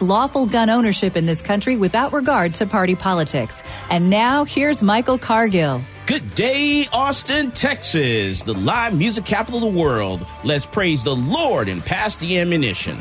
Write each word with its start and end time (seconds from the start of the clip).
lawful 0.00 0.46
gun 0.46 0.70
ownership 0.70 1.16
in 1.16 1.26
this 1.26 1.42
country 1.42 1.76
without 1.76 2.12
regard 2.12 2.54
to 2.54 2.66
party 2.66 2.94
politics. 2.94 3.62
And 3.90 4.08
now, 4.08 4.44
here's 4.44 4.82
Michael 4.82 5.18
Cargill. 5.18 5.82
Good 6.06 6.34
day, 6.34 6.86
Austin, 6.92 7.50
Texas, 7.50 8.42
the 8.42 8.54
live 8.54 8.96
music 8.96 9.24
capital 9.24 9.66
of 9.66 9.74
the 9.74 9.80
world. 9.80 10.26
Let's 10.44 10.66
praise 10.66 11.04
the 11.04 11.14
Lord 11.14 11.68
and 11.68 11.84
pass 11.84 12.16
the 12.16 12.38
ammunition. 12.38 12.98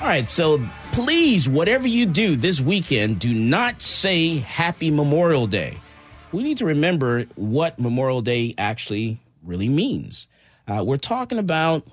All 0.00 0.08
right, 0.08 0.28
so 0.28 0.60
please, 0.92 1.48
whatever 1.48 1.86
you 1.86 2.06
do 2.06 2.36
this 2.36 2.60
weekend, 2.60 3.18
do 3.18 3.32
not 3.32 3.80
say 3.80 4.38
Happy 4.38 4.90
Memorial 4.90 5.46
Day. 5.46 5.78
We 6.32 6.42
need 6.42 6.58
to 6.58 6.66
remember 6.66 7.24
what 7.36 7.78
Memorial 7.78 8.20
Day 8.20 8.54
actually 8.58 9.20
really 9.42 9.68
means. 9.68 10.26
Uh, 10.66 10.82
we're 10.84 10.96
talking 10.96 11.38
about 11.38 11.86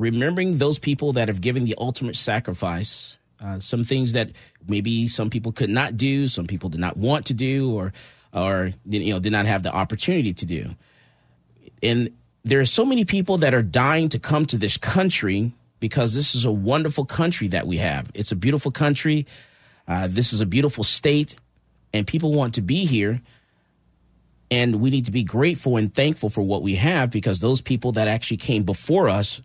remembering 0.00 0.56
those 0.56 0.78
people 0.78 1.12
that 1.12 1.28
have 1.28 1.42
given 1.42 1.64
the 1.64 1.74
ultimate 1.76 2.16
sacrifice, 2.16 3.18
uh, 3.38 3.58
some 3.58 3.84
things 3.84 4.14
that 4.14 4.30
maybe 4.66 5.06
some 5.06 5.28
people 5.28 5.52
could 5.52 5.68
not 5.68 5.98
do, 5.98 6.26
some 6.26 6.46
people 6.46 6.70
did 6.70 6.80
not 6.80 6.96
want 6.96 7.26
to 7.26 7.34
do, 7.34 7.72
or 7.72 7.92
or 8.32 8.72
you 8.86 9.12
know 9.12 9.20
did 9.20 9.30
not 9.30 9.44
have 9.46 9.62
the 9.62 9.72
opportunity 9.72 10.32
to 10.32 10.46
do. 10.46 10.70
And 11.82 12.10
there 12.44 12.60
are 12.60 12.66
so 12.66 12.86
many 12.86 13.04
people 13.04 13.38
that 13.38 13.52
are 13.52 13.62
dying 13.62 14.08
to 14.08 14.18
come 14.18 14.46
to 14.46 14.56
this 14.56 14.78
country 14.78 15.52
because 15.80 16.14
this 16.14 16.34
is 16.34 16.46
a 16.46 16.50
wonderful 16.50 17.04
country 17.04 17.48
that 17.48 17.66
we 17.66 17.76
have. 17.76 18.10
It's 18.14 18.32
a 18.32 18.36
beautiful 18.36 18.70
country. 18.70 19.26
Uh, 19.86 20.08
this 20.10 20.32
is 20.32 20.40
a 20.40 20.46
beautiful 20.46 20.84
state, 20.84 21.36
and 21.92 22.06
people 22.06 22.32
want 22.32 22.54
to 22.54 22.62
be 22.62 22.86
here. 22.86 23.20
And 24.50 24.80
we 24.80 24.90
need 24.90 25.04
to 25.04 25.12
be 25.12 25.22
grateful 25.22 25.76
and 25.76 25.94
thankful 25.94 26.30
for 26.30 26.42
what 26.42 26.62
we 26.62 26.76
have 26.76 27.10
because 27.10 27.40
those 27.40 27.60
people 27.60 27.92
that 27.92 28.08
actually 28.08 28.38
came 28.38 28.64
before 28.64 29.08
us 29.08 29.42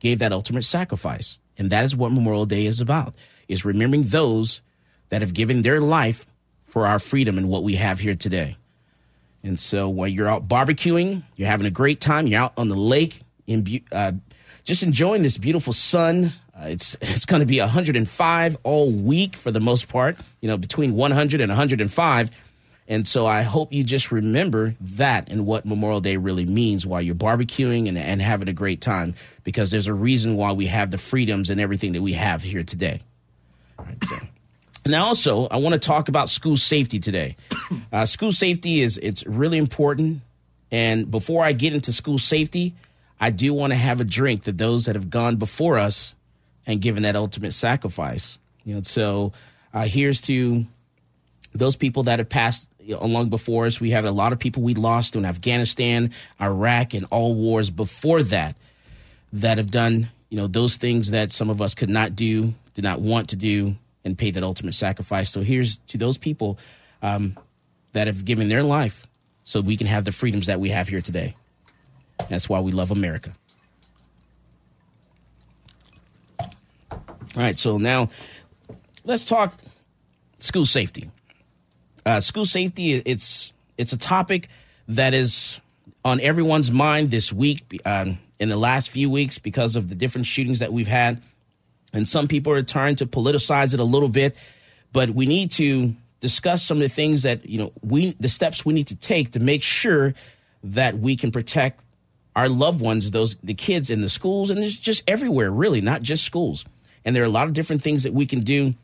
gave 0.00 0.18
that 0.18 0.32
ultimate 0.32 0.64
sacrifice. 0.64 1.38
And 1.56 1.70
that 1.70 1.84
is 1.84 1.96
what 1.96 2.12
Memorial 2.12 2.46
Day 2.46 2.66
is 2.66 2.80
about, 2.80 3.14
is 3.48 3.64
remembering 3.64 4.04
those 4.04 4.60
that 5.08 5.22
have 5.22 5.34
given 5.34 5.62
their 5.62 5.80
life 5.80 6.26
for 6.64 6.86
our 6.86 6.98
freedom 6.98 7.38
and 7.38 7.48
what 7.48 7.62
we 7.62 7.76
have 7.76 7.98
here 7.98 8.14
today. 8.14 8.56
And 9.42 9.58
so 9.58 9.88
while 9.88 10.08
you're 10.08 10.28
out 10.28 10.48
barbecuing, 10.48 11.22
you're 11.36 11.48
having 11.48 11.66
a 11.66 11.70
great 11.70 12.00
time, 12.00 12.26
you're 12.26 12.40
out 12.40 12.52
on 12.56 12.68
the 12.68 12.76
lake, 12.76 13.22
in, 13.46 13.82
uh, 13.90 14.12
just 14.64 14.82
enjoying 14.82 15.22
this 15.22 15.38
beautiful 15.38 15.72
sun. 15.72 16.32
Uh, 16.54 16.66
it's 16.66 16.96
it's 17.00 17.24
going 17.24 17.40
to 17.40 17.46
be 17.46 17.60
105 17.60 18.56
all 18.62 18.90
week 18.90 19.36
for 19.36 19.50
the 19.50 19.60
most 19.60 19.88
part, 19.88 20.18
you 20.40 20.48
know, 20.48 20.58
between 20.58 20.94
100 20.94 21.40
and 21.40 21.50
105. 21.50 22.30
And 22.90 23.06
so 23.06 23.26
I 23.26 23.42
hope 23.42 23.72
you 23.72 23.84
just 23.84 24.10
remember 24.10 24.74
that 24.80 25.28
and 25.30 25.44
what 25.44 25.66
Memorial 25.66 26.00
Day 26.00 26.16
really 26.16 26.46
means 26.46 26.86
while 26.86 27.02
you're 27.02 27.14
barbecuing 27.14 27.86
and, 27.86 27.98
and 27.98 28.22
having 28.22 28.48
a 28.48 28.54
great 28.54 28.80
time, 28.80 29.14
because 29.48 29.70
there's 29.70 29.86
a 29.86 29.94
reason 29.94 30.36
why 30.36 30.52
we 30.52 30.66
have 30.66 30.90
the 30.90 30.98
freedoms 30.98 31.48
and 31.48 31.58
everything 31.58 31.94
that 31.94 32.02
we 32.02 32.12
have 32.12 32.42
here 32.42 32.62
today. 32.62 33.00
Right, 33.78 33.96
so. 34.04 34.16
Now, 34.84 35.06
also, 35.06 35.46
I 35.46 35.56
want 35.56 35.72
to 35.72 35.78
talk 35.78 36.10
about 36.10 36.28
school 36.28 36.58
safety 36.58 37.00
today. 37.00 37.36
Uh, 37.90 38.04
school 38.04 38.30
safety 38.30 38.80
is 38.80 38.98
it's 38.98 39.24
really 39.26 39.56
important. 39.56 40.20
And 40.70 41.10
before 41.10 41.42
I 41.42 41.52
get 41.52 41.72
into 41.72 41.90
school 41.90 42.18
safety, 42.18 42.74
I 43.18 43.30
do 43.30 43.54
want 43.54 43.72
to 43.72 43.78
have 43.78 44.02
a 44.02 44.04
drink 44.04 44.44
to 44.44 44.52
those 44.52 44.84
that 44.84 44.96
have 44.96 45.08
gone 45.08 45.36
before 45.36 45.78
us 45.78 46.14
and 46.66 46.82
given 46.82 47.04
that 47.04 47.16
ultimate 47.16 47.52
sacrifice. 47.52 48.38
You 48.66 48.74
know, 48.74 48.82
so 48.82 49.32
uh, 49.72 49.84
here's 49.84 50.20
to 50.22 50.66
those 51.54 51.76
people 51.76 52.02
that 52.02 52.18
have 52.18 52.28
passed 52.28 52.68
along 52.90 53.30
before 53.30 53.64
us. 53.64 53.80
We 53.80 53.92
have 53.92 54.04
a 54.04 54.10
lot 54.10 54.34
of 54.34 54.38
people 54.38 54.62
we 54.62 54.74
lost 54.74 55.16
in 55.16 55.24
Afghanistan, 55.24 56.12
Iraq, 56.38 56.92
and 56.92 57.06
all 57.10 57.34
wars 57.34 57.70
before 57.70 58.22
that 58.24 58.54
that 59.32 59.58
have 59.58 59.70
done, 59.70 60.10
you 60.30 60.36
know, 60.36 60.46
those 60.46 60.76
things 60.76 61.10
that 61.10 61.32
some 61.32 61.50
of 61.50 61.60
us 61.60 61.74
could 61.74 61.90
not 61.90 62.16
do, 62.16 62.54
did 62.74 62.84
not 62.84 63.00
want 63.00 63.30
to 63.30 63.36
do, 63.36 63.76
and 64.04 64.16
paid 64.16 64.34
that 64.34 64.42
ultimate 64.42 64.74
sacrifice. 64.74 65.30
So 65.30 65.42
here's 65.42 65.78
to 65.88 65.98
those 65.98 66.16
people 66.18 66.58
um, 67.02 67.36
that 67.92 68.06
have 68.06 68.24
given 68.24 68.48
their 68.48 68.62
life 68.62 69.06
so 69.42 69.60
we 69.60 69.76
can 69.76 69.86
have 69.86 70.04
the 70.04 70.12
freedoms 70.12 70.46
that 70.46 70.60
we 70.60 70.70
have 70.70 70.88
here 70.88 71.00
today. 71.00 71.34
That's 72.28 72.48
why 72.48 72.60
we 72.60 72.72
love 72.72 72.90
America. 72.90 73.34
All 76.40 77.44
right, 77.44 77.58
so 77.58 77.78
now 77.78 78.10
let's 79.04 79.24
talk 79.24 79.54
school 80.38 80.66
safety. 80.66 81.10
Uh, 82.04 82.20
school 82.20 82.46
safety 82.46 82.94
it's 82.94 83.52
it's 83.76 83.92
a 83.92 83.98
topic 83.98 84.48
that 84.88 85.14
is 85.14 85.60
on 86.04 86.20
everyone's 86.20 86.70
mind 86.70 87.10
this 87.10 87.32
week 87.32 87.80
um, 87.84 88.18
in 88.40 88.48
the 88.48 88.56
last 88.56 88.90
few 88.90 89.10
weeks 89.10 89.38
because 89.38 89.76
of 89.76 89.88
the 89.88 89.94
different 89.94 90.26
shootings 90.26 90.60
that 90.60 90.72
we've 90.72 90.86
had 90.88 91.22
and 91.92 92.06
some 92.06 92.28
people 92.28 92.52
are 92.52 92.62
trying 92.62 92.96
to 92.96 93.06
politicize 93.06 93.74
it 93.74 93.80
a 93.80 93.84
little 93.84 94.08
bit 94.08 94.36
but 94.92 95.10
we 95.10 95.26
need 95.26 95.50
to 95.50 95.92
discuss 96.20 96.62
some 96.62 96.78
of 96.78 96.82
the 96.82 96.88
things 96.88 97.22
that 97.22 97.46
you 97.48 97.58
know 97.58 97.72
we 97.82 98.12
the 98.20 98.28
steps 98.28 98.64
we 98.64 98.74
need 98.74 98.88
to 98.88 98.96
take 98.96 99.32
to 99.32 99.40
make 99.40 99.62
sure 99.62 100.14
that 100.62 100.98
we 100.98 101.16
can 101.16 101.30
protect 101.30 101.80
our 102.36 102.48
loved 102.48 102.80
ones 102.80 103.10
those 103.10 103.36
the 103.42 103.54
kids 103.54 103.90
in 103.90 104.00
the 104.00 104.10
schools 104.10 104.50
and 104.50 104.58
it's 104.60 104.76
just 104.76 105.02
everywhere 105.06 105.50
really 105.50 105.80
not 105.80 106.02
just 106.02 106.24
schools 106.24 106.64
and 107.04 107.14
there 107.14 107.22
are 107.22 107.26
a 107.26 107.30
lot 107.30 107.46
of 107.46 107.54
different 107.54 107.82
things 107.82 108.02
that 108.02 108.12
we 108.12 108.26
can 108.26 108.40
do 108.40 108.74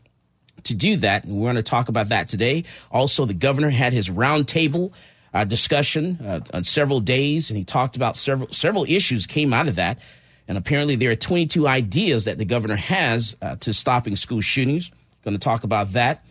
to 0.65 0.75
do 0.75 0.97
that. 0.97 1.25
And 1.25 1.37
we're 1.37 1.47
going 1.47 1.57
to 1.57 1.63
talk 1.63 1.89
about 1.89 2.09
that 2.09 2.29
today. 2.29 2.65
Also, 2.91 3.25
the 3.25 3.35
governor 3.35 3.71
had 3.71 3.93
his 3.93 4.09
roundtable 4.09 4.93
uh, 5.35 5.45
discussion 5.45 6.19
uh, 6.25 6.41
on 6.55 6.63
several 6.65 7.01
days, 7.01 7.51
and 7.51 7.59
he 7.59 7.65
talked 7.65 7.97
about 7.97 8.17
several 8.17 8.49
several 8.51 8.85
issues 8.85 9.27
came 9.27 9.53
out 9.53 9.69
of 9.69 9.77
that. 9.77 9.99
And 10.47 10.57
apparently, 10.57 10.95
there 10.95 11.11
are 11.11 11.17
22 11.17 11.67
ideas 11.67 12.27
that 12.27 12.39
the 12.39 12.45
governor 12.45 12.77
has 12.77 13.35
uh, 13.43 13.57
to 13.57 13.75
stopping 13.75 14.15
school 14.15 14.41
shootings. 14.41 14.93
Going 15.25 15.35
to 15.35 15.41
talk 15.41 15.65
about 15.65 15.93
that. 15.95 16.25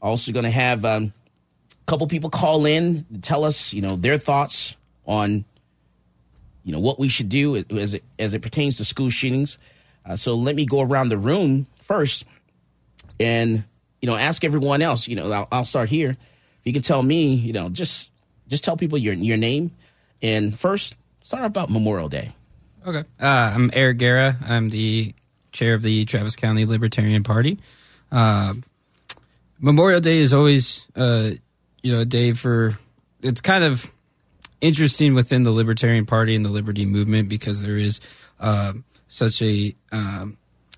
Also, 0.00 0.30
going 0.30 0.44
to 0.44 0.50
have 0.50 0.84
um, 0.84 1.12
a 1.70 1.84
couple 1.86 2.06
people 2.06 2.30
call 2.30 2.66
in 2.66 3.04
tell 3.22 3.44
us, 3.44 3.72
you 3.72 3.82
know, 3.82 3.96
their 3.96 4.18
thoughts 4.18 4.76
on, 5.06 5.44
you 6.62 6.72
know, 6.72 6.80
what 6.80 6.98
we 6.98 7.08
should 7.08 7.28
do 7.28 7.56
as 7.56 7.94
it 7.94 8.04
as 8.18 8.34
it 8.34 8.42
pertains 8.42 8.76
to 8.76 8.84
school 8.84 9.10
shootings. 9.10 9.58
Uh, 10.04 10.14
so 10.14 10.34
let 10.34 10.54
me 10.54 10.66
go 10.66 10.82
around 10.82 11.08
the 11.08 11.18
room 11.18 11.66
first 11.80 12.24
and 13.18 13.64
you 14.00 14.06
know 14.06 14.16
ask 14.16 14.44
everyone 14.44 14.82
else 14.82 15.08
you 15.08 15.16
know 15.16 15.30
I'll, 15.32 15.48
I'll, 15.50 15.64
start 15.64 15.88
here 15.88 16.10
if 16.10 16.60
you 16.64 16.72
can 16.72 16.82
tell 16.82 17.02
me 17.02 17.34
you 17.34 17.52
know 17.52 17.68
just 17.68 18.10
just 18.48 18.64
tell 18.64 18.76
people 18.76 18.98
your 18.98 19.14
your 19.14 19.36
name 19.36 19.70
and 20.22 20.58
first 20.58 20.94
start 21.22 21.44
about 21.44 21.70
memorial 21.70 22.08
day 22.08 22.32
Okay. 22.86 23.02
Uh, 23.20 23.26
I'm 23.52 23.70
Eric 23.72 23.98
Guerra. 23.98 24.36
I'm 24.46 24.70
the 24.70 25.12
chair 25.50 25.74
of 25.74 25.82
the 25.82 26.04
Travis 26.04 26.36
County 26.36 26.66
Libertarian 26.66 27.24
Party. 27.24 27.58
Uh, 28.12 28.54
Memorial 29.58 30.00
Day 30.00 30.18
is 30.18 30.32
always, 30.32 30.86
uh, 30.94 31.30
you 31.82 31.92
know, 31.92 32.00
a 32.00 32.04
day 32.04 32.32
for. 32.32 32.78
It's 33.22 33.40
kind 33.40 33.64
of 33.64 33.90
interesting 34.60 35.14
within 35.14 35.42
the 35.42 35.50
Libertarian 35.50 36.06
Party 36.06 36.36
and 36.36 36.44
the 36.44 36.48
Liberty 36.48 36.86
Movement 36.86 37.28
because 37.28 37.60
there 37.60 37.76
is 37.76 37.98
uh, 38.38 38.72
such 39.08 39.42
a 39.42 39.74
um, 39.90 40.36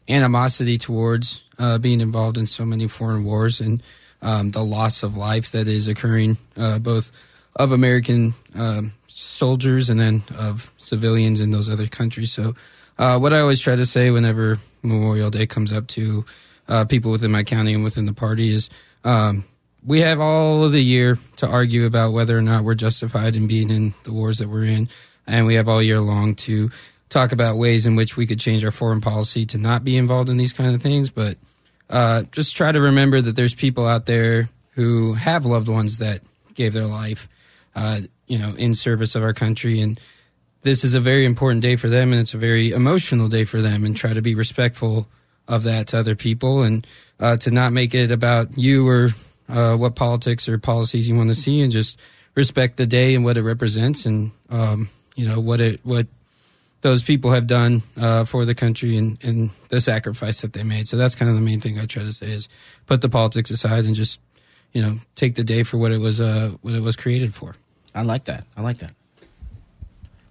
animosity 0.08 0.78
towards 0.78 1.42
uh, 1.58 1.76
being 1.76 2.00
involved 2.00 2.38
in 2.38 2.46
so 2.46 2.64
many 2.64 2.88
foreign 2.88 3.24
wars 3.24 3.60
and 3.60 3.82
um, 4.22 4.50
the 4.52 4.64
loss 4.64 5.02
of 5.02 5.14
life 5.14 5.52
that 5.52 5.68
is 5.68 5.88
occurring 5.88 6.38
uh, 6.56 6.78
both 6.78 7.12
of 7.56 7.72
American 7.72 8.34
um, 8.54 8.92
soldiers 9.06 9.90
and 9.90 10.00
then 10.00 10.22
of 10.38 10.72
civilians 10.78 11.40
in 11.40 11.50
those 11.50 11.68
other 11.68 11.86
countries. 11.86 12.32
So, 12.32 12.54
uh, 12.98 13.18
what 13.18 13.32
I 13.32 13.40
always 13.40 13.60
try 13.60 13.76
to 13.76 13.86
say 13.86 14.10
whenever 14.10 14.58
Memorial 14.82 15.30
Day 15.30 15.46
comes 15.46 15.72
up 15.72 15.86
to 15.88 16.24
uh, 16.68 16.84
people 16.84 17.10
within 17.10 17.30
my 17.30 17.44
county 17.44 17.72
and 17.72 17.84
within 17.84 18.06
the 18.06 18.12
party 18.12 18.52
is 18.52 18.68
um, 19.04 19.44
we 19.84 20.00
have 20.00 20.20
all 20.20 20.64
of 20.64 20.72
the 20.72 20.82
year 20.82 21.18
to 21.36 21.46
argue 21.46 21.86
about 21.86 22.12
whether 22.12 22.36
or 22.36 22.42
not 22.42 22.64
we're 22.64 22.74
justified 22.74 23.36
in 23.36 23.46
being 23.46 23.70
in 23.70 23.94
the 24.04 24.12
wars 24.12 24.38
that 24.38 24.48
we're 24.48 24.64
in. 24.64 24.88
And 25.26 25.46
we 25.46 25.54
have 25.54 25.68
all 25.68 25.82
year 25.82 26.00
long 26.00 26.34
to 26.36 26.70
talk 27.08 27.32
about 27.32 27.56
ways 27.56 27.86
in 27.86 27.96
which 27.96 28.16
we 28.16 28.26
could 28.26 28.40
change 28.40 28.64
our 28.64 28.70
foreign 28.70 29.00
policy 29.00 29.46
to 29.46 29.58
not 29.58 29.84
be 29.84 29.96
involved 29.96 30.28
in 30.28 30.36
these 30.36 30.52
kind 30.52 30.74
of 30.74 30.82
things. 30.82 31.10
But 31.10 31.38
uh, 31.88 32.22
just 32.32 32.56
try 32.56 32.72
to 32.72 32.80
remember 32.80 33.20
that 33.20 33.36
there's 33.36 33.54
people 33.54 33.86
out 33.86 34.06
there 34.06 34.48
who 34.72 35.14
have 35.14 35.46
loved 35.46 35.68
ones 35.68 35.98
that 35.98 36.20
gave 36.54 36.72
their 36.72 36.86
life 36.86 37.28
uh, 37.78 38.00
you 38.26 38.38
know, 38.38 38.54
in 38.56 38.74
service 38.74 39.14
of 39.14 39.22
our 39.22 39.32
country. 39.32 39.80
And 39.80 40.00
this 40.62 40.82
is 40.82 40.94
a 40.94 41.00
very 41.00 41.24
important 41.24 41.62
day 41.62 41.76
for 41.76 41.88
them, 41.88 42.10
and 42.12 42.20
it's 42.20 42.34
a 42.34 42.38
very 42.38 42.72
emotional 42.72 43.28
day 43.28 43.44
for 43.44 43.62
them. 43.62 43.84
And 43.84 43.96
try 43.96 44.12
to 44.12 44.22
be 44.22 44.34
respectful 44.34 45.06
of 45.46 45.62
that 45.62 45.86
to 45.88 45.98
other 45.98 46.16
people, 46.16 46.62
and 46.62 46.86
uh, 47.20 47.36
to 47.38 47.50
not 47.50 47.72
make 47.72 47.94
it 47.94 48.10
about 48.10 48.58
you 48.58 48.86
or 48.86 49.10
uh, 49.48 49.76
what 49.76 49.94
politics 49.94 50.48
or 50.48 50.58
policies 50.58 51.08
you 51.08 51.14
want 51.14 51.28
to 51.28 51.34
see, 51.34 51.62
and 51.62 51.72
just 51.72 51.98
respect 52.34 52.76
the 52.76 52.86
day 52.86 53.14
and 53.14 53.24
what 53.24 53.36
it 53.36 53.42
represents, 53.42 54.04
and 54.04 54.32
um, 54.50 54.90
you 55.14 55.26
know 55.26 55.40
what 55.40 55.60
it 55.60 55.80
what 55.84 56.06
those 56.80 57.02
people 57.02 57.30
have 57.30 57.46
done 57.46 57.82
uh, 57.96 58.24
for 58.24 58.44
the 58.44 58.54
country 58.54 58.96
and, 58.96 59.18
and 59.24 59.50
the 59.68 59.80
sacrifice 59.80 60.42
that 60.42 60.52
they 60.52 60.62
made. 60.62 60.86
So 60.86 60.96
that's 60.96 61.14
kind 61.14 61.28
of 61.28 61.34
the 61.34 61.42
main 61.42 61.60
thing 61.60 61.78
I 61.78 61.86
try 61.86 62.04
to 62.04 62.12
say 62.12 62.30
is 62.30 62.48
put 62.86 63.00
the 63.00 63.08
politics 63.08 63.50
aside 63.50 63.84
and 63.84 63.94
just 63.94 64.20
you 64.72 64.82
know 64.82 64.96
take 65.14 65.36
the 65.36 65.44
day 65.44 65.62
for 65.62 65.78
what 65.78 65.92
it 65.92 65.98
was 65.98 66.20
uh, 66.20 66.52
what 66.62 66.74
it 66.74 66.82
was 66.82 66.96
created 66.96 67.34
for. 67.34 67.54
I 67.98 68.02
like 68.02 68.24
that. 68.26 68.46
I 68.56 68.62
like 68.62 68.78
that. 68.78 68.92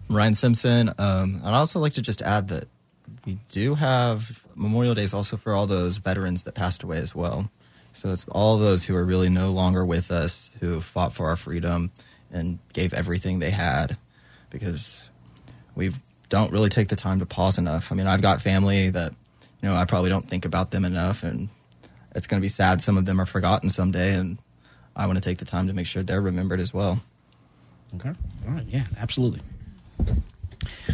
Ryan 0.09 0.35
Simpson. 0.35 0.93
Um, 0.97 1.41
I'd 1.43 1.53
also 1.53 1.79
like 1.79 1.93
to 1.93 2.01
just 2.01 2.21
add 2.21 2.47
that 2.47 2.69
we 3.25 3.37
do 3.49 3.75
have 3.75 4.41
Memorial 4.55 4.95
Days 4.95 5.13
also 5.13 5.35
for 5.35 5.53
all 5.53 5.67
those 5.67 5.97
veterans 5.97 6.43
that 6.43 6.55
passed 6.55 6.81
away 6.83 6.99
as 6.99 7.13
well. 7.13 7.51
So 7.91 8.13
it's 8.13 8.25
all 8.29 8.57
those 8.57 8.85
who 8.85 8.95
are 8.95 9.03
really 9.03 9.27
no 9.27 9.49
longer 9.49 9.85
with 9.85 10.11
us, 10.11 10.55
who 10.61 10.79
fought 10.79 11.11
for 11.11 11.27
our 11.27 11.35
freedom 11.35 11.91
and 12.31 12.59
gave 12.71 12.93
everything 12.93 13.39
they 13.39 13.51
had, 13.51 13.97
because 14.49 15.09
we 15.75 15.91
don't 16.29 16.53
really 16.53 16.69
take 16.69 16.87
the 16.87 16.95
time 16.95 17.19
to 17.19 17.25
pause 17.25 17.57
enough. 17.57 17.91
I 17.91 17.95
mean, 17.95 18.07
I've 18.07 18.21
got 18.21 18.41
family 18.41 18.91
that 18.91 19.13
you 19.61 19.67
know 19.67 19.75
I 19.75 19.83
probably 19.83 20.09
don't 20.09 20.27
think 20.27 20.45
about 20.45 20.71
them 20.71 20.85
enough, 20.85 21.23
and 21.23 21.49
it's 22.15 22.27
going 22.27 22.39
to 22.39 22.45
be 22.45 22.49
sad. 22.49 22.81
Some 22.81 22.97
of 22.97 23.03
them 23.03 23.19
are 23.19 23.25
forgotten 23.25 23.69
someday, 23.69 24.13
and 24.13 24.37
I 24.95 25.05
want 25.05 25.17
to 25.17 25.23
take 25.23 25.39
the 25.39 25.45
time 25.45 25.67
to 25.67 25.73
make 25.73 25.85
sure 25.85 26.01
they're 26.01 26.21
remembered 26.21 26.61
as 26.61 26.73
well. 26.73 27.01
Okay. 27.95 28.13
All 28.47 28.53
right. 28.53 28.65
Yeah, 28.67 28.83
absolutely. 28.99 29.41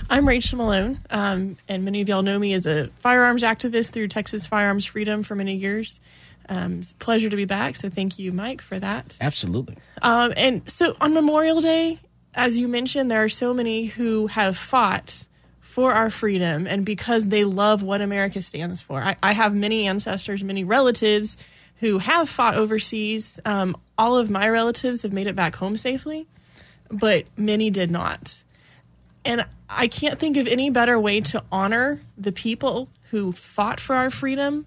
I'm 0.09 0.27
Rachel 0.27 0.57
Malone, 0.57 0.99
um, 1.09 1.57
and 1.67 1.83
many 1.85 2.01
of 2.01 2.09
y'all 2.09 2.21
know 2.21 2.37
me 2.37 2.53
as 2.53 2.65
a 2.65 2.87
firearms 2.99 3.41
activist 3.41 3.91
through 3.91 4.09
Texas 4.09 4.45
Firearms 4.45 4.85
Freedom 4.85 5.23
for 5.23 5.35
many 5.35 5.55
years. 5.55 5.99
Um, 6.49 6.79
it's 6.79 6.91
a 6.91 6.95
pleasure 6.95 7.29
to 7.29 7.35
be 7.35 7.45
back, 7.45 7.75
so 7.75 7.89
thank 7.89 8.19
you, 8.19 8.31
Mike, 8.31 8.61
for 8.61 8.77
that. 8.79 9.17
Absolutely. 9.21 9.77
Um, 10.01 10.33
and 10.35 10.69
so 10.69 10.95
on 11.01 11.13
Memorial 11.13 11.61
Day, 11.61 11.99
as 12.35 12.59
you 12.59 12.67
mentioned, 12.67 13.09
there 13.09 13.23
are 13.23 13.29
so 13.29 13.53
many 13.53 13.85
who 13.85 14.27
have 14.27 14.57
fought 14.57 15.27
for 15.61 15.93
our 15.93 16.09
freedom 16.09 16.67
and 16.67 16.85
because 16.85 17.27
they 17.27 17.45
love 17.45 17.81
what 17.81 18.01
America 18.01 18.41
stands 18.41 18.81
for. 18.81 19.01
I, 19.01 19.15
I 19.23 19.31
have 19.31 19.55
many 19.55 19.87
ancestors, 19.87 20.43
many 20.43 20.63
relatives 20.63 21.37
who 21.77 21.97
have 21.97 22.29
fought 22.29 22.55
overseas. 22.55 23.39
Um, 23.45 23.75
all 23.97 24.17
of 24.17 24.29
my 24.29 24.47
relatives 24.49 25.01
have 25.01 25.13
made 25.13 25.27
it 25.27 25.35
back 25.35 25.55
home 25.55 25.77
safely 25.77 26.27
but 26.93 27.25
many 27.37 27.69
did 27.69 27.91
not. 27.91 28.43
And 29.25 29.45
I 29.69 29.87
can't 29.87 30.19
think 30.19 30.37
of 30.37 30.47
any 30.47 30.69
better 30.69 30.99
way 30.99 31.21
to 31.21 31.43
honor 31.51 32.01
the 32.17 32.31
people 32.31 32.89
who 33.09 33.31
fought 33.31 33.79
for 33.79 33.95
our 33.95 34.09
freedom 34.09 34.65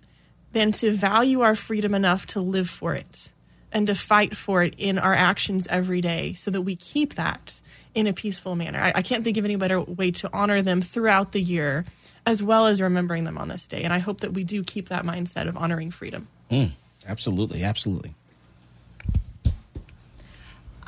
than 0.53 0.73
to 0.73 0.93
value 0.93 1.41
our 1.41 1.55
freedom 1.55 1.95
enough 1.95 2.27
to 2.27 2.41
live 2.41 2.69
for 2.69 2.95
it 2.95 3.33
and 3.73 3.87
to 3.89 3.95
fight 3.95 4.37
for 4.37 4.63
it 4.63 4.75
in 4.79 4.99
our 4.99 5.15
actions 5.15 5.67
every 5.69 6.01
day 6.01 6.33
so 6.33 6.51
that 6.51 6.63
we 6.63 6.77
keep 6.77 7.15
that 7.15 7.61
in 7.95 8.07
a 8.07 8.13
peaceful 8.13 8.57
manner. 8.57 8.79
I, 8.79 8.93
I 8.97 9.03
can't 9.03 9.25
think 9.25 9.37
of 9.37 9.45
any 9.45 9.57
better 9.57 9.81
way 9.81 10.11
to 10.13 10.31
honor 10.33 10.63
them 10.63 10.81
throughout 10.81 11.33
the 11.33 11.41
year 11.41 11.85
as 12.25 12.43
well 12.43 12.67
as 12.67 12.81
remembering 12.81 13.25
them 13.25 13.39
on 13.39 13.49
this 13.49 13.67
day. 13.67 13.83
And 13.83 13.93
I 13.93 13.99
hope 13.99 14.21
that 14.21 14.33
we 14.33 14.45
do 14.45 14.63
keep 14.65 14.89
that 14.89 15.05
mindset 15.05 15.49
of 15.49 15.57
honoring 15.57 15.91
freedom. 15.91 16.29
Mm, 16.51 16.73
absolutely. 17.07 17.63
Absolutely. 17.63 18.15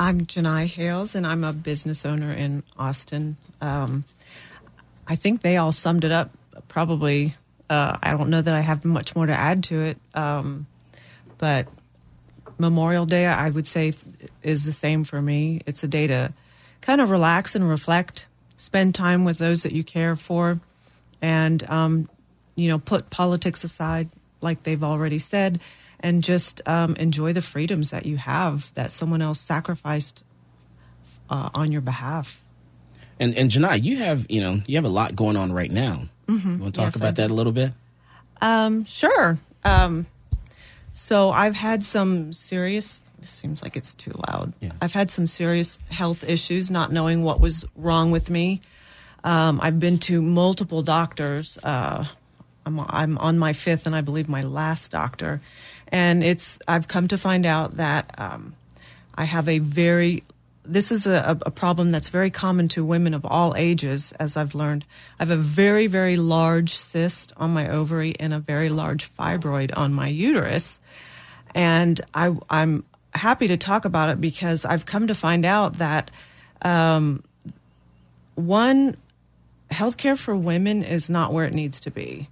I'm 0.00 0.20
Janai 0.20 0.66
Hales, 0.66 1.16
and 1.16 1.26
I'm 1.26 1.42
a 1.42 1.52
business 1.52 2.06
owner 2.06 2.32
in 2.32 2.62
Austin. 2.78 3.36
Um, 3.60 4.04
I 5.08 5.16
think 5.16 5.42
they 5.42 5.56
all 5.56 5.72
summed 5.72 6.04
it 6.04 6.12
up 6.12 6.30
probably. 6.68 7.34
Uh, 7.68 7.98
I 8.00 8.12
don't 8.12 8.30
know 8.30 8.40
that 8.40 8.54
I 8.54 8.60
have 8.60 8.84
much 8.84 9.16
more 9.16 9.26
to 9.26 9.32
add 9.32 9.64
to 9.64 9.80
it, 9.82 9.98
um, 10.14 10.68
but 11.36 11.66
Memorial 12.58 13.06
Day, 13.06 13.26
I 13.26 13.50
would 13.50 13.66
say, 13.66 13.92
is 14.42 14.64
the 14.64 14.72
same 14.72 15.02
for 15.02 15.20
me. 15.20 15.62
It's 15.66 15.82
a 15.82 15.88
day 15.88 16.06
to 16.06 16.32
kind 16.80 17.00
of 17.00 17.10
relax 17.10 17.56
and 17.56 17.68
reflect, 17.68 18.26
spend 18.56 18.94
time 18.94 19.24
with 19.24 19.38
those 19.38 19.64
that 19.64 19.72
you 19.72 19.82
care 19.82 20.14
for, 20.14 20.60
and 21.20 21.68
um, 21.68 22.08
you 22.54 22.68
know, 22.68 22.78
put 22.78 23.10
politics 23.10 23.64
aside, 23.64 24.10
like 24.40 24.62
they've 24.62 24.84
already 24.84 25.18
said, 25.18 25.58
and 26.00 26.22
just 26.22 26.66
um, 26.66 26.94
enjoy 26.96 27.32
the 27.32 27.42
freedoms 27.42 27.90
that 27.90 28.06
you 28.06 28.16
have 28.16 28.72
that 28.74 28.90
someone 28.90 29.22
else 29.22 29.40
sacrificed 29.40 30.22
uh, 31.30 31.50
on 31.54 31.72
your 31.72 31.80
behalf. 31.80 32.42
And 33.20 33.36
and 33.36 33.50
Janai, 33.50 33.82
you 33.84 33.98
have 33.98 34.26
you 34.28 34.40
know 34.40 34.60
you 34.66 34.76
have 34.76 34.84
a 34.84 34.90
lot 34.90 35.16
going 35.16 35.36
on 35.36 35.52
right 35.52 35.70
now. 35.70 36.08
Mm-hmm. 36.28 36.52
You 36.52 36.58
want 36.58 36.74
to 36.74 36.80
talk 36.80 36.86
yes, 36.88 36.96
about 36.96 37.16
that 37.16 37.30
a 37.30 37.34
little 37.34 37.52
bit? 37.52 37.72
Um, 38.40 38.84
sure. 38.84 39.38
Um, 39.64 40.06
so 40.92 41.30
I've 41.30 41.56
had 41.56 41.84
some 41.84 42.32
serious. 42.32 43.00
This 43.18 43.30
seems 43.30 43.62
like 43.62 43.76
it's 43.76 43.94
too 43.94 44.12
loud. 44.28 44.52
Yeah. 44.60 44.72
I've 44.80 44.92
had 44.92 45.10
some 45.10 45.26
serious 45.26 45.78
health 45.90 46.22
issues, 46.22 46.70
not 46.70 46.92
knowing 46.92 47.22
what 47.22 47.40
was 47.40 47.64
wrong 47.74 48.12
with 48.12 48.30
me. 48.30 48.60
Um, 49.24 49.58
I've 49.60 49.80
been 49.80 49.98
to 50.00 50.22
multiple 50.22 50.82
doctors. 50.82 51.58
Uh, 51.62 52.04
I'm, 52.64 52.80
I'm 52.80 53.18
on 53.18 53.38
my 53.38 53.52
fifth, 53.52 53.86
and 53.86 53.96
I 53.96 54.02
believe 54.02 54.28
my 54.28 54.42
last 54.42 54.92
doctor 54.92 55.40
and 55.88 56.22
it's 56.22 56.58
I've 56.68 56.88
come 56.88 57.08
to 57.08 57.18
find 57.18 57.46
out 57.46 57.76
that 57.76 58.14
um, 58.18 58.54
I 59.14 59.24
have 59.24 59.48
a 59.48 59.58
very 59.58 60.22
this 60.68 60.92
is 60.92 61.06
a, 61.06 61.38
a, 61.46 61.50
problem 61.50 61.90
that's 61.92 62.10
very 62.10 62.30
common 62.30 62.68
to 62.68 62.84
women 62.84 63.14
of 63.14 63.24
all 63.24 63.54
ages, 63.56 64.12
as 64.20 64.36
I've 64.36 64.54
learned. 64.54 64.84
I 65.18 65.22
have 65.22 65.30
a 65.30 65.36
very, 65.36 65.86
very 65.86 66.18
large 66.18 66.76
cyst 66.76 67.32
on 67.38 67.52
my 67.52 67.70
ovary 67.70 68.14
and 68.20 68.34
a 68.34 68.38
very 68.38 68.68
large 68.68 69.10
fibroid 69.16 69.72
on 69.74 69.94
my 69.94 70.08
uterus. 70.08 70.78
And 71.54 71.98
I, 72.12 72.36
am 72.50 72.84
happy 73.14 73.48
to 73.48 73.56
talk 73.56 73.86
about 73.86 74.10
it 74.10 74.20
because 74.20 74.66
I've 74.66 74.84
come 74.84 75.06
to 75.06 75.14
find 75.14 75.46
out 75.46 75.78
that 75.78 76.10
um, 76.60 77.24
one, 78.34 78.98
healthcare 79.70 80.18
for 80.18 80.36
women 80.36 80.82
is 80.82 81.08
not 81.08 81.32
where 81.32 81.46
it 81.46 81.54
needs 81.54 81.80
to 81.80 81.90
be. 81.90 82.28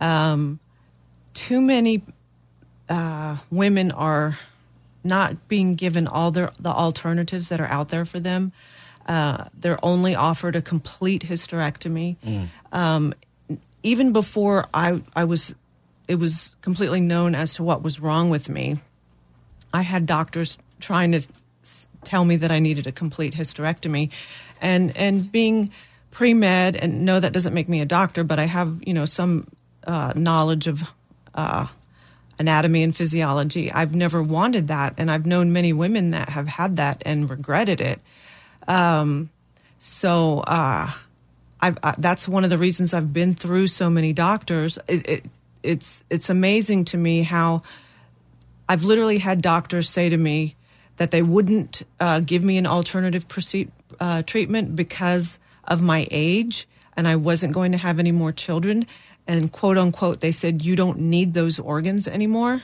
Um, 0.00 0.58
too 1.34 1.60
many 1.60 2.02
uh, 2.88 3.36
women 3.50 3.90
are 3.92 4.38
not 5.02 5.48
being 5.48 5.74
given 5.74 6.06
all 6.06 6.30
their, 6.30 6.52
the 6.58 6.70
alternatives 6.70 7.48
that 7.48 7.60
are 7.60 7.66
out 7.66 7.90
there 7.90 8.04
for 8.04 8.20
them. 8.20 8.52
Uh, 9.06 9.44
they're 9.54 9.84
only 9.84 10.14
offered 10.14 10.56
a 10.56 10.62
complete 10.62 11.22
hysterectomy. 11.24 12.16
Mm. 12.24 12.48
Um, 12.72 13.14
even 13.82 14.12
before 14.12 14.66
I, 14.72 15.02
I 15.14 15.24
was, 15.24 15.54
it 16.08 16.14
was 16.16 16.56
completely 16.62 17.00
known 17.00 17.34
as 17.34 17.54
to 17.54 17.62
what 17.62 17.82
was 17.82 18.00
wrong 18.00 18.30
with 18.30 18.48
me. 18.48 18.80
I 19.74 19.82
had 19.82 20.06
doctors 20.06 20.56
trying 20.80 21.12
to 21.12 21.26
tell 22.04 22.24
me 22.24 22.36
that 22.36 22.50
I 22.50 22.60
needed 22.60 22.86
a 22.86 22.92
complete 22.92 23.34
hysterectomy, 23.34 24.10
and 24.60 24.96
and 24.96 25.30
being 25.32 25.70
pre 26.10 26.34
med, 26.34 26.76
and 26.76 27.04
no, 27.04 27.18
that 27.18 27.32
doesn't 27.32 27.54
make 27.54 27.68
me 27.68 27.80
a 27.80 27.86
doctor, 27.86 28.22
but 28.22 28.38
I 28.38 28.44
have 28.44 28.78
you 28.86 28.94
know 28.94 29.04
some 29.04 29.48
uh, 29.86 30.12
knowledge 30.14 30.66
of 30.66 30.84
uh, 31.34 31.66
anatomy 32.38 32.82
and 32.82 32.94
physiology. 32.94 33.70
I've 33.70 33.94
never 33.94 34.22
wanted 34.22 34.68
that, 34.68 34.94
and 34.98 35.10
I've 35.10 35.26
known 35.26 35.52
many 35.52 35.72
women 35.72 36.10
that 36.10 36.30
have 36.30 36.46
had 36.46 36.76
that 36.76 37.02
and 37.06 37.28
regretted 37.28 37.80
it. 37.80 38.00
Um, 38.66 39.30
so 39.78 40.40
uh, 40.40 40.90
I, 41.60 41.94
that's 41.98 42.28
one 42.28 42.44
of 42.44 42.50
the 42.50 42.58
reasons 42.58 42.94
I've 42.94 43.12
been 43.12 43.34
through 43.34 43.68
so 43.68 43.90
many 43.90 44.12
doctors. 44.12 44.78
It, 44.88 45.08
it, 45.08 45.24
it's 45.62 46.04
it's 46.10 46.28
amazing 46.28 46.84
to 46.86 46.96
me 46.96 47.22
how 47.22 47.62
I've 48.68 48.84
literally 48.84 49.18
had 49.18 49.42
doctors 49.42 49.88
say 49.88 50.08
to 50.08 50.16
me 50.16 50.56
that 50.96 51.10
they 51.10 51.22
wouldn't 51.22 51.82
uh, 52.00 52.20
give 52.20 52.42
me 52.42 52.58
an 52.58 52.66
alternative 52.66 53.26
proce- 53.28 53.70
uh, 53.98 54.22
treatment 54.22 54.76
because 54.76 55.38
of 55.64 55.82
my 55.82 56.06
age 56.10 56.68
and 56.96 57.08
I 57.08 57.16
wasn't 57.16 57.52
going 57.52 57.72
to 57.72 57.78
have 57.78 57.98
any 57.98 58.12
more 58.12 58.32
children. 58.32 58.86
And 59.26 59.50
quote 59.50 59.78
unquote, 59.78 60.20
they 60.20 60.32
said 60.32 60.62
you 60.62 60.76
don't 60.76 60.98
need 61.00 61.34
those 61.34 61.58
organs 61.58 62.06
anymore. 62.08 62.60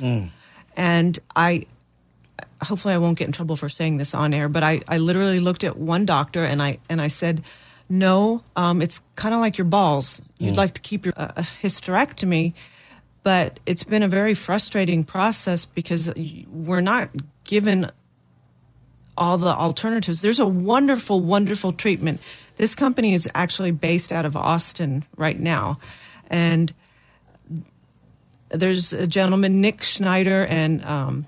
And 0.76 1.18
I 1.34 1.66
hopefully 2.62 2.94
I 2.94 2.98
won't 2.98 3.18
get 3.18 3.26
in 3.26 3.32
trouble 3.32 3.56
for 3.56 3.68
saying 3.68 3.96
this 3.96 4.14
on 4.14 4.34
air, 4.34 4.48
but 4.48 4.62
I, 4.62 4.80
I 4.86 4.98
literally 4.98 5.40
looked 5.40 5.64
at 5.64 5.76
one 5.76 6.04
doctor 6.06 6.44
and 6.44 6.62
I 6.62 6.78
and 6.88 7.00
I 7.00 7.08
said, 7.08 7.42
no, 7.88 8.42
um, 8.56 8.82
it's 8.82 9.00
kind 9.16 9.34
of 9.34 9.40
like 9.40 9.58
your 9.58 9.64
balls. 9.64 10.20
You'd 10.38 10.56
like 10.56 10.74
to 10.74 10.80
keep 10.80 11.04
your 11.04 11.14
uh, 11.16 11.32
hysterectomy, 11.62 12.54
but 13.22 13.58
it's 13.66 13.84
been 13.84 14.02
a 14.02 14.08
very 14.08 14.34
frustrating 14.34 15.04
process 15.04 15.64
because 15.64 16.12
we're 16.48 16.80
not 16.80 17.10
given 17.44 17.90
all 19.16 19.38
the 19.38 19.48
alternatives. 19.48 20.22
There's 20.22 20.38
a 20.38 20.46
wonderful, 20.46 21.20
wonderful 21.20 21.72
treatment. 21.72 22.20
This 22.56 22.74
company 22.74 23.12
is 23.12 23.28
actually 23.34 23.72
based 23.72 24.12
out 24.12 24.24
of 24.24 24.36
Austin 24.36 25.04
right 25.16 25.38
now, 25.38 25.78
and 26.30 26.72
there's 28.48 28.92
a 28.92 29.06
gentleman, 29.06 29.60
Nick 29.60 29.82
Schneider, 29.82 30.44
and 30.46 30.84
um, 30.84 31.26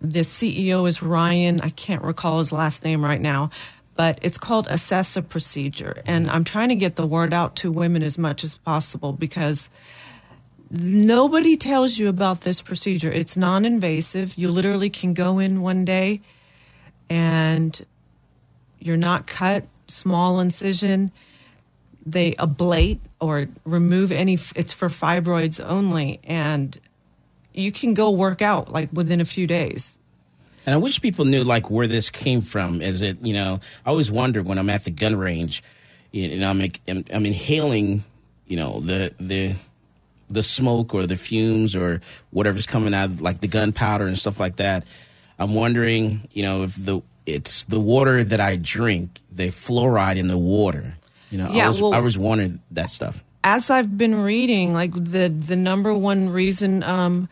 the 0.00 0.20
CEO 0.20 0.88
is 0.88 1.02
Ryan. 1.02 1.60
I 1.60 1.70
can't 1.70 2.02
recall 2.02 2.38
his 2.38 2.52
last 2.52 2.84
name 2.84 3.04
right 3.04 3.20
now, 3.20 3.50
but 3.94 4.18
it's 4.22 4.38
called 4.38 4.68
Acessa 4.68 5.26
Procedure. 5.26 6.02
And 6.06 6.30
I'm 6.30 6.44
trying 6.44 6.68
to 6.70 6.74
get 6.74 6.96
the 6.96 7.06
word 7.06 7.32
out 7.32 7.56
to 7.56 7.70
women 7.70 8.02
as 8.02 8.18
much 8.18 8.44
as 8.44 8.54
possible 8.56 9.12
because 9.12 9.68
nobody 10.70 11.56
tells 11.56 11.98
you 11.98 12.08
about 12.08 12.42
this 12.42 12.60
procedure. 12.60 13.10
It's 13.10 13.36
non 13.36 13.64
invasive. 13.64 14.36
You 14.36 14.50
literally 14.50 14.90
can 14.90 15.14
go 15.14 15.38
in 15.38 15.62
one 15.62 15.84
day 15.84 16.20
and 17.08 17.84
you're 18.78 18.96
not 18.96 19.26
cut, 19.26 19.66
small 19.86 20.40
incision. 20.40 21.12
They 22.06 22.32
ablate 22.32 23.00
or 23.20 23.46
remove 23.64 24.12
any, 24.12 24.34
it's 24.54 24.72
for 24.72 24.88
fibroids 24.88 25.64
only. 25.64 26.20
And 26.24 26.78
you 27.52 27.72
can 27.72 27.94
go 27.94 28.10
work 28.10 28.42
out 28.42 28.70
like 28.70 28.90
within 28.92 29.20
a 29.20 29.24
few 29.24 29.46
days. 29.46 29.98
And 30.66 30.74
I 30.74 30.78
wish 30.78 31.00
people 31.00 31.24
knew 31.24 31.44
like 31.44 31.70
where 31.70 31.86
this 31.86 32.10
came 32.10 32.40
from. 32.40 32.80
Is 32.80 33.02
it 33.02 33.18
you 33.22 33.34
know? 33.34 33.60
I 33.84 33.90
always 33.90 34.10
wonder 34.10 34.42
when 34.42 34.58
I'm 34.58 34.70
at 34.70 34.84
the 34.84 34.90
gun 34.90 35.14
range, 35.16 35.62
you 36.10 36.38
know, 36.38 36.50
I'm 36.50 36.60
I'm, 36.88 37.04
I'm 37.12 37.26
inhaling, 37.26 38.04
you 38.46 38.56
know, 38.56 38.80
the 38.80 39.12
the 39.18 39.54
the 40.30 40.42
smoke 40.42 40.94
or 40.94 41.06
the 41.06 41.16
fumes 41.16 41.76
or 41.76 42.00
whatever's 42.30 42.66
coming 42.66 42.94
out, 42.94 43.20
like 43.20 43.40
the 43.40 43.48
gunpowder 43.48 44.06
and 44.06 44.18
stuff 44.18 44.40
like 44.40 44.56
that. 44.56 44.84
I'm 45.38 45.54
wondering, 45.54 46.22
you 46.32 46.42
know, 46.42 46.62
if 46.62 46.82
the 46.82 47.02
it's 47.26 47.64
the 47.64 47.80
water 47.80 48.24
that 48.24 48.40
I 48.40 48.56
drink, 48.56 49.20
the 49.30 49.48
fluoride 49.48 50.16
in 50.16 50.28
the 50.28 50.38
water. 50.38 50.94
You 51.34 51.38
know, 51.38 51.48
I 51.48 51.52
Yeah, 51.56 51.66
was 51.66 51.82
well- 51.82 51.94
I 51.94 51.98
was 51.98 52.16
wondering 52.16 52.60
that 52.70 52.90
stuff. 52.90 53.24
as 53.42 53.68
I've 53.68 53.98
been 53.98 54.14
reading, 54.14 54.72
like 54.72 54.92
the 54.94 55.28
the 55.28 55.56
number 55.56 55.92
one 55.92 56.28
reason 56.28 56.84
um, 56.84 57.28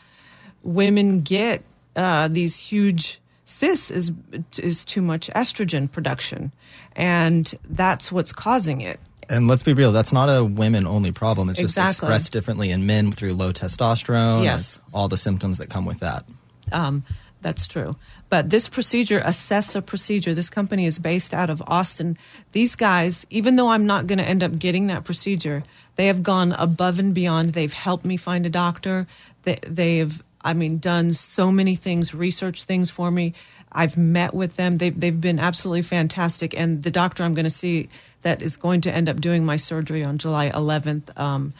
women 0.64 1.20
get 1.22 1.62
uh, 1.94 2.26
these 2.26 2.56
huge 2.56 3.20
cysts 3.46 3.92
is 3.92 4.10
is 4.58 4.84
too 4.84 5.02
much 5.02 5.30
estrogen 5.36 5.88
production, 5.88 6.50
and 6.96 7.54
that's 7.70 8.10
what's 8.10 8.32
causing 8.32 8.80
it. 8.80 8.98
And 9.30 9.46
let's 9.46 9.62
be 9.62 9.72
real, 9.72 9.92
that's 9.92 10.12
not 10.12 10.26
a 10.28 10.44
women 10.44 10.84
only 10.84 11.12
problem. 11.12 11.48
It's 11.48 11.60
just 11.60 11.78
expressed 11.78 12.32
differently 12.32 12.72
in 12.72 12.84
men 12.86 13.12
through 13.12 13.34
low 13.34 13.52
testosterone. 13.52 14.42
Yes. 14.42 14.76
and 14.84 14.84
all 14.92 15.06
the 15.06 15.16
symptoms 15.16 15.58
that 15.58 15.70
come 15.70 15.86
with 15.86 16.00
that. 16.00 16.24
Um, 16.72 17.04
that's 17.40 17.68
true. 17.68 17.94
But 18.32 18.48
this 18.48 18.66
procedure, 18.66 19.20
Acessa 19.20 19.84
procedure, 19.84 20.32
this 20.32 20.48
company 20.48 20.86
is 20.86 20.98
based 20.98 21.34
out 21.34 21.50
of 21.50 21.62
Austin. 21.66 22.16
These 22.52 22.76
guys, 22.76 23.26
even 23.28 23.56
though 23.56 23.68
I'm 23.68 23.84
not 23.84 24.06
going 24.06 24.20
to 24.20 24.24
end 24.24 24.42
up 24.42 24.58
getting 24.58 24.86
that 24.86 25.04
procedure, 25.04 25.64
they 25.96 26.06
have 26.06 26.22
gone 26.22 26.52
above 26.52 26.98
and 26.98 27.12
beyond. 27.12 27.50
They've 27.50 27.70
helped 27.70 28.06
me 28.06 28.16
find 28.16 28.46
a 28.46 28.48
doctor. 28.48 29.06
They, 29.42 29.58
they've, 29.66 30.22
I 30.40 30.54
mean, 30.54 30.78
done 30.78 31.12
so 31.12 31.52
many 31.52 31.76
things, 31.76 32.14
research 32.14 32.64
things 32.64 32.90
for 32.90 33.10
me. 33.10 33.34
I've 33.70 33.98
met 33.98 34.32
with 34.32 34.56
them. 34.56 34.78
They've, 34.78 34.98
they've 34.98 35.20
been 35.20 35.38
absolutely 35.38 35.82
fantastic. 35.82 36.58
And 36.58 36.82
the 36.82 36.90
doctor 36.90 37.24
I'm 37.24 37.34
going 37.34 37.44
to 37.44 37.50
see 37.50 37.90
that 38.22 38.40
is 38.40 38.56
going 38.56 38.80
to 38.80 38.90
end 38.90 39.10
up 39.10 39.20
doing 39.20 39.44
my 39.44 39.58
surgery 39.58 40.02
on 40.02 40.16
July 40.16 40.48
11th 40.48 41.20
um, 41.20 41.52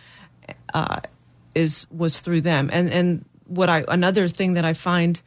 uh, 0.73 1.01
is 1.55 1.87
was 1.91 2.21
through 2.21 2.41
them. 2.41 2.71
And 2.73 2.91
and 2.91 3.27
what 3.47 3.69
I 3.69 3.85
another 3.89 4.27
thing 4.27 4.55
that 4.55 4.65
I 4.65 4.73
find 4.73 5.21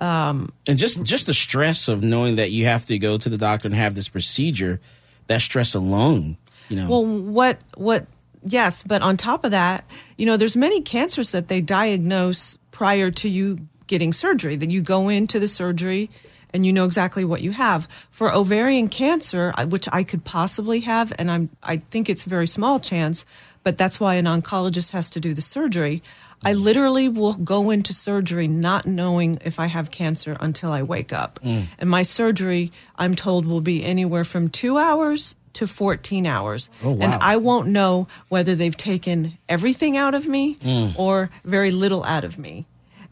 Um, 0.00 0.52
and 0.66 0.78
just 0.78 1.02
just 1.02 1.26
the 1.26 1.34
stress 1.34 1.88
of 1.88 2.02
knowing 2.02 2.36
that 2.36 2.50
you 2.50 2.66
have 2.66 2.84
to 2.86 2.98
go 2.98 3.18
to 3.18 3.28
the 3.28 3.36
doctor 3.36 3.66
and 3.66 3.74
have 3.74 3.94
this 3.94 4.08
procedure, 4.08 4.80
that 5.26 5.40
stress 5.40 5.74
alone, 5.74 6.36
you 6.68 6.76
know. 6.76 6.88
Well, 6.88 7.04
what 7.04 7.58
what? 7.74 8.06
Yes, 8.44 8.84
but 8.84 9.02
on 9.02 9.16
top 9.16 9.44
of 9.44 9.50
that, 9.50 9.84
you 10.16 10.24
know, 10.24 10.36
there's 10.36 10.56
many 10.56 10.80
cancers 10.80 11.32
that 11.32 11.48
they 11.48 11.60
diagnose 11.60 12.56
prior 12.70 13.10
to 13.10 13.28
you 13.28 13.66
getting 13.88 14.12
surgery. 14.12 14.54
That 14.54 14.70
you 14.70 14.82
go 14.82 15.08
into 15.08 15.40
the 15.40 15.48
surgery 15.48 16.10
and 16.50 16.64
you 16.64 16.72
know 16.72 16.84
exactly 16.84 17.24
what 17.24 17.42
you 17.42 17.50
have. 17.50 17.88
For 18.10 18.32
ovarian 18.32 18.88
cancer, 18.88 19.52
which 19.66 19.88
I 19.92 20.04
could 20.04 20.24
possibly 20.24 20.80
have, 20.80 21.12
and 21.18 21.30
I'm 21.30 21.50
I 21.62 21.78
think 21.78 22.08
it's 22.08 22.24
a 22.24 22.30
very 22.30 22.46
small 22.46 22.78
chance, 22.78 23.24
but 23.64 23.76
that's 23.76 23.98
why 23.98 24.14
an 24.14 24.26
oncologist 24.26 24.92
has 24.92 25.10
to 25.10 25.20
do 25.20 25.34
the 25.34 25.42
surgery. 25.42 26.02
I 26.44 26.52
literally 26.52 27.08
will 27.08 27.34
go 27.34 27.70
into 27.70 27.92
surgery 27.92 28.46
not 28.46 28.86
knowing 28.86 29.38
if 29.44 29.58
I 29.58 29.66
have 29.66 29.90
cancer 29.90 30.36
until 30.38 30.70
I 30.70 30.82
wake 30.82 31.12
up. 31.12 31.40
Mm. 31.42 31.66
And 31.78 31.90
my 31.90 32.02
surgery, 32.02 32.70
I'm 32.96 33.14
told, 33.14 33.44
will 33.44 33.60
be 33.60 33.84
anywhere 33.84 34.24
from 34.24 34.48
two 34.48 34.78
hours 34.78 35.34
to 35.54 35.66
14 35.66 36.26
hours. 36.26 36.70
Oh, 36.84 36.92
wow. 36.92 37.04
And 37.04 37.14
I 37.14 37.36
won't 37.36 37.68
know 37.68 38.06
whether 38.28 38.54
they've 38.54 38.76
taken 38.76 39.36
everything 39.48 39.96
out 39.96 40.14
of 40.14 40.26
me 40.26 40.54
mm. 40.56 40.96
or 40.96 41.30
very 41.44 41.72
little 41.72 42.04
out 42.04 42.24
of 42.24 42.38
me. 42.38 42.66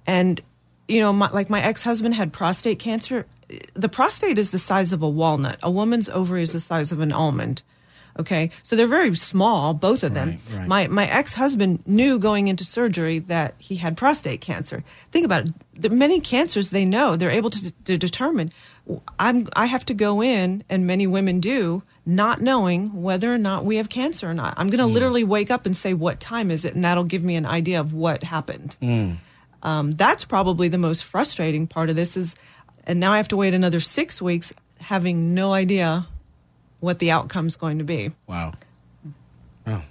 And, 0.06 0.40
you 0.86 1.00
know, 1.00 1.12
my, 1.12 1.26
like 1.28 1.50
my 1.50 1.60
ex 1.60 1.82
husband 1.82 2.14
had 2.14 2.32
prostate 2.32 2.78
cancer. 2.78 3.26
The 3.74 3.88
prostate 3.88 4.38
is 4.38 4.52
the 4.52 4.58
size 4.58 4.92
of 4.92 5.02
a 5.02 5.08
walnut, 5.08 5.58
a 5.62 5.70
woman's 5.70 6.08
ovary 6.08 6.42
is 6.42 6.52
the 6.52 6.60
size 6.60 6.92
of 6.92 7.00
an 7.00 7.12
almond. 7.12 7.62
Okay, 8.18 8.50
so 8.62 8.76
they're 8.76 8.86
very 8.86 9.14
small, 9.14 9.74
both 9.74 10.02
of 10.02 10.14
them. 10.14 10.28
Right, 10.28 10.58
right. 10.58 10.68
My 10.68 10.86
my 10.88 11.06
ex 11.06 11.34
husband 11.34 11.82
knew 11.86 12.18
going 12.18 12.48
into 12.48 12.64
surgery 12.64 13.18
that 13.20 13.54
he 13.58 13.76
had 13.76 13.96
prostate 13.96 14.40
cancer. 14.40 14.84
Think 15.10 15.26
about 15.26 15.48
it. 15.48 15.54
The 15.82 15.90
many 15.90 16.20
cancers 16.20 16.70
they 16.70 16.86
know 16.86 17.16
they're 17.16 17.30
able 17.30 17.50
to, 17.50 17.72
to 17.84 17.98
determine. 17.98 18.52
I'm 19.18 19.48
I 19.54 19.66
have 19.66 19.84
to 19.86 19.94
go 19.94 20.22
in, 20.22 20.64
and 20.70 20.86
many 20.86 21.06
women 21.06 21.40
do, 21.40 21.82
not 22.06 22.40
knowing 22.40 23.02
whether 23.02 23.32
or 23.32 23.38
not 23.38 23.64
we 23.64 23.76
have 23.76 23.88
cancer 23.90 24.30
or 24.30 24.34
not. 24.34 24.54
I'm 24.56 24.68
going 24.68 24.78
to 24.78 24.86
literally 24.86 25.24
wake 25.24 25.50
up 25.50 25.66
and 25.66 25.76
say, 25.76 25.92
"What 25.92 26.18
time 26.18 26.50
is 26.50 26.64
it?" 26.64 26.74
and 26.74 26.82
that'll 26.84 27.04
give 27.04 27.22
me 27.22 27.36
an 27.36 27.44
idea 27.44 27.80
of 27.80 27.92
what 27.92 28.22
happened. 28.22 28.76
Um, 29.62 29.90
that's 29.90 30.24
probably 30.24 30.68
the 30.68 30.78
most 30.78 31.04
frustrating 31.04 31.66
part 31.66 31.90
of 31.90 31.96
this 31.96 32.16
is, 32.16 32.36
and 32.86 33.00
now 33.00 33.12
I 33.12 33.16
have 33.16 33.28
to 33.28 33.36
wait 33.36 33.52
another 33.52 33.80
six 33.80 34.22
weeks, 34.22 34.52
having 34.78 35.34
no 35.34 35.52
idea 35.52 36.06
what 36.80 36.98
the 36.98 37.10
outcome's 37.10 37.56
going 37.56 37.78
to 37.78 37.84
be. 37.84 38.12
Wow. 38.26 38.54
Wow. 39.66 39.82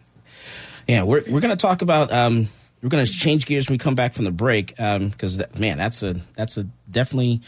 Yeah, 0.88 1.04
we're 1.04 1.24
we're 1.28 1.42
gonna 1.42 1.56
talk 1.56 1.82
about 1.82 2.12
um 2.12 2.48
we're 2.82 2.90
gonna 2.90 3.08
change 3.08 3.46
gears 3.46 3.68
when 3.68 3.74
we 3.74 3.78
come 3.80 3.96
back 3.96 4.14
from 4.14 4.26
the 4.26 4.32
break 4.32 4.80
um 4.80 5.10
because 5.10 5.38
that, 5.38 5.58
man 5.58 5.78
that's 5.78 6.04
a 6.04 6.16
that's 6.36 6.58
a 6.58 6.64
definitely 6.90 7.42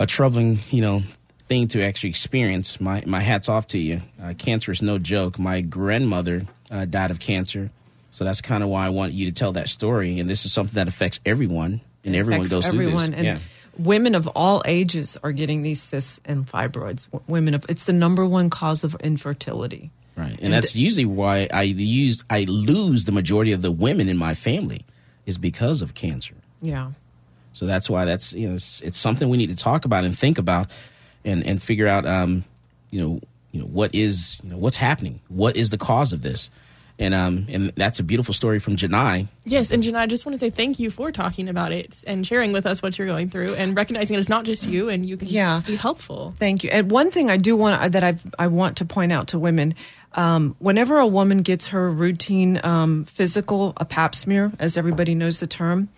a 0.00 0.06
troubling 0.06 0.58
you 0.70 0.82
know 0.82 1.00
thing 1.48 1.68
to 1.68 1.82
actually 1.82 2.10
experience. 2.10 2.80
My 2.80 3.02
my 3.06 3.20
hats 3.20 3.48
off 3.48 3.66
to 3.68 3.78
you. 3.78 4.02
Uh, 4.22 4.34
cancer 4.36 4.70
is 4.70 4.82
no 4.82 4.98
joke. 4.98 5.38
My 5.38 5.60
grandmother 5.60 6.42
uh, 6.70 6.84
died 6.84 7.10
of 7.10 7.18
cancer, 7.18 7.70
so 8.10 8.24
that's 8.24 8.40
kind 8.40 8.62
of 8.62 8.68
why 8.68 8.86
I 8.86 8.90
want 8.90 9.12
you 9.12 9.26
to 9.26 9.32
tell 9.32 9.52
that 9.52 9.68
story. 9.68 10.20
And 10.20 10.28
this 10.28 10.44
is 10.44 10.52
something 10.52 10.74
that 10.74 10.88
affects 10.88 11.18
everyone, 11.24 11.80
and 12.04 12.14
everyone 12.14 12.46
goes 12.46 12.66
through 12.68 12.90
this. 12.90 13.02
And 13.02 13.24
yeah. 13.24 13.38
Women 13.78 14.14
of 14.14 14.26
all 14.28 14.62
ages 14.66 15.16
are 15.22 15.32
getting 15.32 15.62
these 15.62 15.80
cysts 15.80 16.20
and 16.24 16.46
fibroids. 16.46 17.06
Women 17.26 17.54
of 17.54 17.64
it's 17.68 17.84
the 17.84 17.92
number 17.92 18.26
one 18.26 18.50
cause 18.50 18.84
of 18.84 18.94
infertility. 18.96 19.90
Right, 20.16 20.36
and, 20.42 20.52
that's 20.52 20.74
usually 20.74 21.04
why 21.04 21.46
I 21.52 21.62
use 21.62 22.24
I 22.28 22.44
lose 22.44 23.04
the 23.04 23.12
majority 23.12 23.52
of 23.52 23.62
the 23.62 23.70
women 23.70 24.08
in 24.08 24.16
my 24.16 24.34
family 24.34 24.84
is 25.26 25.38
because 25.38 25.80
of 25.80 25.94
cancer. 25.94 26.34
Yeah. 26.60 26.92
So 27.52 27.66
that's 27.66 27.88
why 27.88 28.04
that's 28.04 28.32
you 28.32 28.48
know 28.48 28.54
it's, 28.54 28.80
it's 28.80 28.98
something 28.98 29.28
we 29.28 29.36
need 29.36 29.50
to 29.50 29.56
talk 29.56 29.84
about 29.84 30.04
and 30.04 30.18
think 30.18 30.38
about, 30.38 30.70
and 31.24 31.46
and 31.46 31.62
figure 31.62 31.86
out 31.86 32.04
um 32.04 32.44
you 32.90 33.00
know 33.00 33.20
you 33.52 33.60
know 33.60 33.66
what 33.66 33.94
is 33.94 34.38
you 34.42 34.50
know 34.50 34.58
what's 34.58 34.76
happening, 34.76 35.20
what 35.28 35.56
is 35.56 35.70
the 35.70 35.78
cause 35.78 36.12
of 36.12 36.22
this, 36.22 36.50
And 37.00 37.14
um, 37.14 37.46
and 37.48 37.68
that's 37.76 38.00
a 38.00 38.02
beautiful 38.02 38.34
story 38.34 38.58
from 38.58 38.74
Janai. 38.74 39.28
Yes, 39.44 39.70
and 39.70 39.84
Janai, 39.84 39.98
I 40.00 40.06
just 40.06 40.26
want 40.26 40.34
to 40.34 40.40
say 40.44 40.50
thank 40.50 40.80
you 40.80 40.90
for 40.90 41.12
talking 41.12 41.48
about 41.48 41.70
it 41.70 41.94
and 42.08 42.26
sharing 42.26 42.50
with 42.52 42.66
us 42.66 42.82
what 42.82 42.98
you're 42.98 43.06
going 43.06 43.30
through 43.30 43.54
and 43.54 43.76
recognizing 43.76 44.16
it 44.16 44.18
is 44.18 44.28
not 44.28 44.44
just 44.44 44.66
you 44.66 44.88
and 44.88 45.06
you 45.06 45.16
can 45.16 45.28
Yeah. 45.28 45.62
be 45.64 45.76
helpful. 45.76 46.34
Thank 46.38 46.64
you. 46.64 46.70
And 46.70 46.90
one 46.90 47.12
thing 47.12 47.30
I 47.30 47.36
do 47.36 47.56
want 47.56 47.92
that 47.92 48.02
I 48.02 48.16
I 48.36 48.48
want 48.48 48.78
to 48.78 48.84
point 48.84 49.12
out 49.12 49.28
to 49.28 49.38
women, 49.38 49.74
um, 50.14 50.56
whenever 50.58 50.98
a 50.98 51.06
woman 51.06 51.42
gets 51.42 51.68
her 51.68 51.88
routine 51.88 52.58
um, 52.64 53.04
physical, 53.04 53.74
a 53.76 53.84
Pap 53.84 54.16
smear, 54.16 54.50
as 54.58 54.76
everybody 54.76 55.14
knows 55.14 55.38
the 55.38 55.46
term, 55.46 55.88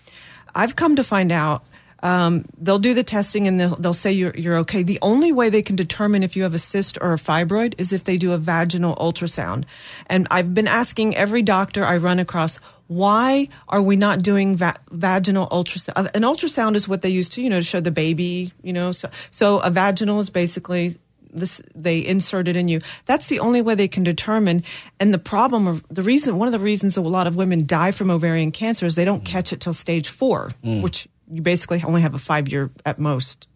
I've 0.54 0.76
come 0.76 0.96
to 0.96 1.02
find 1.04 1.32
out. 1.32 1.64
Um, 2.02 2.44
they'll 2.58 2.78
do 2.78 2.94
the 2.94 3.02
testing 3.02 3.46
and 3.46 3.60
they'll, 3.60 3.76
they'll 3.76 3.94
say 3.94 4.12
you're, 4.12 4.34
you're 4.36 4.56
okay. 4.58 4.82
The 4.82 4.98
only 5.02 5.32
way 5.32 5.50
they 5.50 5.62
can 5.62 5.76
determine 5.76 6.22
if 6.22 6.34
you 6.34 6.44
have 6.44 6.54
a 6.54 6.58
cyst 6.58 6.96
or 7.00 7.12
a 7.12 7.16
fibroid 7.16 7.74
is 7.78 7.92
if 7.92 8.04
they 8.04 8.16
do 8.16 8.32
a 8.32 8.38
vaginal 8.38 8.96
ultrasound. 8.96 9.64
And 10.06 10.26
I've 10.30 10.54
been 10.54 10.68
asking 10.68 11.16
every 11.16 11.42
doctor 11.42 11.84
I 11.84 11.96
run 11.98 12.18
across, 12.18 12.58
why 12.86 13.48
are 13.68 13.82
we 13.82 13.96
not 13.96 14.22
doing 14.22 14.56
va- 14.56 14.80
vaginal 14.90 15.48
ultrasound? 15.50 15.92
Uh, 15.94 16.08
an 16.14 16.22
ultrasound 16.22 16.74
is 16.74 16.88
what 16.88 17.02
they 17.02 17.10
use 17.10 17.28
to, 17.30 17.42
you 17.42 17.50
know, 17.50 17.60
to 17.60 17.62
show 17.62 17.80
the 17.80 17.90
baby, 17.90 18.52
you 18.62 18.72
know. 18.72 18.92
So, 18.92 19.08
so 19.30 19.58
a 19.60 19.70
vaginal 19.70 20.18
is 20.18 20.30
basically 20.30 20.98
this, 21.32 21.62
they 21.74 22.04
insert 22.04 22.48
it 22.48 22.56
in 22.56 22.66
you. 22.66 22.80
That's 23.06 23.28
the 23.28 23.38
only 23.38 23.62
way 23.62 23.74
they 23.74 23.88
can 23.88 24.02
determine. 24.02 24.64
And 24.98 25.14
the 25.14 25.18
problem, 25.18 25.68
of 25.68 25.84
the 25.88 26.02
reason, 26.02 26.36
one 26.36 26.48
of 26.48 26.52
the 26.52 26.58
reasons 26.58 26.96
a 26.96 27.00
lot 27.00 27.26
of 27.26 27.36
women 27.36 27.64
die 27.64 27.92
from 27.92 28.10
ovarian 28.10 28.50
cancer 28.50 28.86
is 28.86 28.96
they 28.96 29.04
don't 29.04 29.22
mm. 29.22 29.26
catch 29.26 29.52
it 29.52 29.60
till 29.60 29.74
stage 29.74 30.08
four, 30.08 30.50
mm. 30.64 30.82
which 30.82 31.06
you 31.30 31.42
basically 31.42 31.82
only 31.82 32.02
have 32.02 32.14
a 32.14 32.18
five 32.18 32.48
year 32.48 32.70
at 32.84 32.98
most 32.98 33.46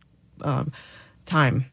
um, 0.43 0.73
time 1.27 1.67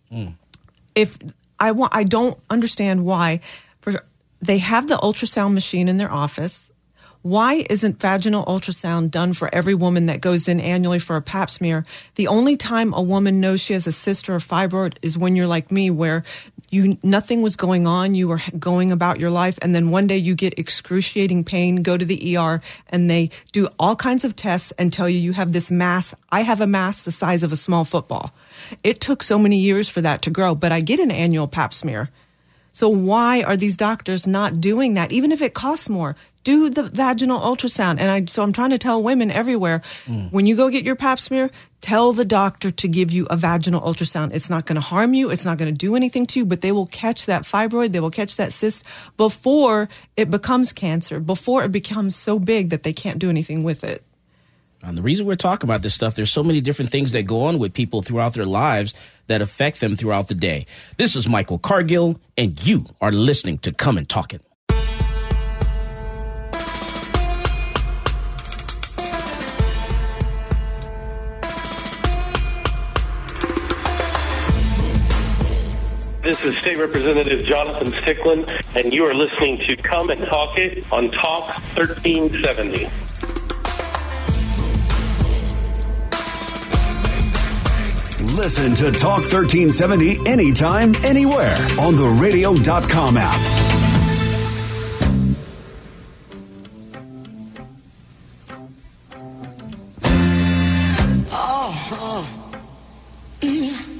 if 0.95 1.17
I 1.59 1.71
want, 1.71 1.95
I 1.95 2.03
don't 2.03 2.37
understand 2.49 3.05
why. 3.05 3.41
For 3.81 4.03
they 4.41 4.57
have 4.59 4.87
the 4.87 4.97
ultrasound 4.97 5.53
machine 5.53 5.87
in 5.87 5.97
their 5.97 6.11
office. 6.11 6.70
Why 7.23 7.67
isn't 7.69 7.99
vaginal 7.99 8.43
ultrasound 8.45 9.11
done 9.11 9.33
for 9.33 9.53
every 9.53 9.75
woman 9.75 10.07
that 10.07 10.21
goes 10.21 10.47
in 10.47 10.59
annually 10.59 10.97
for 10.97 11.15
a 11.15 11.21
pap 11.21 11.51
smear? 11.51 11.85
The 12.15 12.27
only 12.27 12.57
time 12.57 12.95
a 12.95 13.01
woman 13.01 13.39
knows 13.39 13.61
she 13.61 13.73
has 13.73 13.85
a 13.85 13.91
cyst 13.91 14.27
or 14.27 14.35
a 14.35 14.39
fibroid 14.39 14.97
is 15.03 15.19
when 15.19 15.35
you're 15.35 15.45
like 15.45 15.71
me, 15.71 15.91
where 15.91 16.23
you 16.71 16.97
nothing 17.03 17.43
was 17.43 17.55
going 17.55 17.85
on, 17.85 18.15
you 18.15 18.27
were 18.27 18.41
going 18.57 18.91
about 18.91 19.19
your 19.19 19.29
life, 19.29 19.59
and 19.61 19.75
then 19.75 19.91
one 19.91 20.07
day 20.07 20.17
you 20.17 20.33
get 20.33 20.57
excruciating 20.57 21.43
pain, 21.43 21.83
go 21.83 21.95
to 21.95 22.05
the 22.05 22.35
ER, 22.37 22.59
and 22.89 23.07
they 23.07 23.29
do 23.51 23.69
all 23.77 23.95
kinds 23.95 24.25
of 24.25 24.35
tests 24.35 24.73
and 24.79 24.91
tell 24.91 25.07
you 25.07 25.19
you 25.19 25.33
have 25.33 25.51
this 25.51 25.69
mass. 25.69 26.15
I 26.31 26.41
have 26.41 26.59
a 26.59 26.65
mass 26.65 27.03
the 27.03 27.11
size 27.11 27.43
of 27.43 27.51
a 27.51 27.57
small 27.57 27.85
football. 27.85 28.33
It 28.83 28.99
took 28.99 29.21
so 29.21 29.37
many 29.37 29.59
years 29.59 29.89
for 29.89 30.01
that 30.01 30.23
to 30.23 30.31
grow, 30.31 30.55
but 30.55 30.71
I 30.71 30.79
get 30.79 30.99
an 30.99 31.11
annual 31.11 31.47
pap 31.47 31.71
smear. 31.71 32.09
So 32.73 32.87
why 32.87 33.41
are 33.41 33.57
these 33.57 33.75
doctors 33.75 34.25
not 34.25 34.61
doing 34.61 34.93
that? 34.93 35.11
Even 35.11 35.31
if 35.31 35.41
it 35.41 35.53
costs 35.53 35.89
more, 35.89 36.15
do 36.43 36.69
the 36.69 36.83
vaginal 36.83 37.39
ultrasound. 37.39 37.99
And 37.99 38.09
I, 38.09 38.25
so 38.25 38.43
I'm 38.43 38.53
trying 38.53 38.71
to 38.71 38.77
tell 38.77 39.01
women 39.01 39.31
everywhere, 39.31 39.81
when 40.31 40.45
you 40.45 40.55
go 40.55 40.69
get 40.69 40.83
your 40.83 40.95
pap 40.95 41.19
smear, 41.19 41.51
tell 41.81 42.13
the 42.13 42.25
doctor 42.25 42.71
to 42.71 42.87
give 42.87 43.11
you 43.11 43.27
a 43.29 43.35
vaginal 43.35 43.81
ultrasound. 43.81 44.33
It's 44.33 44.49
not 44.49 44.65
going 44.65 44.75
to 44.75 44.81
harm 44.81 45.13
you. 45.13 45.29
It's 45.29 45.45
not 45.45 45.57
going 45.57 45.73
to 45.73 45.77
do 45.77 45.95
anything 45.95 46.25
to 46.27 46.39
you, 46.39 46.45
but 46.45 46.61
they 46.61 46.71
will 46.71 46.87
catch 46.87 47.25
that 47.27 47.43
fibroid. 47.43 47.91
They 47.91 47.99
will 47.99 48.11
catch 48.11 48.37
that 48.37 48.53
cyst 48.53 48.83
before 49.17 49.89
it 50.17 50.31
becomes 50.31 50.71
cancer, 50.71 51.19
before 51.19 51.63
it 51.63 51.71
becomes 51.71 52.15
so 52.15 52.39
big 52.39 52.69
that 52.69 52.83
they 52.83 52.93
can't 52.93 53.19
do 53.19 53.29
anything 53.29 53.63
with 53.63 53.83
it. 53.83 54.03
And 54.83 54.97
the 54.97 55.03
reason 55.03 55.27
we're 55.27 55.35
talking 55.35 55.69
about 55.69 55.83
this 55.83 55.93
stuff, 55.93 56.15
there's 56.15 56.31
so 56.31 56.43
many 56.43 56.59
different 56.59 56.89
things 56.89 57.11
that 57.11 57.23
go 57.23 57.41
on 57.43 57.59
with 57.59 57.71
people 57.71 58.01
throughout 58.01 58.33
their 58.33 58.45
lives 58.45 58.95
that 59.27 59.39
affect 59.39 59.79
them 59.79 59.95
throughout 59.95 60.27
the 60.27 60.33
day. 60.33 60.65
This 60.97 61.15
is 61.15 61.27
Michael 61.27 61.59
Cargill, 61.59 62.19
and 62.35 62.59
you 62.65 62.87
are 62.99 63.11
listening 63.11 63.59
to 63.59 63.71
Come 63.71 63.99
and 63.99 64.09
Talk 64.09 64.33
It. 64.33 64.41
This 76.41 76.55
is 76.55 76.61
State 76.61 76.79
Representative 76.79 77.45
Jonathan 77.45 77.91
Stickland, 77.91 78.49
and 78.75 78.91
you 78.91 79.05
are 79.05 79.13
listening 79.13 79.59
to 79.59 79.75
Come 79.75 80.09
and 80.09 80.25
Talk 80.25 80.57
It 80.57 80.91
on 80.91 81.11
Talk 81.11 81.53
1370. 81.77 82.85
Listen 88.35 88.73
to 88.73 88.91
Talk 88.91 89.19
1370 89.19 90.17
anytime, 90.25 90.95
anywhere 91.05 91.55
on 91.79 91.95
the 91.95 92.17
radio.com 92.19 93.17
app. 93.17 93.81
I 101.31 101.97
know 101.99 102.17
a 102.17 103.45
place. 103.45 103.90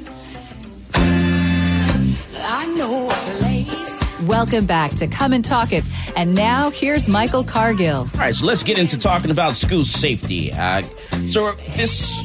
Welcome 4.26 4.66
back 4.66 4.92
to 4.96 5.08
Come 5.08 5.34
and 5.34 5.44
Talk 5.44 5.74
It. 5.74 5.84
And 6.16 6.36
now 6.36 6.70
here's 6.70 7.10
Michael 7.10 7.44
Cargill. 7.44 8.02
All 8.02 8.20
right, 8.20 8.34
so 8.34 8.46
let's 8.46 8.64
get 8.64 8.78
into 8.78 8.98
talking 8.98 9.32
about 9.32 9.58
school 9.58 9.84
safety. 9.84 10.52
Uh, 10.54 10.82
so 11.28 11.52
this 11.76 12.24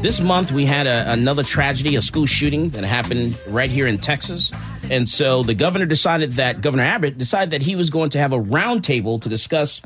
this 0.00 0.20
month 0.20 0.52
we 0.52 0.64
had 0.64 0.86
a, 0.86 1.12
another 1.12 1.42
tragedy, 1.42 1.96
a 1.96 2.02
school 2.02 2.26
shooting 2.26 2.70
that 2.70 2.84
happened 2.84 3.38
right 3.46 3.70
here 3.70 3.86
in 3.86 3.98
Texas, 3.98 4.52
and 4.90 5.08
so 5.08 5.42
the 5.42 5.54
governor 5.54 5.86
decided 5.86 6.34
that 6.34 6.60
Governor 6.60 6.84
Abbott 6.84 7.18
decided 7.18 7.50
that 7.50 7.62
he 7.62 7.76
was 7.76 7.90
going 7.90 8.10
to 8.10 8.18
have 8.18 8.32
a 8.32 8.38
roundtable 8.38 9.20
to 9.22 9.28
discuss 9.28 9.82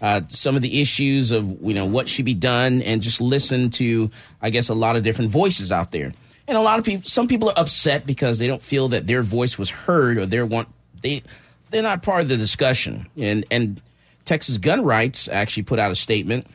uh, 0.00 0.22
some 0.28 0.56
of 0.56 0.62
the 0.62 0.80
issues 0.80 1.30
of 1.30 1.60
you 1.62 1.74
know 1.74 1.86
what 1.86 2.08
should 2.08 2.24
be 2.24 2.34
done 2.34 2.82
and 2.82 3.02
just 3.02 3.20
listen 3.20 3.70
to 3.70 4.10
I 4.40 4.50
guess 4.50 4.68
a 4.68 4.74
lot 4.74 4.96
of 4.96 5.02
different 5.02 5.30
voices 5.30 5.70
out 5.70 5.92
there. 5.92 6.12
And 6.50 6.58
a 6.58 6.62
lot 6.62 6.80
of 6.80 6.84
people, 6.84 7.08
some 7.08 7.28
people 7.28 7.48
are 7.50 7.58
upset 7.58 8.04
because 8.04 8.40
they 8.40 8.48
don't 8.48 8.60
feel 8.60 8.88
that 8.88 9.06
their 9.06 9.22
voice 9.22 9.56
was 9.56 9.70
heard 9.70 10.18
or 10.18 10.26
they 10.26 10.42
want 10.42 10.68
they 11.00 11.22
they're 11.70 11.80
not 11.80 12.02
part 12.02 12.22
of 12.22 12.28
the 12.28 12.36
discussion. 12.36 13.06
And 13.16 13.44
and 13.52 13.80
Texas 14.24 14.58
Gun 14.58 14.82
Rights 14.82 15.28
actually 15.28 15.62
put 15.62 15.78
out 15.78 15.92
a 15.92 15.94
statement. 15.94 16.48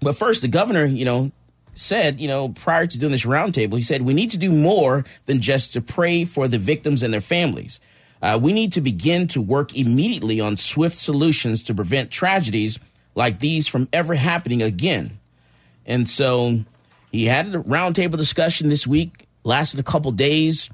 But 0.00 0.16
first, 0.16 0.42
the 0.42 0.48
governor, 0.48 0.84
you 0.84 1.04
know, 1.04 1.30
said, 1.74 2.18
you 2.18 2.26
know, 2.26 2.48
prior 2.48 2.88
to 2.88 2.98
doing 2.98 3.12
this 3.12 3.24
roundtable, 3.24 3.76
he 3.76 3.82
said 3.82 4.02
we 4.02 4.12
need 4.12 4.32
to 4.32 4.38
do 4.38 4.50
more 4.50 5.04
than 5.26 5.40
just 5.40 5.72
to 5.74 5.80
pray 5.80 6.24
for 6.24 6.48
the 6.48 6.58
victims 6.58 7.04
and 7.04 7.14
their 7.14 7.20
families. 7.20 7.78
Uh, 8.20 8.40
we 8.42 8.52
need 8.52 8.72
to 8.72 8.80
begin 8.80 9.28
to 9.28 9.40
work 9.40 9.72
immediately 9.76 10.40
on 10.40 10.56
swift 10.56 10.96
solutions 10.96 11.62
to 11.62 11.74
prevent 11.74 12.10
tragedies 12.10 12.80
like 13.14 13.38
these 13.38 13.68
from 13.68 13.88
ever 13.92 14.16
happening 14.16 14.62
again. 14.62 15.20
And 15.86 16.08
so 16.08 16.58
he 17.12 17.26
had 17.26 17.54
a 17.54 17.60
roundtable 17.60 18.16
discussion 18.16 18.68
this 18.68 18.84
week, 18.84 19.27
lasted 19.48 19.80
a 19.80 19.82
couple 19.82 20.12
days. 20.12 20.70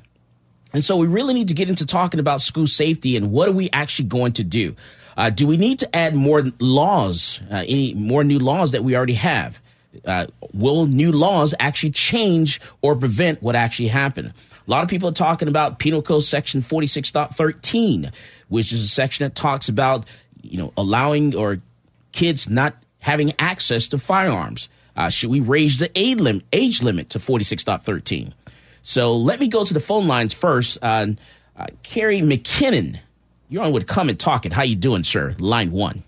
And 0.75 0.85
so 0.85 0.97
we 0.97 1.07
really 1.07 1.33
need 1.33 1.49
to 1.49 1.55
get 1.55 1.69
into 1.69 1.87
talking 1.87 2.21
about 2.21 2.41
school 2.41 2.67
safety 2.67 3.17
and 3.17 3.31
what 3.31 3.49
are 3.49 3.53
we 3.53 3.71
actually 3.73 4.09
going 4.09 4.33
to 4.33 4.45
do? 4.45 4.75
Uh, 5.17 5.31
do 5.31 5.47
we 5.47 5.57
need 5.57 5.79
to 5.79 5.97
add 5.97 6.17
more 6.17 6.43
laws, 6.59 7.41
uh, 7.51 7.65
any 7.69 7.95
more 7.95 8.25
new 8.25 8.41
laws 8.41 8.73
that 8.73 8.83
we 8.83 8.97
already 8.97 9.15
have? 9.15 9.63
Uh, 10.05 10.27
will 10.53 10.87
new 10.87 11.13
laws 11.13 11.55
actually 11.61 11.93
change 11.93 12.61
or 12.83 12.97
prevent 12.97 13.41
what 13.41 13.55
actually 13.55 13.87
happened? 13.89 14.33
A 14.67 14.71
lot 14.71 14.83
of 14.83 14.91
people 14.91 15.09
are 15.09 15.13
talking 15.13 15.47
about 15.47 15.79
Penal 15.79 16.03
Code 16.03 16.25
Section 16.25 16.61
46.13, 16.61 18.13
which 18.49 18.73
is 18.73 18.83
a 18.83 18.89
section 18.89 19.25
that 19.25 19.37
talks 19.37 19.69
about, 19.69 20.05
you 20.43 20.59
know, 20.59 20.73
allowing 20.77 21.37
or 21.37 21.61
kids 22.11 22.49
not 22.49 22.75
having 22.99 23.33
access 23.39 23.87
to 23.89 23.99
firearms. 23.99 24.69
Uh, 24.97 25.11
should 25.11 25.31
we 25.31 25.41
raise 25.41 25.79
the 25.79 25.91
age, 25.95 26.19
lim- 26.19 26.43
age 26.53 26.83
limit 26.83 27.11
to 27.11 27.19
46.13? 27.19 28.33
So 28.87 29.16
let 29.16 29.40
me 29.40 29.49
go 29.49 29.64
to 29.64 29.73
the 29.73 29.81
phone 29.81 30.07
lines 30.07 30.35
first. 30.35 30.77
Uh, 30.83 31.07
uh, 31.57 31.66
Kerry 31.83 32.20
McKennon, 32.20 33.01
you're 33.49 33.64
on 33.64 33.73
with 33.73 33.87
Come 33.87 34.11
and 34.11 34.20
Talk 34.20 34.44
It. 34.44 34.53
How 34.53 34.62
you 34.62 34.77
doing, 34.77 35.05
sir? 35.05 35.35
Line 35.38 35.73
one. 35.73 36.03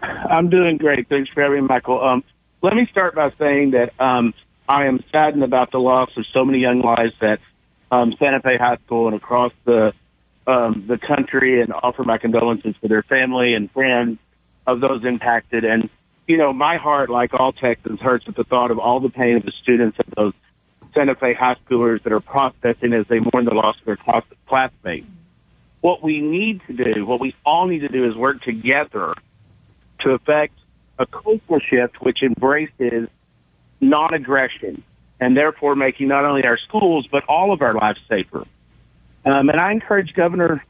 I'm 0.00 0.48
doing 0.48 0.76
great. 0.76 1.08
Thanks 1.08 1.28
for 1.30 1.42
having 1.42 1.62
me, 1.62 1.66
Michael. 1.66 2.00
Um, 2.00 2.22
let 2.62 2.74
me 2.74 2.86
start 2.88 3.16
by 3.16 3.32
saying 3.36 3.72
that 3.72 4.00
um, 4.00 4.32
I 4.68 4.86
am 4.86 5.02
saddened 5.10 5.42
about 5.42 5.72
the 5.72 5.78
loss 5.78 6.10
of 6.16 6.24
so 6.32 6.44
many 6.44 6.60
young 6.60 6.82
lives 6.82 7.14
at 7.20 7.40
um, 7.90 8.14
Santa 8.16 8.38
Fe 8.40 8.56
High 8.56 8.76
School 8.86 9.08
and 9.08 9.16
across 9.16 9.52
the 9.64 9.92
um, 10.46 10.84
the 10.86 10.98
country, 10.98 11.60
and 11.60 11.72
offer 11.72 12.04
my 12.04 12.18
condolences 12.18 12.74
to 12.80 12.88
their 12.88 13.02
family 13.02 13.54
and 13.54 13.70
friends 13.72 14.18
of 14.68 14.80
those 14.80 15.04
impacted. 15.04 15.64
And 15.64 15.90
you 16.28 16.36
know, 16.36 16.52
my 16.52 16.76
heart, 16.76 17.10
like 17.10 17.34
all 17.34 17.52
Texans, 17.52 18.00
hurts 18.00 18.26
at 18.28 18.36
the 18.36 18.44
thought 18.44 18.70
of 18.70 18.78
all 18.78 19.00
the 19.00 19.10
pain 19.10 19.36
of 19.36 19.42
the 19.42 19.52
students 19.62 19.98
of 19.98 20.06
those 20.16 20.32
Santa 20.94 21.14
Fe 21.14 21.34
high 21.34 21.56
schoolers 21.66 22.02
that 22.02 22.12
are 22.12 22.20
processing 22.20 22.92
as 22.92 23.06
they 23.08 23.18
mourn 23.20 23.44
the 23.44 23.54
loss 23.54 23.76
of 23.78 23.86
their 23.86 23.96
class- 23.96 24.24
classmates. 24.46 25.06
What 25.80 26.02
we 26.02 26.20
need 26.20 26.60
to 26.66 26.72
do, 26.72 27.06
what 27.06 27.20
we 27.20 27.34
all 27.44 27.66
need 27.66 27.80
to 27.80 27.88
do, 27.88 28.08
is 28.08 28.16
work 28.16 28.42
together 28.42 29.14
to 30.00 30.10
effect 30.10 30.54
a 30.98 31.06
cultural 31.06 31.60
shift 31.60 32.00
which 32.00 32.22
embraces 32.22 33.08
non-aggression 33.80 34.82
and 35.20 35.36
therefore 35.36 35.74
making 35.74 36.08
not 36.08 36.24
only 36.24 36.44
our 36.44 36.58
schools 36.68 37.06
but 37.10 37.24
all 37.28 37.52
of 37.52 37.62
our 37.62 37.74
lives 37.74 37.98
safer. 38.08 38.44
Um, 39.24 39.48
and 39.48 39.60
I 39.60 39.72
encourage 39.72 40.12
Governor 40.14 40.64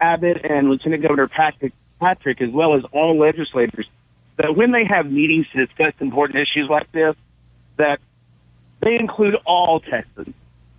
Abbott 0.00 0.44
and 0.44 0.68
Lieutenant 0.68 1.02
Governor 1.02 1.28
Patrick 1.28 1.72
Patrick, 2.00 2.40
as 2.40 2.50
well 2.50 2.76
as 2.76 2.82
all 2.92 3.18
legislators, 3.18 3.86
that 4.36 4.56
when 4.56 4.70
they 4.70 4.84
have 4.84 5.06
meetings 5.10 5.46
to 5.52 5.66
discuss 5.66 5.92
important 6.00 6.38
issues 6.38 6.68
like 6.70 6.90
this, 6.92 7.16
that 7.76 7.98
they 8.80 8.94
include 8.94 9.36
all 9.44 9.80
Texans, 9.80 10.34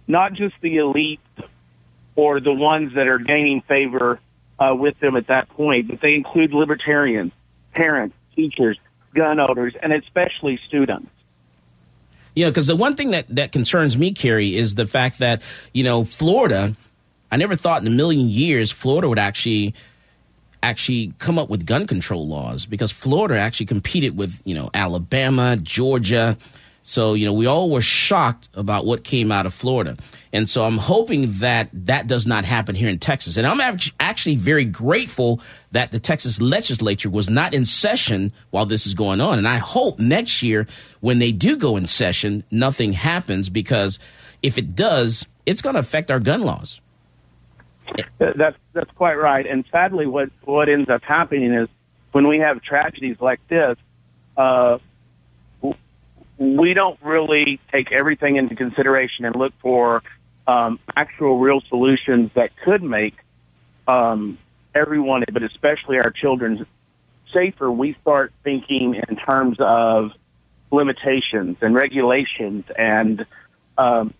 not 0.07 0.33
just 0.33 0.55
the 0.61 0.77
elite 0.77 1.19
or 2.15 2.39
the 2.39 2.53
ones 2.53 2.95
that 2.95 3.07
are 3.07 3.19
gaining 3.19 3.61
favor 3.61 4.19
uh, 4.59 4.75
with 4.75 4.99
them 4.99 5.15
at 5.15 5.27
that 5.27 5.49
point, 5.49 5.87
but 5.87 6.01
they 6.01 6.13
include 6.15 6.53
libertarians, 6.53 7.31
parents, 7.73 8.15
teachers, 8.35 8.77
gun 9.13 9.39
owners, 9.39 9.73
and 9.81 9.93
especially 9.93 10.59
students. 10.67 11.09
Know, 12.35 12.49
because 12.49 12.67
the 12.67 12.75
one 12.75 12.95
thing 12.95 13.11
that, 13.11 13.25
that 13.35 13.51
concerns 13.51 13.97
me, 13.97 14.13
Kerry, 14.13 14.55
is 14.55 14.75
the 14.75 14.85
fact 14.85 15.19
that, 15.19 15.41
you 15.73 15.83
know, 15.83 16.05
Florida, 16.05 16.75
I 17.31 17.37
never 17.37 17.55
thought 17.55 17.81
in 17.81 17.87
a 17.87 17.91
million 17.91 18.29
years 18.29 18.71
Florida 18.71 19.09
would 19.09 19.19
actually 19.19 19.73
actually 20.61 21.13
come 21.19 21.39
up 21.39 21.49
with 21.49 21.65
gun 21.65 21.87
control 21.87 22.27
laws 22.27 22.65
because 22.65 22.91
Florida 22.91 23.37
actually 23.37 23.65
competed 23.65 24.17
with, 24.17 24.41
you 24.45 24.55
know, 24.55 24.69
Alabama, 24.73 25.57
Georgia. 25.57 26.37
So, 26.89 27.13
you 27.13 27.27
know, 27.27 27.33
we 27.33 27.45
all 27.45 27.69
were 27.69 27.83
shocked 27.83 28.49
about 28.55 28.83
what 28.83 29.03
came 29.03 29.31
out 29.31 29.45
of 29.45 29.53
Florida. 29.53 29.95
And 30.33 30.49
so 30.49 30.63
I'm 30.63 30.79
hoping 30.79 31.33
that 31.33 31.69
that 31.71 32.07
does 32.07 32.25
not 32.25 32.45
happen 32.45 32.73
here 32.73 32.89
in 32.89 32.97
Texas. 32.97 33.37
And 33.37 33.45
I'm 33.45 33.61
actually 33.99 34.37
very 34.37 34.65
grateful 34.65 35.39
that 35.71 35.91
the 35.91 35.99
Texas 35.99 36.41
legislature 36.41 37.11
was 37.11 37.29
not 37.29 37.53
in 37.53 37.65
session 37.65 38.33
while 38.49 38.65
this 38.65 38.87
is 38.87 38.95
going 38.95 39.21
on. 39.21 39.37
And 39.37 39.47
I 39.47 39.57
hope 39.57 39.99
next 39.99 40.41
year, 40.41 40.65
when 40.99 41.19
they 41.19 41.31
do 41.31 41.57
go 41.57 41.77
in 41.77 41.85
session, 41.85 42.43
nothing 42.49 42.93
happens 42.93 43.49
because 43.49 43.99
if 44.41 44.57
it 44.57 44.75
does, 44.75 45.27
it's 45.45 45.61
going 45.61 45.75
to 45.75 45.81
affect 45.81 46.09
our 46.09 46.19
gun 46.19 46.41
laws. 46.41 46.81
That's 48.17 48.57
that's 48.73 48.91
quite 48.95 49.15
right. 49.15 49.45
And 49.45 49.63
sadly, 49.71 50.07
what 50.07 50.31
what 50.43 50.69
ends 50.69 50.89
up 50.89 51.03
happening 51.03 51.53
is 51.53 51.67
when 52.13 52.27
we 52.27 52.39
have 52.39 52.63
tragedies 52.63 53.17
like 53.19 53.47
this, 53.47 53.77
uh, 54.37 54.79
we 56.39 56.73
don't 56.73 56.97
really 57.03 57.59
take 57.71 57.91
everything 57.91 58.37
into 58.37 58.55
consideration 58.55 59.25
and 59.25 59.35
look 59.35 59.53
for 59.61 60.01
um, 60.47 60.79
actual 60.95 61.37
real 61.37 61.61
solutions 61.67 62.31
that 62.33 62.51
could 62.63 62.81
make 62.81 63.15
um, 63.87 64.37
everyone, 64.73 65.23
but 65.31 65.43
especially 65.43 65.97
our 65.97 66.11
children, 66.11 66.65
safer. 67.33 67.69
We 67.69 67.95
start 68.01 68.31
thinking 68.43 68.95
in 69.07 69.15
terms 69.17 69.57
of 69.59 70.11
limitations 70.71 71.57
and 71.61 71.75
regulations 71.75 72.63
and 72.77 73.25
um, 73.77 74.13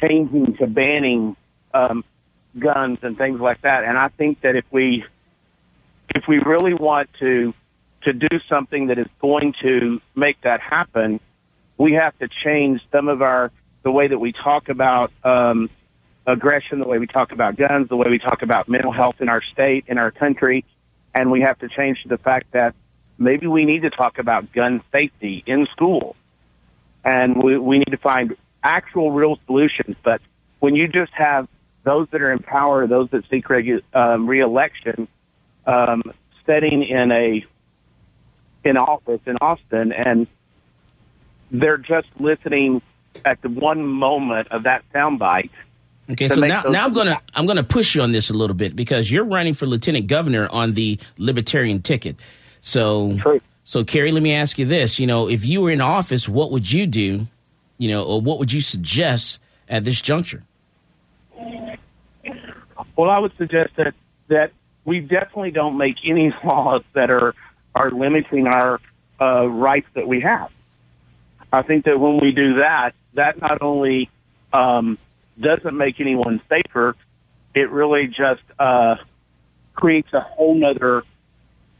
changing 0.00 0.56
to 0.58 0.66
banning 0.68 1.36
um, 1.74 2.04
guns 2.58 2.98
and 3.02 3.18
things 3.18 3.40
like 3.40 3.62
that. 3.62 3.84
And 3.84 3.98
I 3.98 4.08
think 4.08 4.42
that 4.42 4.54
if 4.54 4.64
we 4.70 5.04
if 6.14 6.24
we 6.28 6.38
really 6.38 6.74
want 6.74 7.10
to 7.18 7.54
to 8.02 8.12
do 8.12 8.28
something 8.48 8.86
that 8.86 8.98
is 8.98 9.06
going 9.20 9.52
to 9.62 10.00
make 10.14 10.40
that 10.42 10.60
happen, 10.60 11.20
we 11.80 11.94
have 11.94 12.16
to 12.18 12.28
change 12.44 12.82
some 12.92 13.08
of 13.08 13.22
our 13.22 13.50
the 13.82 13.90
way 13.90 14.06
that 14.06 14.18
we 14.18 14.32
talk 14.32 14.68
about 14.68 15.10
um, 15.24 15.70
aggression, 16.26 16.78
the 16.78 16.86
way 16.86 16.98
we 16.98 17.06
talk 17.06 17.32
about 17.32 17.56
guns, 17.56 17.88
the 17.88 17.96
way 17.96 18.10
we 18.10 18.18
talk 18.18 18.42
about 18.42 18.68
mental 18.68 18.92
health 18.92 19.14
in 19.20 19.30
our 19.30 19.42
state, 19.42 19.86
in 19.88 19.96
our 19.96 20.10
country, 20.10 20.66
and 21.14 21.30
we 21.30 21.40
have 21.40 21.58
to 21.60 21.68
change 21.70 22.04
the 22.04 22.18
fact 22.18 22.52
that 22.52 22.74
maybe 23.16 23.46
we 23.46 23.64
need 23.64 23.80
to 23.80 23.88
talk 23.88 24.18
about 24.18 24.52
gun 24.52 24.82
safety 24.92 25.42
in 25.46 25.66
school, 25.72 26.16
and 27.02 27.42
we, 27.42 27.56
we 27.56 27.78
need 27.78 27.90
to 27.90 27.96
find 27.96 28.36
actual 28.62 29.12
real 29.12 29.38
solutions. 29.46 29.96
But 30.04 30.20
when 30.58 30.74
you 30.76 30.86
just 30.86 31.12
have 31.14 31.48
those 31.84 32.08
that 32.10 32.20
are 32.20 32.30
in 32.30 32.40
power, 32.40 32.86
those 32.86 33.08
that 33.10 33.24
seek 33.30 33.46
regu- 33.46 33.82
um, 33.94 34.26
reelection, 34.26 35.08
um, 35.66 36.02
sitting 36.44 36.82
in 36.82 37.10
a 37.10 37.42
in 38.64 38.76
office 38.76 39.22
in 39.24 39.38
Austin, 39.38 39.92
and 39.92 40.26
they're 41.50 41.78
just 41.78 42.08
listening 42.18 42.82
at 43.24 43.40
the 43.42 43.48
one 43.48 43.86
moment 43.86 44.48
of 44.50 44.64
that 44.64 44.84
soundbite. 44.94 45.50
Okay, 46.10 46.28
so 46.28 46.40
now, 46.40 46.62
now 46.62 46.84
I'm 46.86 46.92
gonna 46.92 47.20
I'm 47.34 47.46
gonna 47.46 47.62
push 47.62 47.94
you 47.94 48.02
on 48.02 48.10
this 48.12 48.30
a 48.30 48.32
little 48.32 48.56
bit 48.56 48.74
because 48.74 49.10
you're 49.10 49.24
running 49.24 49.54
for 49.54 49.66
lieutenant 49.66 50.08
governor 50.08 50.48
on 50.50 50.72
the 50.72 50.98
libertarian 51.18 51.82
ticket. 51.82 52.16
So, 52.60 53.16
True. 53.18 53.40
so 53.62 53.84
Kerry, 53.84 54.10
let 54.10 54.22
me 54.22 54.34
ask 54.34 54.58
you 54.58 54.66
this: 54.66 54.98
you 54.98 55.06
know, 55.06 55.28
if 55.28 55.46
you 55.46 55.62
were 55.62 55.70
in 55.70 55.80
office, 55.80 56.28
what 56.28 56.50
would 56.50 56.70
you 56.70 56.86
do? 56.86 57.26
You 57.78 57.90
know, 57.90 58.02
or 58.02 58.20
what 58.20 58.38
would 58.40 58.52
you 58.52 58.60
suggest 58.60 59.38
at 59.68 59.84
this 59.84 60.00
juncture? 60.00 60.42
Well, 62.96 63.08
I 63.08 63.18
would 63.18 63.36
suggest 63.36 63.76
that 63.76 63.94
that 64.28 64.52
we 64.84 65.00
definitely 65.00 65.52
don't 65.52 65.78
make 65.78 65.96
any 66.04 66.34
laws 66.44 66.82
that 66.94 67.10
are 67.10 67.34
are 67.74 67.90
limiting 67.90 68.48
our 68.48 68.80
uh, 69.20 69.46
rights 69.46 69.86
that 69.94 70.08
we 70.08 70.20
have. 70.22 70.50
I 71.52 71.62
think 71.62 71.84
that 71.84 71.98
when 71.98 72.18
we 72.20 72.32
do 72.32 72.56
that, 72.56 72.92
that 73.14 73.40
not 73.40 73.62
only 73.62 74.08
um, 74.52 74.98
doesn't 75.40 75.76
make 75.76 76.00
anyone 76.00 76.40
safer, 76.48 76.94
it 77.54 77.70
really 77.70 78.06
just 78.06 78.42
uh, 78.58 78.96
creates 79.74 80.12
a 80.12 80.20
whole 80.20 80.54
nother 80.54 81.02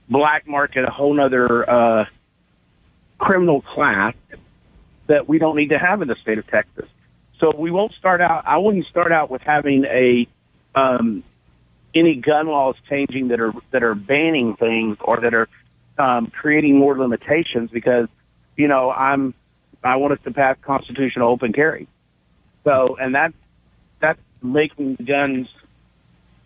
black 0.09 0.46
market, 0.46 0.85
a 0.85 0.90
whole 0.90 1.14
nother 1.14 1.68
uh, 1.70 2.04
criminal 3.18 3.62
class 3.62 4.14
that 5.06 5.28
we 5.28 5.38
don't 5.38 5.56
need 5.56 5.68
to 5.68 5.78
have 5.78 6.02
in 6.02 6.09
the 6.09 6.16
state 6.22 6.38
of 6.38 6.46
Texas. 6.48 6.87
So 7.38 7.52
we 7.56 7.70
won't 7.70 7.92
start 7.94 8.20
out. 8.20 8.44
I 8.46 8.59
wouldn't 8.59 8.87
start 8.87 9.12
out 9.12 9.30
with 9.30 9.42
having 9.42 9.85
a 9.85 10.26
um, 10.74 11.24
any 11.94 12.16
gun 12.16 12.46
laws 12.46 12.76
changing 12.88 13.28
that 13.28 13.40
are 13.40 13.52
that 13.72 13.83
are 13.83 13.94
banning 13.94 14.56
things 14.56 14.96
or 15.00 15.20
that 15.20 15.35
are 15.35 15.48
um, 15.98 16.28
creating 16.28 16.78
more 16.78 16.98
limitations 16.98 17.70
because 17.70 18.09
you 18.56 18.68
know 18.68 18.90
I'm 18.90 19.35
I 19.83 19.97
want 19.97 20.12
us 20.12 20.19
to 20.25 20.31
pass 20.33 20.57
constitutional 20.62 21.31
open 21.31 21.53
carry. 21.53 21.88
So 22.64 22.97
and 23.01 23.14
that's 23.14 23.35
that's 24.01 24.21
making 24.43 24.97
the 24.97 25.05
guns 25.05 25.49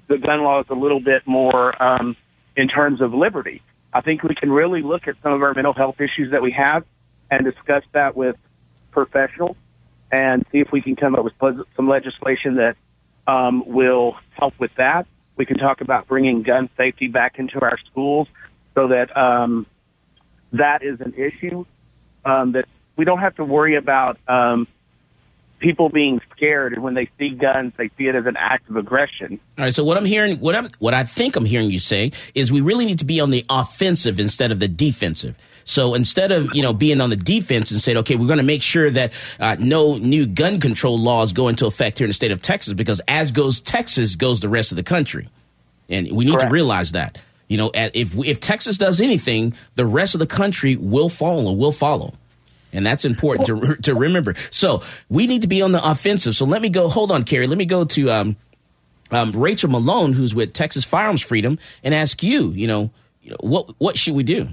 the 0.08 0.18
gun 0.18 0.42
laws 0.42 0.66
a 0.68 0.74
little 0.74 1.00
bit 1.00 1.26
more 1.26 1.80
um, 1.82 2.16
in 2.56 2.68
terms 2.68 3.00
of 3.00 3.12
liberty. 3.14 3.62
I 3.92 4.00
think 4.00 4.22
we 4.22 4.34
can 4.34 4.50
really 4.50 4.82
look 4.82 5.08
at 5.08 5.14
some 5.22 5.32
of 5.32 5.42
our 5.42 5.54
mental 5.54 5.72
health 5.72 5.96
issues 6.00 6.32
that 6.32 6.42
we 6.42 6.52
have 6.52 6.84
and 7.30 7.44
discuss 7.44 7.84
that 7.92 8.16
with 8.16 8.36
professionals 8.90 9.56
and 10.12 10.44
see 10.52 10.58
if 10.58 10.70
we 10.72 10.82
can 10.82 10.96
come 10.96 11.14
up 11.14 11.24
with 11.24 11.34
some 11.76 11.88
legislation 11.88 12.56
that 12.56 12.76
um, 13.26 13.64
will 13.66 14.16
help 14.32 14.54
with 14.58 14.70
that. 14.76 15.06
We 15.36 15.46
can 15.46 15.58
talk 15.58 15.80
about 15.80 16.06
bringing 16.06 16.42
gun 16.42 16.68
safety 16.76 17.08
back 17.08 17.38
into 17.38 17.60
our 17.60 17.78
schools 17.90 18.28
so 18.74 18.88
that 18.88 19.16
um, 19.16 19.66
that 20.52 20.82
is 20.82 21.00
an 21.00 21.14
issue 21.14 21.64
um, 22.24 22.52
that 22.52 22.66
we 22.96 23.04
don't 23.04 23.20
have 23.20 23.34
to 23.36 23.44
worry 23.44 23.76
about 23.76 24.18
um, 24.28 24.66
people 25.58 25.88
being 25.88 26.20
scared 26.34 26.72
and 26.72 26.82
when 26.82 26.94
they 26.94 27.08
see 27.18 27.30
guns 27.30 27.72
they 27.76 27.90
see 27.96 28.06
it 28.06 28.14
as 28.14 28.26
an 28.26 28.36
act 28.36 28.68
of 28.68 28.76
aggression 28.76 29.40
all 29.58 29.64
right 29.64 29.74
so 29.74 29.84
what 29.84 29.96
i'm 29.96 30.04
hearing 30.04 30.36
what 30.38 30.54
i 30.54 30.68
what 30.78 30.94
i 30.94 31.04
think 31.04 31.36
i'm 31.36 31.44
hearing 31.44 31.70
you 31.70 31.78
say 31.78 32.12
is 32.34 32.52
we 32.52 32.60
really 32.60 32.84
need 32.84 32.98
to 32.98 33.04
be 33.04 33.20
on 33.20 33.30
the 33.30 33.44
offensive 33.48 34.20
instead 34.20 34.52
of 34.52 34.60
the 34.60 34.68
defensive 34.68 35.36
so 35.64 35.94
instead 35.94 36.30
of 36.30 36.54
you 36.54 36.62
know 36.62 36.72
being 36.72 37.00
on 37.00 37.10
the 37.10 37.16
defense 37.16 37.70
and 37.70 37.80
saying, 37.80 37.98
okay, 37.98 38.16
we're 38.16 38.26
going 38.26 38.38
to 38.38 38.44
make 38.44 38.62
sure 38.62 38.90
that 38.90 39.12
uh, 39.40 39.56
no 39.58 39.96
new 39.96 40.26
gun 40.26 40.60
control 40.60 40.98
laws 40.98 41.32
go 41.32 41.48
into 41.48 41.66
effect 41.66 41.98
here 41.98 42.04
in 42.04 42.10
the 42.10 42.14
state 42.14 42.32
of 42.32 42.40
Texas, 42.40 42.74
because 42.74 43.00
as 43.08 43.32
goes 43.32 43.60
Texas, 43.60 44.14
goes 44.14 44.40
the 44.40 44.48
rest 44.48 44.72
of 44.72 44.76
the 44.76 44.82
country, 44.82 45.28
and 45.88 46.10
we 46.12 46.24
need 46.24 46.32
Correct. 46.32 46.48
to 46.48 46.52
realize 46.52 46.92
that. 46.92 47.18
You 47.48 47.56
know, 47.56 47.70
if 47.74 48.14
if 48.16 48.40
Texas 48.40 48.78
does 48.78 49.00
anything, 49.00 49.54
the 49.74 49.86
rest 49.86 50.14
of 50.14 50.18
the 50.18 50.26
country 50.26 50.76
will 50.76 51.08
follow. 51.08 51.52
Will 51.52 51.72
follow. 51.72 52.14
And 52.74 52.86
that's 52.86 53.04
important 53.04 53.46
to 53.46 53.76
to 53.82 53.94
remember. 53.94 54.34
So 54.50 54.82
we 55.08 55.26
need 55.26 55.42
to 55.42 55.48
be 55.48 55.62
on 55.62 55.72
the 55.72 55.88
offensive. 55.88 56.36
So 56.36 56.44
let 56.44 56.60
me 56.60 56.68
go. 56.68 56.88
Hold 56.88 57.10
on, 57.12 57.24
Kerry. 57.24 57.46
Let 57.46 57.56
me 57.56 57.66
go 57.66 57.84
to 57.84 58.10
um, 58.10 58.36
um, 59.10 59.32
Rachel 59.32 59.70
Malone, 59.70 60.12
who's 60.12 60.34
with 60.34 60.52
Texas 60.52 60.84
Firearms 60.84 61.22
Freedom, 61.22 61.58
and 61.82 61.94
ask 61.94 62.22
you. 62.22 62.50
You 62.50 62.66
know, 62.66 62.90
what 63.40 63.74
what 63.78 63.96
should 63.96 64.14
we 64.14 64.22
do? 64.22 64.48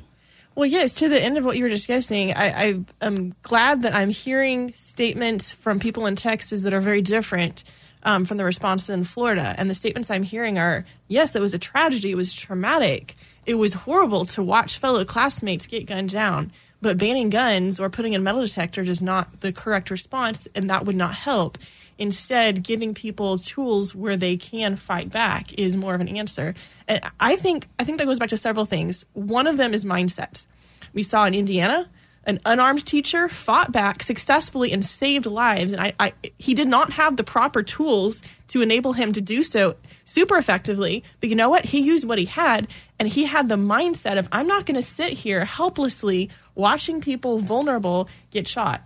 Well, 0.54 0.66
yes, 0.66 0.94
to 0.96 1.08
the 1.08 1.22
end 1.22 1.38
of 1.38 1.46
what 1.46 1.56
you 1.58 1.64
were 1.64 1.70
discussing, 1.70 2.34
I, 2.34 2.46
I 2.46 2.80
am 3.02 3.34
glad 3.42 3.84
that 3.84 3.96
I'm 3.96 4.10
hearing 4.10 4.74
statements 4.74 5.54
from 5.54 5.80
people 5.80 6.06
in 6.06 6.18
Texas 6.18 6.64
that 6.64 6.74
are 6.74 6.82
very 6.82 7.02
different 7.02 7.64
um, 8.04 8.26
from 8.26 8.38
the 8.38 8.44
response 8.44 8.90
in 8.90 9.06
Florida. 9.06 9.56
And 9.58 9.70
the 9.70 9.76
statements 9.76 10.12
I'm 10.12 10.24
hearing 10.24 10.60
are 10.60 10.86
yes, 11.08 11.36
it 11.36 11.42
was 11.42 11.54
a 11.54 11.60
tragedy, 11.60 12.12
it 12.12 12.16
was 12.16 12.34
traumatic, 12.34 13.16
it 13.46 13.56
was 13.56 13.74
horrible 13.74 14.26
to 14.26 14.44
watch 14.44 14.78
fellow 14.78 15.06
classmates 15.06 15.68
get 15.68 15.86
gunned 15.86 16.10
down. 16.10 16.52
But 16.82 16.98
banning 16.98 17.30
guns 17.30 17.80
or 17.80 17.90
putting 17.90 18.14
in 18.14 18.24
metal 18.24 18.42
detectors 18.42 18.90
is 18.90 19.02
not 19.02 19.42
the 19.42 19.54
correct 19.54 19.92
response, 19.92 20.48
and 20.56 20.70
that 20.70 20.86
would 20.86 20.96
not 20.96 21.14
help. 21.14 21.58
Instead, 21.98 22.64
giving 22.64 22.96
people 22.96 23.38
tools 23.38 23.94
where 23.94 24.18
they 24.18 24.36
can 24.36 24.76
fight 24.76 25.12
back 25.12 25.54
is 25.54 25.78
more 25.78 25.94
of 25.94 26.02
an 26.02 26.08
answer. 26.08 26.56
And 26.88 27.00
I 27.20 27.36
think 27.36 27.68
I 27.78 27.84
think 27.84 28.00
that 28.00 28.06
goes 28.06 28.18
back 28.18 28.30
to 28.30 28.38
several 28.38 28.66
things. 28.66 29.06
One 29.14 29.46
of 29.46 29.58
them 29.58 29.74
is 29.74 29.86
mindset. 29.86 30.48
We 30.94 31.04
saw 31.04 31.26
in 31.26 31.36
Indiana 31.36 31.88
an 32.26 32.40
unarmed 32.46 32.86
teacher 32.86 33.28
fought 33.28 33.72
back 33.72 34.04
successfully 34.04 34.72
and 34.72 34.86
saved 34.86 35.26
lives. 35.26 35.74
And 35.74 35.82
I, 35.82 35.94
I, 36.00 36.14
he 36.38 36.54
did 36.54 36.68
not 36.68 36.94
have 36.94 37.18
the 37.18 37.24
proper 37.24 37.64
tools 37.64 38.22
to 38.50 38.62
enable 38.62 38.94
him 38.94 39.12
to 39.14 39.22
do 39.22 39.42
so 39.42 39.76
super 40.04 40.38
effectively. 40.38 41.04
But 41.20 41.30
you 41.30 41.36
know 41.36 41.50
what? 41.50 41.66
He 41.66 41.80
used 41.80 42.08
what 42.08 42.20
he 42.20 42.26
had, 42.26 42.68
and 43.00 43.08
he 43.08 43.26
had 43.26 43.50
the 43.50 43.56
mindset 43.56 44.20
of, 44.20 44.28
I'm 44.32 44.48
not 44.48 44.66
going 44.66 44.76
to 44.76 44.82
sit 44.82 45.14
here 45.14 45.46
helplessly 45.46 46.30
watching 46.62 47.02
people 47.02 47.40
vulnerable 47.40 48.08
get 48.30 48.48
shot. 48.48 48.84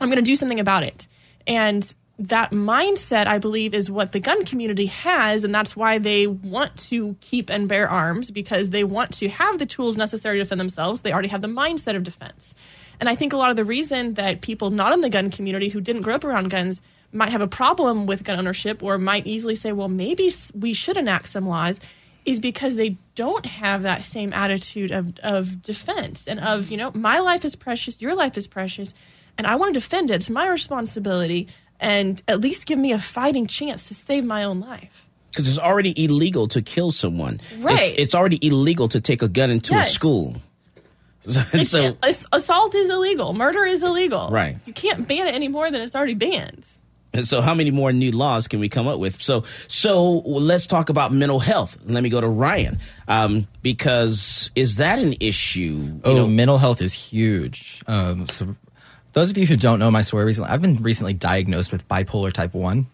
I'm 0.00 0.08
going 0.08 0.16
to 0.16 0.22
do 0.22 0.36
something 0.36 0.60
about 0.60 0.82
it. 0.82 1.06
And 1.46 1.94
that 2.18 2.50
mindset, 2.50 3.26
I 3.26 3.38
believe, 3.38 3.72
is 3.72 3.90
what 3.90 4.12
the 4.12 4.20
gun 4.20 4.44
community 4.44 4.86
has, 4.86 5.44
and 5.44 5.54
that's 5.54 5.76
why 5.76 5.98
they 5.98 6.26
want 6.26 6.76
to 6.90 7.16
keep 7.20 7.50
and 7.50 7.68
bear 7.68 7.88
arms 7.88 8.30
because 8.30 8.70
they 8.70 8.84
want 8.84 9.12
to 9.14 9.28
have 9.28 9.58
the 9.58 9.66
tools 9.66 9.96
necessary 9.96 10.38
to 10.38 10.44
defend 10.44 10.60
themselves. 10.60 11.00
They 11.00 11.12
already 11.12 11.28
have 11.28 11.42
the 11.42 11.48
mindset 11.48 11.96
of 11.96 12.02
defense. 12.02 12.54
And 13.00 13.08
I 13.08 13.14
think 13.14 13.32
a 13.32 13.36
lot 13.36 13.50
of 13.50 13.56
the 13.56 13.64
reason 13.64 14.14
that 14.14 14.40
people 14.40 14.70
not 14.70 14.92
in 14.92 15.00
the 15.00 15.10
gun 15.10 15.30
community 15.30 15.68
who 15.68 15.80
didn't 15.80 16.02
grow 16.02 16.14
up 16.14 16.24
around 16.24 16.50
guns 16.50 16.80
might 17.12 17.30
have 17.30 17.42
a 17.42 17.48
problem 17.48 18.06
with 18.06 18.24
gun 18.24 18.38
ownership 18.38 18.82
or 18.82 18.98
might 18.98 19.26
easily 19.26 19.54
say, 19.54 19.72
well, 19.72 19.88
maybe 19.88 20.32
we 20.58 20.72
should 20.72 20.96
enact 20.96 21.28
some 21.28 21.48
laws 21.48 21.80
is 22.24 22.40
because 22.40 22.76
they 22.76 22.96
don't 23.14 23.46
have 23.46 23.82
that 23.82 24.02
same 24.02 24.32
attitude 24.32 24.90
of, 24.90 25.18
of 25.22 25.62
defense 25.62 26.26
and 26.26 26.40
of, 26.40 26.70
you 26.70 26.76
know, 26.76 26.90
my 26.94 27.18
life 27.18 27.44
is 27.44 27.54
precious, 27.56 28.00
your 28.00 28.14
life 28.14 28.36
is 28.38 28.46
precious, 28.46 28.94
and 29.36 29.46
I 29.46 29.56
want 29.56 29.74
to 29.74 29.80
defend 29.80 30.10
it. 30.10 30.14
It's 30.14 30.30
my 30.30 30.48
responsibility 30.48 31.48
and 31.80 32.22
at 32.28 32.40
least 32.40 32.66
give 32.66 32.78
me 32.78 32.92
a 32.92 32.98
fighting 32.98 33.46
chance 33.46 33.88
to 33.88 33.94
save 33.94 34.24
my 34.24 34.44
own 34.44 34.60
life. 34.60 35.06
Because 35.30 35.48
it's 35.48 35.58
already 35.58 35.92
illegal 36.02 36.46
to 36.48 36.62
kill 36.62 36.92
someone. 36.92 37.40
Right. 37.58 37.82
It's, 37.82 37.94
it's 37.98 38.14
already 38.14 38.38
illegal 38.46 38.88
to 38.88 39.00
take 39.00 39.20
a 39.22 39.28
gun 39.28 39.50
into 39.50 39.74
Yes. 39.74 39.88
a 39.90 39.92
school. 39.92 40.36
So, 41.26 41.40
It's- 41.40 41.70
so- 41.70 41.96
ass- 42.02 42.26
assault 42.32 42.74
is 42.74 42.90
illegal. 42.90 43.32
Murder 43.32 43.64
is 43.64 43.82
illegal. 43.82 44.28
Right. 44.28 44.56
You 44.66 44.74
can't 44.74 45.08
ban 45.08 45.26
it 45.26 45.34
any 45.34 45.48
more 45.48 45.70
than 45.70 45.80
it's 45.80 45.94
already 45.94 46.12
banned. 46.12 46.66
So 47.22 47.40
how 47.40 47.54
many 47.54 47.70
more 47.70 47.92
new 47.92 48.10
laws 48.10 48.48
can 48.48 48.58
we 48.60 48.68
come 48.68 48.88
up 48.88 48.98
with? 48.98 49.22
So 49.22 49.44
so 49.68 50.18
let's 50.26 50.66
talk 50.66 50.88
about 50.88 51.12
mental 51.12 51.38
health. 51.38 51.78
Let 51.86 52.02
me 52.02 52.08
go 52.08 52.20
to 52.20 52.26
Ryan. 52.26 52.78
Um, 53.06 53.46
because 53.62 54.50
is 54.56 54.76
that 54.76 54.98
an 54.98 55.14
issue? 55.20 55.60
You 55.60 56.00
Oh, 56.04 56.14
know, 56.14 56.26
mental 56.26 56.58
health 56.58 56.82
is 56.82 56.92
huge. 56.92 57.82
Um, 57.86 58.26
so, 58.28 58.56
those 59.12 59.30
of 59.30 59.38
you 59.38 59.46
who 59.46 59.56
don't 59.56 59.78
know 59.78 59.90
my 59.92 60.02
story 60.02 60.24
recently, 60.24 60.50
I've 60.50 60.60
been 60.60 60.82
recently 60.82 61.12
diagnosed 61.12 61.70
with 61.70 61.88
bipolar 61.88 62.32
type 62.32 62.52
1. 62.52 62.86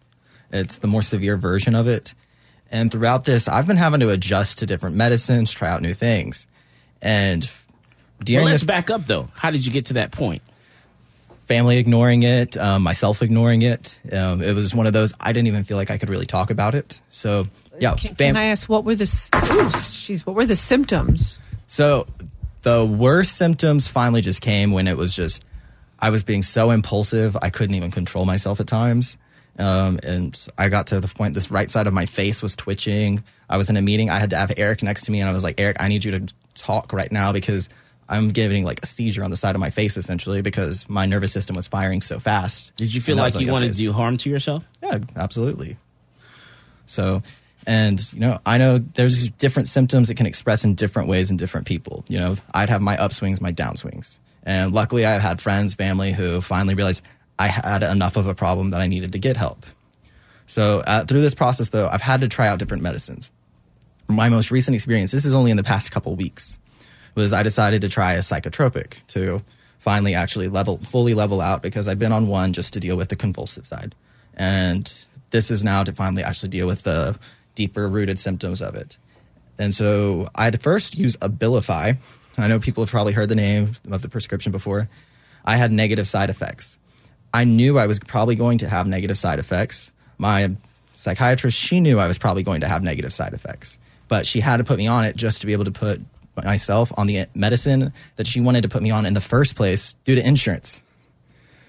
It's 0.53 0.79
the 0.79 0.87
more 0.87 1.01
severe 1.03 1.39
version 1.39 1.75
of 1.75 1.89
it. 1.89 2.13
And 2.71 2.93
throughout 2.93 3.25
this, 3.25 3.49
I've 3.49 3.67
been 3.67 3.79
having 3.79 4.01
to 4.01 4.11
adjust 4.11 4.59
to 4.59 4.67
different 4.67 4.97
medicines, 4.97 5.51
try 5.51 5.71
out 5.71 5.81
new 5.81 5.95
things. 5.95 6.47
And 7.01 7.51
well, 8.29 8.45
let's 8.45 8.61
this 8.61 8.65
back 8.65 8.91
up 8.91 9.07
though. 9.07 9.29
How 9.35 9.51
did 9.51 9.65
you 9.65 9.73
get 9.73 9.87
to 9.87 9.95
that 9.95 10.13
point? 10.13 10.43
Family 11.51 11.79
ignoring 11.79 12.23
it, 12.23 12.57
um, 12.57 12.81
myself 12.81 13.23
ignoring 13.23 13.63
it, 13.63 13.99
um, 14.13 14.41
it 14.41 14.55
was 14.55 14.73
one 14.73 14.87
of 14.87 14.93
those 14.93 15.13
I 15.19 15.33
didn't 15.33 15.49
even 15.49 15.65
feel 15.65 15.77
like 15.77 15.91
I 15.91 15.99
could 15.99 16.09
really 16.09 16.25
talk 16.25 16.53
about 16.53 16.77
it. 16.77 17.01
So, 17.11 17.49
yeah, 17.81 17.97
Can, 17.97 18.15
fam- 18.15 18.35
can 18.35 18.37
I 18.37 18.45
ask 18.45 18.69
what 18.69 18.85
were 18.85 18.95
the 18.95 19.03
jeez, 19.05 20.25
what 20.25 20.37
were 20.37 20.47
the 20.47 20.55
symptoms? 20.55 21.41
So 21.67 22.07
the 22.63 22.87
worst 22.87 23.37
symptoms 23.37 23.89
finally 23.89 24.21
just 24.21 24.41
came 24.41 24.71
when 24.71 24.87
it 24.87 24.97
was 24.97 25.13
just 25.13 25.45
I 25.99 26.11
was 26.11 26.23
being 26.23 26.45
so 26.45 26.71
impulsive 26.71 27.37
I 27.43 27.51
couldn't 27.51 27.75
even 27.75 27.91
control 27.91 28.25
myself 28.25 28.61
at 28.61 28.69
times. 28.69 29.19
Um, 29.59 29.99
and 30.05 30.47
I 30.57 30.69
got 30.69 30.87
to 30.89 31.01
the 31.01 31.09
point 31.09 31.35
this 31.35 31.51
right 31.51 31.69
side 31.69 31.89
of 31.89 31.93
my 31.93 32.07
face 32.07 32.45
was 32.45 32.55
twitching. 32.55 33.25
I 33.49 33.57
was 33.57 33.69
in 33.69 33.77
a 33.77 33.83
meeting. 33.83 34.09
I 34.09 34.21
had 34.21 34.31
to 34.31 34.37
have 34.37 34.53
Eric 34.57 34.85
next 34.85 35.07
to 35.07 35.11
me, 35.11 35.21
and 35.21 35.29
I 35.29 35.33
was 35.33 35.43
like, 35.43 35.61
Eric, 35.61 35.79
I 35.81 35.89
need 35.89 36.05
you 36.05 36.13
to 36.13 36.35
talk 36.55 36.93
right 36.93 37.11
now 37.11 37.33
because 37.33 37.69
I'm 38.11 38.31
getting 38.31 38.65
like 38.65 38.81
a 38.83 38.87
seizure 38.87 39.23
on 39.23 39.31
the 39.31 39.37
side 39.37 39.55
of 39.55 39.61
my 39.61 39.71
face 39.71 39.97
essentially 39.97 40.43
because 40.43 40.87
my 40.89 41.07
nervous 41.07 41.33
system 41.33 41.55
was 41.57 41.69
firing 41.69 42.03
so 42.03 42.19
fast. 42.19 42.73
Did 42.77 42.93
you 42.93 43.01
feel 43.01 43.17
that 43.17 43.23
like 43.35 43.41
you 43.41 43.51
wanted 43.51 43.73
to 43.73 43.79
do 43.79 43.93
harm 43.93 44.17
to 44.19 44.29
yourself? 44.29 44.67
Yeah, 44.83 44.99
absolutely. 45.17 45.77
So, 46.87 47.23
and 47.67 48.13
you 48.13 48.19
know, 48.19 48.41
I 48.45 48.59
know 48.59 48.79
there's 48.79 49.29
different 49.31 49.69
symptoms 49.69 50.09
that 50.09 50.17
can 50.17 50.27
express 50.27 50.65
in 50.65 50.75
different 50.75 51.09
ways 51.09 51.31
in 51.31 51.37
different 51.37 51.69
people. 51.69 52.05
You 52.09 52.19
know, 52.19 52.37
I'd 52.53 52.69
have 52.69 52.83
my 52.83 52.97
upswings, 52.97 53.41
my 53.41 53.53
downswings, 53.53 54.19
and 54.43 54.73
luckily, 54.73 55.05
I've 55.07 55.23
had 55.23 55.41
friends, 55.41 55.75
family 55.75 56.13
who 56.13 56.41
finally 56.41 56.75
realized 56.75 57.03
I 57.39 57.47
had 57.47 57.85
enough 57.85 58.17
of 58.17 58.27
a 58.27 58.35
problem 58.35 58.71
that 58.71 58.81
I 58.81 58.89
needed 58.89 59.13
to 59.13 59.19
get 59.19 59.37
help. 59.37 59.65
So, 60.47 60.83
uh, 60.85 61.05
through 61.05 61.21
this 61.21 61.35
process, 61.35 61.69
though, 61.69 61.89
I've 61.89 62.03
had 62.03 62.23
to 62.23 62.29
try 62.29 62.49
out 62.49 62.59
different 62.59 62.83
medicines. 62.83 63.31
My 64.09 64.29
most 64.29 64.51
recent 64.51 64.75
experience, 64.75 65.13
this 65.13 65.25
is 65.25 65.35
only 65.35 65.53
in 65.53 65.57
the 65.57 65.63
past 65.63 65.93
couple 65.93 66.17
weeks, 66.17 66.59
was 67.15 67.33
I 67.33 67.43
decided 67.43 67.83
to 67.83 67.89
try 67.89 68.15
a 68.15 68.21
psychotropic 68.21 68.95
to 69.09 69.43
finally 69.79 70.15
actually 70.15 70.49
level 70.49 70.79
fully 70.79 71.15
level 71.15 71.41
out 71.41 71.63
because 71.63 71.89
I'd 71.89 71.99
been 71.99 72.13
on 72.13 72.29
one 72.29 72.53
just 72.53 72.75
to 72.75 72.81
deal 72.81 72.97
with 72.97 73.09
the 73.09 73.17
convulsive 73.17 73.67
side. 73.67 73.95
And 74.35 74.93
this 75.31 75.51
is 75.51 75.65
now 75.65 75.85
to 75.85 75.93
finally 75.93 76.23
actually 76.23 76.51
deal 76.51 76.67
with 76.67 76.83
the 76.83 77.19
deeper 77.55 77.89
rooted 77.89 78.19
symptoms 78.19 78.63
of 78.63 78.75
it. 78.75 78.97
And 79.59 79.75
so 79.75 80.29
I'd 80.35 80.63
first 80.63 80.97
use 80.97 81.17
Abilify. 81.17 81.97
I 82.39 82.47
know 82.47 82.59
people 82.59 82.83
have 82.83 82.91
probably 82.91 83.13
heard 83.13 83.29
the 83.29 83.35
name 83.35 83.73
of 83.91 84.03
the 84.03 84.09
prescription 84.09 84.53
before. 84.53 84.89
I 85.45 85.57
had 85.57 85.73
negative 85.73 86.07
side 86.07 86.31
effects. 86.31 86.79
I 87.33 87.45
knew 87.45 87.79
I 87.79 87.87
was 87.87 87.99
probably 87.99 88.35
going 88.35 88.59
to 88.59 88.69
have 88.69 88.87
negative 88.87 89.19
side 89.19 89.39
effects. 89.39 89.91
My 90.19 90.57
psychiatrist, 90.95 91.57
she 91.57 91.81
knew 91.81 91.99
I 91.99 92.07
was 92.07 92.19
probably 92.19 92.43
going 92.43 92.63
to 92.63 92.69
have 92.69 92.83
negative 92.83 93.13
side 93.13 93.35
effects, 93.35 93.79
but 94.09 94.27
she 94.27 94.41
had 94.41 94.59
to 94.59 94.65
put 94.65 94.79
me 94.79 94.87
on 94.87 95.05
it 95.05 95.17
just 95.17 95.41
to 95.41 95.47
be 95.47 95.53
able 95.53 95.65
to 95.65 95.71
put 95.71 96.03
myself 96.45 96.93
on 96.97 97.07
the 97.07 97.27
medicine 97.35 97.93
that 98.17 98.27
she 98.27 98.41
wanted 98.41 98.63
to 98.63 98.69
put 98.69 98.83
me 98.83 98.91
on 98.91 99.07
in 99.07 99.15
the 99.15 99.21
first 99.21 99.57
place 99.57 99.95
due 100.05 100.15
to 100.15 100.27
insurance. 100.27 100.83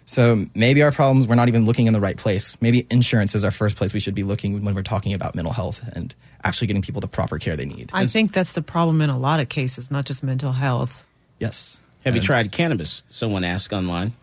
So 0.06 0.46
maybe 0.56 0.84
our 0.84 0.92
problems, 0.92 1.26
we're 1.26 1.36
not 1.36 1.48
even 1.48 1.66
looking 1.66 1.88
in 1.88 1.94
the 1.94 2.00
right 2.00 2.18
place. 2.18 2.58
Maybe 2.60 2.86
insurance 2.90 3.34
is 3.34 3.46
our 3.46 3.52
first 3.52 3.78
place 3.78 3.94
we 3.94 4.02
should 4.02 4.14
be 4.14 4.24
looking 4.24 4.62
when 4.64 4.76
we're 4.76 4.84
talking 4.84 5.14
about 5.14 5.36
mental 5.36 5.54
health 5.54 5.82
and 5.94 6.14
actually 6.44 6.68
getting 6.68 6.82
people 6.82 7.00
the 7.00 7.08
proper 7.08 7.40
care 7.40 7.56
they 7.56 7.66
need. 7.66 7.92
I 7.94 8.08
think 8.08 8.34
that's 8.34 8.52
the 8.54 8.62
problem 8.62 9.02
in 9.02 9.10
a 9.10 9.18
lot 9.18 9.40
of 9.40 9.48
cases, 9.48 9.90
not 9.90 10.06
just 10.06 10.22
mental 10.22 10.52
health. 10.52 11.08
Yes. 11.40 11.78
Have 12.04 12.16
you 12.16 12.22
tried 12.22 12.52
cannabis? 12.52 13.04
Someone 13.10 13.46
asked 13.46 13.72
online. 13.72 14.14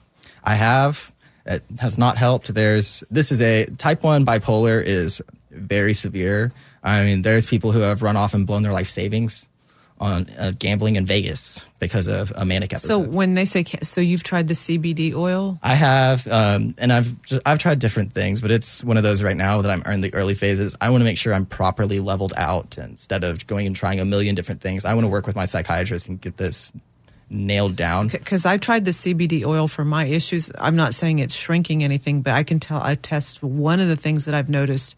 I 0.45 0.57
have. 0.57 1.13
It 1.47 1.65
has 1.79 1.97
not 1.97 2.19
helped. 2.19 2.53
There's 2.53 3.03
this 3.11 3.33
is 3.33 3.41
a 3.41 3.65
type 3.65 4.03
one 4.03 4.27
bipolar 4.27 4.85
is 4.85 5.23
very 5.51 5.95
severe. 5.95 6.53
I 6.83 7.03
mean, 7.05 7.23
there's 7.23 7.47
people 7.47 7.73
who 7.73 7.81
have 7.81 8.03
run 8.03 8.17
off 8.17 8.35
and 8.35 8.47
blown 8.47 8.63
their 8.63 8.73
life 8.73 8.89
savings 8.89 9.48
on 10.01 10.27
uh, 10.39 10.53
gambling 10.59 10.97
in 10.97 11.07
Vegas 11.07 11.65
because 11.79 12.09
of 12.09 12.33
a 12.37 12.45
manic 12.45 12.73
episode. 12.73 12.89
So 12.89 12.99
when 12.99 13.35
they 13.35 13.45
say, 13.45 13.65
so 13.83 14.01
you've 14.01 14.23
tried 14.23 14.49
the 14.49 14.55
CBD 14.55 15.15
oil? 15.15 15.59
I 15.63 15.75
have, 15.75 16.27
um, 16.27 16.75
and 16.79 16.93
I've 16.93 17.21
just, 17.23 17.43
I've 17.47 17.59
tried 17.59 17.79
different 17.79 18.13
things, 18.13 18.41
but 18.41 18.51
it's 18.51 18.83
one 18.83 18.97
of 18.97 19.03
those 19.03 19.23
right 19.23 19.37
now 19.37 19.63
that 19.63 19.71
I'm 19.71 19.83
in 19.93 20.01
the 20.01 20.15
early 20.15 20.35
phases. 20.35 20.77
I 20.81 20.91
want 20.91 21.01
to 21.01 21.05
make 21.05 21.19
sure 21.19 21.35
I'm 21.35 21.47
properly 21.47 22.01
leveled 22.01 22.35
out 22.37 22.79
instead 22.79 23.25
of 23.25 23.47
going 23.47 23.67
and 23.67 23.75
trying 23.75 24.01
a 24.01 24.05
million 24.05 24.35
different 24.35 24.61
things. 24.61 24.85
I 24.85 24.95
want 24.95 25.05
to 25.05 25.09
work 25.09 25.27
with 25.27 25.37
my 25.37 25.45
psychiatrist 25.45 26.09
and 26.09 26.21
get 26.21 26.37
this 26.37 26.73
nailed 27.31 27.77
down. 27.77 28.09
Because 28.09 28.47
I 28.47 28.57
tried 28.57 28.85
the 28.85 28.91
CBD 28.91 29.45
oil 29.45 29.69
for 29.69 29.85
my 29.85 30.05
issues. 30.05 30.51
I'm 30.59 30.77
not 30.77 30.95
saying 30.95 31.19
it's 31.19 31.35
shrinking 31.35 31.85
anything, 31.85 32.23
but 32.23 32.33
I 32.33 32.43
can 32.43 32.59
tell, 32.59 32.81
I 32.83 32.95
test 32.95 33.43
one 33.43 33.81
of 33.81 33.89
the 33.89 33.97
things 33.97 34.25
that 34.25 34.35
I've 34.35 34.49
noticed. 34.49 34.97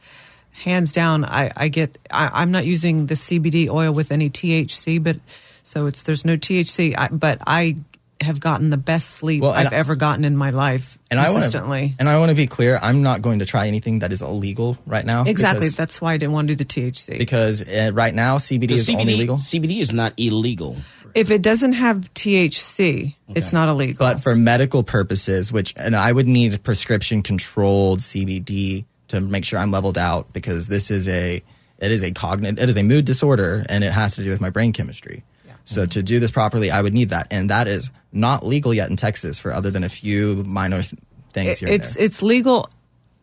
Hands 0.62 0.90
down, 0.92 1.24
I, 1.24 1.50
I 1.56 1.68
get, 1.68 1.96
I, 2.10 2.28
I'm 2.42 2.50
not 2.50 2.66
using 2.66 3.06
the 3.06 3.14
CBD 3.14 3.68
oil 3.70 3.92
with 3.92 4.12
any 4.12 4.28
THC, 4.30 5.02
but 5.02 5.16
so 5.62 5.86
it's, 5.86 6.02
there's 6.02 6.24
no 6.24 6.36
THC, 6.36 6.94
I, 6.98 7.08
but 7.08 7.38
I 7.46 7.76
have 8.20 8.38
gotten 8.40 8.68
the 8.68 8.76
best 8.76 9.12
sleep 9.12 9.40
Well, 9.42 9.52
I've 9.52 9.72
I- 9.72 9.76
ever 9.76 9.94
gotten 9.96 10.26
in 10.26 10.36
my 10.36 10.50
life 10.50 10.98
And 11.10 11.18
I 11.18 11.30
want 11.30 11.36
consistently. 11.44 11.88
to, 11.90 11.94
and 12.00 12.08
I 12.10 12.18
want 12.18 12.28
to 12.28 12.34
be 12.34 12.46
clear. 12.46 12.78
I'm 12.82 13.02
not 13.02 13.22
going 13.22 13.38
to 13.38 13.46
try 13.46 13.66
anything 13.68 14.00
that 14.00 14.12
is 14.12 14.20
illegal 14.20 14.76
right 14.84 15.06
now. 15.06 15.24
exactly. 15.24 15.60
because- 15.68 15.76
That's 15.76 16.00
why 16.02 16.12
I 16.12 16.16
didn't 16.18 16.32
want 16.34 16.48
to 16.48 16.54
do 16.54 16.62
the 16.62 16.66
THC. 16.66 17.18
because 17.18 17.62
uh, 17.66 17.92
right 17.94 18.14
now 18.14 18.36
CBD 18.36 18.68
The 18.68 18.74
is 18.74 18.90
only 18.90 19.16
legal. 19.16 19.36
CBD 19.38 19.80
is 19.80 19.92
not 19.94 20.12
illegal. 20.18 20.76
if 21.14 21.30
it 21.30 21.40
doesn't 21.40 21.72
have 21.72 22.12
THC, 22.12 23.14
it's 23.34 23.52
not 23.54 23.70
illegal. 23.70 23.96
But 24.06 24.20
for 24.22 24.34
medical 24.36 24.82
purposes, 24.82 25.50
which 25.50 25.72
and 25.76 25.96
I 25.96 26.12
would 26.12 26.26
need 26.28 26.52
a 26.52 26.58
prescription 26.58 27.22
controlled 27.22 28.00
CBD 28.00 28.84
to 29.10 29.20
make 29.20 29.44
sure 29.44 29.58
I'm 29.58 29.70
leveled 29.70 29.98
out 29.98 30.32
because 30.32 30.66
this 30.66 30.90
is 30.90 31.06
a 31.08 31.42
it 31.78 31.90
is 31.92 32.02
a 32.02 32.10
cognitive 32.12 32.62
it 32.62 32.68
is 32.68 32.76
a 32.76 32.82
mood 32.82 33.04
disorder 33.04 33.64
and 33.68 33.84
it 33.84 33.92
has 33.92 34.14
to 34.16 34.22
do 34.24 34.30
with 34.30 34.40
my 34.40 34.50
brain 34.50 34.72
chemistry. 34.72 35.22
So 35.66 35.86
to 35.86 36.02
do 36.02 36.18
this 36.18 36.32
properly, 36.32 36.70
I 36.72 36.82
would 36.82 36.94
need 36.94 37.10
that, 37.10 37.28
and 37.30 37.48
that 37.50 37.68
is 37.68 37.90
not 38.12 38.44
legal 38.44 38.74
yet 38.74 38.90
in 38.90 38.96
Texas 38.96 39.38
for 39.38 39.52
other 39.52 39.70
than 39.70 39.84
a 39.84 39.88
few 39.88 40.42
minor 40.44 40.82
th- 40.82 40.94
things 41.32 41.48
It- 41.50 41.58
here. 41.60 41.68
it's 41.68 41.94
it's 41.96 42.22
legal 42.22 42.68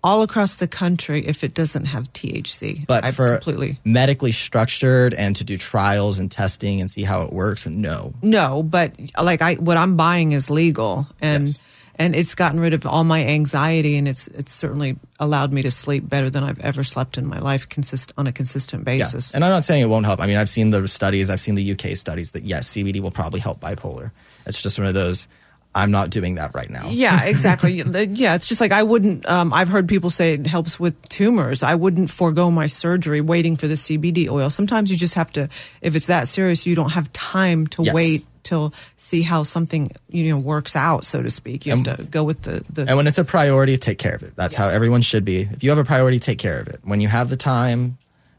all 0.03 0.21
across 0.21 0.55
the 0.55 0.67
country 0.67 1.25
if 1.27 1.43
it 1.43 1.53
doesn't 1.53 1.85
have 1.85 2.07
THC. 2.13 2.85
but 2.87 3.03
I 3.03 3.11
for 3.11 3.33
completely 3.37 3.79
medically 3.83 4.31
structured 4.31 5.13
and 5.13 5.35
to 5.35 5.43
do 5.43 5.57
trials 5.57 6.19
and 6.19 6.31
testing 6.31 6.79
and 6.79 6.89
see 6.89 7.03
how 7.03 7.23
it 7.23 7.33
works, 7.33 7.65
no. 7.65 8.13
no, 8.21 8.63
but 8.63 8.93
like 9.21 9.41
I 9.41 9.55
what 9.55 9.75
I'm 9.75 9.97
buying 9.97 10.31
is 10.31 10.49
legal 10.49 11.07
and 11.19 11.47
Yes. 11.47 11.63
And 11.99 12.15
it's 12.15 12.35
gotten 12.35 12.59
rid 12.59 12.73
of 12.73 12.85
all 12.85 13.03
my 13.03 13.23
anxiety 13.25 13.97
and 13.97 14.07
it's 14.07 14.27
it's 14.27 14.51
certainly 14.53 14.97
allowed 15.19 15.51
me 15.51 15.61
to 15.63 15.71
sleep 15.71 16.07
better 16.07 16.29
than 16.29 16.43
I've 16.43 16.59
ever 16.59 16.83
slept 16.83 17.17
in 17.17 17.25
my 17.27 17.39
life 17.39 17.67
consist 17.69 18.13
on 18.17 18.27
a 18.27 18.31
consistent 18.31 18.85
basis. 18.85 19.31
Yeah. 19.31 19.37
And 19.37 19.45
I'm 19.45 19.51
not 19.51 19.65
saying 19.65 19.81
it 19.81 19.87
won't 19.87 20.05
help. 20.05 20.19
I 20.19 20.27
mean, 20.27 20.37
I've 20.37 20.49
seen 20.49 20.69
the 20.69 20.87
studies, 20.87 21.29
I've 21.29 21.41
seen 21.41 21.55
the 21.55 21.71
UK 21.71 21.97
studies 21.97 22.31
that 22.31 22.43
yes, 22.43 22.69
CBD 22.69 22.99
will 23.01 23.11
probably 23.11 23.39
help 23.39 23.59
bipolar. 23.59 24.11
It's 24.45 24.61
just 24.61 24.77
one 24.77 24.87
of 24.87 24.93
those. 24.93 25.27
I'm 25.75 25.91
not 25.91 26.09
doing 26.09 26.35
that 26.35 26.55
right 26.55 26.69
now. 26.69 26.89
Yeah, 26.89 27.23
exactly. 27.25 27.73
yeah, 27.83 28.33
it's 28.33 28.47
just 28.47 28.61
like 28.61 28.71
I 28.71 28.81
wouldn't. 28.81 29.27
Um, 29.29 29.53
I've 29.53 29.67
heard 29.67 29.87
people 29.87 30.09
say 30.09 30.33
it 30.33 30.47
helps 30.47 30.79
with 30.79 30.99
tumors. 31.09 31.61
I 31.61 31.75
wouldn't 31.75 32.09
forego 32.09 32.49
my 32.49 32.65
surgery 32.65 33.21
waiting 33.21 33.57
for 33.57 33.67
the 33.67 33.75
CBD 33.75 34.27
oil. 34.29 34.49
Sometimes 34.49 34.89
you 34.89 34.97
just 34.97 35.13
have 35.15 35.31
to. 35.33 35.49
If 35.81 35.95
it's 35.95 36.07
that 36.07 36.27
serious, 36.29 36.65
you 36.65 36.73
don't 36.73 36.91
have 36.91 37.11
time 37.13 37.67
to 37.67 37.83
Yes. 37.83 37.93
wait 37.93 38.25
till 38.47 38.73
see 38.95 39.21
how 39.21 39.43
something 39.43 39.89
you 40.09 40.29
know 40.29 40.37
works 40.37 40.75
out, 40.75 41.05
so 41.05 41.21
to 41.21 41.29
speak. 41.29 41.65
You 41.65 41.75
have 41.75 41.97
to 41.97 42.03
go 42.03 42.23
with 42.23 42.41
the 42.43 42.63
the. 42.69 42.85
And 42.87 42.97
when 42.97 43.07
it's 43.07 43.17
a 43.17 43.23
priority, 43.23 43.77
take 43.77 43.99
care 43.99 44.15
of 44.15 44.23
it. 44.23 44.35
That's 44.35 44.55
how 44.55 44.69
everyone 44.69 45.01
should 45.01 45.25
be. 45.25 45.41
If 45.41 45.63
you 45.63 45.69
have 45.69 45.79
a 45.79 45.83
priority, 45.83 46.19
take 46.19 46.39
care 46.39 46.59
of 46.59 46.67
it. 46.67 46.79
When 46.83 47.01
you 47.01 47.07
have 47.07 47.29
the 47.29 47.37
time, 47.37 47.97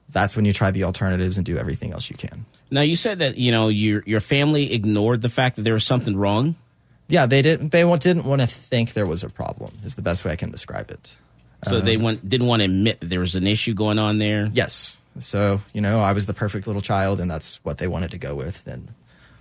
that's 0.08 0.34
when 0.34 0.44
you 0.44 0.52
try 0.52 0.70
the 0.70 0.84
alternatives 0.84 1.36
and 1.36 1.44
do 1.44 1.56
everything 1.56 1.92
else 1.92 2.10
you 2.10 2.16
can. 2.16 2.46
Now 2.70 2.82
you 2.82 2.96
said 2.96 3.20
that 3.20 3.36
you 3.38 3.52
know 3.52 3.68
your 3.68 4.02
your 4.06 4.20
family 4.20 4.72
ignored 4.72 5.22
the 5.22 5.28
fact 5.28 5.56
that 5.56 5.62
there 5.62 5.74
was 5.74 5.84
something 5.84 6.16
wrong. 6.16 6.56
Yeah, 7.08 7.26
they 7.26 7.40
didn't. 7.40 7.70
They 7.70 7.84
didn't 7.84 8.24
want 8.24 8.40
to 8.42 8.46
think 8.46 8.92
there 8.92 9.06
was 9.06 9.24
a 9.24 9.30
problem. 9.30 9.72
Is 9.84 9.94
the 9.94 10.02
best 10.02 10.24
way 10.24 10.32
I 10.32 10.36
can 10.36 10.50
describe 10.50 10.90
it. 10.90 11.16
So 11.64 11.80
they 11.80 11.96
um, 11.96 12.02
want, 12.02 12.28
didn't 12.28 12.46
want 12.46 12.60
to 12.60 12.66
admit 12.66 13.00
that 13.00 13.06
there 13.06 13.20
was 13.20 13.34
an 13.34 13.46
issue 13.46 13.74
going 13.74 13.98
on 13.98 14.18
there. 14.18 14.48
Yes. 14.52 14.96
So 15.18 15.60
you 15.72 15.80
know, 15.80 16.00
I 16.00 16.12
was 16.12 16.26
the 16.26 16.34
perfect 16.34 16.66
little 16.66 16.82
child, 16.82 17.20
and 17.20 17.30
that's 17.30 17.58
what 17.64 17.78
they 17.78 17.88
wanted 17.88 18.12
to 18.12 18.18
go 18.18 18.34
with. 18.34 18.66
And 18.66 18.88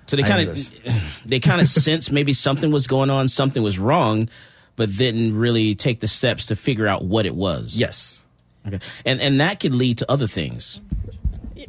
So 0.08 0.16
they 0.16 0.24
kind 0.24 0.50
of 0.50 1.22
they 1.26 1.40
kind 1.40 1.62
of 1.62 1.68
sensed 1.68 2.12
maybe 2.12 2.34
something 2.34 2.72
was 2.72 2.88
going 2.88 3.10
on, 3.10 3.28
something 3.28 3.62
was 3.62 3.78
wrong, 3.78 4.30
but 4.76 4.96
didn't 4.96 5.36
really 5.36 5.76
take 5.76 6.00
the 6.00 6.08
steps 6.08 6.48
to 6.48 6.56
figure 6.56 6.88
out 6.88 7.04
what 7.04 7.26
it 7.26 7.36
was. 7.36 7.76
Yes. 7.76 8.24
Okay. 8.66 8.80
And 9.06 9.22
and 9.22 9.40
that 9.40 9.60
could 9.60 9.74
lead 9.74 10.00
to 10.00 10.12
other 10.12 10.28
things. 10.28 10.80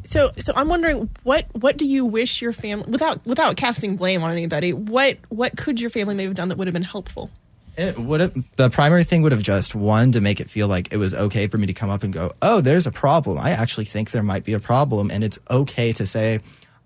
So, 0.03 0.31
so 0.37 0.53
I'm 0.55 0.69
wondering 0.69 1.09
what 1.23 1.47
what 1.53 1.77
do 1.77 1.85
you 1.85 2.05
wish 2.05 2.41
your 2.41 2.53
family 2.53 2.89
without 2.89 3.25
without 3.25 3.57
casting 3.57 3.95
blame 3.95 4.23
on 4.23 4.31
anybody? 4.31 4.73
What 4.73 5.17
what 5.29 5.57
could 5.57 5.81
your 5.81 5.89
family 5.89 6.15
may 6.15 6.23
have 6.23 6.35
done 6.35 6.49
that 6.49 6.57
would 6.57 6.67
have 6.67 6.73
been 6.73 6.83
helpful? 6.83 7.29
It 7.77 7.97
would 7.97 8.19
have 8.19 8.33
the 8.57 8.69
primary 8.69 9.03
thing 9.03 9.21
would 9.21 9.31
have 9.31 9.41
just 9.41 9.73
one 9.73 10.11
to 10.11 10.21
make 10.21 10.39
it 10.39 10.49
feel 10.49 10.67
like 10.67 10.91
it 10.91 10.97
was 10.97 11.13
okay 11.13 11.47
for 11.47 11.57
me 11.57 11.67
to 11.67 11.73
come 11.73 11.89
up 11.89 12.03
and 12.03 12.13
go, 12.13 12.31
"Oh, 12.41 12.61
there's 12.61 12.85
a 12.85 12.91
problem. 12.91 13.37
I 13.37 13.51
actually 13.51 13.85
think 13.85 14.11
there 14.11 14.23
might 14.23 14.43
be 14.43 14.53
a 14.53 14.59
problem 14.59 15.09
and 15.09 15.23
it's 15.23 15.39
okay 15.49 15.93
to 15.93 16.05
say 16.05 16.39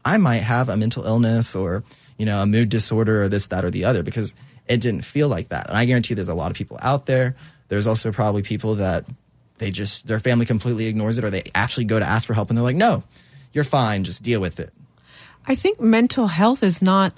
I 0.06 0.18
might 0.18 0.44
have 0.44 0.70
a 0.70 0.78
mental 0.78 1.06
illness 1.06 1.56
or, 1.56 1.84
you 2.18 2.26
know, 2.26 2.42
a 2.42 2.46
mood 2.46 2.70
disorder 2.70 3.24
or 3.24 3.30
this 3.30 3.48
that 3.48 3.64
or 3.64 3.72
the 3.72 3.86
other 3.86 4.04
because 4.04 4.34
it 4.68 4.82
didn't 4.82 5.04
feel 5.04 5.28
like 5.28 5.50
that." 5.50 5.68
And 5.68 5.78
I 5.78 5.86
guarantee 5.86 6.14
there's 6.14 6.28
a 6.28 6.36
lot 6.36 6.52
of 6.52 6.58
people 6.58 6.78
out 6.82 7.06
there. 7.06 7.36
There's 7.70 7.88
also 7.88 8.12
probably 8.12 8.44
people 8.44 8.76
that 8.76 9.06
they 9.58 9.72
just 9.72 10.08
their 10.08 10.20
family 10.20 10.46
completely 10.46 10.88
ignores 10.88 11.18
it 11.18 11.24
or 11.24 11.30
they 11.30 11.44
actually 11.56 11.86
go 11.86 12.00
to 12.00 12.06
ask 12.06 12.28
for 12.28 12.34
help 12.34 12.50
and 12.50 12.58
they're 12.58 12.64
like, 12.64 12.76
"No, 12.76 13.04
you're 13.54 13.64
fine. 13.64 14.04
Just 14.04 14.24
deal 14.24 14.42
with 14.42 14.60
it." 14.60 14.74
I 15.46 15.56
think 15.56 15.80
mental 15.80 16.28
health 16.28 16.64
is 16.64 16.82
not 16.82 17.14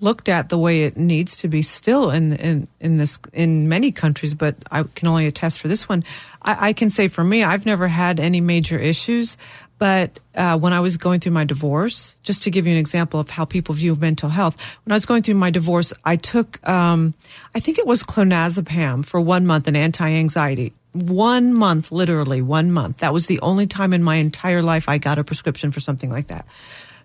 looked 0.00 0.28
at 0.28 0.48
the 0.48 0.58
way 0.58 0.82
it 0.82 0.96
needs 0.96 1.36
to 1.36 1.48
be 1.48 1.62
still 1.62 2.10
in 2.10 2.32
in, 2.34 2.68
in 2.80 2.96
this 2.96 3.18
in 3.32 3.68
many 3.68 3.92
countries, 3.92 4.34
but 4.34 4.56
I 4.70 4.82
can 4.82 5.08
only 5.08 5.26
attest 5.26 5.58
for 5.58 5.68
this 5.68 5.88
one. 5.88 6.04
I, 6.42 6.68
I 6.68 6.72
can 6.72 6.90
say 6.90 7.08
for 7.08 7.22
me, 7.22 7.44
I've 7.44 7.66
never 7.66 7.88
had 7.88 8.18
any 8.18 8.40
major 8.40 8.78
issues. 8.78 9.36
But 9.80 10.20
uh, 10.34 10.58
when 10.58 10.74
I 10.74 10.80
was 10.80 10.98
going 10.98 11.20
through 11.20 11.32
my 11.32 11.44
divorce, 11.44 12.14
just 12.22 12.42
to 12.42 12.50
give 12.50 12.66
you 12.66 12.72
an 12.72 12.78
example 12.78 13.18
of 13.18 13.30
how 13.30 13.46
people 13.46 13.74
view 13.74 13.96
mental 13.96 14.28
health, 14.28 14.60
when 14.84 14.92
I 14.92 14.94
was 14.94 15.06
going 15.06 15.22
through 15.22 15.36
my 15.36 15.48
divorce, 15.48 15.94
I 16.04 16.16
took, 16.16 16.62
um, 16.68 17.14
I 17.54 17.60
think 17.60 17.78
it 17.78 17.86
was 17.86 18.02
clonazepam 18.02 19.06
for 19.06 19.22
one 19.22 19.46
month, 19.46 19.66
an 19.68 19.76
anti-anxiety. 19.76 20.74
One 20.92 21.54
month, 21.54 21.90
literally 21.90 22.42
one 22.42 22.70
month. 22.72 22.98
That 22.98 23.14
was 23.14 23.26
the 23.26 23.40
only 23.40 23.66
time 23.66 23.94
in 23.94 24.02
my 24.02 24.16
entire 24.16 24.60
life 24.60 24.86
I 24.86 24.98
got 24.98 25.18
a 25.18 25.24
prescription 25.24 25.70
for 25.70 25.80
something 25.80 26.10
like 26.10 26.26
that. 26.26 26.46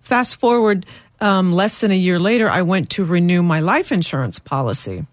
Fast 0.02 0.42
forward, 0.42 0.86
um, 1.22 1.54
less 1.54 1.80
than 1.80 1.92
a 1.92 1.98
year 1.98 2.20
later, 2.20 2.50
I 2.50 2.64
went 2.64 2.90
to 2.92 3.06
renew 3.06 3.42
my 3.42 3.62
life 3.62 3.94
insurance 3.94 4.38
policy. 4.38 5.06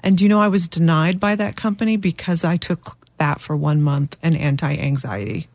And 0.00 0.16
do 0.16 0.24
you 0.24 0.30
know 0.30 0.40
I 0.40 0.48
was 0.48 0.66
denied 0.66 1.20
by 1.20 1.34
that 1.34 1.54
company 1.54 1.98
because 1.98 2.44
I 2.44 2.56
took 2.56 2.96
that 3.18 3.42
for 3.42 3.54
one 3.54 3.82
month, 3.82 4.16
an 4.22 4.36
anti 4.36 4.74
anxiety. 4.74 5.48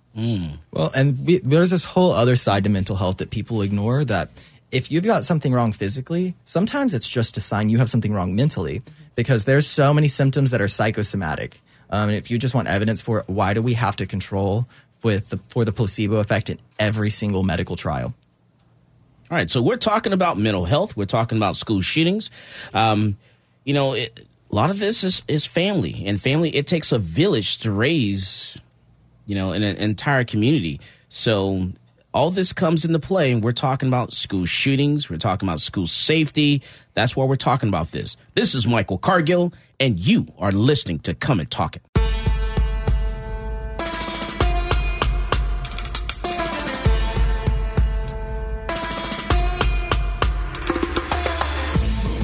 Well, 0.71 0.91
and 0.95 1.25
we, 1.25 1.39
there's 1.39 1.71
this 1.71 1.85
whole 1.85 2.11
other 2.11 2.35
side 2.35 2.63
to 2.65 2.69
mental 2.69 2.95
health 2.95 3.17
that 3.17 3.31
people 3.31 3.61
ignore 3.61 4.05
that 4.05 4.29
if 4.71 4.91
you've 4.91 5.03
got 5.03 5.23
something 5.23 5.53
wrong 5.53 5.71
physically, 5.71 6.35
sometimes 6.45 6.93
it's 6.93 7.07
just 7.07 7.37
a 7.37 7.39
sign 7.39 7.69
you 7.69 7.77
have 7.77 7.89
something 7.89 8.13
wrong 8.13 8.35
mentally 8.35 8.81
because 9.15 9.45
there's 9.45 9.67
so 9.67 9.93
many 9.93 10.07
symptoms 10.07 10.51
that 10.51 10.61
are 10.61 10.67
psychosomatic. 10.67 11.61
Um, 11.89 12.09
and 12.09 12.17
if 12.17 12.31
you 12.31 12.39
just 12.39 12.55
want 12.55 12.67
evidence 12.67 13.01
for 13.01 13.19
it, 13.19 13.25
why 13.27 13.53
do 13.53 13.61
we 13.61 13.73
have 13.73 13.95
to 13.97 14.07
control 14.07 14.67
with 15.03 15.29
the, 15.29 15.37
for 15.49 15.63
the 15.63 15.71
placebo 15.71 16.17
effect 16.17 16.49
in 16.49 16.59
every 16.79 17.11
single 17.11 17.43
medical 17.43 17.75
trial? 17.75 18.13
All 19.29 19.37
right, 19.37 19.49
so 19.49 19.61
we're 19.61 19.77
talking 19.77 20.13
about 20.13 20.37
mental 20.37 20.65
health. 20.65 20.97
We're 20.97 21.05
talking 21.05 21.37
about 21.37 21.55
school 21.55 21.81
shootings. 21.81 22.29
Um, 22.73 23.17
you 23.63 23.73
know, 23.73 23.93
it, 23.93 24.27
a 24.51 24.55
lot 24.55 24.69
of 24.69 24.79
this 24.79 25.03
is, 25.03 25.23
is 25.27 25.45
family, 25.45 26.03
and 26.05 26.21
family. 26.21 26.55
It 26.55 26.67
takes 26.67 26.91
a 26.91 26.99
village 26.99 27.59
to 27.59 27.71
raise, 27.71 28.57
you 29.25 29.35
know, 29.35 29.51
an, 29.51 29.63
an 29.63 29.77
entire 29.77 30.23
community. 30.23 30.79
So 31.09 31.69
all 32.13 32.29
this 32.29 32.53
comes 32.53 32.85
into 32.85 32.99
play, 32.99 33.31
and 33.31 33.43
we're 33.43 33.51
talking 33.51 33.87
about 33.87 34.13
school 34.13 34.45
shootings. 34.45 35.09
We're 35.09 35.17
talking 35.17 35.47
about 35.47 35.59
school 35.59 35.87
safety. 35.87 36.61
That's 36.93 37.15
why 37.15 37.25
we're 37.25 37.35
talking 37.35 37.69
about 37.69 37.91
this. 37.91 38.17
This 38.35 38.53
is 38.53 38.67
Michael 38.67 38.97
Cargill, 38.97 39.53
and 39.79 39.99
you 39.99 40.27
are 40.37 40.51
listening 40.51 40.99
to 40.99 41.13
Come 41.13 41.39
and 41.39 41.49
Talk 41.49 41.75
It. 41.75 41.81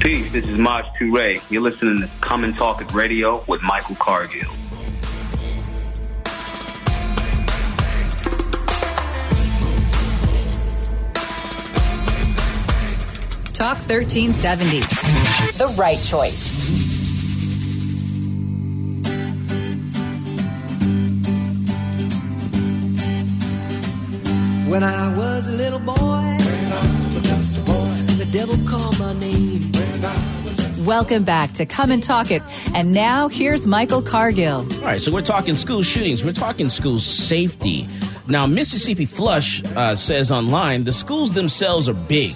Peace, 0.00 0.32
this 0.32 0.46
is 0.46 0.56
Maj 0.56 0.86
Toure. 0.98 1.50
You're 1.50 1.60
listening 1.60 1.98
to 1.98 2.08
Come 2.22 2.44
and 2.44 2.56
Talk 2.56 2.80
It 2.80 2.94
Radio 2.94 3.44
with 3.46 3.60
Michael 3.62 3.96
Cargill. 3.96 4.50
Talk 13.60 13.76
1370. 13.76 14.80
The 15.58 15.74
right 15.76 15.98
choice. 16.02 16.56
When 24.66 24.82
I 24.82 25.14
was 25.14 25.50
a 25.50 25.52
little 25.52 25.78
boy, 25.78 25.92
when 25.92 26.72
I 26.72 27.12
was 27.12 27.22
just 27.22 27.58
a 27.58 27.60
boy, 27.60 28.14
the 28.16 28.26
devil 28.32 28.56
called 28.66 28.98
my 28.98 29.12
name. 29.18 29.70
Welcome 30.86 31.24
back 31.24 31.52
to 31.52 31.66
Come 31.66 31.90
and 31.90 32.02
Talk 32.02 32.30
It. 32.30 32.40
And 32.74 32.94
now 32.94 33.28
here's 33.28 33.66
Michael 33.66 34.00
Cargill. 34.00 34.60
All 34.60 34.80
right, 34.86 35.02
so 35.02 35.12
we're 35.12 35.20
talking 35.20 35.54
school 35.54 35.82
shootings. 35.82 36.24
We're 36.24 36.32
talking 36.32 36.70
school 36.70 36.98
safety. 36.98 37.86
Now, 38.26 38.46
Mississippi 38.46 39.04
Flush 39.04 39.62
uh, 39.76 39.94
says 39.94 40.32
online 40.32 40.84
the 40.84 40.94
schools 40.94 41.34
themselves 41.34 41.90
are 41.90 41.94
big. 42.08 42.32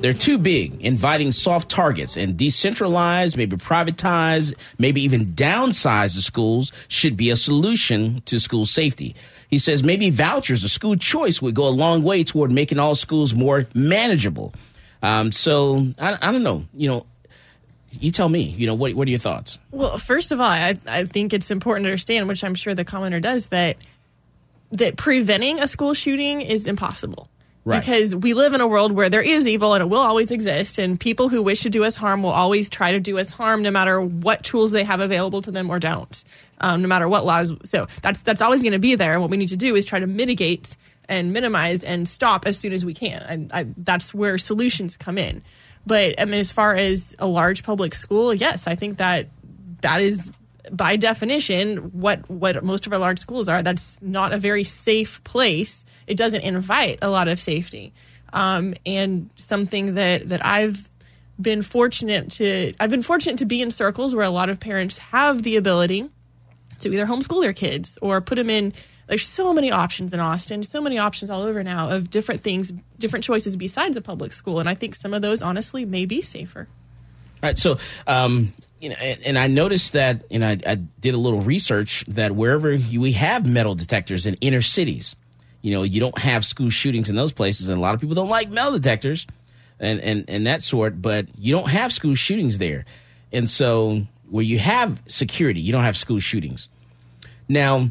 They're 0.00 0.14
too 0.14 0.38
big, 0.38 0.84
inviting 0.84 1.32
soft 1.32 1.68
targets 1.68 2.16
and 2.16 2.36
decentralized, 2.36 3.36
maybe 3.36 3.56
privatized, 3.56 4.54
maybe 4.78 5.02
even 5.02 5.26
downsize 5.26 6.14
the 6.14 6.22
schools 6.22 6.70
should 6.86 7.16
be 7.16 7.30
a 7.30 7.36
solution 7.36 8.22
to 8.26 8.38
school 8.38 8.64
safety. 8.64 9.16
He 9.48 9.58
says 9.58 9.82
maybe 9.82 10.10
vouchers 10.10 10.64
or 10.64 10.68
school 10.68 10.94
choice 10.94 11.42
would 11.42 11.54
go 11.54 11.66
a 11.66 11.70
long 11.70 12.04
way 12.04 12.22
toward 12.22 12.52
making 12.52 12.78
all 12.78 12.94
schools 12.94 13.34
more 13.34 13.66
manageable. 13.74 14.54
Um, 15.02 15.32
so 15.32 15.88
I, 15.98 16.16
I 16.20 16.32
don't 16.32 16.44
know. 16.44 16.64
You 16.74 16.90
know, 16.90 17.06
you 17.90 18.12
tell 18.12 18.28
me. 18.28 18.42
You 18.42 18.66
know, 18.66 18.74
what 18.74 18.94
what 18.94 19.08
are 19.08 19.10
your 19.10 19.18
thoughts? 19.18 19.58
Well, 19.72 19.98
first 19.98 20.30
of 20.30 20.40
all, 20.40 20.46
I, 20.46 20.76
I 20.86 21.04
think 21.06 21.32
it's 21.32 21.50
important 21.50 21.84
to 21.86 21.88
understand, 21.88 22.28
which 22.28 22.44
I'm 22.44 22.54
sure 22.54 22.74
the 22.74 22.84
commenter 22.84 23.20
does, 23.20 23.46
that 23.46 23.78
that 24.72 24.96
preventing 24.96 25.58
a 25.60 25.66
school 25.66 25.94
shooting 25.94 26.40
is 26.40 26.66
impossible. 26.66 27.28
Right. 27.68 27.80
Because 27.80 28.16
we 28.16 28.32
live 28.32 28.54
in 28.54 28.62
a 28.62 28.66
world 28.66 28.92
where 28.92 29.10
there 29.10 29.20
is 29.20 29.46
evil 29.46 29.74
and 29.74 29.82
it 29.82 29.90
will 29.90 30.00
always 30.00 30.30
exist, 30.30 30.78
and 30.78 30.98
people 30.98 31.28
who 31.28 31.42
wish 31.42 31.60
to 31.62 31.70
do 31.70 31.84
us 31.84 31.96
harm 31.96 32.22
will 32.22 32.30
always 32.30 32.70
try 32.70 32.92
to 32.92 33.00
do 33.00 33.18
us 33.18 33.30
harm, 33.30 33.60
no 33.60 33.70
matter 33.70 34.00
what 34.00 34.42
tools 34.42 34.72
they 34.72 34.84
have 34.84 35.00
available 35.00 35.42
to 35.42 35.50
them 35.50 35.68
or 35.68 35.78
don't, 35.78 36.24
um, 36.62 36.80
no 36.80 36.88
matter 36.88 37.06
what 37.06 37.26
laws. 37.26 37.52
So 37.64 37.86
that's 38.00 38.22
that's 38.22 38.40
always 38.40 38.62
going 38.62 38.72
to 38.72 38.78
be 38.78 38.94
there. 38.94 39.12
And 39.12 39.20
what 39.20 39.30
we 39.30 39.36
need 39.36 39.50
to 39.50 39.56
do 39.56 39.76
is 39.76 39.84
try 39.84 39.98
to 39.98 40.06
mitigate 40.06 40.76
and 41.10 41.32
minimize 41.32 41.84
and 41.84 42.08
stop 42.08 42.46
as 42.46 42.58
soon 42.58 42.72
as 42.72 42.84
we 42.84 42.94
can. 42.94 43.22
And 43.22 43.52
I, 43.52 43.66
that's 43.76 44.14
where 44.14 44.38
solutions 44.38 44.96
come 44.96 45.18
in. 45.18 45.42
But 45.86 46.20
I 46.20 46.24
mean, 46.24 46.40
as 46.40 46.52
far 46.52 46.74
as 46.74 47.14
a 47.18 47.26
large 47.26 47.62
public 47.64 47.94
school, 47.94 48.32
yes, 48.32 48.66
I 48.66 48.76
think 48.76 48.96
that 48.98 49.28
that 49.82 50.00
is 50.00 50.30
by 50.70 50.96
definition 50.96 51.76
what 51.92 52.28
what 52.30 52.62
most 52.64 52.86
of 52.86 52.92
our 52.92 52.98
large 52.98 53.18
schools 53.18 53.48
are. 53.48 53.62
That's 53.62 53.98
not 54.02 54.32
a 54.32 54.38
very 54.38 54.64
safe 54.64 55.22
place. 55.24 55.84
It 56.06 56.16
doesn't 56.16 56.42
invite 56.42 56.98
a 57.02 57.10
lot 57.10 57.28
of 57.28 57.40
safety, 57.40 57.92
um, 58.32 58.74
and 58.84 59.30
something 59.36 59.94
that 59.94 60.28
that 60.28 60.44
I've 60.44 60.88
been 61.40 61.62
fortunate 61.62 62.30
to 62.32 62.72
I've 62.80 62.90
been 62.90 63.02
fortunate 63.02 63.38
to 63.38 63.46
be 63.46 63.62
in 63.62 63.70
circles 63.70 64.14
where 64.14 64.24
a 64.24 64.30
lot 64.30 64.48
of 64.48 64.58
parents 64.58 64.98
have 64.98 65.42
the 65.42 65.56
ability 65.56 66.08
to 66.80 66.92
either 66.92 67.06
homeschool 67.06 67.42
their 67.42 67.52
kids 67.52 67.98
or 68.02 68.20
put 68.20 68.36
them 68.36 68.50
in. 68.50 68.72
There's 69.06 69.26
so 69.26 69.54
many 69.54 69.72
options 69.72 70.12
in 70.12 70.20
Austin, 70.20 70.62
so 70.62 70.82
many 70.82 70.98
options 70.98 71.30
all 71.30 71.40
over 71.40 71.64
now 71.64 71.88
of 71.88 72.10
different 72.10 72.42
things, 72.42 72.72
different 72.98 73.24
choices 73.24 73.56
besides 73.56 73.96
a 73.96 74.02
public 74.02 74.34
school, 74.34 74.60
and 74.60 74.68
I 74.68 74.74
think 74.74 74.94
some 74.94 75.14
of 75.14 75.22
those 75.22 75.40
honestly 75.40 75.86
may 75.86 76.04
be 76.04 76.20
safer. 76.20 76.68
All 77.42 77.48
right, 77.48 77.58
so 77.58 77.78
um, 78.06 78.52
you 78.80 78.90
know, 78.90 78.96
and, 79.00 79.20
and 79.26 79.38
I 79.38 79.46
noticed 79.46 79.92
that, 79.92 80.24
and 80.30 80.44
I, 80.44 80.58
I 80.66 80.76
did 80.76 81.14
a 81.14 81.18
little 81.18 81.40
research 81.40 82.04
that 82.08 82.32
wherever 82.32 82.72
you, 82.72 83.00
we 83.00 83.12
have 83.12 83.46
metal 83.46 83.74
detectors 83.74 84.26
in 84.26 84.34
inner 84.40 84.62
cities, 84.62 85.16
you 85.62 85.74
know, 85.74 85.82
you 85.82 86.00
don't 86.00 86.18
have 86.18 86.44
school 86.44 86.70
shootings 86.70 87.10
in 87.10 87.16
those 87.16 87.32
places, 87.32 87.68
and 87.68 87.76
a 87.76 87.80
lot 87.80 87.94
of 87.94 88.00
people 88.00 88.14
don't 88.14 88.28
like 88.28 88.50
metal 88.50 88.72
detectors, 88.72 89.26
and 89.80 90.00
and 90.00 90.24
and 90.28 90.46
that 90.46 90.62
sort. 90.62 91.02
But 91.02 91.26
you 91.36 91.54
don't 91.54 91.68
have 91.68 91.92
school 91.92 92.14
shootings 92.14 92.58
there, 92.58 92.84
and 93.32 93.50
so 93.50 94.02
where 94.30 94.44
you 94.44 94.58
have 94.58 95.02
security, 95.06 95.60
you 95.60 95.72
don't 95.72 95.82
have 95.82 95.96
school 95.96 96.20
shootings. 96.20 96.68
Now, 97.48 97.90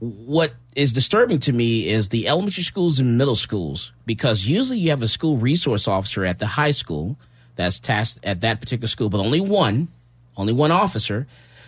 what 0.00 0.52
is 0.74 0.92
disturbing 0.92 1.38
to 1.40 1.52
me 1.52 1.88
is 1.88 2.08
the 2.10 2.28
elementary 2.28 2.64
schools 2.64 2.98
and 2.98 3.16
middle 3.16 3.34
schools 3.34 3.92
because 4.04 4.46
usually 4.46 4.78
you 4.78 4.90
have 4.90 5.02
a 5.02 5.08
school 5.08 5.36
resource 5.36 5.88
officer 5.88 6.24
at 6.24 6.38
the 6.38 6.46
high 6.46 6.70
school 6.70 7.16
that's 7.58 7.80
tasked 7.80 8.20
at 8.22 8.42
that 8.42 8.60
particular 8.60 8.86
school, 8.86 9.10
but 9.10 9.18
only 9.18 9.40
one, 9.40 9.88
only 10.36 10.52
one 10.52 10.70
officer. 10.70 11.26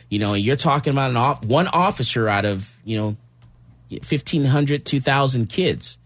You 0.09 0.21
know, 0.21 0.35
you're 0.35 0.55
talking 0.55 0.93
about 0.93 1.11
an 1.11 1.17
off, 1.17 1.45
one 1.45 1.67
officer 1.67 2.29
out 2.29 2.45
of 2.45 2.79
you 2.85 2.97
know 2.97 3.17
1,500, 3.91 4.87
2,000 4.87 5.49
kids, 5.49 5.99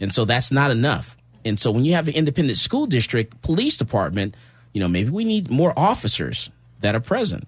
and 0.00 0.12
so 0.12 0.24
that's 0.24 0.50
not 0.50 0.72
enough. 0.72 1.16
And 1.44 1.58
so 1.58 1.70
when 1.70 1.84
you 1.84 1.94
have 1.94 2.08
an 2.08 2.14
independent 2.14 2.58
school 2.58 2.86
district 2.86 3.40
police 3.40 3.76
department, 3.76 4.34
you 4.72 4.80
know 4.80 4.88
maybe 4.88 5.10
we 5.10 5.24
need 5.24 5.50
more 5.50 5.72
officers 5.78 6.50
that 6.80 6.96
are 6.96 7.00
present. 7.00 7.46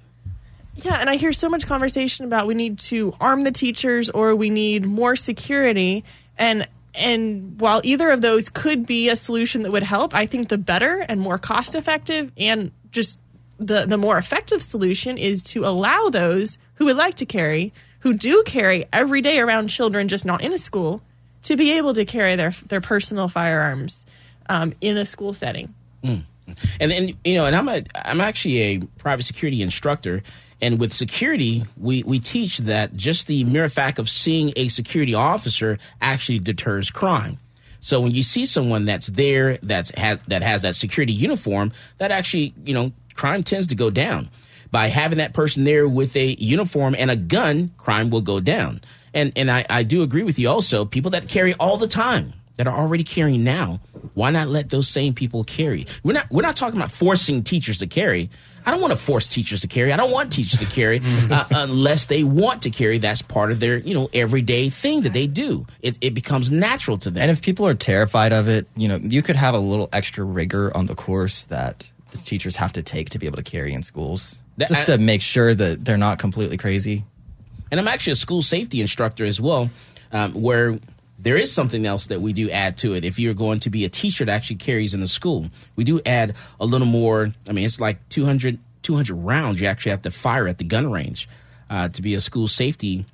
Yeah, 0.76 0.95
and 0.95 1.11
I 1.11 1.16
hear 1.16 1.32
so 1.32 1.49
much 1.49 1.66
conversation 1.66 2.24
about 2.24 2.47
we 2.47 2.55
need 2.55 2.78
to 2.78 3.14
arm 3.20 3.43
the 3.43 3.51
teachers 3.51 4.09
or 4.11 4.36
we 4.36 4.49
need 4.49 4.86
more 4.86 5.16
security 5.16 6.05
and 6.38 6.68
and 6.95 7.61
while 7.61 7.80
either 7.84 8.11
of 8.11 8.20
those 8.20 8.49
could 8.49 8.86
be 8.86 9.09
a 9.09 9.16
solution 9.16 9.62
that 9.62 9.72
would 9.72 9.82
help, 9.82 10.14
I 10.14 10.26
think 10.26 10.49
the 10.49 10.59
better 10.59 11.05
and 11.09 11.20
more 11.20 11.38
cost 11.38 11.74
effective 11.74 12.32
and 12.36 12.72
just 12.91 13.20
the 13.59 13.84
the 13.86 13.99
more 13.99 14.18
effective 14.18 14.62
solution 14.62 15.18
is 15.18 15.43
to 15.43 15.64
allow 15.64 16.09
those 16.09 16.59
who 16.74 16.86
would 16.86 16.97
like 16.97 17.16
to 17.16 17.26
carry, 17.26 17.72
who 18.01 18.14
do 18.14 18.43
carry 18.45 18.86
every 18.93 19.20
day 19.20 19.38
around 19.38 19.68
children 19.68 20.09
just 20.09 20.24
not 20.24 20.43
in 20.43 20.53
a 20.53 20.59
school, 20.59 21.03
to 21.43 21.57
be 21.57 21.72
able 21.72 21.95
to 21.95 22.05
carry 22.05 22.36
their 22.36 22.51
their 22.66 22.80
personal 22.80 23.28
firearms 23.28 24.07
um, 24.49 24.72
in 24.80 24.97
a 24.97 25.05
school 25.05 25.32
setting. 25.32 25.74
Mm. 26.03 26.24
And 26.80 26.91
then 26.91 27.11
you 27.24 27.34
know, 27.34 27.47
and 27.47 27.55
I'm 27.55 27.68
a 27.68 27.82
I'm 27.95 28.20
actually 28.20 28.61
a 28.61 28.78
private 28.99 29.24
security 29.24 29.62
instructor, 29.62 30.22
and 30.62 30.78
with 30.78 30.92
security, 30.92 31.64
we 31.76 32.02
we 32.02 32.18
teach 32.18 32.58
that 32.58 32.94
just 32.94 33.26
the 33.26 33.44
mere 33.44 33.68
fact 33.68 33.98
of 33.98 34.08
seeing 34.08 34.52
a 34.56 34.68
security 34.68 35.14
officer 35.14 35.78
actually 36.00 36.38
deters 36.38 36.90
crime. 36.90 37.38
So 37.80 38.00
when 38.00 38.12
you 38.12 38.22
see 38.22 38.44
someone 38.44 38.84
that's 38.84 39.06
there 39.06 39.56
that's 39.62 39.90
has, 39.92 40.18
that 40.28 40.42
has 40.42 40.62
that 40.62 40.74
security 40.74 41.12
uniform, 41.12 41.72
that 41.98 42.11
actually 42.11 42.54
you 42.64 42.74
know 42.74 42.92
crime 43.14 43.42
tends 43.42 43.68
to 43.68 43.74
go 43.74 43.90
down. 43.90 44.30
By 44.70 44.86
having 44.86 45.18
that 45.18 45.32
person 45.32 45.64
there 45.64 45.88
with 45.88 46.14
a 46.14 46.36
uniform 46.38 46.94
and 46.96 47.11
a 47.11 47.16
gun, 47.16 47.72
crime 47.76 48.11
will 48.11 48.20
go 48.20 48.38
down. 48.38 48.82
And 49.12 49.32
and 49.36 49.50
I, 49.50 49.64
I 49.68 49.82
do 49.82 50.02
agree 50.02 50.22
with 50.22 50.38
you 50.38 50.48
also. 50.48 50.84
People 50.84 51.12
that 51.12 51.28
carry 51.28 51.54
all 51.54 51.76
the 51.76 51.88
time 51.88 52.34
that 52.56 52.68
are 52.68 52.76
already 52.76 53.02
carrying 53.02 53.42
now, 53.42 53.80
why 54.14 54.30
not 54.30 54.48
let 54.48 54.70
those 54.70 54.86
same 54.86 55.14
people 55.14 55.42
carry? 55.42 55.86
We're 56.04 56.12
not 56.12 56.30
we're 56.30 56.42
not 56.42 56.56
talking 56.56 56.78
about 56.78 56.92
forcing 56.92 57.42
teachers 57.42 57.78
to 57.78 57.86
carry. 57.86 58.30
I 58.66 58.70
don't 58.70 58.80
want 58.80 58.92
to 58.92 58.96
force 58.98 59.28
teachers 59.28 59.62
to 59.62 59.68
carry. 59.68 59.92
I 59.92 59.96
don't 59.96 60.11
want 60.12 60.32
teachers 60.32 60.61
to 60.61 60.66
carry 60.66 61.00
uh, 61.30 61.44
unless 61.50 62.06
they 62.06 62.22
want 62.24 62.62
to 62.62 62.70
carry. 62.70 62.98
That's 62.98 63.22
part 63.22 63.50
of 63.50 63.61
their 63.61 63.78
you 63.78 63.94
know 63.94 64.08
everyday 64.12 64.68
thing 64.70 65.02
that 65.02 65.12
they 65.12 65.26
do. 65.26 65.66
It, 65.82 65.98
it 66.00 66.14
becomes 66.14 66.50
natural 66.50 66.98
to 66.98 67.11
them. 67.11 67.22
And 67.22 67.30
if 67.30 67.42
people 67.42 67.66
are 67.66 67.74
terrified 67.74 68.32
of 68.32 68.48
it, 68.48 68.66
you 68.76 68.88
know, 68.88 68.96
you 68.96 69.22
could 69.22 69.36
have 69.36 69.54
a 69.54 69.58
little 69.58 69.88
extra 69.92 70.24
rigor 70.24 70.76
on 70.76 70.86
the 70.86 70.94
course 70.94 71.44
that 71.44 71.90
teachers 72.24 72.56
have 72.56 72.72
to 72.72 72.82
take 72.82 73.11
to 73.11 73.18
be 73.18 73.26
able 73.26 73.36
to 73.36 73.42
carry 73.42 73.72
in 73.72 73.82
schools, 73.82 74.40
That- 74.56 74.68
just 74.68 74.86
to 74.86 74.98
make 74.98 75.22
sure 75.22 75.54
that 75.54 75.84
they're 75.84 75.96
not 75.96 76.18
completely 76.18 76.56
crazy. 76.56 77.04
and 77.70 77.78
I'm 77.78 77.86
actually 77.88 78.14
a 78.14 78.16
school 78.16 78.42
safety 78.42 78.80
instructor 78.80 79.24
as 79.24 79.40
well, 79.40 79.70
um, 80.12 80.32
where 80.34 80.76
there 81.22 81.36
is 81.36 81.52
something 81.52 81.86
else 81.86 82.06
that 82.06 82.20
we 82.20 82.32
do 82.32 82.50
add 82.50 82.78
to 82.78 82.94
it. 82.94 83.04
If 83.04 83.18
you're 83.18 83.34
going 83.34 83.60
to 83.60 83.70
be 83.70 83.84
a 83.84 83.88
teacher 83.88 84.24
that 84.24 84.32
actually 84.32 84.56
carries 84.56 84.94
in 84.94 85.00
the 85.00 85.08
school, 85.08 85.50
we 85.76 85.84
do 85.84 86.00
add 86.06 86.34
a 86.58 86.64
little 86.64 86.86
more. 86.86 87.32
I 87.48 87.52
mean, 87.52 87.64
it's 87.64 87.80
like 87.80 88.08
200, 88.08 88.58
200 88.82 89.14
rounds 89.14 89.60
you 89.60 89.66
actually 89.66 89.90
have 89.90 90.02
to 90.02 90.10
fire 90.10 90.48
at 90.48 90.58
the 90.58 90.64
gun 90.64 90.90
range 90.90 91.28
uh, 91.68 91.88
to 91.88 92.02
be 92.02 92.14
a 92.14 92.20
school 92.20 92.48
safety, 92.48 93.04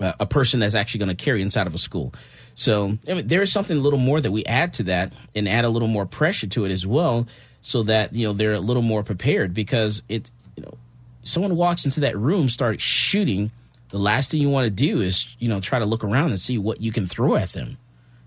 uh, 0.00 0.14
a 0.18 0.26
person 0.26 0.60
that's 0.60 0.74
actually 0.74 0.98
going 0.98 1.16
to 1.16 1.24
carry 1.24 1.42
inside 1.42 1.66
of 1.66 1.74
a 1.74 1.78
school. 1.78 2.14
So 2.54 2.98
I 3.08 3.14
mean, 3.14 3.26
there 3.26 3.42
is 3.42 3.52
something 3.52 3.76
a 3.76 3.80
little 3.80 4.00
more 4.00 4.20
that 4.20 4.32
we 4.32 4.44
add 4.44 4.74
to 4.74 4.82
that 4.84 5.12
and 5.36 5.48
add 5.48 5.64
a 5.64 5.68
little 5.68 5.86
more 5.86 6.06
pressure 6.06 6.48
to 6.48 6.64
it 6.64 6.72
as 6.72 6.84
well, 6.86 7.28
so 7.60 7.84
that 7.84 8.14
you 8.14 8.26
know 8.26 8.32
they're 8.32 8.54
a 8.54 8.60
little 8.60 8.82
more 8.82 9.02
prepared 9.02 9.54
because 9.54 10.02
it, 10.08 10.28
you 10.56 10.64
know, 10.64 10.74
someone 11.22 11.54
walks 11.54 11.84
into 11.84 12.00
that 12.00 12.16
room, 12.16 12.48
starts 12.48 12.82
shooting, 12.82 13.52
the 13.88 13.98
last 13.98 14.30
thing 14.30 14.40
you 14.40 14.50
want 14.50 14.64
to 14.64 14.70
do 14.70 15.00
is, 15.00 15.36
you 15.38 15.48
know, 15.48 15.60
try 15.60 15.78
to 15.78 15.86
look 15.86 16.04
around 16.04 16.30
and 16.30 16.40
see 16.40 16.58
what 16.58 16.80
you 16.80 16.92
can 16.92 17.06
throw 17.06 17.36
at 17.36 17.50
them. 17.50 17.78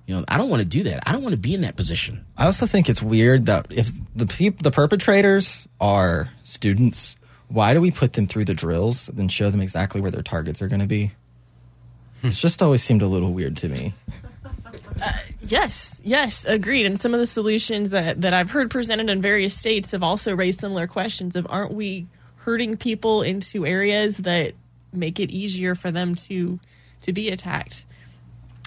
You 0.08 0.16
know, 0.16 0.26
I 0.28 0.38
don't 0.38 0.50
want 0.50 0.62
to 0.62 0.68
do 0.68 0.84
that. 0.84 1.08
I 1.08 1.12
don't 1.12 1.22
want 1.22 1.34
to 1.34 1.40
be 1.40 1.54
in 1.54 1.62
that 1.62 1.76
position. 1.76 2.26
I 2.38 2.46
also 2.46 2.66
think 2.66 2.90
it's 2.90 3.02
weird 3.02 3.46
that 3.46 3.68
if 3.70 3.92
the 4.16 4.26
peop- 4.26 4.62
the 4.62 4.72
perpetrators 4.72 5.68
are 5.80 6.30
students, 6.44 7.16
why 7.48 7.74
do 7.74 7.82
we 7.82 7.92
put 7.92 8.14
them 8.14 8.28
through 8.28 8.46
the 8.46 8.54
drills 8.54 9.08
and 9.08 9.18
then 9.18 9.28
show 9.28 9.50
them 9.50 9.62
exactly 9.62 10.02
where 10.02 10.12
their 10.12 10.24
targets 10.24 10.62
are 10.62 10.68
going 10.68 10.82
to 10.82 10.88
be? 10.88 11.12
it's 12.24 12.40
just 12.40 12.62
always 12.62 12.84
seemed 12.84 13.02
a 13.02 13.08
little 13.08 13.32
weird 13.32 13.58
to 13.58 13.70
me. 13.70 13.94
Uh, 15.02 15.12
yes, 15.42 16.02
yes, 16.04 16.46
agreed. 16.46 16.86
And 16.86 17.00
some 17.00 17.14
of 17.14 17.20
the 17.20 17.26
solutions 17.26 17.92
that, 17.92 18.22
that 18.22 18.34
I've 18.34 18.52
heard 18.52 18.70
presented 18.70 19.10
in 19.10 19.22
various 19.22 19.58
states 19.58 19.92
have 19.92 20.04
also 20.04 20.36
raised 20.36 20.60
similar 20.60 20.88
questions 20.88 21.36
of 21.36 21.48
aren't 21.50 21.74
we 21.74 22.08
hurting 22.38 22.78
people 22.78 23.22
into 23.22 23.66
areas 23.66 24.18
that 24.18 24.54
make 24.94 25.20
it 25.20 25.32
easier 25.32 25.76
for 25.76 25.92
them 25.92 26.16
to 26.16 26.60
to 27.02 27.14
be 27.14 27.30
attacked? 27.30 27.86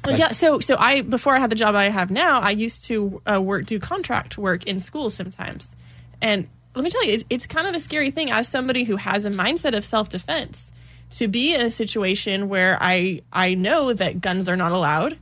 Well, 0.04 0.18
yeah, 0.18 0.32
so 0.32 0.60
so 0.60 0.76
I 0.78 1.00
before 1.00 1.34
I 1.34 1.38
had 1.38 1.50
the 1.50 1.56
job 1.56 1.74
I 1.74 1.84
have 1.84 2.10
now, 2.10 2.40
I 2.40 2.50
used 2.50 2.84
to 2.86 3.22
uh, 3.26 3.40
work 3.40 3.66
do 3.66 3.78
contract 3.78 4.36
work 4.36 4.64
in 4.64 4.80
schools 4.80 5.14
sometimes, 5.14 5.74
and 6.20 6.48
let 6.74 6.84
me 6.84 6.90
tell 6.90 7.04
you, 7.04 7.14
it, 7.14 7.24
it's 7.30 7.46
kind 7.46 7.66
of 7.66 7.74
a 7.74 7.80
scary 7.80 8.10
thing 8.10 8.30
as 8.30 8.48
somebody 8.48 8.84
who 8.84 8.96
has 8.96 9.24
a 9.24 9.30
mindset 9.30 9.76
of 9.76 9.84
self 9.84 10.08
defense 10.08 10.72
to 11.10 11.28
be 11.28 11.54
in 11.54 11.60
a 11.60 11.70
situation 11.70 12.48
where 12.48 12.76
I 12.80 13.22
I 13.32 13.54
know 13.54 13.92
that 13.92 14.20
guns 14.20 14.48
are 14.48 14.56
not 14.56 14.72
allowed, 14.72 15.18